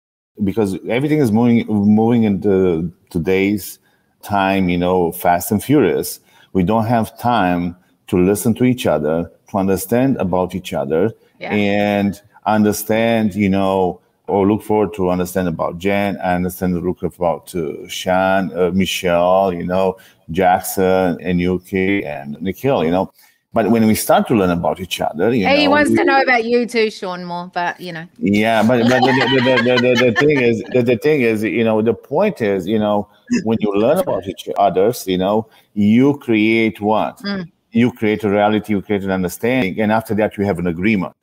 because 0.43 0.77
everything 0.87 1.19
is 1.19 1.31
moving, 1.31 1.67
moving 1.67 2.23
into 2.23 2.91
today's 3.09 3.79
time, 4.23 4.69
you 4.69 4.77
know, 4.77 5.11
fast 5.11 5.51
and 5.51 5.63
furious, 5.63 6.19
we 6.53 6.63
don't 6.63 6.85
have 6.85 7.17
time 7.19 7.75
to 8.07 8.17
listen 8.17 8.55
to 8.55 8.63
each 8.63 8.87
other, 8.87 9.31
to 9.51 9.57
understand 9.57 10.17
about 10.17 10.55
each 10.55 10.73
other, 10.73 11.13
Yeah. 11.39 11.53
and 11.53 12.21
understand, 12.45 13.35
you 13.35 13.49
know, 13.49 14.01
or 14.27 14.47
look 14.47 14.63
forward 14.63 14.93
to 14.95 15.09
understand 15.09 15.47
about 15.47 15.77
Jen. 15.77 16.17
I 16.17 16.35
understand 16.35 16.75
the 16.75 16.79
look 16.79 17.03
about 17.03 17.53
uh, 17.55 17.87
Sean, 17.87 18.51
uh, 18.57 18.71
Michelle, 18.73 19.53
you 19.53 19.65
know, 19.65 19.97
Jackson, 20.31 21.17
and 21.21 21.39
Yuki 21.39 22.05
and 22.05 22.39
Nikhil, 22.41 22.83
you 22.83 22.91
know. 22.91 23.11
But 23.51 23.71
when 23.71 23.87
we 23.87 23.95
start 23.95 24.27
to 24.27 24.35
learn 24.35 24.51
about 24.51 24.79
each 24.79 25.01
other, 25.01 25.33
you 25.33 25.47
Hey, 25.47 25.61
he 25.61 25.67
wants 25.67 25.89
we- 25.89 25.95
to 25.97 26.03
know 26.05 26.21
about 26.21 26.45
you 26.45 26.67
too, 26.67 26.91
Sean, 26.91 27.25
more, 27.25 27.49
but 27.51 27.79
you 27.81 27.91
know. 27.91 28.05
yeah, 28.19 28.61
but, 28.61 28.87
but 28.87 28.99
the, 29.01 29.11
the, 29.11 29.79
the, 29.81 29.95
the, 30.05 30.15
thing 30.19 30.39
is, 30.39 30.63
the, 30.85 30.97
thing 30.97 31.21
is, 31.21 31.43
you 31.43 31.63
know, 31.63 31.81
the 31.81 31.93
point 31.93 32.41
is, 32.41 32.67
you 32.67 32.77
know, 32.77 33.07
when 33.43 33.57
you 33.59 33.73
learn 33.73 33.97
about 33.97 34.27
each 34.27 34.47
others, 34.57 35.07
you 35.07 35.17
know, 35.17 35.47
you 35.73 36.17
create 36.17 36.79
what? 36.79 37.17
Mm. 37.19 37.49
You 37.71 37.91
create 37.91 38.23
a 38.23 38.29
reality, 38.29 38.73
you 38.73 38.81
create 38.83 39.03
an 39.03 39.11
understanding, 39.11 39.79
and 39.79 39.91
after 39.91 40.13
that, 40.15 40.37
you 40.37 40.45
have 40.45 40.59
an 40.59 40.67
agreement. 40.67 41.15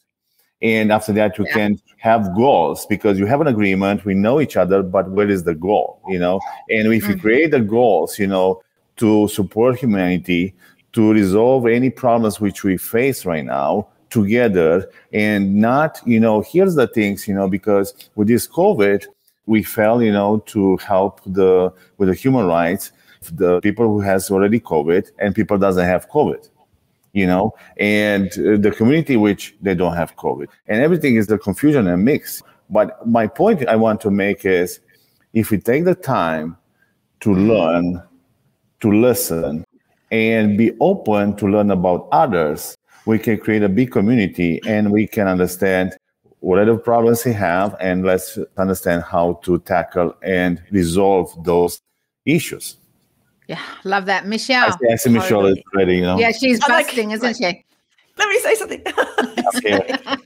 And 0.62 0.90
after 0.90 1.12
that, 1.12 1.38
you 1.38 1.44
Yeah. 1.44 1.52
can 1.52 1.78
have 1.98 2.34
goals 2.34 2.86
because 2.86 3.18
you 3.18 3.26
have 3.26 3.40
an 3.40 3.46
agreement. 3.46 4.04
We 4.04 4.14
know 4.14 4.40
each 4.40 4.56
other, 4.56 4.82
but 4.82 5.08
what 5.10 5.30
is 5.30 5.44
the 5.44 5.54
goal? 5.54 6.00
You 6.08 6.18
know, 6.18 6.40
and 6.70 6.92
if 6.92 7.08
you 7.08 7.14
Mm. 7.14 7.20
create 7.20 7.50
the 7.52 7.60
goals, 7.60 8.18
you 8.18 8.26
know, 8.26 8.62
to 8.96 9.28
support 9.28 9.78
humanity, 9.78 10.54
to 10.96 11.12
resolve 11.12 11.66
any 11.66 11.90
problems 11.90 12.40
which 12.40 12.64
we 12.64 12.78
face 12.78 13.26
right 13.26 13.44
now 13.44 13.86
together, 14.08 14.90
and 15.12 15.54
not, 15.54 16.00
you 16.06 16.18
know, 16.18 16.40
here's 16.40 16.74
the 16.74 16.86
things, 16.86 17.28
you 17.28 17.34
know, 17.34 17.48
because 17.48 17.92
with 18.14 18.28
this 18.28 18.48
COVID, 18.48 19.04
we 19.44 19.62
fell, 19.62 20.02
you 20.02 20.10
know, 20.10 20.38
to 20.46 20.78
help 20.78 21.20
the 21.26 21.70
with 21.98 22.08
the 22.08 22.14
human 22.14 22.46
rights, 22.46 22.92
the 23.30 23.60
people 23.60 23.86
who 23.86 24.00
has 24.00 24.30
already 24.30 24.58
COVID 24.58 25.10
and 25.18 25.34
people 25.34 25.58
doesn't 25.58 25.84
have 25.84 26.08
COVID 26.08 26.48
you 27.12 27.26
know, 27.26 27.54
and 27.78 28.26
uh, 28.32 28.58
the 28.58 28.70
community 28.76 29.16
which 29.16 29.56
they 29.62 29.74
don't 29.74 29.96
have 29.96 30.14
COVID. 30.16 30.48
And 30.66 30.82
everything 30.82 31.16
is 31.16 31.26
the 31.26 31.38
confusion 31.38 31.86
and 31.86 32.04
mix. 32.04 32.42
But 32.68 33.08
my 33.08 33.26
point 33.26 33.66
I 33.66 33.76
want 33.76 34.02
to 34.02 34.10
make 34.10 34.44
is 34.44 34.80
if 35.32 35.50
we 35.50 35.56
take 35.56 35.86
the 35.86 35.94
time 35.94 36.58
to 37.20 37.32
learn, 37.32 38.02
to 38.80 38.92
listen, 38.92 39.64
and 40.10 40.56
be 40.56 40.72
open 40.80 41.36
to 41.36 41.46
learn 41.46 41.70
about 41.70 42.08
others, 42.12 42.76
we 43.06 43.18
can 43.18 43.38
create 43.38 43.62
a 43.62 43.68
big 43.68 43.92
community 43.92 44.60
and 44.66 44.90
we 44.90 45.06
can 45.06 45.26
understand 45.28 45.96
what 46.40 46.58
whatever 46.58 46.78
problems 46.78 47.22
they 47.22 47.32
have 47.32 47.74
and 47.80 48.04
let's 48.04 48.38
understand 48.56 49.02
how 49.02 49.34
to 49.42 49.58
tackle 49.60 50.14
and 50.22 50.62
resolve 50.70 51.32
those 51.44 51.80
issues. 52.24 52.76
Yeah, 53.48 53.62
love 53.84 54.06
that. 54.06 54.24
I 54.24 54.26
Michelle. 54.26 54.72
see, 54.72 54.88
I 54.92 54.96
see 54.96 55.10
Michelle 55.10 55.46
is 55.46 55.58
ready, 55.74 55.96
you 55.96 56.02
know. 56.02 56.18
Yeah, 56.18 56.32
she's 56.32 56.60
I 56.62 56.72
like- 56.72 56.86
busting, 56.86 57.12
isn't 57.12 57.36
she? 57.36 57.64
Let 58.18 58.28
me 58.28 58.38
say 58.40 58.54
something. 58.54 58.82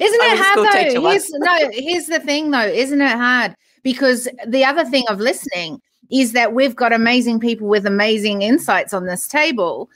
Isn't 0.00 0.20
it 0.20 0.30
was 0.30 0.40
a 0.40 0.44
school 0.44 0.64
hard 0.64 0.94
though? 0.94 1.10
Here's, 1.10 1.30
no, 1.30 1.70
here's 1.72 2.06
the 2.06 2.20
thing 2.20 2.50
though, 2.50 2.60
isn't 2.66 3.00
it 3.00 3.16
hard? 3.16 3.54
Because 3.82 4.28
the 4.46 4.64
other 4.64 4.84
thing 4.84 5.04
of 5.08 5.18
listening 5.18 5.80
is 6.10 6.32
that 6.32 6.54
we've 6.54 6.76
got 6.76 6.92
amazing 6.92 7.40
people 7.40 7.68
with 7.68 7.86
amazing 7.86 8.42
insights 8.42 8.92
on 8.92 9.06
this 9.06 9.28
table. 9.28 9.90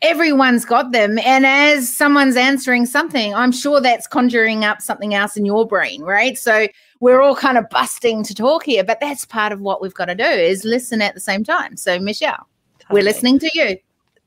Everyone's 0.00 0.64
got 0.64 0.92
them. 0.92 1.18
And 1.18 1.44
as 1.44 1.94
someone's 1.94 2.36
answering 2.36 2.86
something, 2.86 3.34
I'm 3.34 3.52
sure 3.52 3.80
that's 3.80 4.06
conjuring 4.06 4.64
up 4.64 4.80
something 4.80 5.14
else 5.14 5.36
in 5.36 5.44
your 5.44 5.66
brain, 5.66 6.02
right? 6.02 6.38
So 6.38 6.68
we're 7.00 7.20
all 7.20 7.34
kind 7.34 7.58
of 7.58 7.68
busting 7.68 8.22
to 8.24 8.34
talk 8.34 8.64
here, 8.64 8.84
but 8.84 9.00
that's 9.00 9.24
part 9.24 9.52
of 9.52 9.60
what 9.60 9.82
we've 9.82 9.94
got 9.94 10.06
to 10.06 10.14
do 10.14 10.24
is 10.24 10.64
listen 10.64 11.02
at 11.02 11.14
the 11.14 11.20
same 11.20 11.42
time. 11.42 11.76
So 11.76 11.98
Michelle, 11.98 12.46
we're 12.90 13.02
listening 13.02 13.38
to 13.40 13.50
you. 13.54 13.76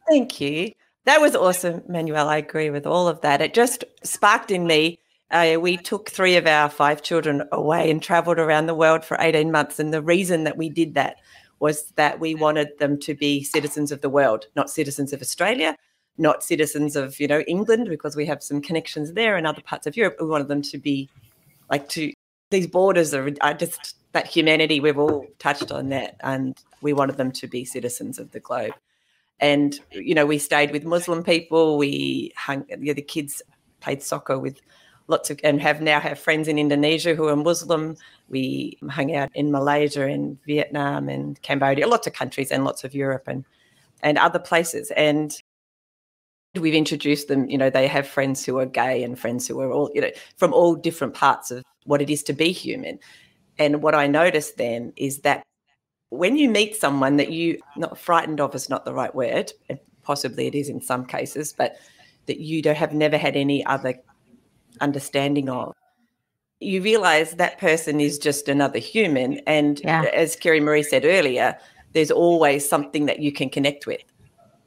Thank 0.10 0.42
you. 0.42 0.74
That 1.06 1.22
was 1.22 1.36
awesome, 1.36 1.82
Manuel. 1.88 2.30
I 2.30 2.38
agree 2.38 2.70
with 2.70 2.86
all 2.86 3.08
of 3.08 3.22
that. 3.22 3.42
It 3.42 3.54
just 3.54 3.84
sparked 4.04 4.52
in 4.52 4.68
me. 4.68 5.00
Uh, 5.32 5.58
we 5.60 5.78
took 5.78 6.10
three 6.10 6.36
of 6.36 6.46
our 6.46 6.70
five 6.70 7.02
children 7.02 7.44
away 7.52 7.90
and 7.90 8.04
traveled 8.04 8.38
around 8.38 8.66
the 8.66 8.76
world 8.76 9.06
for 9.06 9.18
18 9.20 9.52
months. 9.52 9.80
And 9.80 9.94
the 9.94 10.02
reason 10.02 10.44
that 10.44 10.58
we 10.58 10.70
did 10.70 10.94
that 10.96 11.18
was 11.60 11.92
that 11.96 12.20
we 12.20 12.36
wanted 12.36 12.78
them 12.80 13.00
to 13.00 13.14
be 13.14 13.44
citizens 13.44 13.92
of 13.92 14.02
the 14.02 14.10
world, 14.10 14.48
not 14.56 14.70
citizens 14.70 15.14
of 15.14 15.22
Australia, 15.22 15.76
not 16.18 16.44
citizens 16.44 16.96
of, 16.96 17.20
you 17.20 17.28
know, 17.28 17.42
England, 17.42 17.88
because 17.88 18.16
we 18.16 18.26
have 18.26 18.44
some 18.44 18.62
connections 18.62 19.14
there 19.14 19.38
and 19.38 19.48
other 19.48 19.62
parts 19.62 19.88
of 19.88 19.96
Europe. 19.96 20.18
We 20.20 20.28
wanted 20.28 20.50
them 20.50 20.62
to 20.64 20.78
be 20.78 21.10
like 21.70 21.88
to 21.90 22.12
these 22.50 22.68
borders 22.68 23.14
are, 23.14 23.32
are 23.40 23.54
just 23.54 23.96
that 24.12 24.28
humanity. 24.28 24.82
We've 24.82 25.00
all 25.00 25.26
touched 25.40 25.72
on 25.72 25.88
that. 25.90 26.18
And 26.22 26.58
we 26.82 26.92
wanted 26.92 27.16
them 27.16 27.32
to 27.32 27.48
be 27.48 27.64
citizens 27.64 28.20
of 28.20 28.32
the 28.32 28.42
globe 28.42 28.74
and 29.42 29.80
you 29.92 30.14
know 30.14 30.26
we 30.26 30.38
stayed 30.38 30.72
with 30.72 30.86
muslim 30.86 31.24
people 31.24 31.78
we 31.78 32.32
hung 32.38 32.64
you 32.70 32.78
know, 32.78 32.94
the 32.94 33.02
kids 33.02 33.42
played 33.82 34.02
soccer 34.02 34.38
with 34.40 34.62
lots 35.08 35.30
of 35.30 35.40
and 35.44 35.62
have 35.62 35.82
now 35.82 36.00
have 36.00 36.20
friends 36.20 36.48
in 36.48 36.58
indonesia 36.58 37.16
who 37.16 37.28
are 37.28 37.36
muslim. 37.36 37.96
We 38.30 38.78
hung 38.90 39.16
out 39.16 39.30
in 39.36 39.52
malaysia 39.52 40.06
and 40.06 40.38
vietnam 40.46 41.10
and 41.10 41.42
cambodia 41.42 41.88
lots 41.88 42.08
of 42.08 42.14
countries 42.14 42.52
and 42.52 42.64
lots 42.64 42.84
of 42.84 42.94
europe 42.94 43.28
and 43.28 43.46
and 44.04 44.18
other 44.18 44.40
places. 44.40 44.92
And 44.92 45.36
we've 46.56 46.74
introduced 46.74 47.28
them 47.28 47.50
you 47.50 47.58
know 47.58 47.70
they 47.70 47.88
have 47.88 48.08
friends 48.08 48.46
who 48.46 48.58
are 48.60 48.66
gay 48.66 49.04
and 49.04 49.18
friends 49.18 49.48
who 49.48 49.60
are 49.62 49.72
all 49.72 49.90
you 49.94 50.02
know 50.02 50.12
from 50.38 50.54
all 50.54 50.76
different 50.76 51.14
parts 51.14 51.50
of 51.52 51.64
what 51.86 52.02
it 52.02 52.10
is 52.10 52.24
to 52.24 52.34
be 52.34 52.52
human. 52.52 53.00
And 53.60 53.82
what 53.84 53.96
i 53.96 54.08
noticed 54.08 54.58
then 54.58 54.94
is 54.96 55.20
that 55.20 55.44
when 56.10 56.36
you 56.36 56.50
meet 56.50 56.76
someone 56.76 57.16
that 57.18 57.32
you 57.32 57.58
not 57.78 57.98
frightened 57.98 58.42
of 58.42 58.54
is 58.54 58.70
not 58.70 58.84
the 58.84 58.94
right 58.94 59.16
word 59.16 59.52
and 59.70 59.80
possibly 60.04 60.46
it 60.46 60.56
is 60.56 60.68
in 60.68 60.82
some 60.82 61.06
cases 61.06 61.54
but 61.54 61.78
that 62.26 62.40
you 62.40 62.62
don't 62.62 62.78
have 62.78 62.94
never 62.94 63.18
had 63.18 63.36
any 63.36 63.66
other 63.66 63.94
understanding 64.82 65.50
of 65.50 65.74
you 66.60 66.82
realize 66.82 67.32
that 67.34 67.58
person 67.58 68.00
is 68.00 68.20
just 68.20 68.48
another 68.48 68.80
human 68.80 69.40
and 69.48 69.82
Yeah. 69.84 70.04
as 70.14 70.36
Kiri-Maree 70.36 70.86
said 70.86 71.06
earlier 71.06 71.58
there's 71.94 72.12
always 72.12 72.68
something 72.68 73.06
that 73.08 73.20
you 73.20 73.32
can 73.32 73.50
connect 73.50 73.88
with 73.88 74.02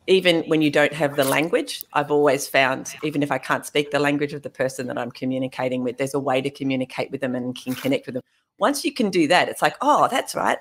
even 0.06 0.42
when 0.48 0.60
you 0.60 0.70
don't 0.70 0.92
have 0.92 1.16
the 1.16 1.24
language, 1.24 1.82
I've 1.94 2.10
always 2.10 2.46
found, 2.46 2.94
even 3.02 3.22
if 3.22 3.32
I 3.32 3.38
can't 3.38 3.64
speak 3.64 3.90
the 3.90 3.98
language 3.98 4.34
of 4.34 4.42
the 4.42 4.50
person 4.50 4.86
that 4.88 4.98
I'm 4.98 5.10
communicating 5.10 5.82
with, 5.82 5.96
there's 5.96 6.14
a 6.14 6.20
way 6.20 6.42
to 6.42 6.50
communicate 6.50 7.10
with 7.10 7.22
them 7.22 7.34
and 7.34 7.56
can 7.56 7.74
connect 7.74 8.06
with 8.06 8.14
them. 8.14 8.22
Once 8.58 8.84
you 8.84 8.92
can 8.92 9.08
do 9.10 9.26
that, 9.28 9.48
it's 9.48 9.62
like, 9.62 9.76
oh, 9.80 10.08
that's 10.10 10.34
right. 10.34 10.58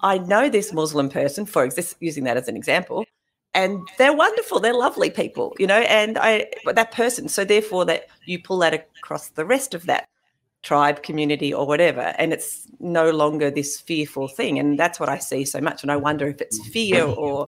I 0.00 0.18
know 0.18 0.48
this 0.48 0.72
Muslim 0.72 1.08
person, 1.08 1.46
for 1.46 1.64
exist, 1.64 1.96
using 2.00 2.24
that 2.24 2.36
as 2.36 2.48
an 2.48 2.56
example, 2.56 3.04
and 3.54 3.80
they're 3.98 4.12
wonderful. 4.16 4.60
They're 4.60 4.74
lovely 4.74 5.10
people, 5.10 5.54
you 5.58 5.66
know, 5.66 5.80
and 5.80 6.18
I, 6.18 6.46
but 6.64 6.76
that 6.76 6.92
person. 6.92 7.28
So 7.28 7.44
therefore, 7.44 7.84
that 7.86 8.06
you 8.26 8.40
pull 8.40 8.58
that 8.58 8.74
across 8.74 9.28
the 9.30 9.44
rest 9.44 9.74
of 9.74 9.86
that 9.86 10.08
tribe, 10.62 11.02
community, 11.02 11.52
or 11.52 11.66
whatever, 11.66 12.14
and 12.18 12.32
it's 12.32 12.66
no 12.78 13.10
longer 13.10 13.50
this 13.50 13.80
fearful 13.80 14.28
thing. 14.28 14.58
And 14.58 14.78
that's 14.78 15.00
what 15.00 15.08
I 15.08 15.18
see 15.18 15.44
so 15.44 15.60
much. 15.60 15.82
And 15.82 15.90
I 15.90 15.96
wonder 15.96 16.28
if 16.28 16.40
it's 16.40 16.60
mm-hmm. 16.60 16.70
fear 16.70 17.04
or 17.04 17.46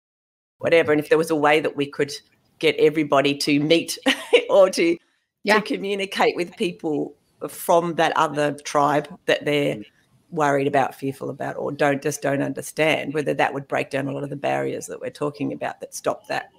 whatever, 0.58 0.92
and 0.92 1.00
if 1.00 1.08
there 1.08 1.18
was 1.18 1.30
a 1.30 1.36
way 1.36 1.60
that 1.60 1.76
we 1.76 1.86
could 1.86 2.12
get 2.58 2.76
everybody 2.76 3.36
to 3.36 3.60
meet 3.60 3.98
or 4.50 4.70
to 4.70 4.96
Yeah. 5.44 5.54
to 5.56 5.62
communicate 5.62 6.36
with 6.36 6.56
people 6.56 7.14
from 7.48 7.94
that 7.94 8.12
other 8.16 8.54
tribe 8.64 9.08
that 9.26 9.44
they're 9.44 9.76
mm. 9.76 9.84
Worried 10.30 10.66
about, 10.66 10.94
fearful 10.94 11.30
about, 11.30 11.56
or 11.56 11.72
don't 11.72 12.02
just 12.02 12.22
don't 12.22 12.42
understand, 12.42 13.14
whether 13.14 13.34
that 13.34 13.54
would 13.54 13.66
break 13.68 13.90
down 13.90 14.08
a 14.08 14.12
lot 14.12 14.24
of 14.24 14.30
the 14.30 14.36
barriers 14.36 14.86
that 14.86 15.00
we're 15.00 15.10
talking 15.10 15.52
about 15.52 15.80
that 15.80 15.94
stop 15.94 16.26
that 16.28 16.50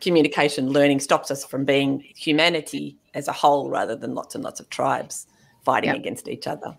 communication 0.00 0.70
learning 0.70 1.00
stops 1.00 1.30
us 1.30 1.44
from 1.44 1.64
being 1.64 2.00
humanity 2.16 2.96
as 3.14 3.28
a 3.28 3.32
whole 3.32 3.70
rather 3.70 3.94
than 3.94 4.14
lots 4.14 4.34
and 4.34 4.42
lots 4.42 4.58
of 4.58 4.68
tribes 4.68 5.26
fighting 5.64 5.90
Yep. 5.90 5.98
against 5.98 6.28
each 6.28 6.46
other. 6.46 6.76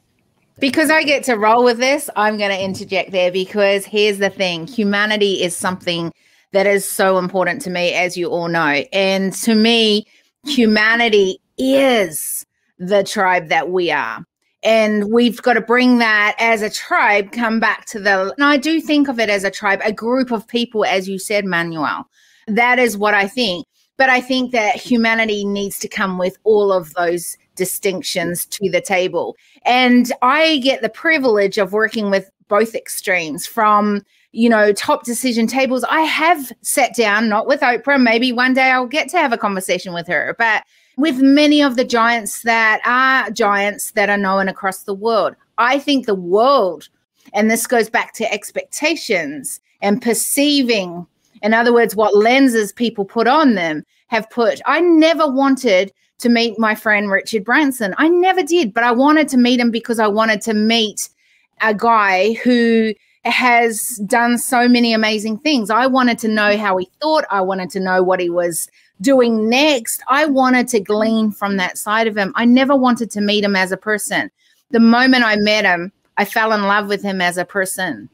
Because 0.60 0.92
I 0.92 1.04
get 1.04 1.24
to 1.24 1.36
roll 1.36 1.64
with 1.64 1.78
this, 1.78 2.10
I'm 2.16 2.38
going 2.38 2.52
to 2.52 2.64
interject 2.64 3.12
there 3.12 3.32
because 3.32 3.86
here's 3.86 4.20
the 4.20 4.30
thing 4.30 4.68
humanity 4.68 5.42
is 5.42 5.56
something 5.56 6.12
that 6.52 6.68
is 6.68 6.88
so 6.88 7.18
important 7.18 7.62
to 7.64 7.72
me, 7.72 7.94
as 7.94 8.16
you 8.16 8.28
all 8.28 8.48
know. 8.48 8.84
And 8.94 9.34
to 9.34 9.56
me, 9.56 10.06
humanity 10.46 11.40
is 11.58 12.46
the 12.78 13.04
tribe 13.04 13.50
that 13.50 13.72
we 13.72 13.90
are. 13.90 14.24
And 14.64 15.12
we've 15.12 15.42
got 15.42 15.54
to 15.54 15.62
bring 15.62 15.98
that 15.98 16.36
as 16.40 16.62
a 16.62 16.70
tribe, 16.70 17.32
come 17.32 17.60
back 17.60 17.86
to 17.88 18.00
the, 18.00 18.34
and 18.38 18.46
I 18.46 18.58
do 18.58 18.80
think 18.80 19.10
of 19.10 19.20
it 19.20 19.30
as 19.30 19.44
a 19.44 19.52
tribe, 19.52 19.82
a 19.84 19.92
group 19.92 20.32
of 20.32 20.48
people, 20.48 20.86
as 20.86 21.10
you 21.10 21.20
said, 21.20 21.46
Manuel. 21.46 22.08
That 22.48 22.80
is 22.80 22.98
what 22.98 23.14
I 23.14 23.28
think. 23.28 23.66
But 23.98 24.10
I 24.10 24.22
think 24.22 24.52
that 24.52 24.76
humanity 24.76 25.46
needs 25.46 25.78
to 25.80 25.88
come 25.88 26.18
with 26.18 26.38
all 26.44 26.72
of 26.72 26.94
those 26.94 27.38
distinctions 27.56 28.46
to 28.48 28.70
the 28.72 28.82
table. 28.82 29.36
And 29.66 30.12
I 30.22 30.58
get 30.58 30.82
the 30.82 30.90
privilege 30.90 31.58
of 31.58 31.74
working 31.74 32.10
with 32.10 32.32
both 32.48 32.74
extremes 32.74 33.46
from, 33.46 34.02
you 34.32 34.50
know, 34.50 34.74
top 34.74 35.04
decision 35.04 35.46
tables. 35.46 35.84
I 35.84 36.02
have 36.02 36.52
sat 36.62 36.96
down, 36.96 37.30
not 37.30 37.48
with 37.48 37.62
Oprah. 37.62 38.02
Maybe 38.02 38.32
one 38.32 38.54
day 38.54 38.72
I'll 38.72 38.88
get 38.88 39.10
to 39.10 39.18
have 39.18 39.34
a 39.34 39.38
conversation 39.38 39.94
with 39.94 40.08
her, 40.08 40.36
but 40.40 40.64
with 40.98 41.20
many 41.20 41.62
of 41.62 41.76
the 41.76 41.84
giants 41.84 42.44
that 42.44 42.82
are 42.86 43.32
giants 43.32 43.92
that 43.92 44.10
are 44.10 44.18
known 44.18 44.48
across 44.48 44.84
the 44.84 44.94
world. 44.94 45.36
I 45.58 45.80
think 45.80 46.06
the 46.06 46.16
world, 46.16 46.90
and 47.34 47.50
this 47.50 47.68
goes 47.68 47.90
back 47.90 48.14
to 48.14 48.32
expectations 48.32 49.60
and 49.82 50.02
perceiving, 50.02 51.06
in 51.42 51.54
other 51.54 51.74
words, 51.74 51.96
what 51.96 52.16
lenses 52.16 52.72
people 52.72 53.06
put 53.06 53.28
on 53.28 53.56
them, 53.56 53.84
have 54.08 54.30
put. 54.30 54.62
I 54.66 54.80
never 54.82 55.28
wanted 55.28 55.92
to 56.20 56.30
meet 56.30 56.58
my 56.60 56.76
friend 56.76 57.10
Richard 57.10 57.44
Branson. 57.44 57.94
I 57.98 58.08
never 58.08 58.44
did, 58.44 58.74
but 58.74 58.84
I 58.84 58.92
wanted 58.92 59.28
to 59.30 59.38
meet 59.38 59.60
him 59.60 59.72
because 59.72 60.00
I 60.00 60.08
wanted 60.08 60.42
to 60.42 60.54
meet 60.54 61.10
a 61.62 61.74
guy 61.74 62.34
who 62.44 62.94
has 63.26 64.02
done 64.06 64.38
so 64.38 64.68
many 64.68 64.94
amazing 64.94 65.38
things. 65.40 65.70
I 65.70 65.88
wanted 65.88 66.20
to 66.20 66.28
know 66.28 66.58
how 66.58 66.78
he 66.78 66.90
thought. 67.02 67.26
I 67.30 67.42
wanted 67.42 67.70
to 67.72 67.80
know 67.80 68.04
what 68.04 68.20
he 68.20 68.30
was 68.30 68.70
doing 69.04 69.50
next. 69.50 70.02
I 70.08 70.26
wanted 70.26 70.68
to 70.70 70.80
glean 70.80 71.32
from 71.32 71.58
that 71.58 71.78
side 71.78 72.08
of 72.08 72.18
him. 72.18 72.34
I 72.36 72.46
never 72.46 72.76
wanted 72.76 73.12
to 73.12 73.22
meet 73.22 73.44
him 73.44 73.56
as 73.56 73.72
a 73.72 73.78
person. 73.78 74.32
The 74.72 74.80
moment 74.80 75.24
I 75.24 75.36
met 75.36 75.66
him, 75.66 75.92
I 76.18 76.26
fell 76.26 76.54
in 76.54 76.64
love 76.64 76.88
with 76.88 77.04
him 77.04 77.22
as 77.22 77.38
a 77.38 77.46
person 77.46 78.10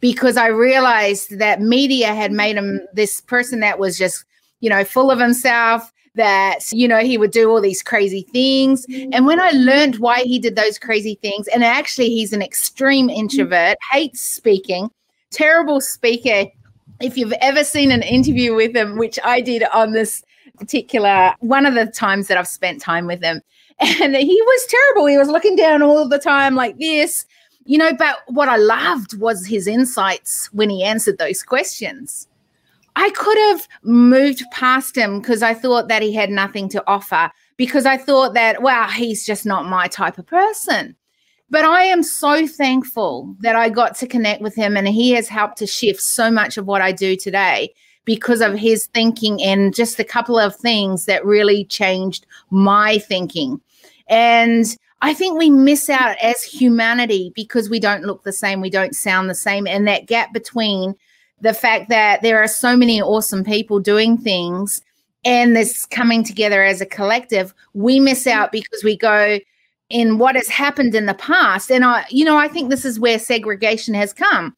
because 0.00 0.36
I 0.36 0.48
realized 0.48 1.38
that 1.38 1.60
media 1.60 2.14
had 2.14 2.32
made 2.32 2.56
him 2.56 2.80
this 2.92 3.20
person 3.20 3.60
that 3.60 3.78
was 3.78 3.96
just, 3.96 4.24
you 4.60 4.70
know, 4.70 4.84
full 4.84 5.10
of 5.10 5.20
himself, 5.20 5.92
that, 6.14 6.60
you 6.72 6.86
know, 6.86 6.98
he 6.98 7.18
would 7.18 7.30
do 7.30 7.50
all 7.50 7.60
these 7.60 7.82
crazy 7.82 8.22
things. 8.32 8.86
And 9.12 9.26
when 9.26 9.40
I 9.40 9.50
learned 9.50 9.96
why 9.96 10.22
he 10.22 10.38
did 10.38 10.56
those 10.56 10.78
crazy 10.78 11.18
things, 11.22 11.48
and 11.48 11.64
actually 11.64 12.08
he's 12.10 12.32
an 12.32 12.42
extreme 12.42 13.10
introvert, 13.10 13.76
hates 13.92 14.20
speaking, 14.20 14.90
terrible 15.30 15.80
speaker. 15.80 16.50
If 17.00 17.16
you've 17.16 17.34
ever 17.40 17.64
seen 17.64 17.90
an 17.90 18.02
interview 18.02 18.54
with 18.54 18.74
him, 18.74 18.96
which 18.98 19.18
I 19.24 19.40
did 19.40 19.64
on 19.72 19.92
this 19.92 20.22
particular 20.58 21.34
one 21.40 21.66
of 21.66 21.74
the 21.74 21.86
times 21.86 22.28
that 22.28 22.38
I've 22.38 22.48
spent 22.48 22.80
time 22.80 23.06
with 23.06 23.22
him, 23.22 23.40
and 23.80 24.14
he 24.14 24.40
was 24.40 24.66
terrible. 24.66 25.06
He 25.06 25.18
was 25.18 25.28
looking 25.28 25.56
down 25.56 25.82
all 25.82 26.08
the 26.08 26.18
time 26.18 26.54
like 26.54 26.78
this, 26.78 27.26
you 27.64 27.78
know. 27.78 27.92
But 27.92 28.18
what 28.28 28.48
I 28.48 28.56
loved 28.56 29.18
was 29.18 29.46
his 29.46 29.66
insights 29.66 30.48
when 30.52 30.70
he 30.70 30.84
answered 30.84 31.18
those 31.18 31.42
questions. 31.42 32.28
I 32.96 33.10
could 33.10 33.38
have 33.38 33.66
moved 33.82 34.44
past 34.52 34.96
him 34.96 35.20
because 35.20 35.42
I 35.42 35.52
thought 35.52 35.88
that 35.88 36.02
he 36.02 36.14
had 36.14 36.30
nothing 36.30 36.68
to 36.70 36.84
offer, 36.86 37.30
because 37.56 37.86
I 37.86 37.96
thought 37.96 38.34
that, 38.34 38.62
wow, 38.62 38.88
he's 38.88 39.26
just 39.26 39.44
not 39.44 39.66
my 39.66 39.88
type 39.88 40.18
of 40.18 40.26
person. 40.26 40.94
But 41.50 41.64
I 41.64 41.84
am 41.84 42.02
so 42.02 42.46
thankful 42.46 43.34
that 43.40 43.54
I 43.54 43.68
got 43.68 43.96
to 43.96 44.06
connect 44.06 44.42
with 44.42 44.54
him 44.54 44.76
and 44.76 44.88
he 44.88 45.12
has 45.12 45.28
helped 45.28 45.58
to 45.58 45.66
shift 45.66 46.00
so 46.00 46.30
much 46.30 46.56
of 46.56 46.66
what 46.66 46.82
I 46.82 46.92
do 46.92 47.16
today 47.16 47.72
because 48.04 48.40
of 48.40 48.54
his 48.54 48.86
thinking 48.86 49.42
and 49.42 49.74
just 49.74 49.98
a 49.98 50.04
couple 50.04 50.38
of 50.38 50.56
things 50.56 51.06
that 51.06 51.24
really 51.24 51.64
changed 51.66 52.26
my 52.50 52.98
thinking. 52.98 53.60
And 54.08 54.64
I 55.02 55.14
think 55.14 55.38
we 55.38 55.50
miss 55.50 55.90
out 55.90 56.16
as 56.22 56.42
humanity 56.42 57.32
because 57.34 57.68
we 57.68 57.80
don't 57.80 58.04
look 58.04 58.22
the 58.24 58.32
same, 58.32 58.60
we 58.60 58.70
don't 58.70 58.96
sound 58.96 59.28
the 59.28 59.34
same. 59.34 59.66
And 59.66 59.86
that 59.86 60.06
gap 60.06 60.32
between 60.32 60.94
the 61.40 61.54
fact 61.54 61.88
that 61.90 62.22
there 62.22 62.42
are 62.42 62.48
so 62.48 62.76
many 62.76 63.02
awesome 63.02 63.44
people 63.44 63.80
doing 63.80 64.16
things 64.16 64.82
and 65.24 65.56
this 65.56 65.86
coming 65.86 66.24
together 66.24 66.62
as 66.62 66.80
a 66.80 66.86
collective, 66.86 67.54
we 67.72 68.00
miss 68.00 68.26
out 68.26 68.52
because 68.52 68.84
we 68.84 68.96
go 68.96 69.38
in 69.90 70.18
what 70.18 70.34
has 70.34 70.48
happened 70.48 70.94
in 70.94 71.06
the 71.06 71.14
past. 71.14 71.70
And 71.70 71.84
I, 71.84 72.04
you 72.10 72.24
know, 72.24 72.36
I 72.36 72.48
think 72.48 72.70
this 72.70 72.84
is 72.84 72.98
where 72.98 73.18
segregation 73.18 73.94
has 73.94 74.12
come. 74.12 74.56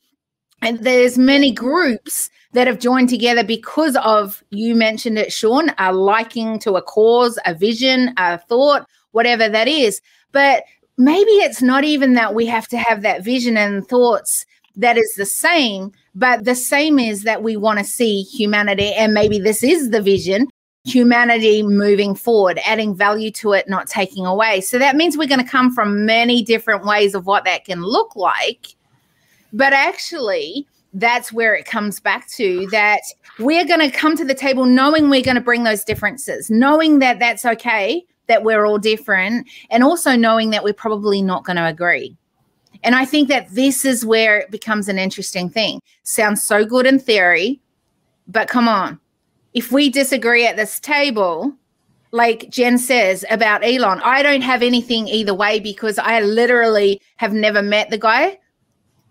And 0.63 0.79
there's 0.81 1.19
many 1.19 1.53
groups 1.53 2.31
that 2.53 2.67
have 2.67 2.79
joined 2.79 3.09
together 3.09 3.45
because 3.45 3.97
of 3.97 4.43
you 4.51 4.75
mentioned 4.75 5.19
it, 5.19 5.33
Sean, 5.33 5.71
a 5.79 5.93
liking 5.93 6.59
to 6.61 6.75
a 6.75 6.83
cause, 6.83 7.39
a 7.45 7.55
vision, 7.55 8.15
a 8.17 8.39
thought, 8.39 8.89
whatever 9.13 9.49
that 9.49 9.69
is. 9.69 10.01
But 10.33 10.65
maybe 10.97 11.31
it's 11.31 11.61
not 11.61 11.85
even 11.85 12.15
that 12.15 12.35
we 12.35 12.47
have 12.47 12.69
to 12.69 12.79
have 12.79 13.03
that 13.03 13.23
vision 13.23 13.57
and 13.57 13.87
thoughts 13.87 14.47
that 14.77 14.97
is 14.99 15.15
the 15.17 15.27
same, 15.27 15.93
but 16.15 16.45
the 16.45 16.55
same 16.55 16.99
is 16.99 17.23
that 17.23 17.43
we 17.43 17.57
want 17.57 17.79
to 17.79 17.85
see 17.85 18.23
humanity, 18.23 18.93
and 18.93 19.15
maybe 19.15 19.39
this 19.39 19.63
is 19.63 19.91
the 19.91 20.03
vision 20.03 20.49
humanity 20.87 21.63
moving 21.63 22.15
forward, 22.15 22.61
adding 22.65 22.95
value 22.95 23.31
to 23.33 23.53
it, 23.53 23.69
not 23.69 23.89
taking 23.89 24.25
away. 24.25 24.61
So 24.61 24.79
that 24.79 24.97
means 24.97 25.19
we're 25.19 25.27
going 25.27 25.45
to 25.45 25.51
come 25.51 25.75
from 25.75 26.07
many 26.07 26.43
different 26.43 26.85
ways 26.85 27.15
of 27.15 27.27
what 27.27 27.45
that 27.45 27.65
can 27.65 27.83
look 27.83 28.15
like. 28.15 28.69
But 29.53 29.73
actually, 29.73 30.67
that's 30.95 31.33
where 31.33 31.55
it 31.55 31.67
comes 31.67 32.01
back 32.01 32.29
to 32.29 32.67
that 32.71 33.01
we're 33.39 33.67
going 33.67 33.81
to 33.81 33.91
come 33.91 34.17
to 34.17 34.25
the 34.25 34.35
table 34.35 34.65
knowing 34.65 35.11
we're 35.11 35.23
going 35.23 35.35
to 35.35 35.41
bring 35.41 35.65
those 35.65 35.85
differences, 35.85 36.51
knowing 36.51 37.01
that 37.01 37.19
that's 37.19 37.45
okay, 37.45 38.05
that 38.29 38.45
we're 38.45 38.65
all 38.65 38.79
different, 38.79 39.49
and 39.71 39.83
also 39.83 40.17
knowing 40.17 40.51
that 40.51 40.65
we're 40.65 40.73
probably 40.73 41.21
not 41.21 41.45
going 41.45 41.57
to 41.57 41.67
agree. 41.67 42.17
And 42.85 42.95
I 42.95 43.05
think 43.05 43.29
that 43.29 43.49
this 43.51 43.85
is 43.85 44.07
where 44.07 44.39
it 44.39 44.51
becomes 44.51 44.89
an 44.89 44.99
interesting 44.99 45.51
thing. 45.51 45.81
Sounds 46.05 46.43
so 46.43 46.65
good 46.65 46.87
in 46.87 46.99
theory, 46.99 47.61
but 48.29 48.49
come 48.49 48.69
on. 48.69 49.01
If 49.57 49.73
we 49.73 49.89
disagree 49.89 50.47
at 50.47 50.57
this 50.57 50.79
table, 50.79 51.51
like 52.11 52.51
Jen 52.51 52.77
says 52.77 53.25
about 53.31 53.65
Elon, 53.65 54.03
I 54.05 54.23
don't 54.23 54.43
have 54.43 54.63
anything 54.63 55.09
either 55.09 55.33
way 55.33 55.61
because 55.61 55.99
I 55.99 56.21
literally 56.21 57.01
have 57.17 57.33
never 57.33 57.63
met 57.63 57.89
the 57.89 57.97
guy. 57.97 58.39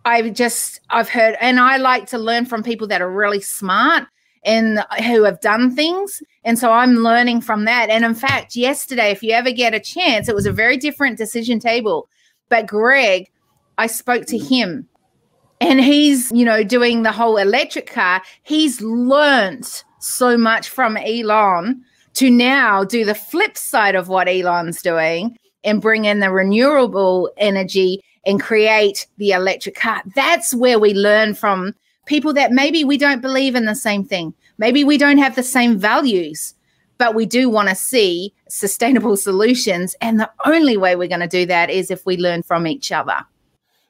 I've 0.05 0.35
just, 0.35 0.81
I've 0.91 1.09
heard, 1.09 1.35
and 1.41 1.59
I 1.59 1.77
like 1.77 2.05
to 2.09 2.19
learn 2.19 2.45
from 2.45 2.61
people 2.61 2.85
that 2.89 3.01
are 3.01 3.11
really 3.11 3.41
smart 3.41 4.03
and 4.43 4.85
who 5.03 5.23
have 5.23 5.41
done 5.41 5.75
things. 5.75 6.21
And 6.43 6.59
so 6.59 6.71
I'm 6.71 6.97
learning 6.97 7.41
from 7.41 7.65
that. 7.65 7.89
And 7.89 8.05
in 8.05 8.13
fact, 8.13 8.55
yesterday, 8.55 9.09
if 9.09 9.23
you 9.23 9.31
ever 9.31 9.51
get 9.51 9.73
a 9.73 9.79
chance, 9.79 10.29
it 10.29 10.35
was 10.35 10.45
a 10.45 10.51
very 10.51 10.77
different 10.77 11.17
decision 11.17 11.59
table. 11.59 12.07
But 12.49 12.67
Greg, 12.67 13.31
I 13.79 13.87
spoke 13.87 14.27
to 14.27 14.37
him 14.37 14.87
and 15.59 15.81
he's, 15.81 16.31
you 16.31 16.45
know, 16.45 16.63
doing 16.63 17.01
the 17.01 17.11
whole 17.11 17.37
electric 17.37 17.91
car. 17.91 18.21
He's 18.43 18.79
learned 18.79 19.83
so 20.05 20.37
much 20.37 20.69
from 20.69 20.97
Elon 20.97 21.83
to 22.13 22.29
now 22.29 22.83
do 22.83 23.03
the 23.03 23.15
flip 23.15 23.57
side 23.57 23.95
of 23.95 24.07
what 24.07 24.27
Elon's 24.27 24.81
doing 24.81 25.37
and 25.63 25.81
bring 25.81 26.05
in 26.05 26.19
the 26.19 26.31
renewable 26.31 27.29
energy 27.37 28.01
and 28.25 28.39
create 28.39 29.07
the 29.17 29.31
electric 29.31 29.75
car. 29.75 30.01
That's 30.15 30.53
where 30.53 30.79
we 30.79 30.93
learn 30.93 31.33
from 31.33 31.73
people 32.05 32.33
that 32.33 32.51
maybe 32.51 32.83
we 32.83 32.97
don't 32.97 33.21
believe 33.21 33.55
in 33.55 33.65
the 33.65 33.75
same 33.75 34.03
thing. 34.03 34.33
Maybe 34.57 34.83
we 34.83 34.97
don't 34.97 35.17
have 35.17 35.35
the 35.35 35.43
same 35.43 35.77
values, 35.77 36.53
but 36.97 37.15
we 37.15 37.25
do 37.25 37.49
want 37.49 37.69
to 37.69 37.75
see 37.75 38.33
sustainable 38.47 39.17
solutions. 39.27 39.95
And 40.01 40.19
the 40.19 40.31
only 40.45 40.77
way 40.77 40.95
we're 40.95 41.07
going 41.07 41.19
to 41.21 41.27
do 41.27 41.45
that 41.47 41.69
is 41.69 41.91
if 41.91 42.05
we 42.05 42.17
learn 42.17 42.43
from 42.43 42.67
each 42.67 42.91
other. 42.91 43.17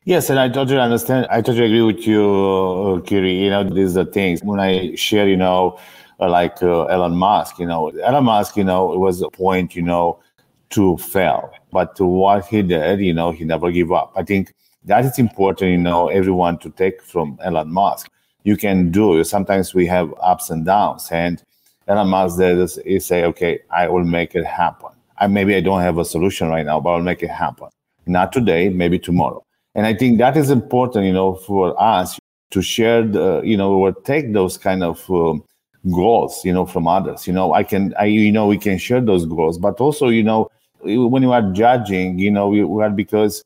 Yes, 0.06 0.30
and 0.30 0.40
I 0.40 0.50
totally 0.50 0.80
understand. 0.80 1.26
I 1.32 1.42
totally 1.42 1.66
agree 1.66 1.82
with 1.82 2.06
you, 2.06 3.04
Kiri. 3.08 3.34
You 3.34 3.50
know, 3.50 3.64
these 3.64 3.98
are 3.98 4.06
things 4.06 4.44
when 4.44 4.60
I 4.60 4.94
share, 4.94 5.28
you 5.28 5.36
know, 5.36 5.80
like 6.20 6.62
uh, 6.64 6.86
Elon 6.86 7.16
Musk, 7.16 7.60
you 7.60 7.66
know, 7.66 7.90
Elon 7.90 8.24
Musk, 8.26 8.58
you 8.58 8.64
know, 8.64 8.94
it 8.94 8.98
was 8.98 9.22
a 9.22 9.30
point, 9.30 9.76
you 9.76 9.82
know, 9.82 10.20
to 10.72 10.98
fail. 10.98 11.52
But 11.72 11.96
to 11.98 12.06
what 12.06 12.46
he 12.46 12.62
did, 12.62 13.00
you 13.00 13.14
know, 13.14 13.32
he 13.32 13.44
never 13.44 13.72
give 13.72 13.92
up. 13.92 14.14
I 14.16 14.24
think 14.24 14.54
that 14.86 15.06
is 15.06 15.20
important, 15.20 15.72
you 15.72 15.78
know, 15.78 16.08
everyone 16.08 16.58
to 16.60 16.70
take 16.70 17.02
from 17.02 17.38
Elon 17.44 17.72
Musk. 17.72 18.10
You 18.44 18.56
can 18.56 18.92
do. 18.92 19.24
Sometimes 19.24 19.74
we 19.74 19.88
have 19.88 20.14
ups 20.22 20.50
and 20.50 20.66
downs, 20.66 21.10
and 21.12 21.42
Elon 21.88 22.10
Musk 22.10 22.38
does 22.38 22.78
is 22.80 23.06
say, 23.06 23.26
okay, 23.26 23.60
I 23.72 23.88
will 23.88 24.04
make 24.04 24.36
it 24.36 24.46
happen. 24.46 24.90
I 25.18 25.28
maybe 25.28 25.56
I 25.56 25.62
don't 25.62 25.82
have 25.82 25.98
a 25.98 26.06
solution 26.06 26.50
right 26.50 26.66
now, 26.66 26.80
but 26.80 26.92
I'll 26.92 27.02
make 27.02 27.24
it 27.24 27.30
happen. 27.30 27.70
Not 28.06 28.32
today, 28.32 28.70
maybe 28.70 29.00
tomorrow. 29.00 29.44
And 29.74 29.86
I 29.86 29.94
think 29.94 30.20
that 30.20 30.38
is 30.38 30.50
important, 30.50 31.06
you 31.06 31.14
know, 31.14 31.36
for 31.36 31.80
us 31.82 32.20
to 32.52 32.62
share 32.62 33.04
the, 33.04 33.42
you 33.44 33.58
know, 33.58 33.74
or 33.74 33.92
take 33.92 34.34
those 34.34 34.58
kind 34.58 34.84
of 34.84 35.10
um, 35.10 35.44
goals, 35.92 36.44
you 36.44 36.54
know, 36.54 36.66
from 36.66 36.88
others. 36.88 37.28
You 37.28 37.34
know, 37.34 37.54
I 37.54 37.64
can, 37.64 37.94
I, 38.00 38.06
you 38.06 38.32
know, 38.32 38.48
we 38.48 38.58
can 38.58 38.78
share 38.78 39.02
those 39.02 39.26
goals, 39.26 39.58
but 39.58 39.80
also, 39.80 40.10
you 40.10 40.24
know, 40.24 40.50
when 40.82 41.24
you 41.24 41.32
are 41.32 41.52
judging, 41.52 42.20
you 42.20 42.32
know, 42.32 42.48
we, 42.50 42.64
we 42.64 42.84
are 42.84 42.90
because 42.90 43.44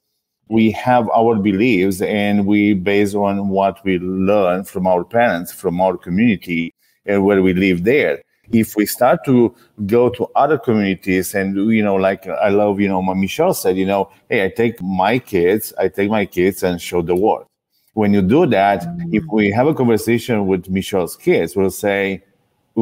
we 0.50 0.72
have 0.72 1.10
our 1.12 1.36
beliefs 1.36 2.02
and 2.02 2.46
we 2.46 2.74
base 2.74 3.14
on 3.14 3.50
what 3.50 3.84
we 3.86 4.00
learn 4.00 4.64
from 4.64 4.88
our 4.88 5.04
parents, 5.04 5.54
from 5.54 5.80
our 5.80 5.96
community, 5.96 6.74
and 7.06 7.24
where 7.24 7.42
we 7.42 7.54
live 7.54 7.84
there. 7.84 8.22
If 8.52 8.76
we 8.76 8.88
start 8.88 9.24
to 9.26 9.54
go 9.86 10.10
to 10.10 10.28
other 10.36 10.58
communities 10.58 11.36
and 11.36 11.56
you 11.72 11.84
know, 11.84 11.96
like 11.96 12.28
I 12.28 12.50
love, 12.50 12.80
you 12.80 12.88
know, 12.88 13.02
Michelle 13.14 13.54
said, 13.54 13.78
you 13.78 13.86
know, 13.86 14.10
hey, 14.28 14.44
I 14.46 14.50
take 14.50 14.82
my 14.82 15.20
kids, 15.20 15.72
I 15.78 15.88
take 15.88 16.10
my 16.10 16.26
kids 16.26 16.64
and 16.64 16.82
show 16.82 17.04
the 17.04 17.16
world. 17.16 17.46
When 17.94 18.12
you 18.12 18.24
do 18.24 18.48
that, 18.48 18.82
mm-hmm. 18.82 19.14
if 19.14 19.24
we 19.32 19.52
have 19.52 19.68
a 19.68 19.74
conversation 19.74 20.48
with 20.48 20.68
Michelle's 20.70 21.16
kids, 21.16 21.56
we'll 21.56 21.70
say, 21.70 22.24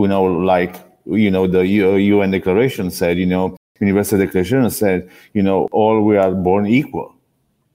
you 0.02 0.08
know, 0.08 0.24
like 0.24 0.76
you 1.06 1.32
know, 1.32 1.48
the 1.48 1.66
UN 1.66 2.32
Declaration 2.32 2.92
said, 2.92 3.18
you 3.18 3.26
know, 3.26 3.56
Universal 3.80 4.20
Declaration 4.20 4.70
said, 4.70 5.10
you 5.34 5.42
know, 5.42 5.68
all 5.72 6.02
we 6.02 6.18
are 6.18 6.32
born 6.32 6.66
equal. 6.66 7.16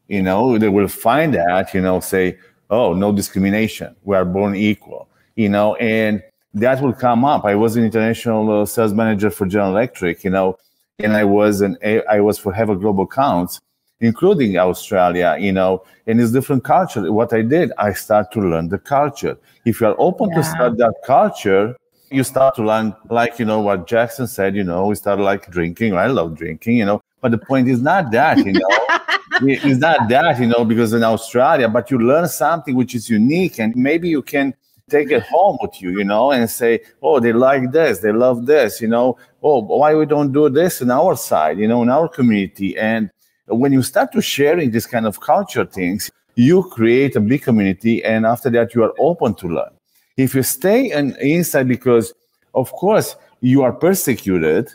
You 0.09 0.23
know, 0.23 0.59
they 0.59 0.69
will 0.69 0.89
find 0.89 1.35
that, 1.35 1.73
you 1.73 1.81
know, 1.81 2.01
say, 2.01 2.39
oh, 2.71 2.93
no 2.93 3.13
discrimination. 3.13 3.95
We 4.03 4.17
are 4.17 4.25
born 4.25 4.55
equal. 4.55 5.09
You 5.37 5.49
know, 5.49 5.77
and 5.77 6.23
that 6.55 6.83
will 6.83 6.93
come 6.93 7.25
up. 7.25 7.45
I 7.45 7.55
was 7.55 7.77
an 7.77 7.85
international 7.85 8.63
uh, 8.63 8.67
sales 8.67 8.93
manager 8.93 9.31
for 9.31 9.47
General 9.47 9.71
Electric, 9.71 10.25
you 10.25 10.31
know, 10.31 10.59
and 10.99 11.15
I 11.15 11.25
was 11.25 11.63
an 11.63 11.79
I 12.11 12.21
was 12.21 12.39
for 12.39 12.53
have 12.53 12.69
a 12.69 12.77
global 12.77 13.05
accounts, 13.05 13.59
including 14.01 14.59
Australia, 14.59 15.37
you 15.41 15.53
know, 15.53 15.83
and 16.07 16.21
it's 16.21 16.33
different 16.33 16.65
culture. 16.65 17.11
What 17.11 17.33
I 17.33 17.41
did, 17.41 17.73
I 17.79 17.95
start 17.95 18.31
to 18.33 18.41
learn 18.41 18.69
the 18.69 18.79
culture. 18.79 19.39
If 19.65 19.81
you 19.81 19.87
are 19.87 19.97
open 19.99 20.29
yeah. 20.31 20.37
to 20.37 20.45
start 20.45 20.77
that 20.77 20.95
culture, 21.07 21.75
you 22.13 22.25
start 22.25 22.55
to 22.57 22.63
learn, 22.63 22.95
like, 23.11 23.39
you 23.39 23.45
know, 23.45 23.61
what 23.61 23.87
Jackson 23.87 24.27
said, 24.27 24.55
you 24.55 24.65
know, 24.65 24.87
we 24.87 24.95
started 24.95 25.23
like 25.23 25.51
drinking. 25.51 25.95
I 25.95 26.07
love 26.07 26.37
drinking, 26.37 26.77
you 26.77 26.85
know, 26.85 27.03
but 27.21 27.31
the 27.31 27.39
point 27.39 27.69
is 27.69 27.81
not 27.81 28.11
that, 28.13 28.39
you 28.39 28.53
know, 28.53 28.69
it's 29.43 29.81
not 29.81 30.09
that, 30.09 30.39
you 30.41 30.47
know, 30.47 30.65
because 30.65 30.93
in 30.93 31.03
Australia, 31.03 31.69
but 31.69 31.91
you 31.91 31.99
learn 31.99 32.29
something 32.29 32.75
which 32.75 32.95
is 32.95 33.09
unique 33.09 33.59
and 33.59 33.75
maybe 33.77 34.09
you 34.09 34.23
can 34.23 34.55
take 34.91 35.11
it 35.11 35.23
home 35.23 35.59
with 35.63 35.81
you, 35.81 35.91
you 35.91 36.05
know, 36.05 36.33
and 36.33 36.49
say, 36.51 36.81
oh, 37.03 37.21
they 37.21 37.33
like 37.33 37.73
this, 37.73 38.01
they 38.01 38.13
love 38.13 38.47
this, 38.47 38.81
you 38.81 38.89
know, 38.89 39.17
oh, 39.43 39.63
why 39.63 39.95
we 39.95 40.05
don't 40.05 40.33
do 40.33 40.49
this 40.49 40.81
in 40.81 40.91
our 40.91 41.17
side, 41.17 41.59
you 41.59 41.69
know, 41.69 41.83
in 41.83 41.89
our 41.89 42.09
community. 42.09 42.77
And 42.77 43.11
when 43.47 43.73
you 43.73 43.83
start 43.83 44.13
to 44.13 44.23
sharing 44.23 44.71
this 44.71 44.87
kind 44.87 45.07
of 45.07 45.21
culture 45.21 45.65
things, 45.65 46.11
you 46.35 46.65
create 46.65 47.17
a 47.17 47.21
big 47.21 47.43
community, 47.43 48.03
and 48.05 48.25
after 48.25 48.49
that, 48.51 48.75
you 48.75 48.83
are 48.85 48.95
open 48.99 49.35
to 49.35 49.49
learn. 49.49 49.71
If 50.17 50.35
you 50.35 50.43
stay 50.43 50.91
in, 50.91 51.17
inside 51.17 51.69
because, 51.69 52.13
of 52.55 52.71
course, 52.73 53.17
you 53.41 53.63
are 53.63 53.73
persecuted, 53.73 54.71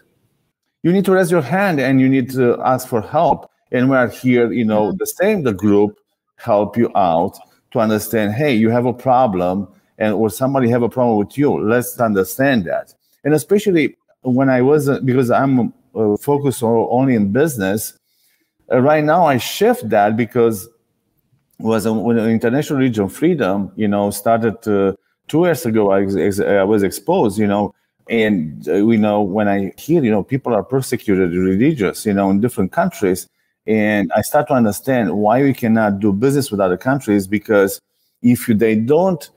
you 0.83 0.91
need 0.91 1.05
to 1.05 1.13
raise 1.13 1.31
your 1.31 1.41
hand 1.41 1.79
and 1.79 1.99
you 1.99 2.09
need 2.09 2.29
to 2.31 2.59
ask 2.61 2.88
for 2.88 3.01
help. 3.01 3.49
And 3.71 3.89
we 3.89 3.97
are 3.97 4.07
here, 4.07 4.51
you 4.51 4.65
know, 4.65 4.91
the 4.91 5.05
same, 5.05 5.43
the 5.43 5.53
group 5.53 5.97
help 6.38 6.77
you 6.77 6.91
out 6.95 7.38
to 7.71 7.79
understand, 7.79 8.33
hey, 8.33 8.53
you 8.55 8.69
have 8.69 8.85
a 8.85 8.93
problem 8.93 9.67
and 9.97 10.13
or 10.13 10.29
somebody 10.29 10.69
have 10.69 10.83
a 10.83 10.89
problem 10.89 11.17
with 11.17 11.38
you. 11.38 11.59
Let's 11.59 11.99
understand 11.99 12.65
that. 12.65 12.93
And 13.23 13.33
especially 13.33 13.97
when 14.21 14.49
I 14.49 14.61
was, 14.61 14.89
because 15.01 15.31
I'm 15.31 15.73
uh, 15.95 16.17
focused 16.17 16.63
only 16.63 17.15
in 17.15 17.31
business, 17.31 17.97
uh, 18.71 18.79
right 18.79 19.03
now 19.03 19.25
I 19.25 19.38
shift 19.38 19.89
that 19.89 20.15
because 20.15 20.69
was 21.59 21.85
a, 21.85 21.93
when 21.93 22.17
international 22.19 22.79
region 22.79 23.09
freedom, 23.09 23.71
you 23.75 23.88
know, 23.88 24.11
started 24.11 24.61
to 24.63 24.95
two 25.28 25.43
years 25.43 25.65
ago, 25.65 25.91
I, 25.91 26.01
I 26.59 26.63
was 26.63 26.84
exposed, 26.84 27.38
you 27.38 27.47
know, 27.47 27.73
and 28.09 28.67
uh, 28.69 28.86
we 28.86 28.97
know 28.97 29.21
when 29.21 29.47
I 29.47 29.73
hear, 29.78 30.03
you 30.03 30.11
know, 30.11 30.23
people 30.23 30.53
are 30.53 30.63
persecuted 30.63 31.34
religious, 31.34 32.05
you 32.05 32.13
know, 32.13 32.30
in 32.30 32.39
different 32.39 32.71
countries. 32.71 33.28
And 33.65 34.11
I 34.15 34.21
start 34.21 34.47
to 34.47 34.53
understand 34.53 35.17
why 35.17 35.43
we 35.43 35.53
cannot 35.53 35.99
do 35.99 36.13
business 36.13 36.49
with 36.49 36.61
other 36.61 36.78
countries 36.78 37.28
because 37.28 37.82
if 38.21 38.47
they 38.47 38.75
don't 38.75 39.30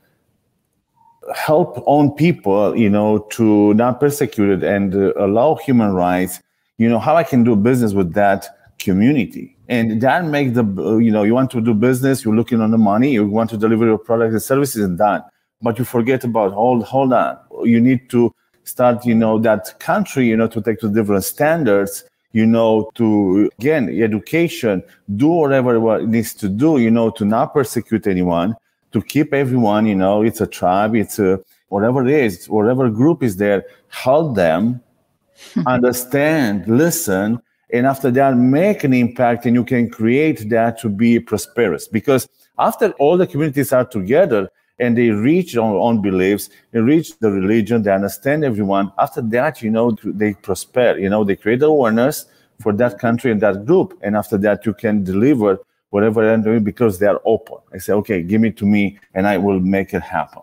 help 1.35 1.83
own 1.87 2.13
people, 2.13 2.77
you 2.77 2.89
know, 2.89 3.19
to 3.31 3.75
not 3.75 3.99
persecute 3.99 4.51
it 4.51 4.65
and 4.65 4.95
uh, 4.95 5.13
allow 5.17 5.57
human 5.57 5.93
rights, 5.93 6.41
you 6.79 6.89
know, 6.89 7.01
how 7.01 7.17
I 7.17 7.25
can 7.25 7.43
do 7.43 7.57
business 7.57 7.93
with 7.93 8.15
that 8.15 8.47
community. 8.79 9.57
And 9.69 10.01
that 10.01 10.25
makes 10.25 10.55
the, 10.55 10.65
you 10.99 11.11
know, 11.11 11.25
you 11.25 11.35
want 11.35 11.51
to 11.53 11.61
do 11.61 11.75
business, 11.75 12.25
you're 12.25 12.35
looking 12.35 12.61
on 12.61 12.71
the 12.71 12.79
money, 12.79 13.11
you 13.11 13.27
want 13.27 13.51
to 13.51 13.57
deliver 13.57 13.85
your 13.85 13.99
products 13.99 14.33
and 14.33 14.43
services 14.43 14.85
and 14.85 14.97
done 14.97 15.23
but 15.63 15.79
you 15.79 15.85
forget 15.85 16.25
about 16.25 16.53
hold 16.53 16.85
hold 16.85 17.13
on. 17.13 17.39
You 17.65 17.81
need 17.81 18.09
to 18.11 18.35
start 18.65 19.05
you 19.05 19.15
know 19.15 19.39
that 19.39 19.79
country 19.81 20.27
you 20.27 20.37
know 20.37 20.47
to 20.49 20.61
take 20.61 20.79
to 20.81 20.89
different 20.89 21.25
standards 21.25 22.05
you 22.33 22.47
know 22.47 22.91
to 22.95 23.51
again 23.59 23.89
education 24.03 24.83
do 25.17 25.29
whatever 25.29 25.81
what 25.81 26.03
it 26.03 26.09
needs 26.09 26.35
to 26.35 26.49
do 26.49 26.79
you 26.79 26.91
know 26.91 27.11
to 27.11 27.25
not 27.25 27.53
persecute 27.53 28.07
anyone 28.07 28.55
to 28.93 29.03
keep 29.03 29.35
everyone 29.35 29.87
you 29.87 29.95
know 29.95 30.23
it's 30.23 30.41
a 30.41 30.47
tribe 30.47 30.95
it's 30.95 31.19
a 31.19 31.41
whatever 31.69 32.07
it 32.07 32.13
is 32.13 32.49
whatever 32.49 32.89
group 32.89 33.23
is 33.23 33.39
there 33.39 33.65
help 33.89 34.37
them 34.37 34.81
understand 35.67 36.65
listen 36.69 37.41
and 37.73 37.87
after 37.87 38.11
that 38.11 38.37
make 38.37 38.85
an 38.85 38.93
impact 38.93 39.47
and 39.47 39.55
you 39.55 39.65
can 39.65 39.89
create 39.89 40.49
that 40.51 40.79
to 40.81 40.89
be 40.89 41.21
prosperous. 41.21 41.87
Because 41.87 42.29
after 42.59 42.91
all 42.93 43.17
the 43.17 43.27
communities 43.27 43.73
are 43.73 43.85
together 43.85 44.51
and 44.81 44.97
they 44.97 45.11
reach 45.11 45.57
on 45.57 45.75
own 45.75 46.01
beliefs, 46.01 46.49
they 46.73 46.81
reach 46.81 47.19
the 47.19 47.31
religion, 47.31 47.83
they 47.83 47.93
understand 47.93 48.45
everyone. 48.45 48.91
After 48.99 49.21
that, 49.23 49.63
you 49.63 49.71
know, 49.71 49.97
they 50.03 50.35
prosper, 50.35 50.97
you 50.99 51.09
know, 51.09 51.23
they 51.23 51.37
create 51.37 51.63
awareness 51.63 52.25
for 52.61 52.73
that 52.75 52.99
country 52.99 53.31
and 53.31 53.41
that 53.43 53.67
group. 53.67 53.99
And 54.03 54.17
after 54.17 54.39
that, 54.39 54.67
you 54.67 54.75
can 54.75 55.05
deliver 55.05 55.59
whatever 55.91 56.25
they're 56.25 56.37
doing 56.39 56.65
because 56.65 56.99
they 56.99 57.07
are 57.07 57.21
open. 57.25 57.59
I 57.73 57.79
say, 57.79 57.93
okay, 57.95 58.23
give 58.23 58.43
it 58.45 58.57
to 58.59 58.67
me 58.67 58.99
and 59.15 59.27
I 59.27 59.37
will 59.37 59.61
make 59.61 59.93
it 59.93 60.03
happen. 60.03 60.43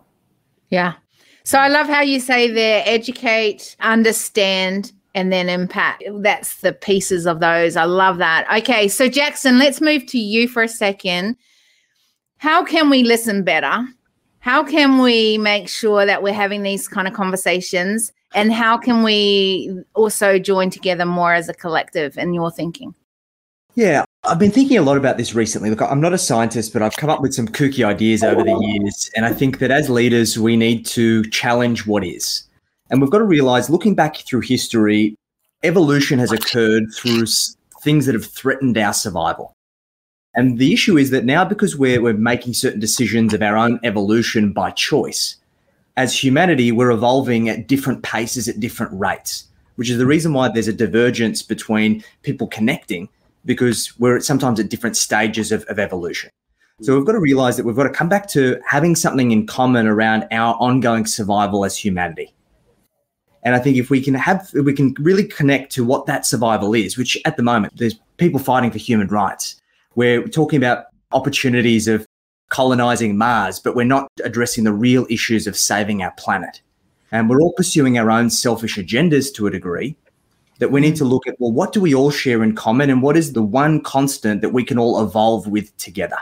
Yeah. 0.70 0.94
So 1.44 1.58
I 1.58 1.68
love 1.68 1.86
how 1.86 2.02
you 2.02 2.20
say 2.20 2.50
there 2.50 2.82
educate, 2.86 3.74
understand, 3.80 4.92
and 5.14 5.32
then 5.32 5.48
impact. 5.48 6.04
That's 6.08 6.60
the 6.60 6.72
pieces 6.72 7.26
of 7.26 7.40
those. 7.40 7.76
I 7.76 7.84
love 7.84 8.18
that. 8.18 8.46
Okay. 8.58 8.86
So, 8.86 9.08
Jackson, 9.08 9.58
let's 9.58 9.80
move 9.80 10.06
to 10.06 10.18
you 10.18 10.46
for 10.46 10.62
a 10.62 10.68
second. 10.68 11.36
How 12.36 12.64
can 12.64 12.90
we 12.90 13.02
listen 13.02 13.42
better? 13.42 13.88
How 14.48 14.64
can 14.64 15.02
we 15.02 15.36
make 15.36 15.68
sure 15.68 16.06
that 16.06 16.22
we're 16.22 16.32
having 16.32 16.62
these 16.62 16.88
kind 16.88 17.06
of 17.06 17.12
conversations 17.12 18.10
and 18.34 18.50
how 18.50 18.78
can 18.78 19.02
we 19.02 19.70
also 19.92 20.38
join 20.38 20.70
together 20.70 21.04
more 21.04 21.34
as 21.34 21.50
a 21.50 21.52
collective 21.52 22.16
in 22.16 22.32
your 22.32 22.50
thinking 22.50 22.94
yeah 23.74 24.04
I've 24.24 24.38
been 24.38 24.50
thinking 24.50 24.78
a 24.78 24.82
lot 24.82 24.96
about 24.98 25.16
this 25.16 25.34
recently. 25.34 25.70
Look, 25.70 25.80
I'm 25.80 26.00
not 26.00 26.12
a 26.12 26.18
scientist, 26.18 26.72
but 26.72 26.82
I've 26.82 26.96
come 26.96 27.08
up 27.08 27.22
with 27.22 27.32
some 27.32 27.46
kooky 27.48 27.84
ideas 27.84 28.22
over 28.22 28.42
the 28.42 28.52
years. 28.52 29.08
And 29.16 29.24
I 29.24 29.32
think 29.32 29.58
that 29.60 29.70
as 29.70 29.88
leaders, 29.88 30.38
we 30.38 30.54
need 30.54 30.84
to 30.86 31.22
challenge 31.30 31.86
what 31.86 32.04
is. 32.04 32.42
And 32.90 33.00
we've 33.00 33.10
got 33.10 33.18
to 33.18 33.24
realize, 33.24 33.70
looking 33.70 33.94
back 33.94 34.16
through 34.16 34.40
history, 34.40 35.16
evolution 35.62 36.18
has 36.18 36.32
occurred 36.32 36.92
through 36.94 37.24
things 37.80 38.04
that 38.04 38.14
have 38.14 38.26
threatened 38.26 38.76
our 38.76 38.92
survival. 38.92 39.54
And 40.34 40.58
the 40.58 40.72
issue 40.72 40.96
is 40.98 41.10
that 41.10 41.24
now, 41.24 41.44
because 41.44 41.76
we're, 41.76 42.00
we're 42.00 42.14
making 42.14 42.54
certain 42.54 42.80
decisions 42.80 43.34
of 43.34 43.42
our 43.42 43.56
own 43.56 43.80
evolution 43.82 44.52
by 44.52 44.70
choice, 44.70 45.36
as 45.96 46.16
humanity, 46.16 46.70
we're 46.70 46.92
evolving 46.92 47.48
at 47.48 47.66
different 47.66 48.02
paces 48.02 48.46
at 48.48 48.60
different 48.60 48.92
rates, 48.92 49.48
which 49.76 49.90
is 49.90 49.98
the 49.98 50.06
reason 50.06 50.32
why 50.32 50.48
there's 50.48 50.68
a 50.68 50.72
divergence 50.72 51.42
between 51.42 52.04
people 52.22 52.46
connecting 52.46 53.08
because 53.44 53.98
we're 53.98 54.20
sometimes 54.20 54.60
at 54.60 54.68
different 54.68 54.96
stages 54.96 55.50
of, 55.50 55.64
of 55.64 55.78
evolution. 55.78 56.30
So 56.82 56.96
we've 56.96 57.04
got 57.04 57.12
to 57.12 57.20
realize 57.20 57.56
that 57.56 57.64
we've 57.64 57.74
got 57.74 57.84
to 57.84 57.90
come 57.90 58.08
back 58.08 58.28
to 58.28 58.60
having 58.64 58.94
something 58.94 59.32
in 59.32 59.46
common 59.46 59.88
around 59.88 60.28
our 60.30 60.54
ongoing 60.60 61.06
survival 61.06 61.64
as 61.64 61.76
humanity. 61.76 62.32
And 63.42 63.56
I 63.56 63.58
think 63.58 63.76
if 63.76 63.90
we 63.90 64.00
can 64.00 64.14
have, 64.14 64.48
we 64.54 64.72
can 64.72 64.94
really 65.00 65.24
connect 65.24 65.72
to 65.72 65.84
what 65.84 66.06
that 66.06 66.26
survival 66.26 66.74
is, 66.74 66.96
which 66.96 67.18
at 67.24 67.36
the 67.36 67.42
moment 67.42 67.76
there's 67.76 67.98
people 68.18 68.38
fighting 68.38 68.70
for 68.70 68.78
human 68.78 69.08
rights. 69.08 69.60
We're 69.98 70.28
talking 70.28 70.58
about 70.58 70.84
opportunities 71.10 71.88
of 71.88 72.06
colonizing 72.50 73.18
Mars, 73.18 73.58
but 73.58 73.74
we're 73.74 73.82
not 73.82 74.08
addressing 74.22 74.62
the 74.62 74.72
real 74.72 75.04
issues 75.10 75.48
of 75.48 75.56
saving 75.56 76.04
our 76.04 76.12
planet. 76.12 76.62
And 77.10 77.28
we're 77.28 77.40
all 77.40 77.52
pursuing 77.56 77.98
our 77.98 78.08
own 78.08 78.30
selfish 78.30 78.76
agendas 78.76 79.34
to 79.34 79.48
a 79.48 79.50
degree 79.50 79.96
that 80.60 80.70
we 80.70 80.80
need 80.80 80.94
to 80.94 81.04
look 81.04 81.26
at 81.26 81.34
well, 81.40 81.50
what 81.50 81.72
do 81.72 81.80
we 81.80 81.96
all 81.96 82.12
share 82.12 82.44
in 82.44 82.54
common 82.54 82.90
and 82.90 83.02
what 83.02 83.16
is 83.16 83.32
the 83.32 83.42
one 83.42 83.80
constant 83.80 84.40
that 84.40 84.50
we 84.50 84.62
can 84.62 84.78
all 84.78 85.02
evolve 85.02 85.48
with 85.48 85.76
together? 85.78 86.18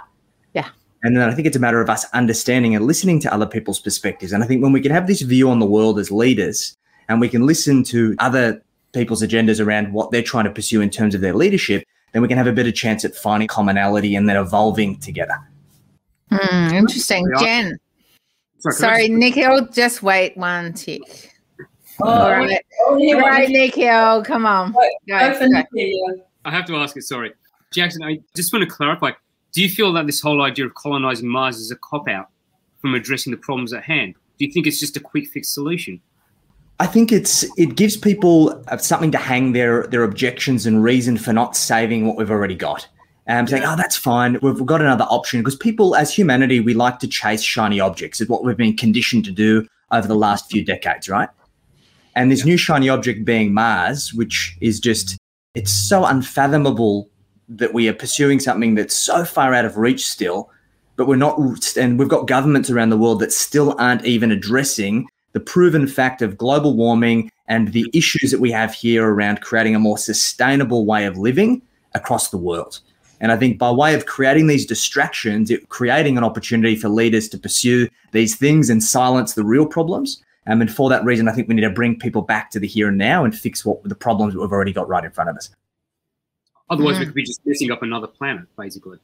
Yeah. 0.55 0.71
And 1.03 1.15
then 1.15 1.29
I 1.29 1.35
think 1.35 1.47
it's 1.47 1.57
a 1.59 1.61
matter 1.61 1.83
of 1.83 1.91
us 1.91 2.07
understanding 2.15 2.75
and 2.75 2.87
listening 2.87 3.21
to 3.21 3.35
other 3.35 3.45
people's 3.45 3.81
perspectives. 3.81 4.33
And 4.33 4.43
I 4.43 4.47
think 4.47 4.63
when 4.63 4.73
we 4.73 4.81
can 4.81 4.91
have 4.91 5.07
this 5.07 5.21
view 5.21 5.51
on 5.51 5.59
the 5.59 5.67
world 5.67 5.99
as 5.99 6.11
leaders 6.11 6.75
and 7.11 7.21
we 7.21 7.29
can 7.29 7.45
listen 7.45 7.85
to 7.85 8.17
other 8.21 8.63
people's 8.95 9.23
agendas 9.23 9.63
around 9.63 9.93
what 9.93 10.13
they're 10.13 10.23
trying 10.23 10.47
to 10.47 10.51
pursue 10.51 10.81
in 10.81 10.89
terms 10.89 11.15
of 11.15 11.21
their 11.21 11.35
leadership, 11.35 11.85
then 12.17 12.23
we 12.23 12.29
can 12.29 12.39
have 12.39 12.47
a 12.47 12.53
better 12.53 12.73
chance 12.73 13.05
at 13.05 13.15
finding 13.15 13.47
commonality 13.47 14.17
and 14.17 14.27
then 14.27 14.39
evolving 14.39 14.99
together. 15.01 15.37
Hmm, 16.31 16.75
interesting. 16.75 17.31
Jen. 17.39 17.79
Sorry, 18.61 18.75
Sorry, 18.75 19.09
Nikhil, 19.09 19.67
just 19.67 20.03
wait 20.03 20.35
one 20.35 20.73
tick. 20.73 21.35
Oh, 22.01 22.09
All 22.09 22.31
right. 22.31 22.59
oh, 22.87 22.97
yeah, 22.97 23.17
Right, 23.17 23.51
Nikhil, 23.51 24.25
come 24.25 24.47
on. 24.47 24.73
Go 24.73 24.81
Go, 25.07 25.35
for 25.35 25.41
go. 25.41 25.47
Nikki, 25.49 25.69
yeah. 26.07 26.23
I 26.47 26.51
have 26.51 26.65
to 26.69 26.77
ask 26.77 26.97
it. 26.97 27.03
Sorry, 27.03 27.35
Jackson. 27.71 28.03
I 28.03 28.19
just 28.35 28.51
want 28.51 28.67
to 28.67 28.75
clarify. 28.75 29.11
Do 29.53 29.63
you 29.63 29.69
feel 29.69 29.93
that 29.93 30.07
this 30.07 30.23
whole 30.23 30.41
idea 30.41 30.65
of 30.65 30.73
colonizing 30.73 31.29
Mars 31.29 31.59
is 31.59 31.71
a 31.71 31.77
cop 31.77 32.09
out 32.09 32.31
from 32.81 32.95
addressing 32.95 33.31
the 33.31 33.37
problems 33.37 33.75
at 33.75 33.83
hand? 33.83 34.15
Do 34.39 34.47
you 34.47 34.53
think 34.53 34.67
it's 34.67 34.81
just 34.81 34.97
a 34.97 35.01
quick 35.01 35.29
fix 35.29 35.53
solution? 35.53 36.01
I 36.79 36.87
think 36.87 37.11
it's 37.11 37.45
it 37.59 37.77
gives 37.77 37.97
people 37.97 38.63
something 38.79 39.11
to 39.13 39.19
hang 39.19 39.53
their 39.53 39.87
their 39.87 40.03
objections 40.03 40.67
and 40.67 40.83
reason 40.83 41.17
for 41.17 41.33
not 41.33 41.57
saving 41.57 42.07
what 42.07 42.17
we've 42.17 42.31
already 42.31 42.55
got. 42.55 42.87
Um, 43.29 43.49
saying, 43.49 43.65
oh, 43.67 43.75
that's 43.75 43.97
fine. 43.97 44.39
We've 44.41 44.65
got 44.65 44.81
another 44.81 45.05
option 45.11 45.41
because 45.41 45.57
people, 45.57 45.97
as 45.97 46.15
humanity, 46.15 46.61
we 46.61 46.75
like 46.75 47.01
to 47.01 47.09
chase 47.09 47.43
shiny 47.43 47.81
objects. 47.81 48.21
It's 48.21 48.31
what 48.31 48.45
we've 48.45 48.57
been 48.57 48.77
conditioned 48.77 49.25
to 49.25 49.33
do 49.33 49.67
over 49.91 50.07
the 50.07 50.15
last 50.15 50.49
few 50.49 50.65
decades, 50.65 51.09
right? 51.09 51.29
And 52.15 52.31
this 52.31 52.45
new 52.45 52.57
shiny 52.57 52.89
object 52.89 53.25
being 53.25 53.53
Mars, 53.53 54.15
which 54.15 54.57
is 54.61 54.79
just 54.79 55.19
it's 55.57 55.73
so 55.73 56.05
unfathomable 56.05 57.09
that 57.49 57.75
we 57.75 57.89
are 57.89 57.95
pursuing 57.95 58.39
something 58.39 58.77
that's 58.77 58.95
so 58.95 59.25
far 59.25 59.55
out 59.55 59.65
of 59.65 59.77
reach 59.77 60.07
still, 60.07 60.51
but 60.95 61.09
we're 61.09 61.17
not. 61.17 61.77
And 61.77 61.99
we've 61.99 62.09
got 62.09 62.29
governments 62.29 62.71
around 62.71 62.91
the 62.91 62.97
world 62.97 63.19
that 63.21 63.33
still 63.33 63.75
aren't 63.81 64.05
even 64.05 64.31
addressing 64.31 65.09
the 65.37 65.41
proven 65.41 65.87
fact 65.87 66.23
of 66.23 66.39
global 66.39 66.75
warming 66.75 67.31
and 67.47 67.75
the 67.75 67.91
issues 67.93 68.31
that 68.31 68.41
we 68.41 68.51
have 68.51 68.73
here 68.73 69.07
around 69.07 69.43
creating 69.43 69.75
a 69.75 69.79
more 69.79 69.99
sustainable 69.99 70.87
way 70.87 71.05
of 71.05 71.19
living 71.19 71.61
across 71.93 72.31
the 72.31 72.39
world. 72.39 72.81
And 73.21 73.31
I 73.31 73.37
think 73.37 73.59
by 73.59 73.71
way 73.71 73.95
of 73.95 74.07
creating 74.07 74.47
these 74.47 74.65
distractions, 74.65 75.51
it 75.51 75.69
creating 75.69 76.17
an 76.17 76.25
opportunity 76.25 76.75
for 76.75 76.89
leaders 76.89 77.29
to 77.29 77.39
pursue 77.39 77.87
these 78.13 78.35
things 78.35 78.71
and 78.71 78.83
silence 78.83 79.35
the 79.35 79.45
real 79.45 79.67
problems. 79.67 80.23
Um, 80.47 80.63
and 80.63 80.73
for 80.73 80.89
that 80.89 81.05
reason, 81.05 81.29
I 81.29 81.33
think 81.33 81.49
we 81.49 81.55
need 81.55 81.69
to 81.69 81.71
bring 81.71 81.99
people 81.99 82.23
back 82.23 82.51
to 82.53 82.59
the 82.59 82.67
here 82.67 82.89
and 82.89 82.97
now 82.97 83.23
and 83.27 83.37
fix 83.39 83.63
what 83.63 83.85
the 83.85 83.95
problems 83.95 84.33
that 84.33 84.41
we've 84.41 84.51
already 84.51 84.73
got 84.73 84.89
right 84.89 85.05
in 85.05 85.11
front 85.11 85.29
of 85.29 85.37
us. 85.37 85.51
Otherwise, 86.71 86.99
we 86.99 87.05
Mm. 87.05 87.09
could 87.09 87.15
be 87.15 87.25
just 87.25 87.43
messing 87.45 87.71
up 87.71 87.83
another 87.83 88.07
planet, 88.07 88.47
basically. 88.57 88.97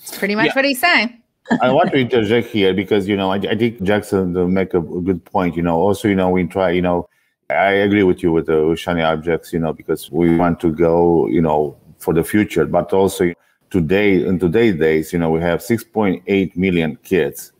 It's 0.00 0.18
pretty 0.18 0.34
much 0.34 0.46
Yeah. 0.46 0.54
what 0.54 0.64
he's 0.64 0.80
saying. 0.80 1.21
I 1.60 1.70
want 1.72 1.90
to 1.90 1.98
interject 1.98 2.48
here 2.48 2.72
because 2.72 3.08
you 3.08 3.16
know 3.16 3.30
I, 3.30 3.36
I 3.36 3.56
think 3.56 3.82
Jackson 3.82 4.36
uh, 4.36 4.46
make 4.46 4.74
a, 4.74 4.80
good 4.80 5.24
point. 5.24 5.56
You 5.56 5.62
know, 5.62 5.76
also 5.76 6.08
you 6.08 6.14
know 6.14 6.30
we 6.30 6.46
try. 6.46 6.70
You 6.70 6.82
know, 6.82 7.08
I 7.50 7.72
agree 7.72 8.04
with 8.04 8.22
you 8.22 8.32
with 8.32 8.48
uh, 8.48 8.68
the 8.68 8.76
shiny 8.76 9.02
objects. 9.02 9.52
You 9.52 9.58
know, 9.58 9.72
because 9.72 10.10
we 10.10 10.36
want 10.36 10.60
to 10.60 10.72
go. 10.72 11.26
You 11.26 11.42
know, 11.42 11.76
for 11.98 12.14
the 12.14 12.24
future, 12.24 12.66
but 12.66 12.92
also 12.92 13.32
today 13.70 14.24
in 14.24 14.38
today's 14.38 14.76
days, 14.76 15.12
you 15.12 15.18
know, 15.18 15.30
we 15.30 15.40
have 15.40 15.60
6.8 15.60 16.56
million 16.56 16.96
kids, 17.04 17.52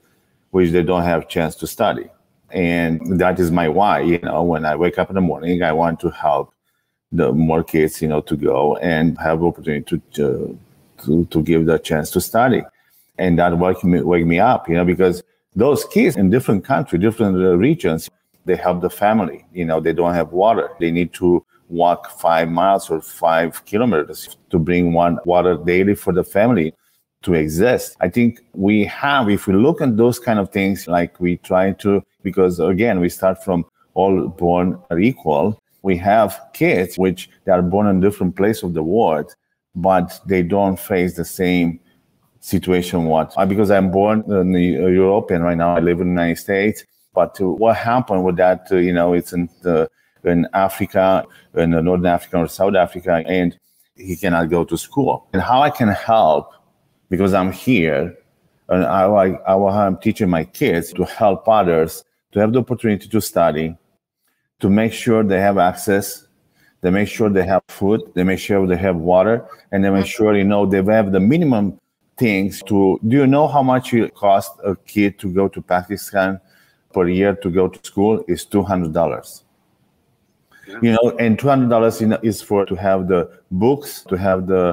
which 0.51 0.71
they 0.71 0.83
don't 0.83 1.05
have 1.05 1.29
chance 1.29 1.55
to 1.57 1.67
study, 1.67 2.09
and 2.51 3.21
that 3.21 3.41
is 3.41 3.51
my 3.51 3.69
why. 3.69 4.01
You 4.01 4.21
know, 4.21 4.43
when 4.43 4.65
I 4.65 4.77
wake 4.77 4.99
up 4.99 5.11
in 5.11 5.17
the 5.17 5.21
morning, 5.21 5.63
I 5.63 5.73
want 5.73 6.01
to 6.01 6.11
help 6.11 6.55
the 7.11 7.33
more 7.33 7.65
kids. 7.65 8.01
You 8.01 8.09
know, 8.09 8.21
to 8.23 8.37
go 8.37 8.77
and 8.77 9.19
have 9.19 9.43
opportunity 9.43 9.85
to 9.85 9.99
to 10.15 10.59
to, 11.05 11.25
to 11.27 11.43
give 11.43 11.67
the 11.67 11.79
chance 11.79 12.11
to 12.13 12.21
study 12.21 12.63
and 13.23 13.39
that 13.39 13.57
wake 13.57 13.85
me, 13.85 14.01
wake 14.01 14.27
me 14.27 14.41
up, 14.41 14.69
you 14.69 14.75
know, 14.75 14.85
because 14.85 15.23
those 15.55 15.85
kids 15.85 16.17
in 16.17 16.29
different 16.29 16.65
countries, 16.65 17.01
different 17.01 17.37
uh, 17.37 17.57
regions, 17.57 18.11
they 18.47 18.57
help 18.57 18.81
the 18.81 18.91
family. 18.91 19.47
You 19.53 19.65
know, 19.65 19.79
they 19.81 19.93
don't 19.93 20.15
have 20.15 20.33
water. 20.33 20.71
They 20.81 20.91
need 20.91 21.13
to 21.15 21.45
walk 21.69 22.11
five 22.19 22.49
miles 22.51 22.91
or 22.91 23.01
five 23.01 23.65
kilometers 23.65 24.37
to 24.51 24.59
bring 24.59 24.93
one 24.93 25.19
water 25.25 25.57
daily 25.57 25.95
for 25.95 26.13
the 26.13 26.25
family 26.25 26.75
to 27.23 27.35
exist. 27.35 27.97
I 28.01 28.09
think 28.09 28.41
we 28.55 28.85
have, 28.87 29.31
if 29.31 29.47
we 29.47 29.55
look 29.55 29.81
at 29.81 29.97
those 29.97 30.19
kind 30.19 30.41
of 30.41 30.51
things, 30.51 30.89
like 30.89 31.21
we 31.21 31.37
try 31.37 31.71
to, 31.85 32.03
because 32.25 32.59
again, 32.59 32.99
we 32.99 33.09
start 33.09 33.45
from 33.45 33.65
all 33.95 34.27
born 34.27 34.79
are 34.91 34.99
equal. 34.99 35.61
We 35.83 35.97
have 35.99 36.41
kids 36.55 36.99
which 36.99 37.31
they 37.45 37.53
are 37.53 37.63
born 37.63 37.87
in 37.87 38.01
different 38.01 38.35
place 38.35 38.65
of 38.65 38.75
the 38.75 38.83
world, 38.83 39.33
but 39.77 40.19
they 40.27 40.43
don't 40.43 40.79
face 40.79 41.15
the 41.15 41.25
same 41.25 41.79
situation 42.43 43.05
what 43.05 43.33
uh, 43.37 43.47
because 43.47 43.71
i'm 43.71 43.89
born 43.91 44.25
in 44.29 44.51
the 44.51 44.77
uh, 44.77 44.87
european 44.89 45.43
right 45.43 45.57
now 45.57 45.77
i 45.77 45.79
live 45.79 46.01
in 46.01 46.09
the 46.09 46.21
united 46.21 46.37
states. 46.39 46.85
But 47.15 47.41
uh, 47.41 47.49
what 47.49 47.77
happened 47.77 48.25
with 48.25 48.37
that 48.37 48.69
you 48.71 48.93
know 48.93 49.13
it's 49.13 49.33
in 49.33 49.49
the 49.63 49.89
in 50.25 50.49
africa 50.53 51.25
in 51.55 51.71
northern 51.71 52.07
africa 52.07 52.39
or 52.39 52.49
south 52.49 52.75
africa 52.75 53.23
and 53.27 53.57
he 53.95 54.17
cannot 54.17 54.49
go 54.51 54.65
to 54.65 54.77
school. 54.77 55.29
And 55.33 55.41
how 55.41 55.63
i 55.63 55.71
can 55.71 55.89
help 55.89 56.53
because 57.11 57.33
i'm 57.33 57.53
here 57.53 58.17
and 58.69 58.85
I, 58.85 59.05
I 59.05 59.87
i'm 59.87 59.99
teaching 59.99 60.29
my 60.29 60.45
kids 60.45 60.93
to 60.95 61.05
help 61.05 61.49
others 61.49 62.05
to 62.33 62.41
have 62.41 62.53
the 62.53 62.59
opportunity 62.59 63.07
to 63.09 63.21
study 63.21 63.77
to 64.59 64.69
make 64.69 64.93
sure 64.93 65.23
they 65.23 65.41
have 65.41 65.59
access 65.59 66.27
they 66.81 66.91
make 66.91 67.09
sure 67.09 67.29
they 67.29 67.47
have 67.47 67.63
food 67.69 68.01
they 68.15 68.25
make 68.25 68.41
sure 68.41 68.67
they 68.67 68.77
have 68.77 68.97
water 68.97 69.47
and 69.71 69.85
they 69.85 69.91
make 69.91 70.07
sure 70.07 70.37
you 70.37 70.45
know 70.45 70.67
they 70.67 70.83
have 70.83 71.13
the 71.13 71.21
minimum 71.21 71.79
things 72.23 72.63
to 72.71 72.79
do 73.09 73.17
you 73.19 73.27
know 73.27 73.47
how 73.55 73.63
much 73.63 73.93
it 73.95 74.15
costs 74.15 74.57
a 74.65 74.75
kid 74.93 75.19
to 75.23 75.33
go 75.39 75.49
to 75.49 75.61
pakistan 75.75 76.41
per 76.95 77.09
year 77.09 77.35
to 77.45 77.51
go 77.51 77.69
to 77.69 77.79
school? 77.91 78.25
Is 78.29 78.45
$200 78.47 79.43
you 80.83 80.93
know 80.93 81.07
and 81.19 81.39
$200 81.39 82.25
is 82.25 82.43
for 82.49 82.65
to 82.67 82.75
have 82.75 83.09
the 83.09 83.23
books 83.51 84.05
to 84.11 84.17
have 84.17 84.47
the 84.47 84.65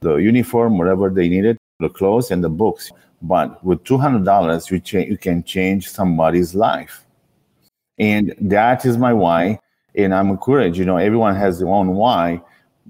the 0.00 0.14
uniform 0.16 0.78
whatever 0.78 1.10
they 1.10 1.28
needed 1.28 1.56
the 1.80 1.88
clothes 1.88 2.30
and 2.32 2.42
the 2.42 2.48
books. 2.48 2.90
But 3.22 3.64
with 3.64 3.82
$200 3.84 4.70
you, 4.70 4.80
cha- 4.80 5.08
you 5.12 5.16
can 5.16 5.42
change 5.42 5.88
somebody's 5.90 6.54
life. 6.54 7.04
And 7.98 8.34
that 8.40 8.84
is 8.84 8.96
my 8.96 9.12
why 9.12 9.58
and 9.98 10.14
i'm 10.14 10.28
encouraged 10.30 10.78
you 10.78 10.84
know 10.84 10.98
everyone 10.98 11.34
has 11.34 11.58
their 11.58 11.68
own 11.68 11.88
why 11.94 12.40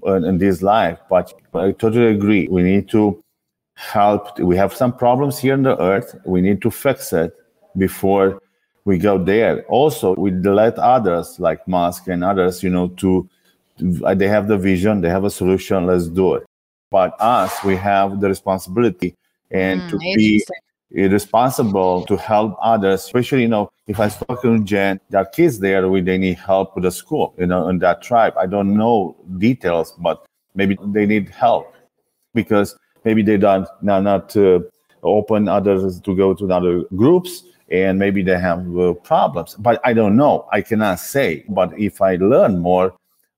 uh, 0.05 0.21
in 0.29 0.37
this 0.37 0.61
life 0.61 0.99
but 1.09 1.33
i 1.53 1.71
totally 1.71 2.07
agree. 2.07 2.47
We 2.47 2.61
need 2.63 2.89
to 2.89 3.23
help. 3.79 4.37
We 4.39 4.57
have 4.57 4.73
some 4.73 4.91
problems 4.95 5.39
here 5.39 5.53
on 5.53 5.63
the 5.63 5.79
earth. 5.81 6.15
We 6.25 6.41
need 6.41 6.61
to 6.63 6.69
fix 6.71 7.13
it 7.13 7.33
before 7.77 8.41
we 8.85 8.97
go 8.97 9.17
there. 9.23 9.63
Also 9.67 10.15
we 10.15 10.31
let 10.31 10.77
others 10.77 11.39
like 11.39 11.65
musk 11.67 12.07
and 12.07 12.23
others 12.23 12.61
you 12.61 12.69
know 12.69 12.89
to 13.01 13.27
to- 13.77 14.15
they 14.15 14.27
have 14.27 14.47
the 14.49 14.57
vision 14.57 14.99
they 15.01 15.09
have 15.09 15.23
a 15.23 15.29
solution 15.29 15.85
let's 15.85 16.07
do 16.07 16.33
it. 16.35 16.43
But 16.91 17.15
us 17.21 17.63
we 17.63 17.75
have 17.77 18.19
the 18.19 18.27
responsibility 18.27 19.15
and 19.51 19.81
Mm, 19.81 19.89
to 19.89 19.97
be 20.15 20.43
responsible 20.91 22.03
to 22.05 22.17
help 22.17 22.57
others 22.61 23.03
especially 23.05 23.43
you 23.43 23.47
know 23.47 23.69
if 23.87 23.99
i 23.99 24.09
talk 24.09 24.41
to 24.41 24.63
jen 24.63 24.99
there 25.09 25.21
are 25.21 25.25
kids 25.25 25.59
there 25.59 25.87
where 25.87 26.01
they 26.01 26.17
need 26.17 26.37
help 26.37 26.73
with 26.75 26.83
the 26.83 26.91
school 26.91 27.33
you 27.37 27.45
know 27.45 27.69
in 27.69 27.77
that 27.79 28.01
tribe. 28.01 28.33
I 28.37 28.47
don't 28.47 28.75
know 28.75 29.15
details 29.37 29.93
but 29.99 30.25
maybe 30.55 30.77
they 30.87 31.05
need 31.05 31.29
help 31.29 31.73
because 32.33 32.75
maybe 33.03 33.21
they 33.21 33.37
don't 33.37 33.67
not 33.81 34.03
not 34.03 34.35
uh, 34.37 34.59
open 35.03 35.47
others 35.47 35.99
to 36.01 36.15
go 36.15 36.33
to 36.33 36.51
other 36.51 36.83
groups 36.95 37.43
and 37.71 37.99
maybe 37.99 38.21
they 38.23 38.37
have 38.39 38.77
uh, 38.77 38.93
problems 38.93 39.55
but 39.55 39.79
i 39.85 39.93
don't 39.93 40.17
know 40.17 40.47
i 40.51 40.61
cannot 40.61 40.99
say 40.99 41.45
but 41.49 41.77
if 41.79 42.01
i 42.01 42.15
learn 42.17 42.59
more 42.59 42.93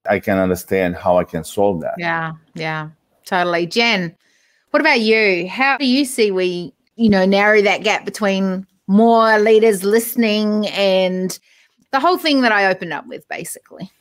i 0.09 0.17
can 0.19 0.37
understand 0.37 0.95
how 0.95 1.17
i 1.17 1.23
can 1.23 1.43
solve 1.43 1.81
that 1.81 1.93
Yeah, 1.97 2.33
yeah, 2.55 2.89
totally. 3.25 3.67
Jen, 3.67 4.15
what 4.71 4.79
about 4.79 5.01
you? 5.01 5.47
How 5.49 5.77
do 5.77 5.85
you 5.85 6.05
see 6.05 6.31
we, 6.31 6.73
you 6.95 7.09
know, 7.09 7.25
narrow 7.25 7.61
that 7.61 7.83
gap 7.83 8.05
between 8.05 8.65
more 8.87 9.37
leaders 9.37 9.83
listening 9.83 10.67
and 10.69 11.37
the 11.91 11.99
whole 11.99 12.17
thing 12.17 12.41
that 12.41 12.53
I 12.53 12.67
opened 12.67 12.93
up 12.93 13.05
with, 13.05 13.27
basically? 13.27 13.91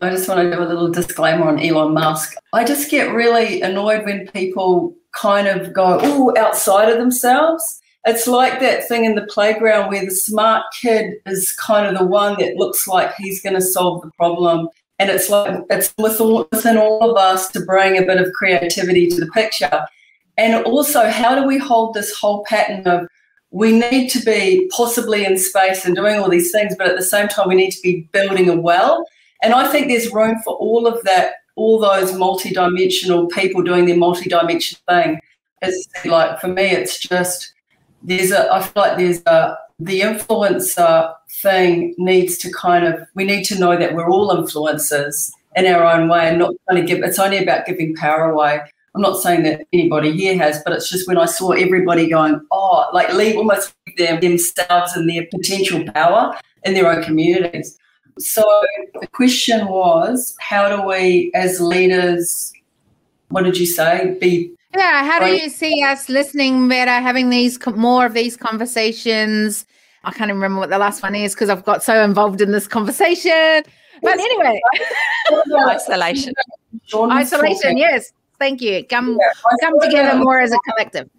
I 0.00 0.10
just 0.10 0.28
want 0.28 0.40
to 0.42 0.54
do 0.54 0.62
a 0.62 0.64
little 0.64 0.90
disclaimer 0.90 1.44
on 1.44 1.58
Elon 1.58 1.94
Musk. 1.94 2.34
I 2.52 2.64
just 2.64 2.90
get 2.90 3.14
really 3.14 3.62
annoyed 3.62 4.04
when 4.04 4.28
people 4.28 4.94
kind 5.12 5.48
of 5.48 5.72
go, 5.72 5.98
oh, 6.02 6.34
outside 6.36 6.90
of 6.90 6.98
themselves. 6.98 7.80
It's 8.04 8.26
like 8.26 8.60
that 8.60 8.86
thing 8.86 9.04
in 9.04 9.14
the 9.14 9.26
playground 9.26 9.88
where 9.88 10.04
the 10.04 10.10
smart 10.10 10.64
kid 10.80 11.14
is 11.24 11.50
kind 11.52 11.86
of 11.86 11.98
the 11.98 12.06
one 12.06 12.36
that 12.38 12.56
looks 12.56 12.86
like 12.86 13.14
he's 13.16 13.42
going 13.42 13.54
to 13.54 13.60
solve 13.62 14.02
the 14.02 14.10
problem. 14.12 14.68
And 14.98 15.10
it's 15.10 15.30
like 15.30 15.62
it's 15.70 15.92
within 15.98 16.76
all 16.76 17.10
of 17.10 17.16
us 17.16 17.48
to 17.52 17.60
bring 17.60 17.96
a 17.96 18.04
bit 18.04 18.20
of 18.20 18.32
creativity 18.32 19.08
to 19.08 19.20
the 19.20 19.30
picture. 19.32 19.86
And 20.36 20.62
also, 20.64 21.08
how 21.08 21.34
do 21.34 21.46
we 21.46 21.58
hold 21.58 21.94
this 21.94 22.14
whole 22.14 22.44
pattern 22.48 22.86
of 22.86 23.08
we 23.50 23.72
need 23.72 24.08
to 24.10 24.20
be 24.20 24.70
possibly 24.76 25.24
in 25.24 25.38
space 25.38 25.86
and 25.86 25.96
doing 25.96 26.18
all 26.18 26.28
these 26.28 26.52
things, 26.52 26.74
but 26.76 26.88
at 26.88 26.96
the 26.96 27.02
same 27.02 27.28
time, 27.28 27.48
we 27.48 27.54
need 27.54 27.70
to 27.70 27.80
be 27.82 28.08
building 28.12 28.50
a 28.50 28.56
well? 28.56 29.06
And 29.42 29.52
I 29.52 29.70
think 29.70 29.88
there's 29.88 30.12
room 30.12 30.36
for 30.44 30.54
all 30.54 30.86
of 30.86 31.02
that, 31.04 31.34
all 31.56 31.78
those 31.78 32.14
multi-dimensional 32.14 33.26
people 33.28 33.62
doing 33.62 33.86
their 33.86 33.96
multi-dimensional 33.96 34.80
thing. 34.88 35.20
It's 35.62 35.86
like 36.04 36.40
for 36.40 36.48
me, 36.48 36.64
it's 36.64 36.98
just 36.98 37.52
there's 38.02 38.30
a 38.30 38.52
I 38.52 38.62
feel 38.62 38.82
like 38.82 38.98
there's 38.98 39.22
a 39.26 39.58
the 39.78 40.00
influencer 40.00 41.14
thing 41.42 41.94
needs 41.98 42.38
to 42.38 42.52
kind 42.52 42.86
of 42.86 43.00
we 43.14 43.24
need 43.24 43.44
to 43.44 43.58
know 43.58 43.76
that 43.76 43.94
we're 43.94 44.10
all 44.10 44.34
influencers 44.34 45.30
in 45.54 45.66
our 45.66 45.84
own 45.84 46.08
way 46.08 46.28
and 46.28 46.38
not 46.38 46.54
trying 46.68 46.84
give 46.86 47.02
it's 47.02 47.18
only 47.18 47.38
about 47.38 47.66
giving 47.66 47.94
power 47.96 48.30
away. 48.30 48.60
I'm 48.94 49.02
not 49.02 49.20
saying 49.20 49.42
that 49.42 49.66
anybody 49.74 50.12
here 50.12 50.38
has, 50.38 50.62
but 50.64 50.72
it's 50.72 50.88
just 50.88 51.06
when 51.06 51.18
I 51.18 51.26
saw 51.26 51.50
everybody 51.50 52.08
going, 52.08 52.40
oh, 52.50 52.88
like 52.94 53.12
leave 53.12 53.36
almost 53.36 53.74
them 53.98 54.20
themselves 54.20 54.94
and 54.94 55.08
their 55.08 55.26
potential 55.30 55.84
power 55.92 56.34
in 56.64 56.72
their 56.72 56.90
own 56.90 57.02
communities. 57.02 57.78
So 58.18 58.42
the 59.00 59.06
question 59.08 59.66
was, 59.68 60.34
how 60.40 60.74
do 60.74 60.86
we, 60.86 61.30
as 61.34 61.60
leaders, 61.60 62.52
what 63.28 63.42
did 63.42 63.58
you 63.58 63.66
say? 63.66 64.16
Be 64.20 64.52
Yeah, 64.74 65.04
how 65.04 65.18
do 65.20 65.34
you 65.34 65.50
see 65.50 65.82
us 65.82 66.08
listening 66.08 66.68
better, 66.68 66.90
having 66.92 67.28
these 67.28 67.58
more 67.74 68.06
of 68.06 68.14
these 68.14 68.36
conversations? 68.36 69.66
I 70.04 70.12
can't 70.12 70.30
even 70.30 70.36
remember 70.40 70.60
what 70.60 70.70
the 70.70 70.78
last 70.78 71.02
one 71.02 71.14
is 71.14 71.34
because 71.34 71.50
I've 71.50 71.64
got 71.64 71.82
so 71.82 72.02
involved 72.02 72.40
in 72.40 72.52
this 72.52 72.66
conversation. 72.68 73.64
But 74.02 74.18
anyway, 74.18 74.60
Isolation. 75.68 76.32
Isolation. 76.94 77.76
Yes, 77.76 78.12
thank 78.38 78.62
you. 78.62 78.84
Come 78.86 79.18
Yeah, 79.20 79.56
come 79.60 79.80
together 79.80 80.10
about- 80.10 80.22
more 80.24 80.40
as 80.40 80.52
a 80.52 80.58
collective. 80.70 81.10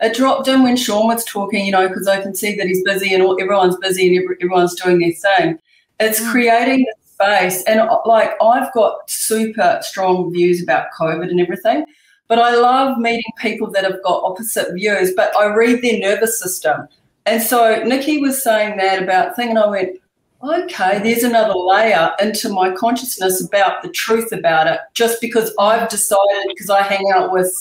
It 0.00 0.16
dropped 0.16 0.48
in 0.48 0.64
when 0.64 0.76
Sean 0.76 1.06
was 1.06 1.24
talking, 1.24 1.64
you 1.64 1.70
know, 1.70 1.86
because 1.86 2.08
I 2.08 2.20
can 2.20 2.34
see 2.34 2.56
that 2.56 2.66
he's 2.66 2.82
busy 2.82 3.14
and 3.14 3.22
all, 3.22 3.40
everyone's 3.40 3.76
busy 3.76 4.08
and 4.08 4.24
every, 4.24 4.36
everyone's 4.42 4.74
doing 4.74 4.98
their 4.98 5.12
thing. 5.12 5.58
It's 6.02 6.20
Mm. 6.20 6.30
creating 6.30 6.86
the 6.88 6.94
space. 7.14 7.62
And 7.64 7.80
uh, 7.80 7.98
like, 8.04 8.32
I've 8.42 8.72
got 8.72 9.08
super 9.10 9.78
strong 9.82 10.32
views 10.32 10.62
about 10.62 10.86
COVID 10.98 11.30
and 11.30 11.40
everything, 11.40 11.84
but 12.28 12.38
I 12.38 12.54
love 12.54 12.98
meeting 12.98 13.32
people 13.38 13.70
that 13.72 13.84
have 13.84 14.02
got 14.02 14.24
opposite 14.24 14.74
views, 14.74 15.12
but 15.14 15.36
I 15.36 15.46
read 15.46 15.82
their 15.82 15.98
nervous 15.98 16.40
system. 16.40 16.88
And 17.26 17.40
so 17.40 17.82
Nikki 17.84 18.18
was 18.18 18.42
saying 18.42 18.78
that 18.78 19.02
about 19.02 19.36
thing, 19.36 19.50
and 19.50 19.58
I 19.58 19.66
went, 19.66 19.98
okay, 20.42 20.98
there's 20.98 21.22
another 21.22 21.54
layer 21.54 22.10
into 22.20 22.48
my 22.48 22.72
consciousness 22.72 23.40
about 23.46 23.82
the 23.82 23.90
truth 23.90 24.32
about 24.32 24.66
it, 24.66 24.80
just 24.92 25.20
because 25.20 25.54
I've 25.58 25.88
decided, 25.88 26.48
because 26.48 26.68
I 26.68 26.82
hang 26.82 27.04
out 27.14 27.30
with, 27.30 27.52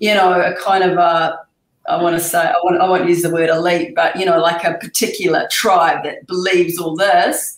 you 0.00 0.12
know, 0.12 0.32
a 0.40 0.54
kind 0.56 0.82
of 0.82 0.98
a, 0.98 1.38
I 1.88 2.02
want 2.02 2.16
to 2.16 2.20
say, 2.20 2.40
I, 2.40 2.54
want, 2.64 2.80
I 2.80 2.88
won't 2.88 3.08
use 3.08 3.22
the 3.22 3.30
word 3.30 3.48
elite, 3.48 3.94
but, 3.94 4.16
you 4.18 4.26
know, 4.26 4.40
like 4.40 4.64
a 4.64 4.74
particular 4.74 5.46
tribe 5.52 6.02
that 6.02 6.26
believes 6.26 6.78
all 6.78 6.96
this. 6.96 7.55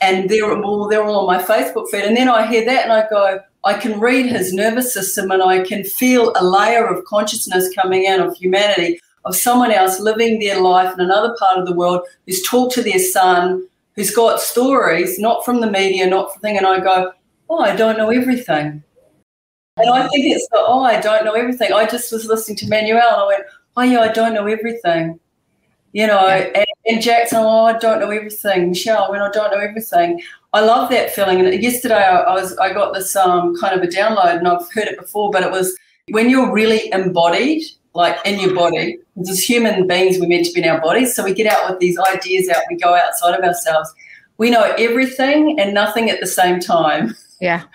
And 0.00 0.28
they're 0.30 0.50
all, 0.62 0.88
they're 0.88 1.04
all 1.04 1.20
on 1.20 1.26
my 1.26 1.42
Facebook 1.42 1.88
feed. 1.90 2.04
And 2.04 2.16
then 2.16 2.28
I 2.28 2.46
hear 2.46 2.64
that 2.64 2.84
and 2.84 2.92
I 2.92 3.08
go, 3.08 3.40
I 3.64 3.74
can 3.74 4.00
read 4.00 4.26
his 4.26 4.54
nervous 4.54 4.94
system 4.94 5.30
and 5.30 5.42
I 5.42 5.62
can 5.62 5.84
feel 5.84 6.32
a 6.36 6.44
layer 6.44 6.86
of 6.86 7.04
consciousness 7.04 7.74
coming 7.74 8.06
out 8.06 8.20
of 8.20 8.34
humanity 8.34 9.00
of 9.26 9.36
someone 9.36 9.70
else 9.70 10.00
living 10.00 10.38
their 10.38 10.60
life 10.60 10.94
in 10.94 11.00
another 11.00 11.36
part 11.38 11.58
of 11.58 11.66
the 11.66 11.74
world 11.74 12.02
who's 12.26 12.42
talked 12.42 12.74
to 12.74 12.82
their 12.82 12.98
son, 12.98 13.66
who's 13.94 14.14
got 14.14 14.40
stories, 14.40 15.18
not 15.18 15.44
from 15.44 15.60
the 15.60 15.70
media, 15.70 16.06
not 16.06 16.32
from 16.32 16.40
thing. 16.40 16.56
And 16.56 16.66
I 16.66 16.80
go, 16.80 17.12
oh, 17.50 17.58
I 17.58 17.76
don't 17.76 17.98
know 17.98 18.10
everything. 18.10 18.82
And 19.76 19.90
I 19.90 20.08
think 20.08 20.26
it's 20.26 20.48
the, 20.50 20.58
oh, 20.58 20.82
I 20.82 21.00
don't 21.00 21.24
know 21.24 21.32
everything. 21.32 21.72
I 21.72 21.86
just 21.86 22.12
was 22.12 22.26
listening 22.26 22.56
to 22.58 22.68
Manuel 22.68 23.08
and 23.08 23.20
I 23.20 23.26
went, 23.26 23.44
oh, 23.76 23.82
yeah, 23.82 24.00
I 24.00 24.12
don't 24.12 24.34
know 24.34 24.46
everything. 24.46 25.20
You 25.92 26.06
know, 26.06 26.28
and, 26.28 26.66
and 26.86 27.02
Jackson, 27.02 27.38
oh, 27.40 27.64
I 27.64 27.76
don't 27.78 27.98
know 27.98 28.10
everything. 28.10 28.68
Michelle, 28.70 29.10
when 29.10 29.20
I 29.20 29.30
don't 29.30 29.50
know 29.50 29.58
everything. 29.58 30.22
I 30.52 30.60
love 30.60 30.90
that 30.90 31.10
feeling. 31.10 31.44
And 31.44 31.62
yesterday 31.62 31.94
I, 31.94 32.20
I 32.20 32.34
was 32.34 32.56
I 32.58 32.72
got 32.72 32.92
this 32.94 33.14
um, 33.16 33.56
kind 33.60 33.74
of 33.78 33.82
a 33.82 33.90
download 33.90 34.38
and 34.38 34.48
I've 34.48 34.70
heard 34.72 34.88
it 34.88 34.98
before, 34.98 35.30
but 35.30 35.42
it 35.42 35.50
was 35.50 35.76
when 36.10 36.28
you're 36.30 36.50
really 36.52 36.90
embodied, 36.92 37.62
like 37.94 38.16
in 38.24 38.40
your 38.40 38.54
body, 38.54 38.98
as 39.20 39.40
human 39.40 39.86
beings, 39.86 40.18
we're 40.18 40.28
meant 40.28 40.46
to 40.46 40.52
be 40.52 40.62
in 40.62 40.68
our 40.68 40.80
bodies. 40.80 41.14
So 41.14 41.24
we 41.24 41.34
get 41.34 41.46
out 41.46 41.70
with 41.70 41.78
these 41.78 41.98
ideas 41.98 42.48
out, 42.48 42.62
we 42.70 42.76
go 42.76 42.94
outside 42.96 43.38
of 43.38 43.44
ourselves. 43.44 43.92
We 44.38 44.50
know 44.50 44.74
everything 44.78 45.60
and 45.60 45.74
nothing 45.74 46.08
at 46.10 46.18
the 46.20 46.26
same 46.26 46.60
time. 46.60 47.14
Yeah. 47.40 47.64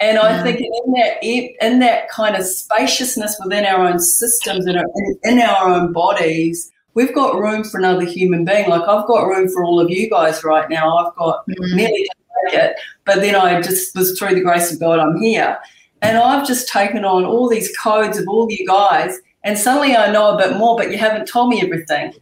And 0.00 0.18
I 0.18 0.30
Yeah. 0.30 0.42
think 0.42 0.58
in 0.58 0.92
that 0.94 1.22
in 1.22 1.78
that 1.78 2.08
kind 2.08 2.34
of 2.34 2.44
spaciousness 2.44 3.36
within 3.40 3.64
our 3.64 3.86
own 3.86 4.00
systems 4.00 4.66
and 4.66 4.76
in, 4.76 5.18
in 5.22 5.38
our 5.40 5.68
own 5.68 5.92
bodies, 5.92 6.71
we've 6.94 7.14
got 7.14 7.38
room 7.38 7.64
for 7.64 7.78
another 7.78 8.04
human 8.04 8.44
being. 8.44 8.68
Like 8.68 8.82
I've 8.82 9.06
got 9.06 9.26
room 9.26 9.48
for 9.48 9.64
all 9.64 9.80
of 9.80 9.90
you 9.90 10.08
guys 10.10 10.44
right 10.44 10.68
now. 10.68 10.96
I've 10.96 11.14
got 11.16 11.46
Mhm. 11.48 11.74
nearly 11.74 12.06
make 12.44 12.54
it, 12.54 12.76
but 13.04 13.20
then 13.20 13.34
I 13.34 13.60
just 13.60 13.94
was 13.96 14.18
through 14.18 14.34
the 14.34 14.40
grace 14.40 14.72
of 14.72 14.80
God, 14.80 14.98
I'm 14.98 15.20
here. 15.20 15.58
And 16.02 16.18
I've 16.18 16.46
just 16.46 16.68
taken 16.68 17.04
on 17.04 17.24
all 17.24 17.48
these 17.48 17.74
codes 17.76 18.18
of 18.18 18.26
all 18.28 18.46
you 18.50 18.66
guys, 18.66 19.20
and 19.44 19.56
suddenly 19.56 19.96
I 19.96 20.10
know 20.10 20.30
a 20.34 20.36
bit 20.38 20.56
more, 20.56 20.76
but 20.76 20.90
you 20.90 20.98
haven't 20.98 21.26
told 21.26 21.48
me 21.50 21.62
everything. 21.62 22.14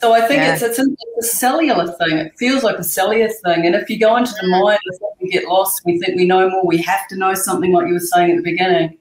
So 0.00 0.12
I 0.12 0.20
think 0.22 0.40
Yeah. 0.42 0.54
it's, 0.54 0.62
it's 0.62 0.78
a, 0.78 0.82
it's 1.16 1.26
a 1.26 1.36
cellular 1.36 1.92
thing. 1.98 2.16
It 2.18 2.32
feels 2.38 2.62
like 2.62 2.78
a 2.78 2.84
cellular 2.84 3.28
thing. 3.44 3.66
And 3.66 3.74
if 3.74 3.90
you 3.90 3.98
go 3.98 4.16
into 4.16 4.32
the 4.40 4.48
mind, 4.48 4.78
we 5.20 5.28
get 5.28 5.44
lost. 5.46 5.82
We 5.84 5.98
think 5.98 6.16
we 6.16 6.24
know 6.24 6.48
more. 6.48 6.64
We 6.64 6.78
have 6.78 7.06
to 7.08 7.16
know 7.16 7.34
something, 7.34 7.72
like 7.72 7.86
you 7.88 7.94
were 7.94 8.00
saying 8.00 8.30
at 8.30 8.36
the 8.38 8.42
beginning. 8.42 8.96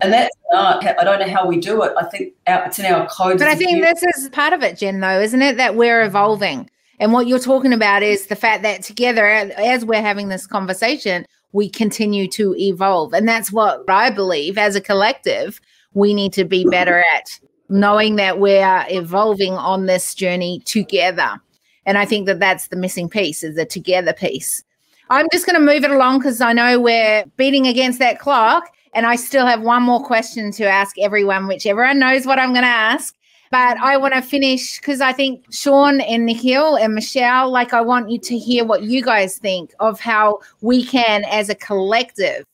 And 0.00 0.12
that's 0.12 0.36
art. 0.52 0.84
I 0.84 1.04
don't 1.04 1.20
know 1.20 1.28
how 1.28 1.46
we 1.46 1.58
do 1.58 1.82
it. 1.82 1.92
I 1.96 2.04
think 2.04 2.34
our, 2.46 2.66
it's 2.66 2.78
in 2.78 2.86
our 2.86 3.08
code. 3.08 3.38
But 3.38 3.48
I 3.48 3.54
think 3.54 3.82
this 3.82 4.02
is 4.02 4.28
part 4.28 4.52
of 4.52 4.62
it, 4.62 4.76
Jen, 4.76 5.00
though, 5.00 5.20
isn't 5.20 5.40
it? 5.40 5.56
That 5.56 5.74
we're 5.74 6.02
evolving. 6.02 6.68
And 6.98 7.12
what 7.12 7.26
you're 7.26 7.38
talking 7.38 7.72
about 7.72 8.02
is 8.02 8.26
the 8.26 8.36
fact 8.36 8.62
that 8.62 8.82
together, 8.82 9.26
as 9.26 9.84
we're 9.84 10.02
having 10.02 10.28
this 10.28 10.46
conversation, 10.46 11.26
we 11.52 11.68
continue 11.68 12.28
to 12.28 12.54
evolve. 12.56 13.14
And 13.14 13.28
that's 13.28 13.52
what 13.52 13.84
I 13.88 14.10
believe 14.10 14.58
as 14.58 14.76
a 14.76 14.80
collective, 14.80 15.60
we 15.94 16.12
need 16.14 16.32
to 16.34 16.44
be 16.44 16.64
better 16.66 17.02
at 17.14 17.30
knowing 17.68 18.16
that 18.16 18.38
we 18.38 18.56
are 18.58 18.86
evolving 18.88 19.54
on 19.54 19.86
this 19.86 20.14
journey 20.14 20.60
together. 20.64 21.40
And 21.84 21.96
I 21.96 22.04
think 22.04 22.26
that 22.26 22.40
that's 22.40 22.68
the 22.68 22.76
missing 22.76 23.08
piece 23.08 23.42
is 23.42 23.56
the 23.56 23.64
together 23.64 24.12
piece. 24.12 24.62
I'm 25.08 25.28
just 25.32 25.46
going 25.46 25.54
to 25.54 25.64
move 25.64 25.84
it 25.84 25.90
along 25.90 26.18
because 26.18 26.40
I 26.40 26.52
know 26.52 26.80
we're 26.80 27.24
beating 27.36 27.66
against 27.66 27.98
that 28.00 28.18
clock. 28.18 28.72
And 28.96 29.06
I 29.06 29.14
still 29.14 29.46
have 29.46 29.60
one 29.60 29.82
more 29.82 30.02
question 30.02 30.50
to 30.52 30.64
ask 30.64 30.98
everyone, 30.98 31.46
which 31.46 31.66
everyone 31.66 31.98
knows 31.98 32.24
what 32.24 32.38
I'm 32.38 32.52
going 32.54 32.64
to 32.64 32.68
ask. 32.68 33.14
But 33.50 33.76
I 33.78 33.96
want 33.98 34.14
to 34.14 34.22
finish 34.22 34.80
because 34.80 35.00
I 35.00 35.12
think 35.12 35.44
Sean 35.52 36.00
and 36.00 36.26
Nikhil 36.26 36.76
and 36.76 36.94
Michelle, 36.94 37.50
like, 37.50 37.72
I 37.74 37.80
want 37.80 38.10
you 38.10 38.18
to 38.18 38.36
hear 38.36 38.64
what 38.64 38.82
you 38.82 39.02
guys 39.02 39.38
think 39.38 39.72
of 39.78 40.00
how 40.00 40.40
we 40.62 40.82
can, 40.84 41.24
as 41.30 41.48
a 41.48 41.54
collective, 41.54 42.44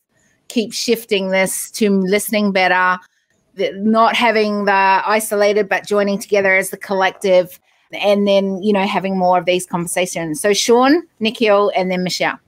keep 0.49 0.73
shifting 0.73 1.31
this 1.31 1.71
to 1.71 1.89
listening 1.91 2.53
better, 2.53 2.99
not 3.57 4.17
having 4.17 4.67
the 4.67 5.03
isolated, 5.07 5.69
but 5.69 5.87
joining 5.87 6.19
together 6.19 6.57
as 6.57 6.71
the 6.71 6.77
collective, 6.77 7.59
and 7.93 8.27
then, 8.27 8.63
you 8.63 8.73
know, 8.73 8.87
having 8.87 9.17
more 9.17 9.39
of 9.39 9.47
these 9.47 9.65
conversations. 9.65 10.41
So, 10.41 10.53
Sean, 10.53 11.05
Nikhil, 11.21 11.71
and 11.77 11.91
then 11.91 12.03
Michelle. 12.03 12.39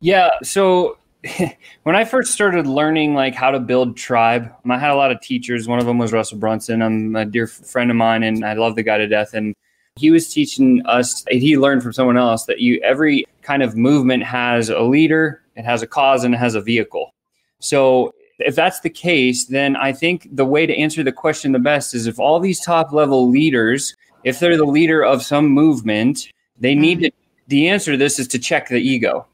Yeah. 0.00 0.30
So 0.42 0.96
when 1.84 1.96
I 1.96 2.04
first 2.04 2.32
started 2.32 2.66
learning 2.66 3.14
like 3.14 3.34
how 3.34 3.50
to 3.50 3.60
build 3.60 3.96
tribe, 3.96 4.52
I 4.68 4.78
had 4.78 4.90
a 4.90 4.96
lot 4.96 5.10
of 5.10 5.20
teachers. 5.20 5.66
One 5.66 5.78
of 5.78 5.86
them 5.86 5.98
was 5.98 6.12
Russell 6.12 6.38
Brunson. 6.38 6.82
I'm 6.82 7.16
a 7.16 7.24
dear 7.24 7.46
friend 7.46 7.90
of 7.90 7.96
mine, 7.96 8.22
and 8.22 8.44
I 8.44 8.54
love 8.54 8.76
the 8.76 8.82
guy 8.82 8.98
to 8.98 9.06
death. 9.06 9.32
And 9.32 9.54
he 9.96 10.10
was 10.10 10.32
teaching 10.32 10.84
us. 10.86 11.24
He 11.28 11.56
learned 11.56 11.82
from 11.82 11.92
someone 11.92 12.18
else 12.18 12.44
that 12.44 12.60
you 12.60 12.80
every 12.82 13.24
kind 13.42 13.62
of 13.62 13.76
movement 13.76 14.22
has 14.24 14.68
a 14.68 14.80
leader, 14.80 15.42
it 15.56 15.64
has 15.64 15.82
a 15.82 15.86
cause, 15.86 16.24
and 16.24 16.34
it 16.34 16.38
has 16.38 16.54
a 16.54 16.60
vehicle. 16.60 17.14
So 17.60 18.14
if 18.38 18.54
that's 18.54 18.80
the 18.80 18.90
case, 18.90 19.46
then 19.46 19.76
I 19.76 19.92
think 19.92 20.28
the 20.30 20.44
way 20.44 20.66
to 20.66 20.76
answer 20.76 21.02
the 21.02 21.12
question 21.12 21.52
the 21.52 21.58
best 21.58 21.94
is 21.94 22.06
if 22.06 22.18
all 22.18 22.40
these 22.40 22.60
top 22.60 22.92
level 22.92 23.30
leaders, 23.30 23.96
if 24.24 24.40
they're 24.40 24.56
the 24.56 24.64
leader 24.64 25.02
of 25.02 25.22
some 25.22 25.46
movement, 25.46 26.28
they 26.58 26.74
need 26.74 26.98
mm-hmm. 26.98 27.06
to. 27.06 27.12
The 27.46 27.68
answer 27.68 27.92
to 27.92 27.98
this 27.98 28.18
is 28.18 28.26
to 28.28 28.38
check 28.38 28.68
the 28.68 28.80
ego, 28.80 29.26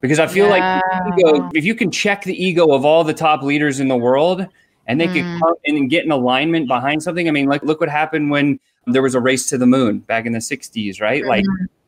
because 0.00 0.18
I 0.18 0.26
feel 0.26 0.48
like 0.48 0.62
ego, 1.18 1.50
if 1.54 1.64
you 1.64 1.74
can 1.74 1.90
check 1.90 2.22
the 2.22 2.34
ego 2.34 2.72
of 2.72 2.84
all 2.84 3.04
the 3.04 3.14
top 3.14 3.42
leaders 3.42 3.80
in 3.80 3.88
the 3.88 3.96
world, 3.96 4.46
and 4.86 5.00
they 5.00 5.08
Mm. 5.08 5.12
can 5.12 5.40
come 5.40 5.54
and 5.66 5.90
get 5.90 6.04
an 6.04 6.12
alignment 6.12 6.66
behind 6.66 7.02
something. 7.02 7.28
I 7.28 7.30
mean, 7.30 7.46
like 7.46 7.62
look 7.62 7.80
what 7.80 7.90
happened 7.90 8.30
when 8.30 8.58
there 8.86 9.02
was 9.02 9.14
a 9.14 9.20
race 9.20 9.48
to 9.50 9.58
the 9.58 9.66
moon 9.66 9.98
back 9.98 10.24
in 10.24 10.32
the 10.32 10.40
'60s, 10.40 11.00
right? 11.00 11.24
Like 11.24 11.44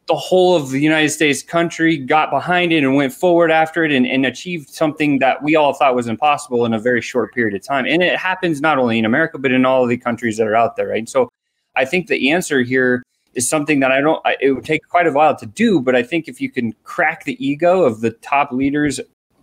the 0.07 0.17
whole 0.17 0.57
of 0.57 0.71
the 0.71 0.81
United 0.81 1.11
States 1.11 1.41
country 1.43 1.97
got 1.97 2.31
behind 2.31 2.73
it 2.73 2.83
and 2.83 2.97
went 2.97 3.13
forward 3.13 3.51
after 3.51 3.85
it 3.85 3.93
and, 3.93 4.05
and 4.07 4.27
achieved 4.27 4.69
something 4.69 5.21
that 5.21 5.41
we 5.43 5.55
all 5.55 5.73
thought 5.73 5.95
was 5.95 6.09
impossible 6.09 6.65
in 6.65 6.75
a 6.75 6.81
very 6.81 7.01
short 7.01 7.33
period 7.33 7.55
of 7.55 7.65
time. 7.65 7.87
And 7.87 8.03
it 8.03 8.19
happens 8.19 8.61
not 8.61 8.77
only 8.77 8.99
in 8.99 9.05
America, 9.05 9.39
but 9.39 9.53
in 9.53 9.65
all 9.65 9.85
of 9.85 9.89
the 9.89 9.97
countries 9.97 10.37
that 10.39 10.49
are 10.49 10.57
out 10.57 10.75
there, 10.75 10.89
right? 10.89 11.09
So 11.09 11.31
I 11.77 11.85
think 11.85 12.09
the 12.09 12.31
answer 12.31 12.63
here 12.63 13.05
is 13.35 13.49
something 13.49 13.81
that 13.81 13.93
I 13.93 14.01
don't, 14.01 14.21
I- 14.25 14.37
it 14.41 14.53
would 14.53 14.65
take 14.65 14.87
quite 14.89 15.07
a 15.07 15.13
while 15.13 15.37
to 15.37 15.47
do, 15.47 15.81
but 15.81 15.95
I 15.95 16.03
think 16.03 16.29
if 16.29 16.41
you 16.41 16.51
can 16.51 16.75
crack 16.85 17.25
the 17.25 17.43
ego 17.45 17.83
of 17.83 18.01
the 18.01 18.11
top 18.11 18.53
leaders, 18.53 19.01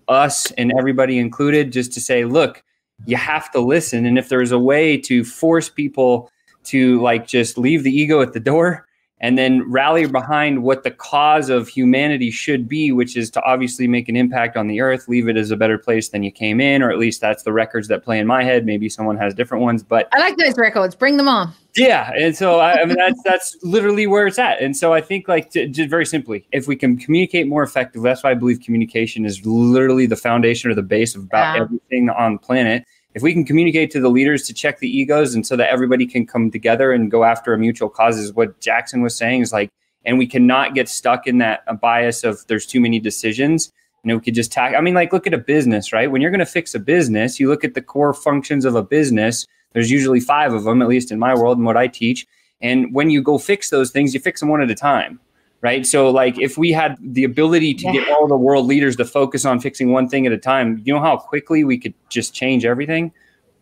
us 0.07 0.51
and 0.51 0.71
everybody 0.77 1.19
included, 1.19 1.71
just 1.73 1.91
to 1.93 2.01
say, 2.01 2.25
look, 2.25 2.63
you 3.05 3.17
have 3.17 3.51
to 3.51 3.59
listen. 3.59 4.05
And 4.05 4.17
if 4.17 4.29
there's 4.29 4.51
a 4.51 4.59
way 4.59 4.97
to 4.97 5.23
force 5.23 5.69
people 5.69 6.31
to 6.65 7.01
like 7.01 7.27
just 7.27 7.57
leave 7.57 7.83
the 7.83 7.91
ego 7.91 8.21
at 8.21 8.33
the 8.33 8.39
door 8.39 8.86
and 9.19 9.37
then 9.37 9.69
rally 9.71 10.05
behind 10.05 10.61
what 10.61 10.83
the 10.83 10.91
cause 10.91 11.49
of 11.49 11.67
humanity 11.67 12.29
should 12.29 12.67
be, 12.69 12.91
which 12.91 13.17
is 13.17 13.31
to 13.31 13.41
obviously 13.43 13.87
make 13.87 14.07
an 14.09 14.15
impact 14.15 14.55
on 14.55 14.67
the 14.67 14.79
earth, 14.79 15.07
leave 15.07 15.27
it 15.27 15.35
as 15.37 15.49
a 15.49 15.55
better 15.57 15.77
place 15.77 16.09
than 16.09 16.21
you 16.21 16.31
came 16.31 16.61
in, 16.61 16.83
or 16.83 16.91
at 16.91 16.99
least 16.99 17.19
that's 17.19 17.41
the 17.43 17.51
records 17.51 17.87
that 17.87 18.03
play 18.03 18.19
in 18.19 18.27
my 18.27 18.43
head. 18.43 18.65
Maybe 18.65 18.89
someone 18.89 19.17
has 19.17 19.33
different 19.33 19.63
ones, 19.63 19.81
but 19.81 20.07
I 20.13 20.19
like 20.19 20.37
those 20.37 20.57
records. 20.57 20.93
Bring 20.93 21.17
them 21.17 21.27
on. 21.27 21.51
yeah, 21.75 22.11
and 22.15 22.35
so 22.37 22.59
I, 22.59 22.81
I 22.81 22.85
mean 22.85 22.97
that's 22.97 23.21
that's 23.23 23.57
literally 23.63 24.05
where 24.05 24.27
it's 24.27 24.37
at. 24.39 24.61
And 24.61 24.77
so 24.77 24.93
I 24.93 25.01
think 25.01 25.27
like 25.27 25.49
to, 25.51 25.67
just 25.67 25.89
very 25.89 26.05
simply, 26.05 26.45
if 26.51 26.67
we 26.67 26.75
can 26.75 26.97
communicate 26.97 27.47
more 27.47 27.63
effectively, 27.63 28.07
that's 28.07 28.23
why 28.23 28.31
I 28.31 28.35
believe 28.35 28.61
communication 28.61 29.25
is 29.25 29.43
literally 29.45 30.05
the 30.05 30.15
foundation 30.15 30.69
or 30.69 30.75
the 30.75 30.83
base 30.83 31.15
of 31.15 31.23
about 31.23 31.55
Yeah. 31.55 31.61
everything 31.63 32.09
on 32.09 32.33
the 32.33 32.39
planet. 32.39 32.83
If 33.17 33.23
we 33.23 33.33
can 33.33 33.45
communicate 33.45 33.89
to 33.91 33.99
the 33.99 34.09
leaders 34.09 34.43
to 34.43 34.53
check 34.53 34.77
the 34.77 34.87
egos, 34.87 35.33
and 35.33 35.43
so 35.43 35.55
that 35.55 35.71
everybody 35.71 36.05
can 36.05 36.27
come 36.27 36.51
together 36.51 36.91
and 36.91 37.09
go 37.09 37.23
after 37.23 37.51
a 37.51 37.57
mutual 37.57 37.89
cause, 37.89 38.19
is 38.19 38.31
what 38.31 38.59
Jackson 38.59 39.01
was 39.01 39.15
saying. 39.15 39.41
Is 39.41 39.51
like, 39.51 39.71
and 40.05 40.19
we 40.19 40.27
cannot 40.27 40.75
get 40.75 40.87
stuck 40.87 41.25
in 41.25 41.39
that 41.39 41.81
bias 41.81 42.23
of 42.23 42.45
there's 42.45 42.67
too 42.67 42.79
many 42.79 42.99
decisions. 42.99 43.73
Know, 44.03 44.17
we 44.17 44.21
could 44.21 44.35
just 44.35 44.51
tack. 44.51 44.75
I 44.75 44.81
mean, 44.81 44.93
like, 44.93 45.11
look 45.11 45.25
at 45.25 45.33
a 45.33 45.39
business, 45.39 45.91
right? 45.91 46.11
When 46.11 46.21
you're 46.21 46.29
going 46.29 46.39
to 46.41 46.45
fix 46.45 46.75
a 46.75 46.79
business, 46.79 47.39
you 47.39 47.49
look 47.49 47.63
at 47.63 47.73
the 47.73 47.81
core 47.81 48.13
functions 48.13 48.65
of 48.65 48.75
a 48.75 48.83
business. 48.83 49.47
There's 49.73 49.89
usually 49.89 50.19
five 50.19 50.53
of 50.53 50.63
them, 50.63 50.83
at 50.83 50.87
least 50.87 51.11
in 51.11 51.17
my 51.17 51.33
world 51.33 51.57
and 51.57 51.65
what 51.65 51.75
I 51.75 51.87
teach. 51.87 52.27
And 52.61 52.93
when 52.93 53.09
you 53.09 53.23
go 53.23 53.39
fix 53.39 53.71
those 53.71 53.89
things, 53.89 54.13
you 54.13 54.19
fix 54.19 54.41
them 54.41 54.49
one 54.49 54.61
at 54.61 54.69
a 54.69 54.75
time, 54.75 55.19
right? 55.67 55.85
So, 55.85 56.09
like, 56.09 56.39
if 56.39 56.57
we 56.57 56.71
had 56.71 56.97
the 57.01 57.25
ability 57.25 57.73
to 57.73 57.91
get 57.91 58.09
all 58.09 58.27
the 58.27 58.37
world 58.37 58.67
leaders 58.67 58.95
to 58.95 59.05
focus 59.05 59.43
on 59.43 59.59
fixing 59.59 59.91
one 59.91 60.07
thing 60.07 60.25
at 60.25 60.31
a 60.31 60.37
time, 60.37 60.81
you 60.85 60.93
know 60.93 61.01
how 61.01 61.17
quickly 61.17 61.65
we 61.65 61.77
could 61.77 61.93
just 62.09 62.33
change 62.33 62.63
everything? 62.63 63.11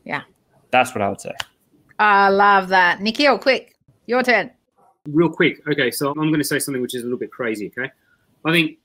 Yeah. 0.04 0.22
That's 0.70 0.94
what 0.94 1.02
I 1.02 1.10
would 1.10 1.20
say. 1.20 1.34
I 1.98 2.30
love 2.30 2.68
that. 2.70 3.02
Nikhil, 3.02 3.40
quick, 3.40 3.76
your 4.06 4.22
turn. 4.22 4.52
Real 5.08 5.30
quick. 5.30 5.68
Okay, 5.68 5.90
so 5.90 6.12
I'm 6.12 6.30
going 6.30 6.38
to 6.38 6.44
say 6.44 6.60
something 6.60 6.82
which 6.82 6.94
is 6.94 7.02
a 7.02 7.06
little 7.06 7.18
bit 7.18 7.32
crazy. 7.32 7.72
Okay, 7.76 7.92
I 8.44 8.52
think 8.52 8.78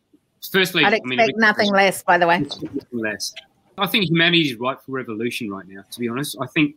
firstly, 0.50 0.84
I'd 0.84 0.94
I 0.94 1.00
mean, 1.04 1.18
expect 1.18 1.38
nothing 1.38 1.70
less, 1.72 2.02
by 2.02 2.16
the 2.16 2.26
way. 2.26 2.46
less. 2.92 3.34
I 3.76 3.86
think 3.86 4.04
humanity 4.08 4.50
is 4.50 4.54
ripe 4.56 4.80
for 4.82 4.92
revolution 4.92 5.50
right 5.50 5.66
now. 5.66 5.82
To 5.90 6.00
be 6.00 6.08
honest, 6.08 6.36
I 6.40 6.46
think 6.46 6.76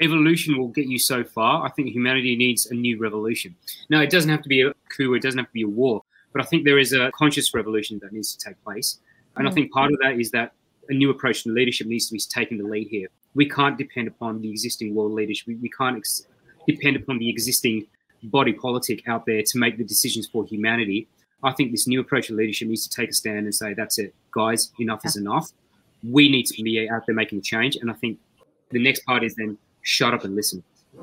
evolution 0.00 0.58
will 0.58 0.68
get 0.68 0.86
you 0.86 0.98
so 0.98 1.24
far. 1.24 1.64
I 1.64 1.70
think 1.70 1.88
humanity 1.88 2.36
needs 2.36 2.66
a 2.66 2.74
new 2.74 2.98
revolution. 2.98 3.54
Now, 3.88 4.00
it 4.00 4.10
doesn't 4.10 4.30
have 4.30 4.42
to 4.42 4.48
be 4.48 4.62
a 4.62 4.72
coup. 4.94 5.14
It 5.14 5.22
doesn't 5.22 5.38
have 5.38 5.48
to 5.48 5.52
be 5.52 5.62
a 5.62 5.68
war. 5.68 6.02
But 6.32 6.42
I 6.42 6.44
think 6.44 6.64
there 6.64 6.78
is 6.78 6.92
a 6.92 7.10
conscious 7.14 7.54
revolution 7.54 7.98
that 8.02 8.12
needs 8.12 8.34
to 8.34 8.48
take 8.48 8.62
place. 8.62 8.98
And 9.36 9.48
I 9.48 9.50
mm. 9.50 9.54
think 9.54 9.72
part 9.72 9.92
of 9.92 9.98
that 10.02 10.20
is 10.20 10.30
that 10.32 10.52
a 10.88 10.94
new 10.94 11.10
approach 11.10 11.44
to 11.44 11.52
leadership 11.52 11.86
needs 11.86 12.06
to 12.08 12.12
be 12.12 12.20
taking 12.20 12.58
the 12.58 12.64
lead 12.64 12.88
here. 12.88 13.08
We 13.34 13.48
can't 13.48 13.76
depend 13.76 14.08
upon 14.08 14.40
the 14.40 14.50
existing 14.50 14.94
world 14.94 15.12
leaders. 15.12 15.44
We, 15.46 15.56
we 15.56 15.70
can't 15.70 15.96
ex- 15.96 16.26
depend 16.66 16.96
upon 16.96 17.18
the 17.18 17.28
existing 17.28 17.86
body 18.24 18.52
politic 18.52 19.06
out 19.08 19.26
there 19.26 19.42
to 19.42 19.58
make 19.58 19.78
the 19.78 19.84
decisions 19.84 20.26
for 20.26 20.44
humanity. 20.44 21.06
I 21.42 21.52
think 21.52 21.70
this 21.70 21.86
new 21.86 22.00
approach 22.00 22.28
to 22.28 22.34
leadership 22.34 22.68
needs 22.68 22.86
to 22.86 22.94
take 22.94 23.10
a 23.10 23.12
stand 23.12 23.40
and 23.40 23.54
say, 23.54 23.74
that's 23.74 23.98
it, 23.98 24.14
guys, 24.30 24.72
enough 24.80 25.04
is 25.04 25.16
enough. 25.16 25.50
We 26.02 26.28
need 26.28 26.46
to 26.46 26.62
be 26.62 26.88
out 26.88 27.04
there 27.06 27.14
making 27.14 27.38
a 27.38 27.42
change. 27.42 27.76
And 27.76 27.90
I 27.90 27.94
think 27.94 28.18
the 28.70 28.82
next 28.82 29.04
part 29.04 29.22
is 29.22 29.34
then 29.36 29.58
shut 29.86 30.12
up 30.12 30.24
and 30.24 30.34
listen. 30.34 30.62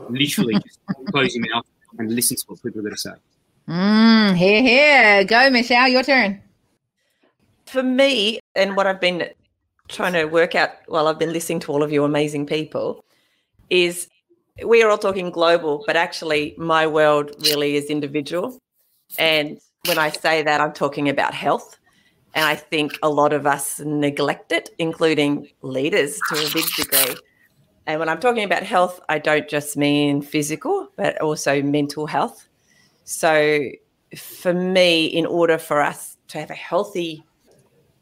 Literally 0.09 0.55
just 0.55 0.79
close 1.11 1.35
your 1.35 1.45
mouth 1.53 1.65
and 1.97 2.13
listen 2.13 2.37
to 2.37 2.43
what 2.47 2.61
people 2.61 2.79
are 2.79 2.83
going 2.83 2.95
to 2.95 2.99
say. 2.99 3.13
Mm, 3.67 4.35
here, 4.35 4.61
here. 4.61 5.23
Go, 5.23 5.49
Michelle, 5.49 5.87
your 5.87 6.03
turn. 6.03 6.41
For 7.65 7.81
me, 7.81 8.39
and 8.55 8.75
what 8.75 8.85
I've 8.85 8.99
been 8.99 9.29
trying 9.87 10.13
to 10.13 10.25
work 10.25 10.53
out 10.53 10.71
while 10.87 11.07
I've 11.07 11.19
been 11.19 11.31
listening 11.31 11.59
to 11.61 11.71
all 11.71 11.81
of 11.81 11.91
you 11.91 12.03
amazing 12.03 12.45
people, 12.45 13.05
is 13.69 14.07
we 14.65 14.83
are 14.83 14.89
all 14.89 14.97
talking 14.97 15.31
global, 15.31 15.83
but 15.87 15.95
actually, 15.95 16.53
my 16.57 16.85
world 16.85 17.33
really 17.39 17.75
is 17.75 17.85
individual. 17.85 18.59
And 19.17 19.59
when 19.87 19.97
I 19.97 20.09
say 20.09 20.43
that, 20.43 20.59
I'm 20.59 20.73
talking 20.73 21.07
about 21.07 21.33
health. 21.33 21.77
And 22.35 22.43
I 22.45 22.55
think 22.55 22.97
a 23.03 23.09
lot 23.09 23.31
of 23.31 23.45
us 23.45 23.79
neglect 23.79 24.51
it, 24.51 24.71
including 24.79 25.49
leaders 25.61 26.19
to 26.29 26.35
a 26.35 26.49
big 26.51 26.65
degree. 26.75 27.15
And 27.85 27.99
when 27.99 28.09
I'm 28.09 28.19
talking 28.19 28.43
about 28.43 28.63
health, 28.63 28.99
I 29.09 29.19
don't 29.19 29.49
just 29.49 29.75
mean 29.75 30.21
physical, 30.21 30.87
but 30.95 31.19
also 31.21 31.61
mental 31.61 32.07
health. 32.07 32.47
So, 33.03 33.61
for 34.15 34.53
me, 34.53 35.05
in 35.05 35.25
order 35.25 35.57
for 35.57 35.81
us 35.81 36.17
to 36.29 36.39
have 36.39 36.49
a 36.49 36.55
healthy 36.55 37.23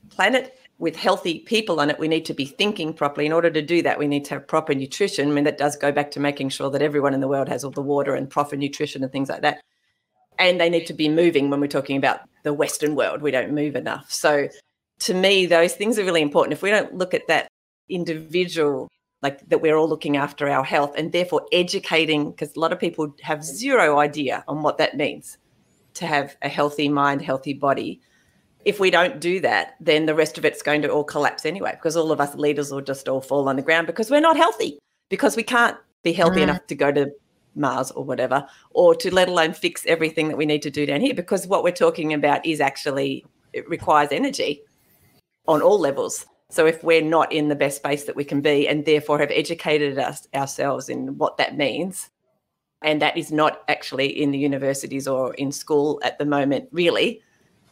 planet 0.09 0.55
with 0.77 0.95
healthy 0.95 1.39
people 1.39 1.79
on 1.79 1.89
it, 1.89 1.97
we 1.97 2.07
need 2.07 2.25
to 2.25 2.33
be 2.33 2.45
thinking 2.45 2.93
properly. 2.93 3.25
In 3.25 3.31
order 3.31 3.49
to 3.49 3.61
do 3.61 3.81
that, 3.81 3.97
we 3.97 4.07
need 4.07 4.25
to 4.25 4.35
have 4.35 4.47
proper 4.47 4.75
nutrition. 4.75 5.29
I 5.29 5.31
mean, 5.31 5.45
that 5.45 5.57
does 5.57 5.75
go 5.75 5.91
back 5.91 6.11
to 6.11 6.19
making 6.19 6.49
sure 6.49 6.69
that 6.69 6.81
everyone 6.81 7.13
in 7.13 7.21
the 7.21 7.27
world 7.27 7.49
has 7.49 7.63
all 7.63 7.71
the 7.71 7.81
water 7.81 8.13
and 8.13 8.29
proper 8.29 8.55
nutrition 8.55 9.03
and 9.03 9.11
things 9.11 9.29
like 9.29 9.41
that. 9.41 9.61
And 10.37 10.59
they 10.59 10.69
need 10.69 10.85
to 10.87 10.93
be 10.93 11.09
moving 11.09 11.49
when 11.49 11.59
we're 11.59 11.67
talking 11.67 11.97
about 11.97 12.21
the 12.43 12.53
Western 12.53 12.95
world. 12.95 13.21
We 13.21 13.31
don't 13.31 13.53
move 13.53 13.75
enough. 13.75 14.11
So, 14.11 14.47
to 14.99 15.13
me, 15.15 15.47
those 15.47 15.73
things 15.73 15.97
are 15.97 16.03
really 16.03 16.21
important. 16.21 16.53
If 16.53 16.61
we 16.61 16.69
don't 16.69 16.93
look 16.95 17.15
at 17.15 17.27
that 17.27 17.47
individual, 17.89 18.89
like 19.21 19.47
that 19.49 19.61
we're 19.61 19.75
all 19.75 19.89
looking 19.89 20.17
after 20.17 20.49
our 20.49 20.63
health 20.63 20.93
and 20.97 21.11
therefore 21.11 21.45
educating, 21.51 22.31
because 22.31 22.55
a 22.55 22.59
lot 22.59 22.73
of 22.73 22.79
people 22.79 23.15
have 23.21 23.43
zero 23.43 23.99
idea 23.99 24.43
on 24.47 24.63
what 24.63 24.77
that 24.77 24.97
means 24.97 25.37
to 25.95 26.07
have 26.07 26.35
a 26.41 26.49
healthy 26.49 26.89
mind, 26.89 27.21
healthy 27.21 27.53
body 27.53 28.01
if 28.65 28.79
we 28.79 28.91
don't 28.91 29.19
do 29.19 29.39
that, 29.39 29.75
then 29.79 30.05
the 30.05 30.15
rest 30.15 30.37
of 30.37 30.45
it's 30.45 30.61
going 30.61 30.81
to 30.83 30.89
all 30.89 31.03
collapse 31.03 31.45
anyway, 31.45 31.71
because 31.71 31.95
all 31.95 32.11
of 32.11 32.21
us 32.21 32.35
leaders 32.35 32.71
will 32.71 32.81
just 32.81 33.09
all 33.09 33.21
fall 33.21 33.49
on 33.49 33.55
the 33.55 33.61
ground 33.61 33.87
because 33.87 34.11
we're 34.11 34.21
not 34.21 34.37
healthy, 34.37 34.77
because 35.09 35.35
we 35.35 35.43
can't 35.43 35.77
be 36.03 36.13
healthy 36.13 36.41
Mm. 36.41 36.43
enough 36.43 36.67
to 36.67 36.75
go 36.75 36.91
to 36.91 37.11
Mars 37.55 37.91
or 37.91 38.03
whatever, 38.03 38.47
or 38.71 38.95
to 38.95 39.13
let 39.13 39.27
alone 39.29 39.53
fix 39.53 39.85
everything 39.85 40.27
that 40.27 40.37
we 40.37 40.45
need 40.45 40.61
to 40.61 40.69
do 40.69 40.85
down 40.85 41.01
here, 41.01 41.13
because 41.13 41.47
what 41.47 41.63
we're 41.63 41.71
talking 41.71 42.13
about 42.13 42.45
is 42.45 42.61
actually, 42.61 43.25
it 43.51 43.67
requires 43.67 44.09
energy 44.11 44.61
on 45.47 45.61
all 45.61 45.79
levels. 45.79 46.25
So 46.51 46.65
if 46.65 46.83
we're 46.83 47.01
not 47.01 47.31
in 47.31 47.47
the 47.47 47.55
best 47.55 47.77
space 47.77 48.03
that 48.03 48.15
we 48.15 48.25
can 48.25 48.41
be, 48.41 48.67
and 48.67 48.85
therefore 48.85 49.19
have 49.19 49.31
educated 49.31 49.97
us 49.97 50.27
ourselves 50.35 50.89
in 50.89 51.17
what 51.17 51.37
that 51.37 51.55
means, 51.55 52.09
and 52.81 53.01
that 53.01 53.15
is 53.15 53.31
not 53.31 53.63
actually 53.69 54.07
in 54.21 54.31
the 54.31 54.37
universities 54.37 55.07
or 55.07 55.33
in 55.35 55.53
school 55.53 56.01
at 56.03 56.19
the 56.19 56.25
moment, 56.25 56.67
really, 56.73 57.21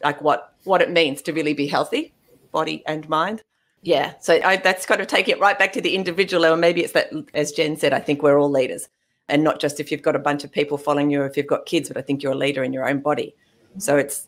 like 0.02 0.22
what 0.22 0.54
what 0.64 0.80
it 0.80 0.90
means 0.90 1.20
to 1.22 1.32
really 1.32 1.52
be 1.52 1.66
healthy, 1.66 2.14
body 2.52 2.82
and 2.86 3.06
mind. 3.08 3.42
Yeah, 3.82 4.14
so 4.20 4.40
I, 4.42 4.56
that's 4.56 4.86
kind 4.86 5.00
of 5.02 5.06
taking 5.08 5.36
it 5.36 5.40
right 5.40 5.58
back 5.58 5.74
to 5.74 5.82
the 5.82 5.94
individual 5.94 6.42
level. 6.42 6.56
Maybe 6.56 6.82
it's 6.82 6.94
that, 6.94 7.10
as 7.34 7.52
Jen 7.52 7.76
said, 7.76 7.92
I 7.92 8.00
think 8.00 8.22
we're 8.22 8.40
all 8.40 8.50
leaders, 8.50 8.88
and 9.28 9.44
not 9.44 9.60
just 9.60 9.78
if 9.78 9.92
you've 9.92 10.02
got 10.02 10.16
a 10.16 10.18
bunch 10.18 10.42
of 10.42 10.50
people 10.50 10.78
following 10.78 11.10
you, 11.10 11.20
or 11.20 11.26
if 11.26 11.36
you've 11.36 11.46
got 11.46 11.66
kids, 11.66 11.88
but 11.88 11.98
I 11.98 12.02
think 12.02 12.22
you're 12.22 12.32
a 12.32 12.36
leader 12.36 12.64
in 12.64 12.72
your 12.72 12.88
own 12.88 13.00
body. 13.00 13.34
So 13.76 13.98
it's 13.98 14.26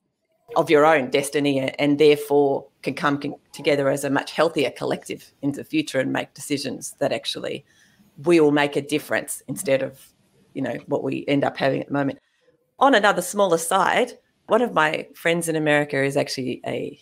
of 0.57 0.71
your 0.71 0.85
own 0.85 1.11
destiny, 1.11 1.61
and 1.61 1.99
therefore 1.99 2.67
can 2.83 2.95
come 2.95 3.21
together 3.53 3.89
as 3.89 4.05
a 4.05 4.11
much 4.11 4.33
healthier 4.33 4.71
collective 4.71 5.33
into 5.43 5.59
the 5.59 5.65
future 5.65 6.01
and 6.01 6.13
make 6.13 6.35
decisions 6.35 6.95
that 6.99 7.13
actually 7.13 7.65
will 8.19 8.51
make 8.51 8.77
a 8.77 8.83
difference 8.83 9.43
instead 9.49 9.83
of, 9.83 10.13
you 10.55 10.63
know, 10.63 10.77
what 10.87 11.03
we 11.03 11.25
end 11.29 11.45
up 11.45 11.57
having 11.57 11.81
at 11.81 11.87
the 11.87 11.93
moment. 11.93 12.19
On 12.79 12.95
another 12.95 13.23
smaller 13.23 13.59
side, 13.59 14.13
one 14.49 14.63
of 14.63 14.75
my 14.75 15.09
friends 15.15 15.49
in 15.49 15.57
America 15.57 16.03
is 16.03 16.17
actually 16.17 16.61
a 16.67 17.01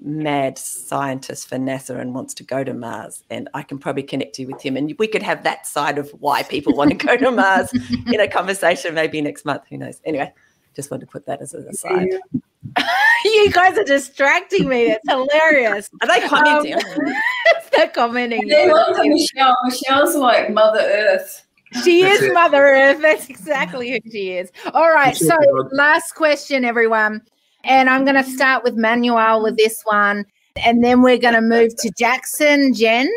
mad 0.00 0.58
scientist 0.58 1.48
for 1.48 1.56
NASA 1.56 1.98
and 1.98 2.14
wants 2.14 2.34
to 2.34 2.44
go 2.44 2.62
to 2.62 2.72
Mars. 2.72 3.24
And 3.30 3.48
I 3.54 3.62
can 3.62 3.78
probably 3.78 4.02
connect 4.02 4.38
you 4.38 4.46
with 4.46 4.62
him. 4.62 4.76
And 4.76 4.94
we 4.98 5.08
could 5.08 5.22
have 5.22 5.42
that 5.42 5.66
side 5.66 5.98
of 5.98 6.10
why 6.20 6.42
people 6.44 6.74
want 6.74 6.90
to 6.90 7.06
go 7.06 7.16
to 7.16 7.30
Mars 7.30 7.72
in 8.06 8.20
a 8.20 8.28
conversation 8.28 8.94
maybe 8.94 9.20
next 9.20 9.44
month. 9.44 9.62
Who 9.70 9.78
knows? 9.78 10.00
Anyway, 10.04 10.32
just 10.76 10.90
wanted 10.90 11.06
to 11.06 11.12
put 11.12 11.26
that 11.26 11.40
as 11.40 11.54
an 11.54 11.66
aside. 11.68 12.08
you 13.24 13.50
guys 13.52 13.78
are 13.78 13.84
distracting 13.84 14.68
me. 14.68 14.90
It's 14.92 15.08
hilarious. 15.08 15.88
Are 16.02 16.08
they 16.08 16.26
commenting? 16.26 16.74
Um, 16.74 17.90
commenting. 17.94 18.46
They 18.48 18.70
love 18.70 18.96
Michelle. 18.98 19.56
Michelle's 19.64 20.14
like 20.14 20.52
Mother 20.52 20.80
Earth. 20.80 21.46
She 21.84 22.02
That's 22.02 22.20
is 22.20 22.28
it. 22.28 22.34
Mother 22.34 22.64
Earth. 22.64 23.00
That's 23.00 23.28
exactly 23.28 23.90
who 23.90 24.10
she 24.10 24.32
is. 24.32 24.50
All 24.72 24.90
right. 24.90 25.14
That's 25.14 25.26
So, 25.26 25.36
it, 25.38 25.72
last 25.72 26.14
question, 26.14 26.64
everyone. 26.64 27.22
And 27.64 27.90
I'm 27.90 28.04
going 28.04 28.22
to 28.22 28.28
start 28.30 28.64
with 28.64 28.76
Manuel 28.76 29.42
with 29.42 29.56
this 29.56 29.82
one. 29.84 30.24
And 30.64 30.82
then 30.82 31.02
we're 31.02 31.18
going 31.18 31.34
to 31.34 31.40
move 31.40 31.76
to 31.76 31.90
Jackson, 31.98 32.72
Jen. 32.74 33.08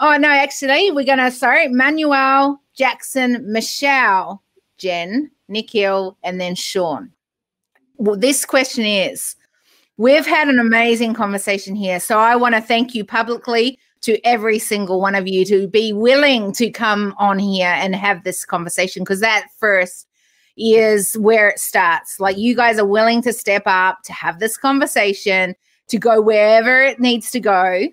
Oh, 0.00 0.16
no, 0.16 0.28
actually, 0.28 0.90
we're 0.90 1.04
going 1.04 1.18
to, 1.18 1.30
sorry, 1.30 1.68
Manuel, 1.68 2.60
Jackson, 2.76 3.50
Michelle, 3.50 4.42
Jen, 4.76 5.30
Nikhil, 5.48 6.18
and 6.22 6.40
then 6.40 6.54
Sean. 6.54 7.10
Well, 7.96 8.16
this 8.16 8.44
question 8.44 8.84
is 8.84 9.36
We've 9.96 10.26
had 10.26 10.48
an 10.48 10.58
amazing 10.58 11.14
conversation 11.14 11.76
here. 11.76 12.00
So 12.00 12.18
I 12.18 12.34
want 12.34 12.56
to 12.56 12.60
thank 12.60 12.96
you 12.96 13.04
publicly 13.04 13.78
to 14.00 14.18
every 14.26 14.58
single 14.58 15.00
one 15.00 15.14
of 15.14 15.28
you 15.28 15.44
to 15.44 15.68
be 15.68 15.92
willing 15.92 16.52
to 16.54 16.70
come 16.70 17.14
on 17.16 17.38
here 17.38 17.68
and 17.68 17.94
have 17.94 18.24
this 18.24 18.44
conversation 18.44 19.02
because 19.02 19.20
that 19.20 19.46
first 19.56 20.08
is 20.56 21.14
where 21.14 21.48
it 21.48 21.60
starts. 21.60 22.18
Like 22.18 22.36
you 22.36 22.56
guys 22.56 22.76
are 22.78 22.86
willing 22.86 23.22
to 23.22 23.32
step 23.32 23.62
up, 23.66 24.02
to 24.04 24.12
have 24.12 24.40
this 24.40 24.56
conversation, 24.56 25.54
to 25.88 25.98
go 25.98 26.20
wherever 26.20 26.82
it 26.82 26.98
needs 26.98 27.30
to 27.30 27.40
go. 27.40 27.86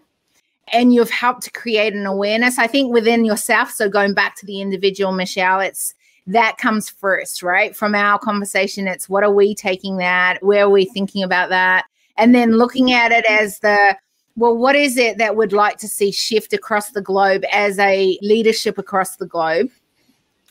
And 0.73 0.93
you've 0.93 1.11
helped 1.11 1.43
to 1.43 1.51
create 1.51 1.93
an 1.93 2.07
awareness, 2.07 2.57
I 2.57 2.65
think, 2.65 2.91
within 2.91 3.25
yourself. 3.25 3.69
So 3.71 3.89
going 3.89 4.15
back 4.15 4.35
to 4.37 4.45
the 4.45 4.59
individual, 4.59 5.11
Michelle, 5.11 5.59
it's 5.59 5.93
that 6.27 6.57
comes 6.57 6.89
first, 6.89 7.41
right? 7.41 7.75
From 7.75 7.95
our 7.95 8.19
conversation, 8.19 8.87
it's 8.87 9.09
what 9.09 9.23
are 9.23 9.33
we 9.33 9.55
taking 9.55 9.97
that? 9.97 10.43
Where 10.43 10.65
are 10.65 10.69
we 10.69 10.85
thinking 10.85 11.23
about 11.23 11.49
that? 11.49 11.85
And 12.17 12.35
then 12.35 12.57
looking 12.57 12.93
at 12.93 13.11
it 13.11 13.25
as 13.25 13.59
the 13.59 13.95
well, 14.37 14.55
what 14.55 14.75
is 14.75 14.97
it 14.97 15.17
that 15.17 15.35
we'd 15.35 15.51
like 15.51 15.77
to 15.77 15.87
see 15.87 16.11
shift 16.11 16.53
across 16.53 16.91
the 16.91 17.01
globe 17.01 17.43
as 17.51 17.77
a 17.79 18.17
leadership 18.21 18.77
across 18.77 19.17
the 19.17 19.25
globe, 19.25 19.69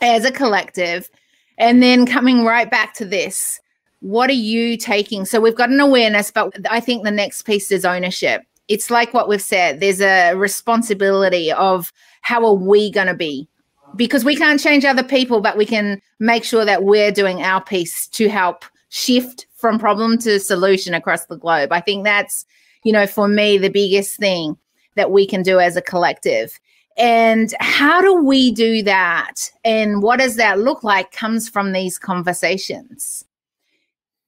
as 0.00 0.24
a 0.24 0.32
collective? 0.32 1.08
And 1.56 1.82
then 1.82 2.06
coming 2.06 2.44
right 2.44 2.70
back 2.70 2.94
to 2.94 3.04
this, 3.04 3.60
what 4.00 4.30
are 4.30 4.34
you 4.34 4.76
taking? 4.76 5.24
So 5.24 5.40
we've 5.40 5.56
got 5.56 5.70
an 5.70 5.80
awareness, 5.80 6.30
but 6.30 6.54
I 6.70 6.80
think 6.80 7.04
the 7.04 7.10
next 7.10 7.42
piece 7.42 7.70
is 7.70 7.84
ownership. 7.84 8.42
It's 8.68 8.90
like 8.90 9.12
what 9.12 9.28
we've 9.28 9.42
said 9.42 9.80
there's 9.80 10.00
a 10.00 10.34
responsibility 10.34 11.52
of 11.52 11.92
how 12.22 12.44
are 12.44 12.54
we 12.54 12.90
going 12.90 13.08
to 13.08 13.14
be? 13.14 13.48
Because 13.96 14.24
we 14.24 14.36
can't 14.36 14.60
change 14.60 14.84
other 14.84 15.02
people, 15.02 15.40
but 15.40 15.56
we 15.56 15.66
can 15.66 16.00
make 16.18 16.44
sure 16.44 16.64
that 16.64 16.84
we're 16.84 17.12
doing 17.12 17.42
our 17.42 17.62
piece 17.62 18.06
to 18.08 18.28
help 18.28 18.64
shift 18.88 19.46
from 19.54 19.78
problem 19.78 20.18
to 20.18 20.40
solution 20.40 20.94
across 20.94 21.26
the 21.26 21.36
globe. 21.36 21.72
I 21.72 21.80
think 21.80 22.04
that's, 22.04 22.46
you 22.84 22.92
know, 22.92 23.06
for 23.06 23.28
me, 23.28 23.58
the 23.58 23.68
biggest 23.68 24.16
thing 24.16 24.56
that 24.96 25.10
we 25.10 25.26
can 25.26 25.42
do 25.42 25.58
as 25.58 25.76
a 25.76 25.82
collective. 25.82 26.58
And 26.96 27.54
how 27.60 28.00
do 28.00 28.14
we 28.14 28.50
do 28.50 28.82
that? 28.82 29.50
And 29.64 30.02
what 30.02 30.18
does 30.18 30.36
that 30.36 30.58
look 30.58 30.82
like 30.84 31.12
comes 31.12 31.48
from 31.48 31.72
these 31.72 31.98
conversations. 31.98 33.24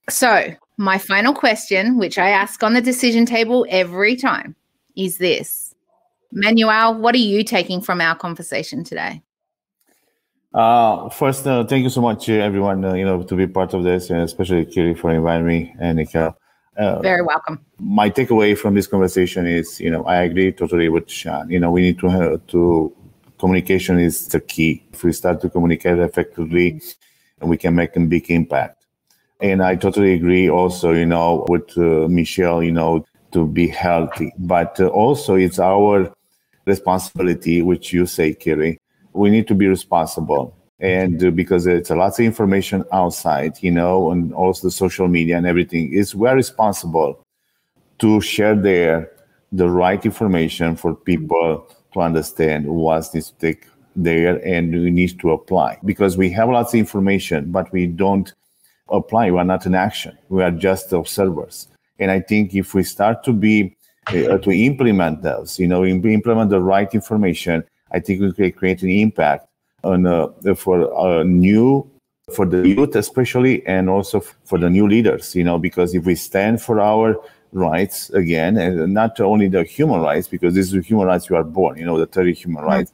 So, 0.09 0.55
my 0.79 0.99
final 0.99 1.35
question, 1.35 1.99
which 1.99 2.19
I 2.19 2.31
ask 2.31 2.63
on 2.63 2.73
the 2.75 2.81
decision 2.81 3.27
table 3.27 3.67
every 3.69 4.17
time, 4.17 4.57
is 4.97 5.19
this 5.19 5.75
Manuel, 6.33 6.95
what 6.95 7.15
are 7.15 7.19
you 7.19 7.45
taking 7.45 7.81
from 7.81 8.01
our 8.01 8.17
conversation 8.17 8.85
today? 8.85 9.23
Uh, 10.55 11.09
first, 11.09 11.47
uh, 11.47 11.65
thank 11.65 11.83
you 11.83 11.89
so 11.91 12.03
much, 12.03 12.29
uh, 12.29 12.35
everyone, 12.35 12.85
uh, 12.85 12.93
you 12.93 13.05
know, 13.05 13.23
to 13.23 13.35
be 13.35 13.47
part 13.47 13.73
of 13.73 13.85
this, 13.85 14.11
and 14.11 14.21
especially 14.21 14.67
Kiri 14.67 14.95
for 14.95 15.11
inviting 15.11 15.47
me 15.47 15.75
and 15.81 15.97
Nika. 15.97 16.35
Uh, 16.77 17.01
Very 17.01 17.23
welcome. 17.23 17.59
my 17.79 18.09
takeaway 18.09 18.57
from 18.57 18.75
this 18.75 18.87
conversation 18.87 19.47
is, 19.47 19.81
you 19.81 19.91
know, 19.91 20.05
I 20.05 20.23
agree 20.23 20.53
totally 20.53 20.89
with 20.89 21.11
Sean. 21.11 21.51
You 21.51 21.61
know, 21.61 21.71
we 21.71 21.83
need 21.83 21.99
to 22.01 22.09
have 22.09 22.47
to 22.49 22.95
communication 23.39 23.99
is 23.99 24.29
the 24.29 24.41
key. 24.41 24.83
If 24.93 25.03
we 25.03 25.13
start 25.13 25.41
to 25.41 25.51
communicate 25.51 25.99
effectively, 25.99 26.81
we 27.41 27.57
can 27.57 27.75
make 27.75 27.97
a 27.97 28.01
big 28.01 28.31
impact. 28.31 28.87
And 29.41 29.63
I 29.63 29.75
totally 29.75 30.15
agree 30.15 30.49
also, 30.49 30.93
you 30.93 31.07
know, 31.07 31.45
with 31.49 31.77
uh, 31.77 32.09
Michelle, 32.09 32.63
you 32.63 32.71
know, 32.71 33.05
to 33.33 33.47
be 33.47 33.67
healthy. 33.67 34.33
But 34.39 34.79
uh, 34.79 34.87
also, 34.89 35.35
it's 35.35 35.59
our 35.59 36.13
responsibility, 36.67 37.63
which 37.63 37.93
you 37.93 38.07
say, 38.07 38.33
Kiri. 38.35 38.79
We 39.13 39.31
need 39.31 39.47
to 39.49 39.55
be 39.55 39.67
responsible. 39.67 40.57
And 40.81 41.23
uh, 41.23 41.31
because 41.31 41.67
it's 41.67 41.91
a 41.91 41.95
lot 41.95 42.13
of 42.13 42.21
information 42.21 42.85
outside, 42.93 43.63
you 43.63 43.71
know, 43.71 44.11
and 44.11 44.33
also 44.35 44.67
the 44.67 44.73
social 44.73 45.07
media 45.07 45.37
and 45.37 45.47
everything, 45.47 45.93
is 45.93 46.15
we're 46.15 46.35
responsible 46.35 47.23
to 47.99 48.21
share 48.21 48.57
there 48.57 49.13
the 49.53 49.69
right 49.69 50.05
information 50.05 50.75
for 50.77 50.95
people 50.95 51.69
to 51.93 52.01
understand 52.01 52.67
what 52.67 53.07
needs 53.15 53.31
to 53.31 53.39
take 53.39 53.67
there 53.95 54.45
and 54.47 54.73
we 54.73 54.91
need 54.91 55.21
to 55.21 55.31
apply. 55.31 55.79
Because 55.85 56.17
we 56.17 56.31
have 56.31 56.49
lots 56.49 56.75
of 56.75 56.81
information 56.81 57.53
but 57.53 57.71
we 57.73 57.87
don't 57.87 58.33
apply 58.91 59.31
we're 59.31 59.45
not 59.45 59.67
in 59.67 59.75
action. 59.75 60.17
We 60.29 60.43
are 60.43 60.51
just 60.51 60.93
observers. 60.93 61.69
And 61.99 62.11
i 62.11 62.21
think 62.21 62.55
if 62.55 62.75
we 62.75 62.83
start 62.83 63.23
to 63.25 63.33
be 63.33 63.77
uh, 64.09 64.39
to 64.39 64.51
implement 64.51 65.23
those 65.23 65.61
you 65.61 65.69
know 65.69 65.85
im- 65.85 66.05
implement 66.05 66.51
the 66.51 66.61
right 66.61 66.93
information 66.93 67.63
i 67.93 68.01
think 68.01 68.21
we 68.21 68.33
can 68.33 68.53
create 68.53 68.83
an 68.83 68.91
impact 68.91 69.47
on 69.85 70.07
uh, 70.07 70.29
for 70.55 70.77
uh, 70.99 71.23
new 71.23 71.89
for 72.33 72.47
the 72.47 72.67
youth 72.69 72.95
especially 72.97 73.67
and 73.67 73.91
also 73.91 74.21
for 74.21 74.59
the 74.59 74.71
new 74.71 74.87
leaders 74.89 75.35
you 75.35 75.45
know 75.45 75.59
because 75.59 75.95
if 75.95 76.05
we 76.05 76.15
stand 76.15 76.61
for 76.61 76.81
our 76.81 77.17
rights 77.53 78.11
again 78.11 78.57
and 78.57 78.93
not 78.93 79.21
only 79.21 79.47
the 79.49 79.63
human 79.63 80.01
rights 80.01 80.27
because 80.27 80.55
this 80.55 80.67
is 80.67 80.73
the 80.73 80.81
human 80.81 81.07
rights 81.07 81.29
you 81.29 81.37
are 81.37 81.45
born 81.45 81.79
you 81.79 81.85
know 81.85 81.99
the 81.99 82.07
30 82.07 82.33
human 82.33 82.65
rights. 82.65 82.93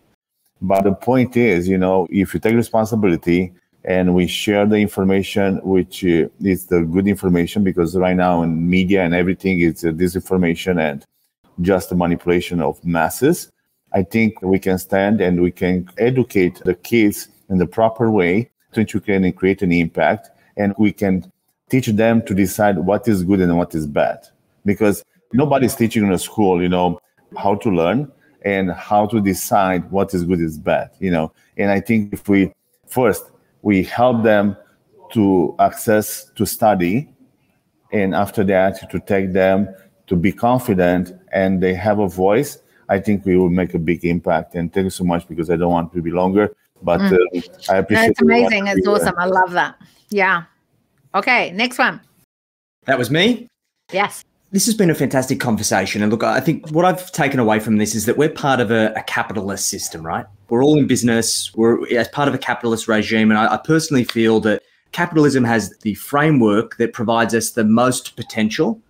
But 0.61 0.83
the 0.83 0.93
point 0.93 1.37
is 1.37 1.69
you 1.69 1.79
know 1.79 2.09
if 2.11 2.35
you 2.35 2.41
take 2.41 2.57
responsibility 2.57 3.53
and 3.85 4.15
we 4.15 4.27
share 4.27 4.67
the 4.67 4.77
information 4.77 5.61
which 5.63 6.05
uh, 6.05 6.27
is 6.41 6.67
the 6.67 6.83
good 6.83 7.07
information 7.07 7.63
because 7.63 7.97
right 7.97 8.17
now 8.17 8.43
in 8.43 8.69
media 8.69 9.05
and 9.05 9.15
everything 9.15 9.61
it's 9.61 9.85
uh, 9.85 9.91
disinformation 9.91 10.81
and 10.81 11.05
just 11.61 11.91
the 11.91 11.95
manipulation 11.95 12.61
of 12.61 12.85
masses 12.85 13.53
i 13.93 14.03
think 14.03 14.41
we 14.43 14.59
can 14.59 14.79
stand 14.79 15.21
and 15.21 15.41
we 15.41 15.51
can 15.51 15.89
educate 15.99 16.61
the 16.65 16.75
kids 16.75 17.29
in 17.49 17.59
the 17.59 17.67
proper 17.67 18.11
way 18.11 18.51
to 18.73 18.81
educate 18.81 19.17
and 19.17 19.37
create 19.37 19.63
an 19.63 19.73
impact. 19.73 20.31
And 20.57 20.75
we 20.79 20.93
can 20.93 21.31
teach 21.71 21.87
them 21.87 22.23
to 22.27 22.35
decide 22.35 22.79
what 22.79 23.09
is 23.09 23.23
good 23.23 23.41
and 23.41 23.57
what 23.57 23.75
is 23.75 23.87
bad. 23.87 24.27
Because 24.65 25.05
nobody's 25.33 25.75
teaching 25.75 26.05
in 26.05 26.13
a 26.13 26.19
school 26.19 26.63
you 26.63 26.69
know 26.69 26.99
how 27.37 27.55
to 27.55 27.71
learn 27.71 28.11
and 28.43 28.73
how 28.73 29.05
to 29.05 29.21
decide 29.21 29.91
what 29.91 30.15
is 30.15 30.25
good 30.25 30.41
is 30.41 30.59
bad 30.59 30.91
you 31.01 31.11
know. 31.11 31.31
And 31.59 31.71
i 31.71 31.81
think 31.81 32.15
if 32.15 32.29
we 32.31 32.51
first 32.87 33.31
we 33.61 33.83
help 33.83 34.23
them 34.23 34.57
to 35.13 35.55
access 35.59 36.31
to 36.37 36.47
study 36.47 37.11
and 37.93 38.15
after 38.15 38.43
that 38.45 38.91
to 38.91 39.01
take 39.01 39.35
them 39.35 39.69
to 40.07 40.17
be 40.17 40.33
confident 40.33 41.13
and 41.33 41.63
they 41.63 41.75
have 41.75 41.99
a 41.99 42.09
voice 42.09 42.59
i 42.89 42.99
think 42.99 43.25
we 43.25 43.37
will 43.37 43.51
make 43.51 43.75
a 43.75 43.79
big 43.79 44.05
impact 44.05 44.55
and 44.55 44.73
thank 44.73 44.85
you 44.85 44.91
so 44.91 45.05
much 45.05 45.27
because 45.29 45.51
i 45.51 45.57
don't 45.57 45.73
want 45.73 45.93
to 45.93 46.03
be 46.03 46.11
longer 46.11 46.55
but 46.83 47.01
uh, 47.01 47.17
i 47.71 47.77
appreciate 47.77 48.09
That's 48.09 48.23
amazing. 48.23 48.69
everyone. 48.69 48.79
It's 48.79 48.87
awesome. 48.87 49.15
I 49.19 49.27
love 49.27 49.53
that. 49.53 49.81
Yeah. 50.11 50.45
Okay. 51.15 51.51
Next 51.53 51.79
one. 51.79 52.01
That 52.85 52.99
was 52.99 53.11
me. 53.11 53.49
Yes. 53.93 54.25
This 54.51 54.65
has 54.67 54.75
been 54.75 54.89
a 54.89 54.95
fantastic 54.95 55.41
conversation. 55.41 56.03
And 56.03 56.11
look, 56.11 56.23
I 56.23 56.41
think 56.41 56.71
what 56.71 56.85
I've 56.85 57.13
taken 57.13 57.39
away 57.39 57.61
from 57.61 57.77
this 57.77 57.95
is 57.95 58.07
that 58.07 58.17
we're 58.17 58.31
part 58.31 58.61
of 58.61 58.71
a, 58.71 58.93
a 58.97 59.03
capitalist 59.03 59.69
system, 59.69 60.07
right? 60.07 60.25
We're 60.49 60.65
all 60.65 60.79
in 60.79 60.87
business, 60.87 61.55
we're 61.55 61.87
as 61.95 62.09
part 62.09 62.29
of 62.29 62.35
a 62.35 62.39
capitalist 62.39 62.89
regime. 62.89 63.31
And 63.31 63.39
I, 63.39 63.55
I 63.55 63.57
personally 63.59 64.05
feel 64.05 64.41
that 64.41 64.63
capitalism 64.93 65.45
has 65.45 65.77
the 65.79 65.95
framework 65.95 66.77
that 66.79 66.95
provides 66.95 67.35
us 67.35 67.51
the 67.51 67.65
most 67.65 68.17
potential. 68.17 68.81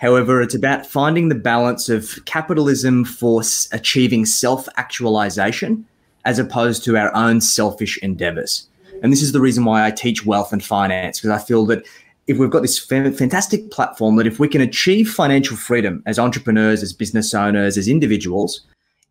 However, 0.00 0.40
it's 0.40 0.54
about 0.54 0.86
finding 0.86 1.28
the 1.28 1.34
balance 1.34 1.90
of 1.90 2.18
capitalism 2.24 3.04
for 3.04 3.42
achieving 3.72 4.24
self 4.24 4.66
actualization 4.76 5.86
as 6.24 6.38
opposed 6.38 6.84
to 6.84 6.96
our 6.96 7.14
own 7.14 7.40
selfish 7.40 7.98
endeavors. 7.98 8.66
And 9.02 9.12
this 9.12 9.22
is 9.22 9.32
the 9.32 9.40
reason 9.40 9.64
why 9.64 9.86
I 9.86 9.90
teach 9.90 10.24
wealth 10.24 10.52
and 10.52 10.64
finance, 10.64 11.20
because 11.20 11.38
I 11.38 11.44
feel 11.44 11.66
that 11.66 11.86
if 12.26 12.38
we've 12.38 12.50
got 12.50 12.62
this 12.62 12.78
fa- 12.78 13.12
fantastic 13.12 13.70
platform 13.70 14.16
that 14.16 14.26
if 14.26 14.38
we 14.38 14.48
can 14.48 14.60
achieve 14.60 15.10
financial 15.10 15.56
freedom 15.56 16.02
as 16.06 16.18
entrepreneurs, 16.18 16.82
as 16.82 16.92
business 16.92 17.34
owners, 17.34 17.76
as 17.76 17.88
individuals, 17.88 18.62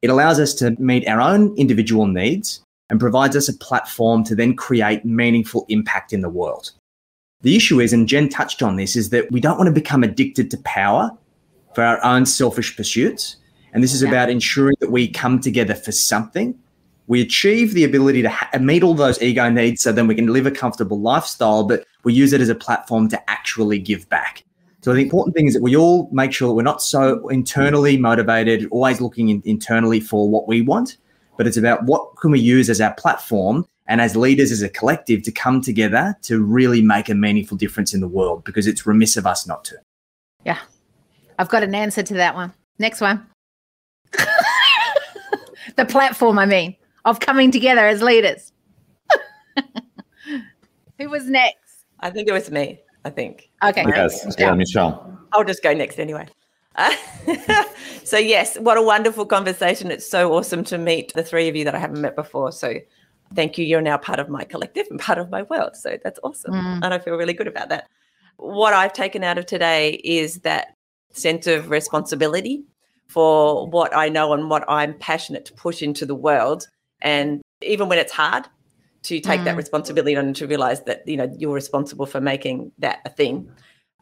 it 0.02 0.10
allows 0.10 0.40
us 0.40 0.54
to 0.56 0.76
meet 0.80 1.08
our 1.08 1.22
own 1.22 1.56
individual 1.58 2.08
needs 2.08 2.62
and 2.90 3.00
provides 3.00 3.36
us 3.36 3.50
a 3.50 3.54
platform 3.54 4.24
to 4.24 4.36
then 4.36 4.56
create 4.56 5.06
meaningful 5.06 5.66
impact 5.70 6.14
in 6.14 6.22
the 6.22 6.30
world. 6.30 6.72
The 7.42 7.56
issue 7.56 7.80
is, 7.80 7.94
and 7.94 8.08
Jen 8.08 8.28
touched 8.28 8.62
on 8.62 8.76
this, 8.76 8.96
is 8.96 9.12
that 9.12 9.32
we 9.32 9.40
don't 9.40 9.58
want 9.58 9.68
to 9.68 9.74
become 9.74 10.04
addicted 10.04 10.52
to 10.52 10.58
power 10.60 11.12
for 11.74 11.84
our 11.84 12.04
own 12.04 12.26
selfish 12.26 12.76
pursuits. 12.76 13.38
And 13.74 13.84
this 13.84 13.94
is 13.94 14.02
Yeah. 14.02 14.10
about 14.10 14.30
ensuring 14.30 14.76
that 14.82 14.92
we 14.92 15.08
come 15.08 15.40
together 15.40 15.76
for 15.76 15.92
something. 15.92 16.56
We 17.08 17.22
achieve 17.22 17.74
the 17.74 17.86
ability 17.86 18.22
to 18.24 18.30
ha- 18.30 18.50
meet 18.60 18.84
all 18.84 18.94
those 18.94 19.22
ego 19.22 19.50
needs 19.50 19.82
so 19.82 19.92
then 19.92 20.06
we 20.08 20.16
can 20.16 20.28
live 20.28 20.46
a 20.46 20.52
comfortable 20.52 21.00
lifestyle, 21.00 21.64
but 21.64 21.86
we 22.04 22.14
use 22.14 22.34
it 22.34 22.42
as 22.42 22.50
a 22.50 22.56
platform 22.56 23.08
to 23.10 23.30
actually 23.30 23.80
give 23.80 24.08
back. 24.10 24.44
So 24.82 24.94
the 24.94 25.02
important 25.02 25.36
thing 25.36 25.48
is 25.48 25.54
that 25.54 25.62
we 25.64 25.76
all 25.76 26.10
make 26.12 26.32
sure 26.34 26.50
that 26.50 26.54
we're 26.54 26.62
not 26.64 26.82
so 26.82 27.28
internally 27.30 27.98
motivated, 27.98 28.68
always 28.72 29.02
looking 29.02 29.30
in, 29.30 29.42
internally 29.46 30.00
for 30.00 30.30
what 30.30 30.48
we 30.48 30.62
want, 30.62 30.98
but 31.38 31.48
it's 31.48 31.58
about 31.58 31.84
what 31.86 32.16
can 32.18 32.32
we 32.32 32.40
use 32.40 32.70
as 32.70 32.80
our 32.82 32.94
platform 32.94 33.66
and 33.90 34.00
as 34.00 34.16
leaders 34.16 34.52
as 34.52 34.62
a 34.62 34.70
collective 34.70 35.24
to 35.24 35.32
come 35.32 35.62
together 35.62 36.16
to 36.22 36.42
really 36.42 36.82
make 36.82 37.10
a 37.10 37.16
meaningful 37.16 37.58
difference 37.58 37.94
in 37.94 38.00
the 38.00 38.08
world 38.08 38.44
because 38.44 38.68
it's 38.68 38.86
remiss 38.86 39.18
of 39.18 39.26
us 39.26 39.48
not 39.48 39.66
to. 39.66 39.76
Yeah. 40.46 40.60
I've 41.40 41.50
got 41.50 41.64
an 41.64 41.74
answer 41.74 42.04
to 42.04 42.14
that 42.14 42.36
one. 42.36 42.54
Next 42.78 43.02
one. 43.02 43.26
the 45.76 45.86
platform, 45.86 46.38
I 46.38 46.46
mean, 46.46 46.76
of 47.04 47.20
coming 47.20 47.50
together 47.52 47.88
as 47.88 48.04
leaders. 48.04 48.54
Who 51.00 51.10
was 51.10 51.26
next? 51.28 51.86
I 52.00 52.12
think 52.12 52.30
it 52.30 52.34
was 52.34 52.52
me. 52.52 52.80
I 53.06 53.10
think. 53.10 53.50
Okay. 53.64 53.86
Yes, 53.88 54.24
Michelle. 54.24 54.50
yeah, 54.50 54.54
Michelle. 54.54 55.20
I'll 55.32 55.44
just 55.44 55.64
go 55.64 55.74
next 55.74 56.00
anyway. 56.00 56.28
Uh, 56.76 56.94
so 58.04 58.18
yes, 58.18 58.58
what 58.60 58.78
a 58.78 58.82
wonderful 58.82 59.26
conversation! 59.26 59.90
It's 59.90 60.08
so 60.08 60.34
awesome 60.34 60.64
to 60.66 60.78
meet 60.78 61.14
the 61.14 61.24
three 61.24 61.48
of 61.48 61.56
you 61.56 61.64
that 61.64 61.76
I 61.76 61.80
haven't 61.80 62.02
met 62.02 62.16
before. 62.16 62.52
So 62.52 62.76
thank 63.36 63.58
you. 63.58 63.66
You're 63.66 63.82
now 63.82 63.98
part 63.98 64.20
of 64.20 64.30
my 64.30 64.44
collective 64.44 64.88
and 64.90 65.00
part 65.00 65.18
of 65.18 65.30
my 65.30 65.44
world. 65.44 65.76
So 65.76 65.98
that's 66.04 66.20
awesome, 66.24 66.54
Mm. 66.54 66.80
and 66.84 66.94
I 66.94 67.00
feel 67.00 67.16
really 67.16 67.34
good 67.34 67.48
about 67.48 67.70
that. 67.70 67.88
What 68.38 68.74
I've 68.74 68.94
taken 68.94 69.24
out 69.24 69.38
of 69.38 69.46
today 69.46 70.02
is 70.04 70.40
that 70.40 70.74
sense 71.12 71.48
of 71.48 71.70
responsibility 71.70 72.64
for 73.08 73.68
what 73.68 73.96
I 73.96 74.10
know 74.10 74.34
and 74.34 74.50
what 74.50 74.64
I'm 74.68 74.94
passionate 74.94 75.46
to 75.46 75.54
push 75.54 75.82
into 75.82 76.06
the 76.06 76.16
world, 76.16 76.68
and 77.02 77.42
even 77.62 77.90
when 77.90 78.00
it's 78.00 78.14
hard, 78.14 78.48
to 79.04 79.20
take 79.20 79.44
that 79.46 79.56
Mm. 79.56 79.58
responsibility 79.58 80.16
on 80.16 80.26
and 80.28 80.36
to 80.36 80.46
realize 80.46 80.84
that 80.84 81.08
you 81.08 81.18
know 81.18 81.34
you're 81.38 81.54
responsible 81.54 82.06
for 82.06 82.20
making 82.20 82.72
that 82.80 83.00
a 83.06 83.10
thing. 83.10 83.50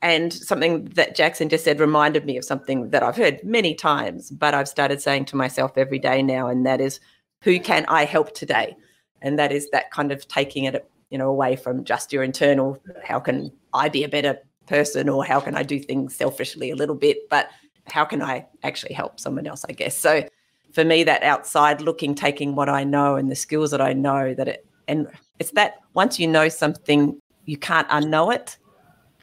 And 0.01 0.31
something 0.31 0.85
that 0.95 1.15
Jackson 1.15 1.49
just 1.49 1.63
said 1.63 1.79
reminded 1.79 2.25
me 2.25 2.37
of 2.37 2.45
something 2.45 2.89
that 2.89 3.01
I've 3.01 3.15
heard 3.15 3.43
many 3.43 3.73
times, 3.73 4.29
but 4.29 4.53
I've 4.53 4.67
started 4.67 5.01
saying 5.01 5.25
to 5.25 5.35
myself 5.35 5.71
every 5.75 5.97
day 5.99 6.21
now, 6.21 6.47
and 6.47 6.65
that 6.67 6.81
is, 6.81 6.99
who 7.43 7.59
can 7.59 7.85
I 7.87 8.05
help 8.05 8.33
today? 8.35 8.75
And 9.21 9.37
that 9.39 9.51
is 9.51 9.69
that 9.71 9.91
kind 9.91 10.11
of 10.11 10.27
taking 10.27 10.65
it, 10.65 10.89
you 11.09 11.17
know, 11.17 11.29
away 11.29 11.55
from 11.55 11.83
just 11.83 12.13
your 12.13 12.23
internal, 12.23 12.79
how 13.03 13.19
can 13.19 13.51
I 13.73 13.89
be 13.89 14.03
a 14.03 14.09
better 14.09 14.39
person 14.67 15.09
or 15.09 15.25
how 15.25 15.39
can 15.39 15.55
I 15.55 15.63
do 15.63 15.79
things 15.79 16.15
selfishly 16.15 16.71
a 16.71 16.75
little 16.75 16.95
bit, 16.95 17.29
but 17.29 17.49
how 17.85 18.05
can 18.05 18.21
I 18.21 18.45
actually 18.63 18.93
help 18.93 19.19
someone 19.19 19.47
else, 19.47 19.65
I 19.67 19.71
guess. 19.71 19.97
So 19.97 20.27
for 20.73 20.83
me, 20.83 21.03
that 21.05 21.23
outside 21.23 21.81
looking, 21.81 22.13
taking 22.13 22.55
what 22.55 22.69
I 22.69 22.83
know 22.83 23.15
and 23.15 23.31
the 23.31 23.35
skills 23.35 23.71
that 23.71 23.81
I 23.81 23.93
know 23.93 24.33
that 24.33 24.47
it, 24.47 24.65
and 24.87 25.07
it's 25.39 25.51
that 25.51 25.75
once 25.93 26.19
you 26.19 26.27
know 26.27 26.49
something, 26.49 27.19
you 27.45 27.57
can't 27.57 27.87
unknow 27.89 28.33
it. 28.33 28.57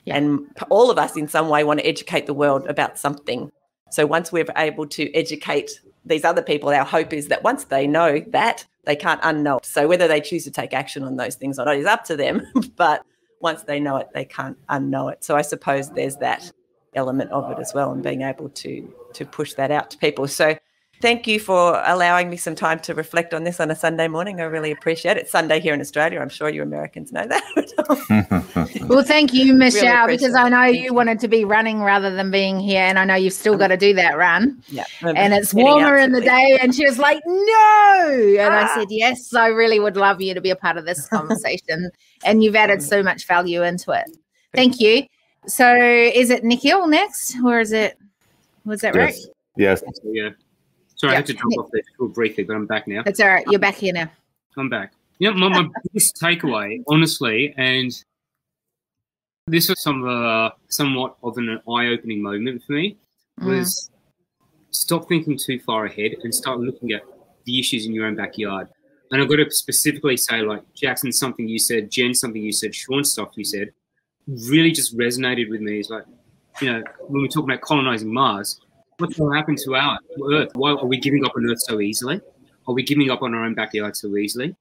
Yeah. 0.05 0.17
And 0.17 0.47
all 0.71 0.91
of 0.91 0.99
us 0.99 1.17
in 1.17 1.29
some 1.29 1.49
way 1.49 1.65
want 1.65 1.81
to 1.81 1.87
educate 1.87 2.27
the 2.27 2.35
world 2.35 2.67
about 2.67 2.99
something. 2.99 3.51
So 3.91 4.07
once 4.07 4.33
we're 4.33 4.47
able 4.57 4.87
to 4.89 5.15
educate 5.15 5.81
these 6.05 6.25
other 6.25 6.43
people, 6.43 6.69
our 6.71 6.85
hope 6.85 7.13
is 7.13 7.29
that 7.29 7.43
once 7.43 7.65
they 7.65 7.87
know 7.87 8.21
that, 8.29 8.67
they 8.85 8.97
can't 8.97 9.21
unknow 9.23 9.59
it. 9.59 9.67
So 9.67 9.89
whether 9.89 10.07
they 10.07 10.21
choose 10.21 10.45
to 10.45 10.51
take 10.51 10.75
action 10.75 11.03
on 11.03 11.17
those 11.17 11.37
things 11.37 11.59
or 11.59 11.65
not 11.65 11.77
is 11.77 11.87
up 11.87 12.05
to 12.05 12.17
them. 12.17 12.47
but 12.77 13.05
once 13.41 13.63
they 13.63 13.81
know 13.81 13.97
it, 13.97 14.09
they 14.15 14.25
can't 14.25 14.59
unknow 14.69 15.13
it. 15.13 15.25
So 15.25 15.37
I 15.37 15.43
suppose 15.43 15.91
there's 15.91 16.17
that 16.17 16.51
element 16.95 17.31
of 17.31 17.51
it 17.51 17.59
as 17.59 17.73
well 17.75 17.93
and 17.93 18.03
being 18.03 18.23
able 18.23 18.49
to 18.49 18.93
to 19.15 19.25
push 19.25 19.55
that 19.55 19.71
out 19.71 19.91
to 19.91 19.99
people. 19.99 20.29
So 20.29 20.57
thank 21.01 21.27
you 21.27 21.39
for 21.41 21.83
allowing 21.85 22.31
me 22.31 22.37
some 22.37 22.55
time 22.55 22.79
to 22.81 22.95
reflect 22.95 23.35
on 23.35 23.45
this 23.45 23.61
on 23.61 23.71
a 23.71 23.75
Sunday 23.77 24.09
morning. 24.09 24.41
I 24.41 24.45
really 24.45 24.71
appreciate 24.71 25.17
it. 25.17 25.21
It's 25.25 25.31
Sunday 25.31 25.61
here 25.61 25.75
in 25.75 25.81
Australia. 25.81 26.21
I'm 26.21 26.29
sure 26.29 26.49
you 26.49 26.63
Americans 26.63 27.13
know 27.13 27.27
that. 27.27 27.43
Well, 28.89 29.03
thank 29.03 29.33
you, 29.35 29.55
Michelle, 29.55 30.05
appreciate 30.05 30.19
because 30.21 30.35
I 30.35 30.49
know 30.49 30.65
you 30.65 30.85
you. 30.85 30.95
wanted 30.95 31.19
to 31.21 31.29
be 31.29 31.45
running 31.45 31.81
rather 31.81 32.15
than 32.15 32.31
being 32.31 32.61
here, 32.61 32.83
and 32.83 32.99
I 32.99 33.05
know 33.05 33.15
you've 33.15 33.33
still 33.33 33.57
got 33.57 33.69
to 33.69 33.77
do 33.77 33.93
that 33.95 34.17
run. 34.17 34.63
yeah. 34.69 34.85
And 35.03 35.33
it's 35.35 35.53
warmer 35.55 35.97
in 35.97 36.13
the 36.13 36.21
to- 36.21 36.27
day, 36.27 36.59
and 36.61 36.75
she 36.75 36.85
was 36.87 36.99
like, 36.99 37.21
"No," 37.27 38.37
and 38.41 38.55
I 38.55 38.65
Ah. 38.65 38.75
said, 38.75 38.89
"Yes, 38.91 39.35
I 39.35 39.49
really 39.49 39.81
would 39.81 39.97
love 39.97 40.21
you 40.21 40.35
to 40.35 40.41
be 40.41 40.51
a 40.51 40.57
part 40.57 40.77
of 40.77 40.85
this 40.87 41.07
conversation." 41.09 41.91
and 42.25 42.43
you've 42.43 42.57
added 42.57 42.83
so 42.83 43.03
much 43.03 43.27
value 43.27 43.63
into 43.63 43.91
it. 43.93 44.05
Thank 44.55 44.81
you. 44.81 45.05
So, 45.47 45.77
is 45.77 46.31
it 46.31 46.43
Nikhil 46.45 46.87
next, 46.87 47.37
or 47.45 47.61
is 47.61 47.73
it? 47.73 47.99
Was 48.65 48.81
that 48.81 48.95
right? 48.95 49.15
yes, 49.57 49.83
yes. 50.05 50.33
Yeah. 51.05 51.09
Sorry, 51.09 51.13
I 51.13 51.17
had 51.17 51.27
to 51.27 51.33
drop 51.35 51.53
off 51.59 51.71
there 51.73 51.83
real 51.99 52.09
briefly, 52.09 52.45
but 52.45 52.57
I'm 52.57 52.67
back 52.67 52.87
now. 52.89 53.03
That's 53.05 53.21
all 53.21 53.29
right. 53.29 53.45
You're 53.49 53.61
back 53.61 53.77
here 53.77 53.93
now. 53.93 54.11
I'm 54.57 54.69
back. 54.69 54.93
You 55.19 55.33
know, 55.33 55.49
my, 55.49 55.63
my 55.63 55.69
biggest 55.85 56.17
takeaway, 56.21 56.83
honestly, 56.89 57.55
and 57.57 57.93
this 59.47 59.69
was 59.69 59.81
some 59.83 60.07
uh, 60.09 60.51
somewhat 60.69 61.17
of 61.23 61.37
an 61.39 61.61
eye-opening 61.69 62.23
moment 62.23 62.63
for 62.65 62.73
me, 62.73 62.97
Mm. 63.41 63.59
was 63.59 63.91
stop 64.71 65.09
thinking 65.09 65.37
too 65.37 65.59
far 65.59 65.87
ahead 65.87 66.13
and 66.23 66.33
start 66.33 66.61
looking 66.61 66.93
at 66.93 67.03
the 67.47 67.59
issues 67.59 67.85
in 67.85 67.93
your 67.93 68.07
own 68.07 68.15
backyard. 68.15 68.69
And 69.11 69.21
I've 69.21 69.29
got 69.29 69.37
to 69.37 69.51
specifically 69.51 70.17
say, 70.17 70.43
like 70.43 70.63
Jackson, 70.75 71.13
something 71.13 71.49
you 71.49 71.59
said, 71.59 71.91
Jen, 71.91 72.15
something 72.15 72.41
you 72.43 72.53
said, 72.53 72.75
Sean, 72.75 73.05
stuff 73.05 73.31
you 73.35 73.45
said, 73.45 73.73
really 74.27 74.71
just 74.71 74.97
resonated 74.97 75.51
with 75.51 75.61
me. 75.61 75.81
It's 75.81 75.91
like, 75.91 76.05
you 76.61 76.73
know, 76.73 76.83
when 77.09 77.23
we 77.23 77.29
talk 77.29 77.45
about 77.45 77.61
colonizing 77.61 78.13
Mars, 78.13 78.61
what's 78.99 79.17
going 79.17 79.33
to 79.33 79.37
happen 79.37 79.57
to 79.65 79.75
our 79.75 79.99
Earth? 80.33 80.51
Why 80.55 80.73
are 80.73 80.87
we 80.87 80.99
giving 80.99 81.25
up 81.25 81.33
on 81.37 81.49
Earth 81.51 81.61
so 81.61 81.81
easily? 81.81 82.21
Are 82.67 82.75
we 82.75 82.83
giving 82.83 83.11
up 83.11 83.23
on 83.23 83.35
our 83.35 83.45
own 83.45 83.55
backyard 83.55 83.97
so 83.97 84.17
easily? 84.17 84.55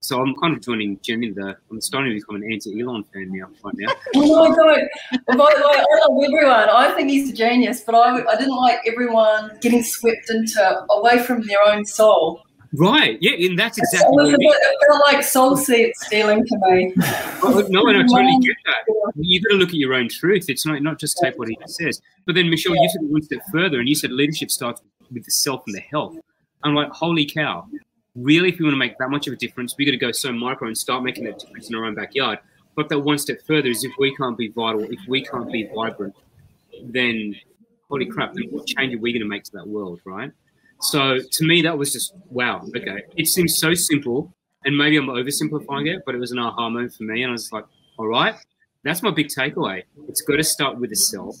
So 0.00 0.20
I'm 0.20 0.34
kind 0.36 0.54
of 0.54 0.62
joining 0.62 1.00
in 1.08 1.34
the. 1.34 1.56
I'm 1.70 1.80
starting 1.80 2.12
to 2.12 2.20
become 2.20 2.36
an 2.36 2.52
anti-Elon 2.52 3.04
fan 3.12 3.32
now, 3.32 3.48
right 3.64 3.74
now. 3.76 3.92
Oh 4.14 4.48
my 4.48 4.54
god! 4.54 4.80
By 5.26 5.34
the 5.34 5.68
way, 5.68 5.78
I 5.78 6.06
love 6.06 6.24
everyone. 6.24 6.68
I 6.68 6.92
think 6.94 7.10
he's 7.10 7.30
a 7.30 7.32
genius, 7.32 7.80
but 7.80 7.94
I, 7.94 8.24
I 8.24 8.36
didn't 8.36 8.54
like 8.54 8.80
everyone 8.86 9.58
getting 9.60 9.82
swept 9.82 10.30
into 10.30 10.86
away 10.90 11.18
from 11.20 11.42
their 11.46 11.58
own 11.66 11.84
soul. 11.84 12.45
Right? 12.74 13.18
Yeah, 13.20 13.32
and 13.46 13.58
that's 13.58 13.78
exactly 13.78 14.08
what 14.10 14.26
a 14.26 14.30
it 14.30 14.38
bit, 14.38 14.56
felt 14.88 15.02
like 15.12 15.22
soul 15.22 15.56
se- 15.56 15.92
stealing 15.96 16.44
to 16.44 16.58
me. 16.62 16.92
Oh, 16.98 17.40
oh, 17.42 17.66
no, 17.68 17.86
and 17.86 17.98
I 17.98 18.02
totally 18.02 18.38
get 18.42 18.56
that. 18.66 19.12
You've 19.16 19.44
got 19.44 19.50
to 19.50 19.56
look 19.56 19.68
at 19.70 19.74
your 19.74 19.94
own 19.94 20.08
truth. 20.08 20.46
It's 20.48 20.66
not 20.66 20.82
not 20.82 20.98
just 20.98 21.18
take 21.22 21.38
what 21.38 21.48
he 21.48 21.58
says. 21.66 22.00
But 22.24 22.34
then, 22.34 22.50
Michelle, 22.50 22.74
you 22.74 22.88
took 22.92 23.02
it 23.02 23.10
one 23.10 23.22
step 23.22 23.40
further, 23.52 23.78
and 23.78 23.88
you 23.88 23.94
said 23.94 24.10
leadership 24.10 24.50
starts 24.50 24.82
with 25.12 25.24
the 25.24 25.30
self 25.30 25.62
and 25.66 25.74
the 25.74 25.80
health. 25.80 26.16
I'm 26.62 26.74
like, 26.74 26.90
holy 26.90 27.24
cow! 27.24 27.66
Really, 28.14 28.48
if 28.50 28.58
we 28.58 28.64
want 28.64 28.74
to 28.74 28.78
make 28.78 28.98
that 28.98 29.10
much 29.10 29.26
of 29.26 29.32
a 29.32 29.36
difference, 29.36 29.74
we 29.78 29.84
got 29.84 29.92
to 29.92 29.98
go 29.98 30.12
so 30.12 30.32
micro 30.32 30.66
and 30.66 30.76
start 30.76 31.02
making 31.02 31.24
that 31.24 31.38
difference 31.38 31.68
in 31.68 31.76
our 31.76 31.84
own 31.84 31.94
backyard. 31.94 32.38
But 32.74 32.88
that 32.88 32.98
one 32.98 33.18
step 33.18 33.40
further 33.46 33.68
is 33.68 33.84
if 33.84 33.92
we 33.98 34.14
can't 34.16 34.36
be 34.36 34.48
vital, 34.48 34.82
if 34.84 35.00
we 35.08 35.24
can't 35.24 35.50
be 35.50 35.68
vibrant, 35.74 36.14
then 36.82 37.36
holy 37.88 38.06
crap! 38.06 38.34
Then 38.34 38.44
what 38.50 38.66
change 38.66 38.94
are 38.94 38.98
we 38.98 39.12
going 39.12 39.22
to 39.22 39.28
make 39.28 39.44
to 39.44 39.52
that 39.52 39.68
world, 39.68 40.00
right? 40.04 40.32
So 40.80 41.18
to 41.18 41.46
me, 41.46 41.62
that 41.62 41.76
was 41.78 41.92
just 41.92 42.14
wow. 42.30 42.62
Okay, 42.76 43.02
it 43.16 43.26
seems 43.26 43.58
so 43.58 43.74
simple, 43.74 44.32
and 44.64 44.76
maybe 44.76 44.96
I'm 44.96 45.06
oversimplifying 45.06 45.88
it, 45.88 46.02
but 46.04 46.14
it 46.14 46.18
was 46.18 46.32
an 46.32 46.38
aha 46.38 46.68
moment 46.68 46.94
for 46.94 47.04
me, 47.04 47.22
and 47.22 47.30
I 47.30 47.32
was 47.32 47.50
like, 47.52 47.64
all 47.98 48.08
right, 48.08 48.34
that's 48.84 49.02
my 49.02 49.10
big 49.10 49.28
takeaway. 49.28 49.82
It's 50.08 50.20
got 50.20 50.36
to 50.36 50.44
start 50.44 50.78
with 50.78 50.90
the 50.90 50.96
self 50.96 51.36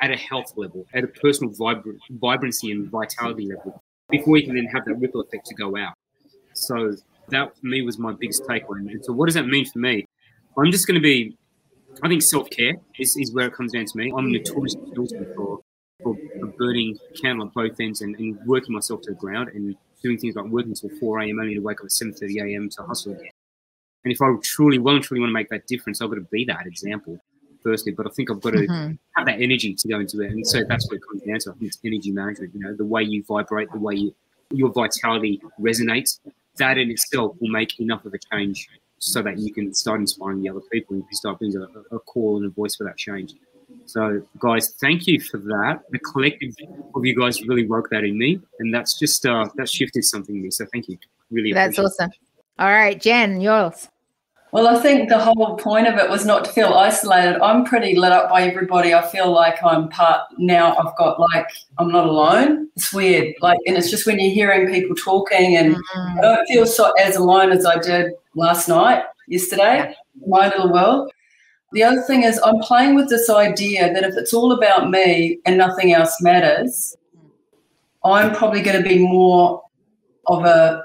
at 0.00 0.10
a 0.10 0.16
health 0.16 0.52
level, 0.56 0.86
at 0.94 1.04
a 1.04 1.08
personal 1.08 1.52
vibra- 1.54 1.98
vibrancy 2.10 2.70
and 2.70 2.90
vitality 2.90 3.46
level, 3.46 3.82
before 4.10 4.36
you 4.36 4.44
can 4.44 4.54
then 4.54 4.66
have 4.66 4.84
that 4.86 4.94
ripple 4.94 5.20
effect 5.20 5.46
to 5.46 5.54
go 5.54 5.76
out. 5.76 5.94
So 6.54 6.94
that 7.28 7.56
for 7.56 7.66
me 7.66 7.82
was 7.82 7.98
my 7.98 8.12
biggest 8.12 8.42
takeaway. 8.44 8.80
And 8.90 9.04
so 9.04 9.12
what 9.12 9.26
does 9.26 9.34
that 9.34 9.46
mean 9.46 9.66
for 9.66 9.78
me? 9.78 10.06
I'm 10.56 10.72
just 10.72 10.86
going 10.86 10.94
to 10.94 11.00
be, 11.00 11.36
I 12.02 12.08
think 12.08 12.22
self 12.22 12.50
care 12.50 12.74
is, 12.98 13.16
is 13.18 13.32
where 13.32 13.46
it 13.46 13.54
comes 13.54 13.72
down 13.72 13.84
to 13.84 13.96
me. 13.96 14.12
I'm 14.16 14.32
notoriously 14.32 14.90
guilty 14.94 15.18
for, 15.36 15.60
for, 16.02 16.16
burning 16.58 16.98
candle 17.20 17.46
at 17.46 17.54
both 17.54 17.78
ends 17.80 18.00
and, 18.00 18.14
and 18.16 18.38
working 18.46 18.74
myself 18.74 19.02
to 19.02 19.10
the 19.10 19.16
ground 19.16 19.48
and 19.54 19.76
doing 20.02 20.18
things 20.18 20.36
like 20.36 20.46
working 20.46 20.70
until 20.70 20.90
4 20.98 21.20
a.m. 21.20 21.38
only 21.38 21.54
to 21.54 21.60
wake 21.60 21.80
up 21.80 21.86
at 21.86 21.90
7.30 21.90 22.52
a.m. 22.52 22.68
to 22.70 22.82
hustle 22.82 23.12
again. 23.12 23.30
And 24.04 24.12
if 24.12 24.22
I 24.22 24.32
truly, 24.42 24.78
well 24.78 24.94
and 24.94 25.04
truly 25.04 25.20
want 25.20 25.30
to 25.30 25.34
make 25.34 25.48
that 25.50 25.66
difference, 25.66 26.00
I've 26.00 26.08
got 26.08 26.16
to 26.16 26.26
be 26.30 26.44
that 26.46 26.66
example, 26.66 27.18
firstly. 27.62 27.92
But 27.92 28.06
I 28.06 28.10
think 28.10 28.30
I've 28.30 28.40
got 28.40 28.52
to 28.52 28.66
Mhm. 28.68 28.98
have 29.16 29.26
that 29.26 29.40
energy 29.40 29.74
to 29.74 29.88
go 29.88 29.98
into 29.98 30.20
it. 30.22 30.30
And 30.30 30.46
so 30.46 30.62
that's 30.68 30.88
what 30.88 30.96
it 30.96 31.02
comes 31.08 31.22
down 31.22 31.38
to. 31.40 31.50
I 31.50 31.52
think 31.54 31.66
it's 31.66 31.78
energy 31.84 32.12
management, 32.12 32.54
you 32.54 32.60
know, 32.60 32.74
the 32.74 32.84
way 32.84 33.02
you 33.02 33.24
vibrate, 33.24 33.70
the 33.72 33.78
way 33.78 33.96
you, 33.96 34.14
your 34.52 34.70
vitality 34.72 35.40
resonates, 35.60 36.20
that 36.56 36.78
in 36.78 36.90
itself 36.90 37.36
will 37.40 37.50
make 37.50 37.78
enough 37.80 38.04
of 38.04 38.14
a 38.14 38.18
change 38.32 38.68
so 38.98 39.22
that 39.22 39.38
you 39.38 39.52
can 39.52 39.74
start 39.74 40.00
inspiring 40.00 40.42
the 40.42 40.48
other 40.48 40.60
people 40.72 40.94
and 40.94 41.02
you 41.02 41.08
can 41.08 41.14
start 41.16 41.38
being 41.38 41.56
a, 41.56 41.94
a 41.94 42.00
call 42.00 42.36
and 42.36 42.46
a 42.46 42.48
voice 42.48 42.76
for 42.76 42.84
that 42.84 42.96
change. 42.96 43.34
So, 43.88 44.22
guys, 44.38 44.74
thank 44.80 45.06
you 45.06 45.18
for 45.20 45.38
that. 45.38 45.80
The 45.90 45.98
collective 45.98 46.54
of 46.94 47.04
you 47.04 47.18
guys 47.18 47.42
really 47.42 47.66
woke 47.66 47.88
that 47.90 48.04
in 48.04 48.18
me, 48.18 48.38
and 48.58 48.72
that's 48.72 48.98
just 48.98 49.24
uh, 49.24 49.48
that 49.56 49.68
shifted 49.68 50.04
something 50.04 50.36
in 50.36 50.42
me. 50.42 50.50
So, 50.50 50.66
thank 50.72 50.88
you. 50.88 50.98
Really, 51.30 51.52
That's 51.52 51.78
appreciate 51.78 51.84
it. 51.84 52.02
awesome. 52.02 52.10
All 52.58 52.68
right, 52.68 53.00
Jen, 53.00 53.40
yours. 53.40 53.88
Well, 54.50 54.66
I 54.66 54.80
think 54.80 55.10
the 55.10 55.18
whole 55.18 55.56
point 55.58 55.86
of 55.86 55.98
it 55.98 56.08
was 56.08 56.24
not 56.24 56.44
to 56.46 56.52
feel 56.52 56.72
isolated. 56.72 57.38
I'm 57.42 57.64
pretty 57.64 57.96
lit 57.96 58.12
up 58.12 58.30
by 58.30 58.42
everybody. 58.42 58.94
I 58.94 59.06
feel 59.06 59.30
like 59.30 59.62
I'm 59.62 59.90
part 59.90 60.22
now. 60.38 60.74
I've 60.76 60.96
got 60.96 61.20
like 61.20 61.46
I'm 61.78 61.88
not 61.88 62.06
alone. 62.06 62.68
It's 62.76 62.92
weird, 62.92 63.34
like, 63.40 63.58
and 63.66 63.76
it's 63.76 63.90
just 63.90 64.06
when 64.06 64.18
you're 64.18 64.32
hearing 64.32 64.66
people 64.72 64.96
talking, 64.96 65.56
and 65.56 65.76
I 65.94 66.20
don't 66.20 66.46
feel 66.46 66.66
so 66.66 66.92
as 66.92 67.16
alone 67.16 67.52
as 67.52 67.66
I 67.66 67.78
did 67.78 68.12
last 68.34 68.68
night, 68.68 69.04
yesterday, 69.28 69.94
my 70.26 70.48
little 70.48 70.72
world. 70.72 71.10
The 71.72 71.82
other 71.82 72.00
thing 72.00 72.22
is, 72.22 72.40
I'm 72.42 72.60
playing 72.60 72.94
with 72.94 73.08
this 73.08 73.28
idea 73.28 73.92
that 73.92 74.04
if 74.04 74.16
it's 74.16 74.32
all 74.32 74.52
about 74.52 74.90
me 74.90 75.38
and 75.44 75.58
nothing 75.58 75.92
else 75.92 76.16
matters, 76.22 76.96
I'm 78.04 78.34
probably 78.34 78.62
going 78.62 78.82
to 78.82 78.88
be 78.88 78.98
more 78.98 79.62
of 80.26 80.44
a 80.44 80.84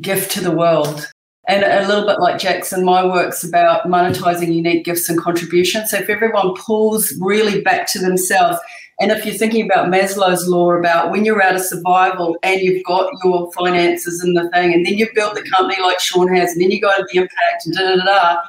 gift 0.00 0.30
to 0.32 0.40
the 0.40 0.52
world. 0.52 1.10
And 1.46 1.62
a 1.62 1.86
little 1.86 2.06
bit 2.06 2.20
like 2.20 2.38
Jackson, 2.38 2.84
my 2.84 3.04
work's 3.04 3.44
about 3.44 3.86
monetizing 3.86 4.54
unique 4.54 4.84
gifts 4.84 5.08
and 5.08 5.18
contributions. 5.18 5.90
So 5.90 5.98
if 5.98 6.08
everyone 6.08 6.54
pulls 6.54 7.12
really 7.20 7.60
back 7.60 7.86
to 7.88 7.98
themselves, 7.98 8.58
and 9.00 9.10
if 9.10 9.26
you're 9.26 9.34
thinking 9.34 9.66
about 9.66 9.90
Maslow's 9.90 10.46
law 10.46 10.70
about 10.72 11.10
when 11.10 11.24
you're 11.24 11.42
out 11.42 11.56
of 11.56 11.62
survival 11.62 12.38
and 12.44 12.60
you've 12.60 12.84
got 12.84 13.10
your 13.24 13.52
finances 13.52 14.22
and 14.22 14.36
the 14.36 14.48
thing, 14.50 14.72
and 14.72 14.86
then 14.86 14.94
you've 14.94 15.14
built 15.14 15.34
the 15.34 15.42
company 15.50 15.82
like 15.82 15.98
Sean 16.00 16.32
has, 16.34 16.52
and 16.52 16.62
then 16.62 16.70
you 16.70 16.80
go 16.80 16.92
to 16.94 17.04
the 17.12 17.18
impact 17.18 17.66
and 17.66 17.74
da 17.74 17.96
da 17.96 18.04
da, 18.04 18.40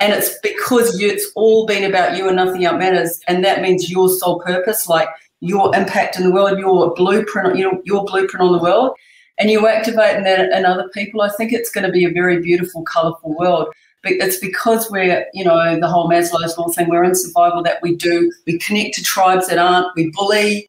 and 0.00 0.12
it's 0.12 0.38
because 0.40 1.00
you, 1.00 1.08
it's 1.08 1.30
all 1.34 1.66
been 1.66 1.84
about 1.84 2.16
you 2.16 2.26
and 2.28 2.36
nothing 2.36 2.64
else 2.64 2.78
matters, 2.78 3.20
and 3.28 3.44
that 3.44 3.62
means 3.62 3.90
your 3.90 4.08
sole 4.08 4.40
purpose, 4.40 4.88
like 4.88 5.08
your 5.40 5.74
impact 5.74 6.16
in 6.16 6.24
the 6.24 6.32
world, 6.32 6.58
your 6.58 6.94
blueprint, 6.94 7.56
you 7.56 7.64
know, 7.64 7.80
your 7.84 8.04
blueprint 8.04 8.44
on 8.44 8.52
the 8.52 8.62
world, 8.62 8.96
and 9.38 9.50
you 9.50 9.66
activate 9.66 10.24
that 10.24 10.50
in 10.52 10.64
other 10.64 10.88
people. 10.88 11.20
I 11.20 11.30
think 11.30 11.52
it's 11.52 11.70
going 11.70 11.86
to 11.86 11.92
be 11.92 12.04
a 12.04 12.10
very 12.10 12.40
beautiful, 12.40 12.82
colourful 12.82 13.36
world. 13.36 13.68
But 14.02 14.12
it's 14.12 14.38
because 14.38 14.88
we're, 14.90 15.26
you 15.34 15.44
know, 15.44 15.78
the 15.78 15.88
whole 15.88 16.08
Maslow's 16.08 16.56
law 16.56 16.68
thing. 16.68 16.88
We're 16.88 17.02
in 17.02 17.16
survival 17.16 17.64
that 17.64 17.82
we 17.82 17.96
do. 17.96 18.30
We 18.46 18.58
connect 18.58 18.94
to 18.94 19.02
tribes 19.02 19.48
that 19.48 19.58
aren't. 19.58 19.88
We 19.96 20.12
bully. 20.12 20.68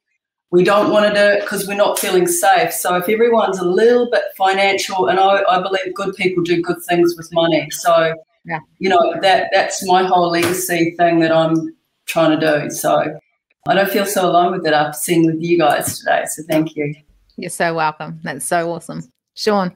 We 0.52 0.64
don't 0.64 0.92
want 0.92 1.06
to 1.08 1.14
do 1.14 1.28
it 1.28 1.42
because 1.42 1.68
we're 1.68 1.76
not 1.76 2.00
feeling 2.00 2.28
safe. 2.28 2.74
So 2.74 2.96
if 2.96 3.08
everyone's 3.08 3.60
a 3.60 3.66
little 3.66 4.10
bit 4.10 4.24
financial, 4.36 5.08
and 5.08 5.20
I, 5.20 5.44
I 5.48 5.62
believe 5.62 5.94
good 5.94 6.16
people 6.16 6.44
do 6.44 6.60
good 6.60 6.82
things 6.90 7.16
with 7.16 7.32
money. 7.32 7.70
So 7.70 8.16
Yeah. 8.46 8.60
you 8.80 8.90
know 8.90 9.16
that 9.22 9.50
that's 9.52 9.86
my 9.86 10.04
whole 10.04 10.30
legacy 10.32 10.96
thing 10.98 11.20
that 11.20 11.32
I'm 11.32 11.76
trying 12.06 12.40
to 12.40 12.64
do. 12.64 12.70
So 12.72 13.20
I 13.68 13.74
don't 13.76 13.90
feel 13.90 14.06
so 14.06 14.30
alone 14.30 14.54
with 14.54 14.66
it 14.66 14.74
after 14.74 14.98
seeing 14.98 15.26
with 15.26 15.42
you 15.42 15.58
guys 15.58 16.00
today. 16.00 16.24
So 16.28 16.44
thank 16.50 16.76
you. 16.76 16.96
You're 17.38 17.50
so 17.50 17.74
welcome. 17.76 18.20
That's 18.24 18.46
so 18.46 18.72
awesome. 18.72 19.04
Sean. 19.36 19.76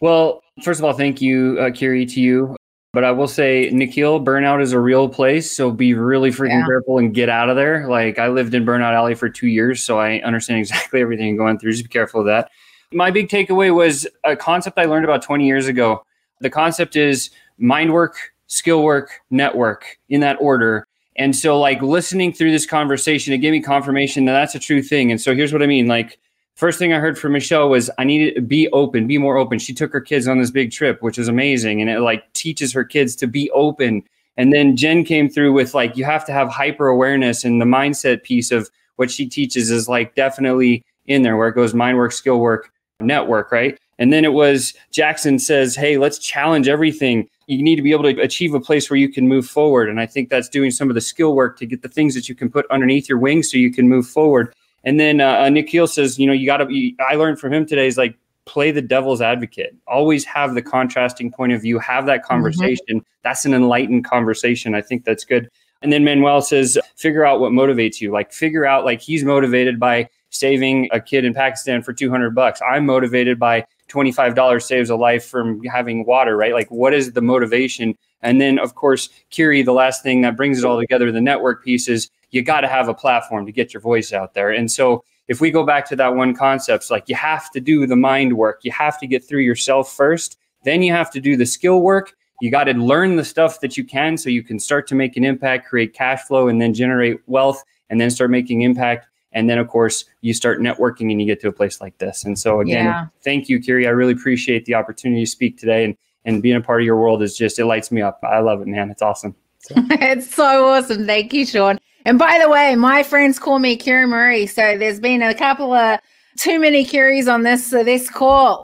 Well, 0.00 0.42
first 0.62 0.80
of 0.80 0.84
all, 0.84 0.92
thank 0.92 1.20
you, 1.22 1.58
uh, 1.60 1.70
Kiri, 1.70 2.06
to 2.06 2.20
you. 2.20 2.56
But 2.92 3.04
I 3.04 3.10
will 3.12 3.28
say, 3.28 3.68
Nikhil, 3.72 4.24
burnout 4.24 4.62
is 4.62 4.72
a 4.72 4.80
real 4.80 5.06
place. 5.08 5.54
So 5.54 5.70
be 5.70 5.92
really 5.92 6.30
freaking 6.30 6.60
Yeah. 6.60 6.66
careful 6.66 6.98
and 6.98 7.12
get 7.12 7.28
out 7.28 7.50
of 7.50 7.56
there. 7.56 7.86
Like 7.88 8.18
I 8.18 8.28
lived 8.28 8.54
in 8.54 8.64
Burnout 8.64 8.94
Alley 8.94 9.14
for 9.14 9.28
two 9.28 9.48
years, 9.48 9.82
so 9.82 9.98
I 9.98 10.20
understand 10.20 10.60
exactly 10.60 11.00
everything 11.02 11.28
you're 11.28 11.36
going 11.36 11.58
through. 11.58 11.72
Just 11.72 11.84
be 11.84 11.88
careful 11.88 12.20
of 12.20 12.26
that. 12.26 12.50
My 12.92 13.10
big 13.10 13.28
takeaway 13.28 13.74
was 13.74 14.06
a 14.24 14.34
concept 14.36 14.78
I 14.78 14.84
learned 14.86 15.04
about 15.04 15.20
20 15.20 15.46
years 15.46 15.66
ago. 15.66 16.04
The 16.40 16.48
concept 16.50 16.96
is 16.96 17.30
mind 17.58 17.92
work, 17.92 18.16
skill 18.46 18.82
work, 18.82 19.10
network 19.30 19.98
in 20.08 20.20
that 20.20 20.36
order. 20.40 20.86
And 21.16 21.34
so, 21.34 21.58
like 21.58 21.80
listening 21.82 22.32
through 22.32 22.52
this 22.52 22.66
conversation, 22.66 23.32
it 23.32 23.38
gave 23.38 23.52
me 23.52 23.60
confirmation 23.60 24.26
that 24.26 24.32
that's 24.32 24.54
a 24.54 24.58
true 24.58 24.82
thing. 24.82 25.10
And 25.10 25.20
so, 25.20 25.34
here's 25.34 25.52
what 25.52 25.62
I 25.62 25.66
mean 25.66 25.86
like, 25.86 26.18
First 26.56 26.78
thing 26.78 26.94
I 26.94 26.98
heard 26.98 27.18
from 27.18 27.32
Michelle 27.32 27.68
was 27.68 27.90
I 27.98 28.04
need 28.04 28.34
to 28.34 28.40
be 28.40 28.70
open, 28.70 29.06
be 29.06 29.18
more 29.18 29.36
open. 29.36 29.58
She 29.58 29.74
took 29.74 29.92
her 29.92 30.00
kids 30.00 30.26
on 30.26 30.38
this 30.38 30.50
big 30.50 30.72
trip, 30.72 31.02
which 31.02 31.18
is 31.18 31.28
amazing. 31.28 31.82
And 31.82 31.90
it 31.90 32.00
like 32.00 32.32
teaches 32.32 32.72
her 32.72 32.82
kids 32.82 33.14
to 33.16 33.26
be 33.26 33.50
open. 33.50 34.02
And 34.38 34.54
then 34.54 34.74
Jen 34.74 35.04
came 35.04 35.28
through 35.28 35.52
with 35.52 35.74
like, 35.74 35.98
you 35.98 36.04
have 36.06 36.24
to 36.24 36.32
have 36.32 36.48
hyper 36.48 36.88
awareness 36.88 37.44
and 37.44 37.60
the 37.60 37.66
mindset 37.66 38.22
piece 38.22 38.50
of 38.50 38.70
what 38.96 39.10
she 39.10 39.28
teaches 39.28 39.70
is 39.70 39.86
like 39.86 40.14
definitely 40.14 40.82
in 41.04 41.22
there 41.22 41.36
where 41.36 41.48
it 41.48 41.54
goes 41.54 41.74
mind 41.74 41.98
work, 41.98 42.12
skill 42.12 42.40
work, 42.40 42.72
network, 43.00 43.52
right? 43.52 43.78
And 43.98 44.12
then 44.12 44.24
it 44.24 44.32
was 44.32 44.74
Jackson 44.90 45.38
says, 45.38 45.74
hey, 45.74 45.98
let's 45.98 46.18
challenge 46.18 46.68
everything. 46.68 47.28
You 47.46 47.62
need 47.62 47.76
to 47.76 47.82
be 47.82 47.92
able 47.92 48.04
to 48.04 48.20
achieve 48.20 48.54
a 48.54 48.60
place 48.60 48.90
where 48.90 48.98
you 48.98 49.08
can 49.08 49.28
move 49.28 49.46
forward. 49.46 49.88
And 49.88 50.00
I 50.00 50.06
think 50.06 50.28
that's 50.28 50.48
doing 50.48 50.70
some 50.70 50.90
of 50.90 50.94
the 50.94 51.00
skill 51.00 51.34
work 51.34 51.58
to 51.58 51.66
get 51.66 51.82
the 51.82 51.88
things 51.88 52.14
that 52.14 52.28
you 52.28 52.34
can 52.34 52.50
put 52.50 52.66
underneath 52.70 53.08
your 53.08 53.18
wings 53.18 53.50
so 53.50 53.56
you 53.56 53.72
can 53.72 53.88
move 53.88 54.06
forward. 54.06 54.52
And 54.84 55.00
then 55.00 55.20
uh, 55.20 55.48
Nikhil 55.48 55.86
says, 55.86 56.18
you 56.18 56.26
know, 56.26 56.32
you 56.32 56.46
got 56.46 56.58
to. 56.58 56.66
be, 56.66 56.96
I 57.00 57.14
learned 57.16 57.40
from 57.40 57.52
him 57.52 57.66
today 57.66 57.86
is 57.86 57.96
like 57.96 58.16
play 58.44 58.70
the 58.70 58.82
devil's 58.82 59.20
advocate. 59.20 59.74
Always 59.86 60.24
have 60.24 60.54
the 60.54 60.62
contrasting 60.62 61.32
point 61.32 61.52
of 61.52 61.62
view. 61.62 61.78
Have 61.78 62.06
that 62.06 62.22
conversation. 62.22 63.04
That's 63.22 63.44
an 63.44 63.54
enlightened 63.54 64.04
conversation. 64.04 64.74
I 64.74 64.82
think 64.82 65.04
that's 65.04 65.24
good. 65.24 65.50
And 65.82 65.92
then 65.92 66.04
Manuel 66.04 66.40
says, 66.40 66.78
figure 66.96 67.24
out 67.24 67.40
what 67.40 67.52
motivates 67.52 68.00
you. 68.00 68.12
Like 68.12 68.32
figure 68.32 68.64
out 68.64 68.84
like 68.84 69.00
he's 69.00 69.24
motivated 69.24 69.78
by 69.78 70.08
saving 70.30 70.88
a 70.92 71.00
kid 71.00 71.24
in 71.24 71.34
Pakistan 71.34 71.82
for 71.82 71.92
200 71.92 72.34
bucks. 72.34 72.60
I'm 72.62 72.86
motivated 72.86 73.38
by 73.38 73.66
$25 73.88 74.62
saves 74.62 74.90
a 74.90 74.96
life 74.96 75.24
from 75.26 75.62
having 75.64 76.04
water, 76.04 76.36
right? 76.36 76.52
Like 76.52 76.70
what 76.70 76.94
is 76.94 77.12
the 77.12 77.22
motivation? 77.22 77.96
And 78.22 78.40
then 78.40 78.58
of 78.58 78.74
course, 78.74 79.08
Kiri, 79.30 79.62
the 79.62 79.72
last 79.72 80.02
thing 80.02 80.20
that 80.22 80.36
brings 80.36 80.58
it 80.58 80.64
all 80.64 80.78
together, 80.78 81.12
the 81.12 81.20
network 81.20 81.64
piece 81.64 81.88
is 81.88 82.10
you 82.30 82.42
got 82.42 82.62
to 82.62 82.68
have 82.68 82.88
a 82.88 82.94
platform 82.94 83.46
to 83.46 83.52
get 83.52 83.72
your 83.72 83.80
voice 83.80 84.12
out 84.12 84.34
there. 84.34 84.50
And 84.50 84.70
so 84.70 85.04
if 85.28 85.40
we 85.40 85.50
go 85.50 85.64
back 85.64 85.88
to 85.88 85.96
that 85.96 86.14
one 86.14 86.34
concept, 86.34 86.90
like 86.90 87.08
you 87.08 87.14
have 87.16 87.50
to 87.52 87.60
do 87.60 87.86
the 87.86 87.96
mind 87.96 88.36
work. 88.36 88.60
You 88.62 88.72
have 88.72 88.98
to 89.00 89.06
get 89.06 89.24
through 89.24 89.40
yourself 89.40 89.92
first. 89.92 90.38
Then 90.64 90.82
you 90.82 90.92
have 90.92 91.10
to 91.12 91.20
do 91.20 91.36
the 91.36 91.46
skill 91.46 91.80
work. 91.80 92.12
You 92.40 92.50
got 92.50 92.64
to 92.64 92.74
learn 92.74 93.16
the 93.16 93.24
stuff 93.24 93.60
that 93.60 93.76
you 93.76 93.84
can 93.84 94.16
so 94.16 94.28
you 94.28 94.42
can 94.42 94.58
start 94.58 94.86
to 94.88 94.94
make 94.94 95.16
an 95.16 95.24
impact, 95.24 95.68
create 95.68 95.94
cash 95.94 96.22
flow, 96.22 96.48
and 96.48 96.60
then 96.60 96.74
generate 96.74 97.18
wealth, 97.26 97.64
and 97.88 98.00
then 98.00 98.10
start 98.10 98.30
making 98.30 98.62
impact. 98.62 99.06
And 99.36 99.50
then, 99.50 99.58
of 99.58 99.68
course, 99.68 100.06
you 100.22 100.32
start 100.32 100.60
networking 100.60 101.10
and 101.10 101.20
you 101.20 101.26
get 101.26 101.42
to 101.42 101.48
a 101.48 101.52
place 101.52 101.78
like 101.78 101.98
this. 101.98 102.24
And 102.24 102.38
so, 102.38 102.60
again, 102.60 102.86
Yeah. 102.86 103.06
thank 103.22 103.50
you, 103.50 103.60
Kiri. 103.60 103.86
I 103.86 103.90
really 103.90 104.14
appreciate 104.14 104.64
the 104.64 104.74
opportunity 104.74 105.24
to 105.24 105.30
speak 105.30 105.58
today. 105.58 105.84
And, 105.84 105.94
and 106.24 106.42
being 106.42 106.56
a 106.56 106.60
part 106.62 106.80
of 106.80 106.86
your 106.86 106.96
world 106.96 107.22
is 107.22 107.36
just, 107.36 107.58
it 107.58 107.66
lights 107.66 107.92
me 107.92 108.00
up. 108.00 108.18
I 108.22 108.40
love 108.40 108.62
it, 108.62 108.66
man. 108.66 108.90
It's 108.90 109.02
awesome. 109.02 109.36
it's 109.70 110.34
so 110.34 110.68
awesome. 110.68 111.06
Thank 111.06 111.34
you, 111.34 111.44
Sean. 111.44 111.78
And 112.06 112.18
by 112.18 112.38
the 112.42 112.48
way, 112.48 112.74
my 112.76 113.02
friends 113.02 113.38
call 113.38 113.58
me 113.58 113.76
Kiri-Maree. 113.76 114.48
So 114.48 114.78
there's 114.78 115.00
been 115.00 115.20
a 115.20 115.34
couple 115.34 115.74
of 115.74 116.00
too 116.38 116.58
many 116.58 116.82
Kiris 116.86 117.30
on 117.30 117.42
this 117.42 117.74
uh, 117.74 117.82
this 117.82 118.08
call. 118.08 118.62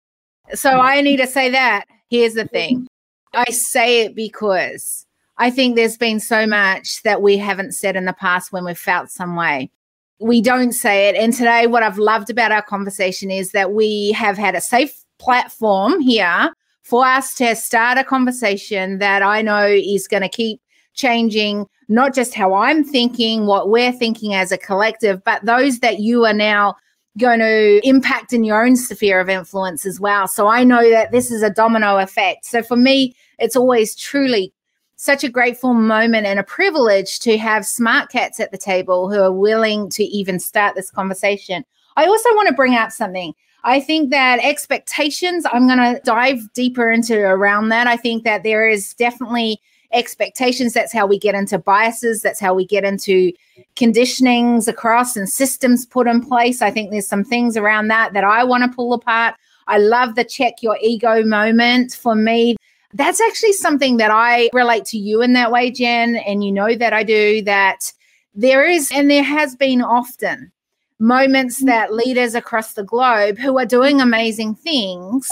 So 0.54 0.70
I 0.80 1.02
need 1.02 1.18
to 1.18 1.26
say 1.26 1.50
that. 1.50 1.84
Here's 2.08 2.32
the 2.32 2.46
thing. 2.46 2.86
I 3.34 3.50
say 3.50 4.06
it 4.06 4.14
because 4.14 5.04
I 5.36 5.50
think 5.50 5.76
there's 5.76 5.98
been 5.98 6.18
so 6.18 6.46
much 6.46 7.02
that 7.02 7.20
we 7.20 7.36
haven't 7.36 7.72
said 7.72 7.94
in 7.94 8.06
the 8.06 8.12
past 8.14 8.52
when 8.52 8.64
we've 8.64 8.78
felt 8.78 9.10
some 9.10 9.36
way. 9.36 9.70
We 10.22 10.40
don't 10.40 10.72
say 10.72 11.08
it. 11.08 11.16
And 11.16 11.32
today, 11.32 11.66
what 11.66 11.82
I've 11.82 11.98
loved 11.98 12.30
about 12.30 12.52
our 12.52 12.62
conversation 12.62 13.30
is 13.30 13.52
that 13.52 13.72
we 13.72 14.12
have 14.12 14.38
had 14.38 14.54
a 14.54 14.60
safe 14.60 14.94
platform 15.18 16.00
here 16.00 16.52
for 16.82 17.04
us 17.04 17.34
to 17.34 17.54
start 17.56 17.98
a 17.98 18.04
conversation 18.04 18.98
that 18.98 19.22
I 19.22 19.42
know 19.42 19.66
is 19.66 20.08
going 20.08 20.22
to 20.22 20.28
keep 20.28 20.60
changing 20.94 21.66
not 21.88 22.14
just 22.14 22.34
how 22.34 22.54
I'm 22.54 22.84
thinking, 22.84 23.46
what 23.46 23.68
we're 23.68 23.92
thinking 23.92 24.34
as 24.34 24.52
a 24.52 24.58
collective, 24.58 25.22
but 25.24 25.44
those 25.44 25.80
that 25.80 26.00
you 26.00 26.24
are 26.24 26.32
now 26.32 26.74
going 27.18 27.40
to 27.40 27.80
impact 27.86 28.32
in 28.32 28.44
your 28.44 28.64
own 28.64 28.76
sphere 28.76 29.20
of 29.20 29.28
influence 29.28 29.84
as 29.84 30.00
well. 30.00 30.26
So 30.26 30.48
I 30.48 30.64
know 30.64 30.88
that 30.90 31.12
this 31.12 31.30
is 31.30 31.42
a 31.42 31.50
domino 31.50 31.98
effect. 31.98 32.46
So 32.46 32.62
for 32.62 32.76
me, 32.76 33.14
it's 33.38 33.56
always 33.56 33.94
truly 33.94 34.52
such 35.02 35.24
a 35.24 35.28
grateful 35.28 35.74
moment 35.74 36.28
and 36.28 36.38
a 36.38 36.44
privilege 36.44 37.18
to 37.18 37.36
have 37.36 37.66
smart 37.66 38.08
cats 38.08 38.38
at 38.38 38.52
the 38.52 38.56
table 38.56 39.10
who 39.10 39.20
are 39.20 39.32
willing 39.32 39.90
to 39.90 40.04
even 40.04 40.38
start 40.38 40.76
this 40.76 40.92
conversation. 40.92 41.64
I 41.96 42.06
also 42.06 42.28
want 42.36 42.46
to 42.46 42.54
bring 42.54 42.76
out 42.76 42.92
something. 42.92 43.34
I 43.64 43.80
think 43.80 44.10
that 44.10 44.38
expectations, 44.44 45.44
I'm 45.52 45.66
going 45.66 45.80
to 45.80 46.00
dive 46.04 46.52
deeper 46.52 46.88
into 46.88 47.18
around 47.18 47.70
that. 47.70 47.88
I 47.88 47.96
think 47.96 48.22
that 48.22 48.44
there 48.44 48.68
is 48.68 48.94
definitely 48.94 49.60
expectations. 49.92 50.72
That's 50.72 50.92
how 50.92 51.04
we 51.04 51.18
get 51.18 51.34
into 51.34 51.58
biases. 51.58 52.22
That's 52.22 52.38
how 52.38 52.54
we 52.54 52.64
get 52.64 52.84
into 52.84 53.32
conditionings 53.74 54.68
across 54.68 55.16
and 55.16 55.28
systems 55.28 55.84
put 55.84 56.06
in 56.06 56.24
place. 56.24 56.62
I 56.62 56.70
think 56.70 56.92
there's 56.92 57.08
some 57.08 57.24
things 57.24 57.56
around 57.56 57.88
that 57.88 58.12
that 58.12 58.22
I 58.22 58.44
want 58.44 58.62
to 58.62 58.76
pull 58.76 58.92
apart. 58.92 59.34
I 59.66 59.78
love 59.78 60.14
the 60.14 60.22
check 60.22 60.62
your 60.62 60.78
ego 60.80 61.24
moment 61.24 61.92
for 61.92 62.14
me. 62.14 62.54
That's 62.94 63.20
actually 63.20 63.52
something 63.52 63.96
that 63.96 64.10
I 64.10 64.50
relate 64.52 64.84
to 64.86 64.98
you 64.98 65.22
in 65.22 65.32
that 65.32 65.50
way, 65.50 65.70
Jen. 65.70 66.16
And 66.16 66.44
you 66.44 66.52
know 66.52 66.74
that 66.74 66.92
I 66.92 67.02
do 67.02 67.42
that 67.42 67.92
there 68.34 68.64
is, 68.64 68.90
and 68.94 69.10
there 69.10 69.22
has 69.22 69.56
been 69.56 69.82
often 69.82 70.52
moments 70.98 71.62
mm. 71.62 71.66
that 71.66 71.92
leaders 71.92 72.34
across 72.34 72.74
the 72.74 72.84
globe 72.84 73.38
who 73.38 73.58
are 73.58 73.66
doing 73.66 74.00
amazing 74.00 74.54
things 74.54 75.28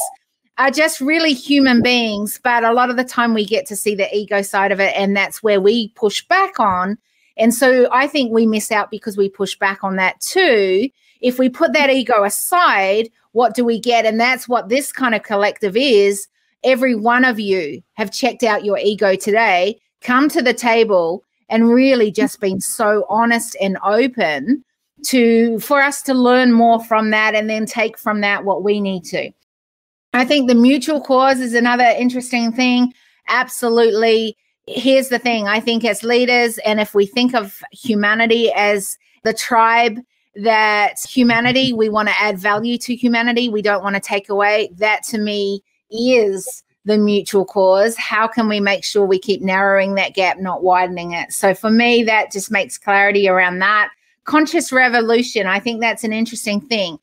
are 0.59 0.71
just 0.71 1.01
really 1.01 1.33
human 1.33 1.81
beings. 1.83 2.39
But 2.43 2.65
a 2.65 2.73
lot 2.73 2.91
of 2.91 2.97
the 2.97 3.05
time 3.05 3.33
we 3.33 3.47
get 3.47 3.67
to 3.67 3.77
see 3.77 3.95
the 3.95 4.15
ego 4.15 4.43
side 4.43 4.73
of 4.73 4.81
it, 4.81 4.95
and 4.97 5.17
that's 5.17 5.43
where 5.43 5.61
we 5.61 5.89
push 5.91 6.27
back 6.27 6.61
on. 6.61 6.99
And 7.39 7.55
so 7.55 7.89
I 7.93 8.07
think 8.07 8.33
we 8.33 8.45
miss 8.45 8.71
out 8.71 8.91
because 8.91 9.17
we 9.17 9.31
push 9.31 9.57
back 9.57 9.83
on 9.83 9.97
that 9.97 10.21
too. 10.21 10.91
If 11.23 11.39
we 11.39 11.49
put 11.49 11.73
that 11.73 11.89
ego 11.89 12.25
aside, 12.25 13.11
what 13.33 13.55
do 13.55 13.65
we 13.65 13.81
get? 13.81 14.05
And 14.05 14.21
that's 14.21 14.49
what 14.49 14.69
this 14.69 14.93
kind 14.93 15.15
of 15.15 15.23
collective 15.23 15.77
is. 15.77 16.29
Every 16.65 16.95
one 16.95 17.25
of 17.25 17.41
you 17.41 17.83
have 17.95 18.13
checked 18.13 18.43
out 18.43 18.65
your 18.65 18.79
ego 18.79 19.17
today, 19.17 19.81
come 20.03 20.29
to 20.29 20.43
the 20.43 20.55
table 20.55 21.25
and 21.49 21.71
really 21.71 22.11
just 22.11 22.41
been 22.41 22.61
so 22.61 23.05
honest 23.09 23.57
and 23.61 23.77
open 23.85 24.65
to 25.07 25.59
for 25.61 25.81
us 25.81 26.03
to 26.03 26.15
learn 26.15 26.53
more 26.53 26.85
from 26.85 27.11
that 27.11 27.35
and 27.35 27.49
then 27.49 27.67
take 27.67 27.99
from 27.99 28.21
that 28.21 28.45
what 28.45 28.63
we 28.63 28.81
need 28.81 29.05
to. 29.05 29.31
I 30.13 30.25
think 30.25 30.49
the 30.49 30.55
mutual 30.55 31.01
cause 31.01 31.41
is 31.41 31.55
another 31.55 31.85
interesting 31.85 32.53
thing. 32.53 32.93
Absolutely. 33.29 34.37
here's 34.67 35.09
the 35.09 35.19
thing 35.19 35.49
I 35.49 35.61
think 35.61 35.85
as 35.85 36.03
leaders, 36.03 36.59
and 36.59 36.81
if 36.81 36.95
we 36.95 37.07
think 37.07 37.35
of 37.35 37.63
humanity 37.73 38.53
as 38.53 38.99
the 39.25 39.33
tribe, 39.33 39.99
that 40.37 41.01
humanity, 41.09 41.73
we 41.73 41.89
want 41.89 42.09
to 42.09 42.21
add 42.21 42.39
value 42.39 42.79
to 42.79 42.95
humanity, 42.95 43.49
we 43.49 43.63
don't 43.63 43.83
want 43.83 43.97
to 43.97 44.01
take 44.01 44.29
away. 44.29 44.71
That 44.77 45.03
to 45.05 45.19
me 45.19 45.63
is 45.91 46.63
the 46.85 46.99
mutual 46.99 47.45
cause. 47.45 47.97
How 47.97 48.27
can 48.27 48.49
we 48.49 48.61
make 48.61 48.85
sure 48.85 49.05
we 49.05 49.19
keep 49.19 49.43
narrowing 49.43 49.95
that 49.95 50.15
gap, 50.15 50.39
not 50.39 50.63
widening 50.63 51.13
it? 51.13 51.33
So 51.33 51.55
for 51.55 51.71
me, 51.71 52.03
that 52.05 52.33
just 52.33 52.51
makes 52.51 52.79
clarity 52.79 53.29
around 53.29 53.59
that. 53.59 53.91
Conscious 54.25 54.73
revolution, 54.73 55.47
I 55.47 55.61
think 55.61 55.81
that's 55.81 56.05
an 56.05 56.13
interesting 56.13 56.61
thing. 56.61 56.99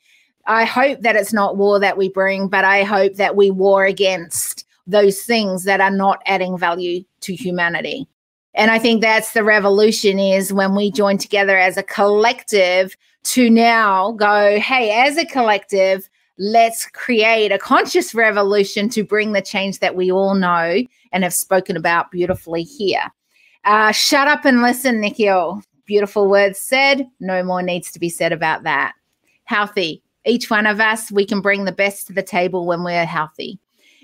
I 0.46 0.64
hope 0.64 1.02
that 1.02 1.16
it's 1.16 1.34
not 1.34 1.58
war 1.58 1.80
that 1.80 1.98
we 1.98 2.10
bring, 2.10 2.48
but 2.48 2.64
I 2.64 2.84
hope 2.84 3.16
that 3.16 3.36
we 3.36 3.52
war 3.52 3.86
against 3.86 4.66
those 4.88 5.22
things 5.22 5.66
that 5.66 5.82
are 5.82 5.92
not 5.92 6.22
adding 6.26 6.58
value 6.58 7.04
to 7.22 7.36
humanity. 7.36 8.08
And 8.54 8.72
I 8.72 8.80
think 8.80 9.02
that's 9.02 9.34
the 9.34 9.44
revolution 9.44 10.18
is 10.18 10.54
when 10.54 10.74
we 10.74 10.90
join 10.90 11.18
together 11.18 11.58
as 11.58 11.78
a 11.78 11.84
collective 11.84 12.96
to 13.26 13.50
now 13.50 14.14
go, 14.14 14.60
hey, 14.60 14.90
as 15.06 15.18
a 15.18 15.26
collective, 15.26 16.10
let's 16.40 16.88
create 16.88 17.52
a 17.52 17.58
conscious 17.58 18.14
revolution 18.14 18.90
to 18.90 19.04
bring 19.04 19.34
the 19.34 19.42
change 19.42 19.80
that 19.80 19.96
we 19.96 20.12
all 20.12 20.36
know 20.36 20.84
and 21.12 21.24
have 21.24 21.34
spoken 21.34 21.76
about 21.76 22.12
beautifully 22.12 22.64
here. 22.64 23.12
Uh, 23.64 23.92
shut 23.92 24.28
up 24.28 24.46
and 24.46 24.62
listen, 24.62 25.02
Nikhil. 25.02 25.62
Beautiful 25.86 26.30
words 26.30 26.60
said. 26.60 27.08
No 27.20 27.44
more 27.44 27.62
needs 27.62 27.92
to 27.92 28.00
be 28.00 28.10
said 28.10 28.32
about 28.32 28.64
that. 28.64 28.94
Healthy. 29.46 30.04
Each 30.26 30.50
one 30.50 30.66
of 30.66 30.80
us, 30.80 31.12
we 31.12 31.26
can 31.26 31.42
bring 31.42 31.66
the 31.66 31.72
best 31.72 32.08
to 32.08 32.14
the 32.14 32.24
table 32.24 32.66
when 32.66 32.84
we're 32.84 33.06
healthy. 33.06 33.60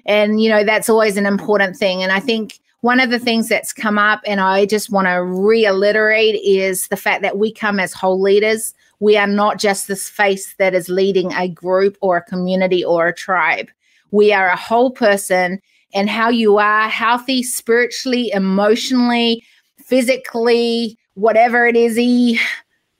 And, 0.06 0.42
you 0.42 0.50
know, 0.50 0.64
that's 0.64 0.90
always 0.90 1.18
an 1.18 1.26
important 1.26 1.76
thing. 1.76 2.02
And 2.02 2.12
I 2.12 2.20
think 2.20 2.60
one 2.82 3.00
of 3.00 3.10
the 3.10 3.20
things 3.20 3.48
that's 3.48 3.72
come 3.72 3.98
up, 3.98 4.22
and 4.26 4.42
I 4.42 4.66
just 4.66 4.90
want 4.90 5.08
to 5.08 5.24
reiterate, 5.24 6.36
is 6.44 6.88
the 6.88 6.98
fact 6.98 7.22
that 7.22 7.38
we 7.38 7.54
come 7.54 7.80
as 7.80 7.94
whole 7.94 8.22
leaders. 8.22 8.74
We 9.04 9.18
are 9.18 9.28
not 9.28 9.60
just 9.60 9.90
this 9.90 10.08
face 10.08 10.56
that 10.60 10.74
is 10.74 10.88
leading 10.88 11.34
a 11.34 11.50
group 11.50 11.98
or 12.00 12.16
a 12.16 12.24
community 12.24 12.86
or 12.86 13.10
a 13.10 13.14
tribe. 13.14 13.70
We 14.12 14.32
are 14.32 14.48
a 14.48 14.56
whole 14.56 14.92
person, 14.92 15.60
and 15.94 16.10
how 16.10 16.30
you 16.30 16.58
are 16.58 16.88
healthy 16.88 17.44
spiritually, 17.44 18.32
emotionally, 18.32 19.44
physically, 19.78 20.98
whatever 21.16 21.68
it 21.68 21.76
is, 21.76 21.98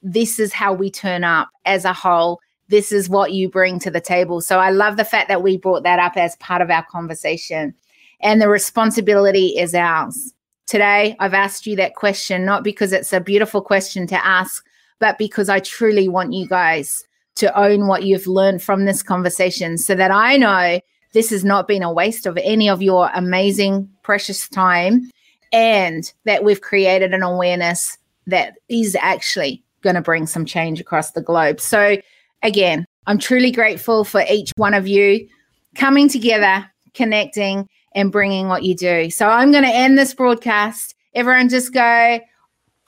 this 0.02 0.40
is 0.40 0.52
how 0.52 0.74
we 0.74 0.92
turn 0.92 1.24
up 1.24 1.48
as 1.64 1.86
a 1.86 1.94
whole. 1.94 2.42
This 2.68 2.92
is 2.92 3.08
what 3.08 3.32
you 3.32 3.48
bring 3.48 3.80
to 3.80 3.90
the 3.90 4.02
table. 4.02 4.42
So 4.42 4.60
I 4.60 4.72
love 4.72 4.98
the 4.98 5.06
fact 5.06 5.30
that 5.30 5.42
we 5.42 5.56
brought 5.56 5.84
that 5.84 6.00
up 6.00 6.18
as 6.18 6.36
part 6.36 6.62
of 6.62 6.70
our 6.70 6.84
conversation. 6.84 7.74
And 8.20 8.42
the 8.42 8.50
responsibility 8.50 9.58
is 9.58 9.74
ours. 9.74 10.34
Today, 10.66 11.16
I've 11.22 11.34
asked 11.34 11.66
you 11.66 11.78
that 11.78 11.96
question, 11.96 12.44
not 12.44 12.66
because 12.66 12.92
it's 12.92 13.14
a 13.14 13.22
beautiful 13.22 13.62
question 13.62 14.06
to 14.08 14.26
ask, 14.26 14.66
but 15.00 15.18
because 15.18 15.50
I 15.50 15.60
truly 15.60 16.08
want 16.08 16.34
you 16.34 16.48
guys 16.48 17.06
to 17.36 17.58
own 17.60 17.88
what 17.88 18.04
you've 18.04 18.28
learned 18.28 18.62
from 18.62 18.86
this 18.86 19.02
conversation 19.02 19.78
so 19.78 19.96
that 19.96 20.12
I 20.12 20.38
know 20.38 20.80
this 21.14 21.30
has 21.30 21.44
not 21.44 21.68
been 21.68 21.84
a 21.84 21.92
waste 21.92 22.26
of 22.26 22.38
any 22.44 22.70
of 22.70 22.82
your 22.82 23.10
amazing, 23.14 23.90
precious 24.04 24.48
time 24.50 25.10
and 25.52 26.12
that 26.26 26.44
we've 26.44 26.62
created 26.62 27.14
an 27.14 27.22
awareness 27.22 27.98
that 28.26 28.56
is 28.70 28.98
actually 29.00 29.64
going 29.82 29.96
to 29.96 30.02
bring 30.02 30.26
some 30.26 30.46
change 30.46 30.80
across 30.80 31.12
the 31.12 31.22
globe. 31.22 31.62
So, 31.62 31.98
again, 32.42 32.86
I'm 33.06 33.20
truly 33.20 33.52
grateful 33.52 34.04
for 34.04 34.24
each 34.30 34.52
one 34.56 34.74
of 34.74 34.88
you 34.88 35.28
coming 35.76 36.10
together, 36.10 36.70
connecting, 36.94 37.70
and 37.94 38.12
bringing 38.12 38.48
what 38.48 38.64
you 38.64 38.76
do. 38.76 39.12
So, 39.12 39.28
I'm 39.28 39.52
going 39.52 39.64
to 39.64 39.70
end 39.70 39.98
this 39.98 40.14
broadcast. 40.14 40.96
Everyone 41.14 41.50
just 41.50 41.74
go, 41.74 42.20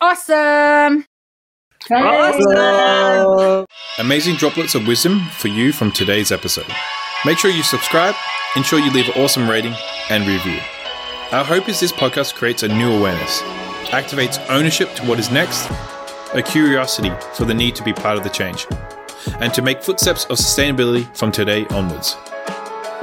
awesome. 0.01 1.05
Awesome. 1.91 3.65
Amazing 3.99 4.35
droplets 4.35 4.73
of 4.73 4.87
wisdom 4.87 5.19
for 5.37 5.49
you 5.49 5.71
from 5.71 5.91
today's 5.91 6.31
episode. 6.31 6.65
Make 7.25 7.37
sure 7.37 7.51
you 7.51 7.61
subscribe, 7.61 8.15
ensure 8.55 8.79
you 8.79 8.91
leave 8.91 9.07
an 9.09 9.21
awesome 9.21 9.47
rating 9.47 9.75
and 10.09 10.27
review. 10.27 10.59
Our 11.31 11.43
hope 11.43 11.69
is 11.69 11.79
this 11.79 11.91
podcast 11.91 12.33
creates 12.35 12.63
a 12.63 12.67
new 12.67 12.91
awareness, 12.91 13.41
activates 13.91 14.43
ownership 14.49 14.93
to 14.95 15.05
what 15.05 15.19
is 15.19 15.29
next, 15.31 15.69
a 16.33 16.41
curiosity 16.41 17.11
for 17.35 17.45
the 17.45 17.53
need 17.53 17.75
to 17.75 17.83
be 17.83 17.93
part 17.93 18.17
of 18.17 18.23
the 18.23 18.29
change, 18.29 18.65
and 19.39 19.53
to 19.53 19.61
make 19.61 19.83
footsteps 19.83 20.25
of 20.25 20.37
sustainability 20.37 21.15
from 21.15 21.31
today 21.31 21.67
onwards. 21.67 22.17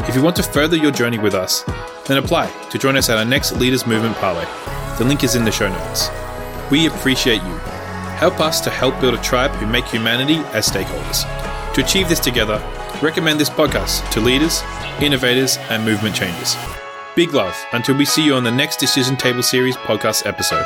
If 0.08 0.16
you 0.16 0.22
want 0.22 0.36
to 0.36 0.42
further 0.42 0.76
your 0.76 0.90
journey 0.90 1.18
with 1.18 1.34
us, 1.34 1.62
then 2.06 2.18
apply 2.18 2.50
to 2.70 2.78
join 2.78 2.96
us 2.96 3.08
at 3.10 3.18
our 3.18 3.24
next 3.24 3.52
Leaders 3.52 3.86
Movement 3.86 4.16
Parlay. 4.16 4.46
The 4.98 5.04
link 5.04 5.22
is 5.22 5.36
in 5.36 5.44
the 5.44 5.52
show 5.52 5.68
notes. 5.68 6.08
We 6.70 6.86
appreciate 6.86 7.42
you 7.42 7.60
Help 8.22 8.38
us 8.38 8.60
to 8.60 8.70
help 8.70 9.00
build 9.00 9.14
a 9.14 9.20
tribe 9.20 9.50
who 9.56 9.66
make 9.66 9.84
humanity 9.84 10.36
as 10.54 10.68
stakeholders. 10.68 11.24
To 11.74 11.82
achieve 11.82 12.08
this 12.08 12.20
together, 12.20 12.62
recommend 13.02 13.40
this 13.40 13.50
podcast 13.50 14.08
to 14.12 14.20
leaders, 14.20 14.62
innovators, 15.00 15.56
and 15.70 15.84
movement 15.84 16.14
changers. 16.14 16.54
Big 17.16 17.34
love 17.34 17.56
until 17.72 17.96
we 17.96 18.04
see 18.04 18.24
you 18.24 18.34
on 18.34 18.44
the 18.44 18.50
next 18.52 18.78
Decision 18.78 19.16
Table 19.16 19.42
Series 19.42 19.76
podcast 19.76 20.24
episode. 20.24 20.64